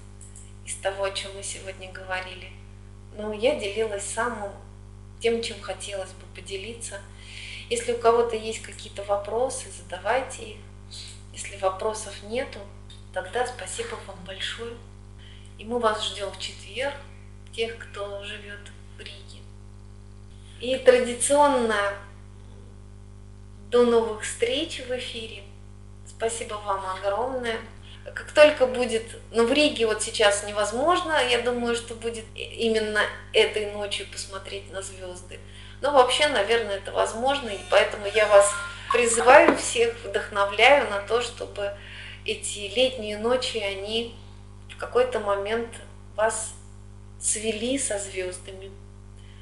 из 0.65 0.73
того, 0.75 1.03
о 1.03 1.11
чем 1.11 1.35
мы 1.35 1.43
сегодня 1.43 1.91
говорили. 1.91 2.51
Но 3.15 3.33
я 3.33 3.59
делилась 3.59 4.05
самым 4.05 4.51
тем, 5.19 5.43
чем 5.43 5.61
хотелось 5.61 6.11
бы 6.11 6.25
поделиться. 6.33 7.01
Если 7.69 7.93
у 7.93 7.99
кого-то 7.99 8.35
есть 8.35 8.61
какие-то 8.61 9.03
вопросы, 9.03 9.67
задавайте 9.71 10.43
их. 10.43 10.57
Если 11.33 11.57
вопросов 11.57 12.13
нету, 12.23 12.59
тогда 13.13 13.45
спасибо 13.45 13.97
вам 14.07 14.17
большое. 14.25 14.75
И 15.59 15.63
мы 15.63 15.79
вас 15.79 16.03
ждем 16.03 16.31
в 16.31 16.39
четверг, 16.39 16.95
тех, 17.53 17.77
кто 17.77 18.23
живет 18.23 18.71
в 18.97 18.99
Риге. 18.99 19.39
И 20.59 20.77
традиционно 20.77 21.93
до 23.69 23.85
новых 23.85 24.23
встреч 24.23 24.81
в 24.87 24.91
эфире. 24.97 25.43
Спасибо 26.07 26.55
вам 26.55 26.83
огромное. 26.97 27.59
Как 28.03 28.31
только 28.31 28.65
будет, 28.65 29.03
ну 29.31 29.45
в 29.45 29.51
Риге 29.51 29.85
вот 29.85 30.01
сейчас 30.01 30.43
невозможно, 30.47 31.13
я 31.29 31.41
думаю, 31.41 31.75
что 31.75 31.93
будет 31.93 32.25
именно 32.33 33.01
этой 33.33 33.71
ночью 33.71 34.07
посмотреть 34.11 34.71
на 34.71 34.81
звезды. 34.81 35.39
Но 35.81 35.91
вообще, 35.91 36.27
наверное, 36.27 36.77
это 36.77 36.91
возможно, 36.91 37.49
и 37.49 37.59
поэтому 37.69 38.05
я 38.07 38.27
вас 38.27 38.51
призываю 38.91 39.55
всех, 39.55 39.95
вдохновляю 40.03 40.89
на 40.89 40.99
то, 40.99 41.21
чтобы 41.21 41.73
эти 42.25 42.71
летние 42.75 43.17
ночи, 43.17 43.57
они 43.57 44.15
какой-то 44.79 45.19
момент 45.19 45.67
вас 46.15 46.53
свели 47.19 47.77
со 47.77 47.99
звездами, 47.99 48.71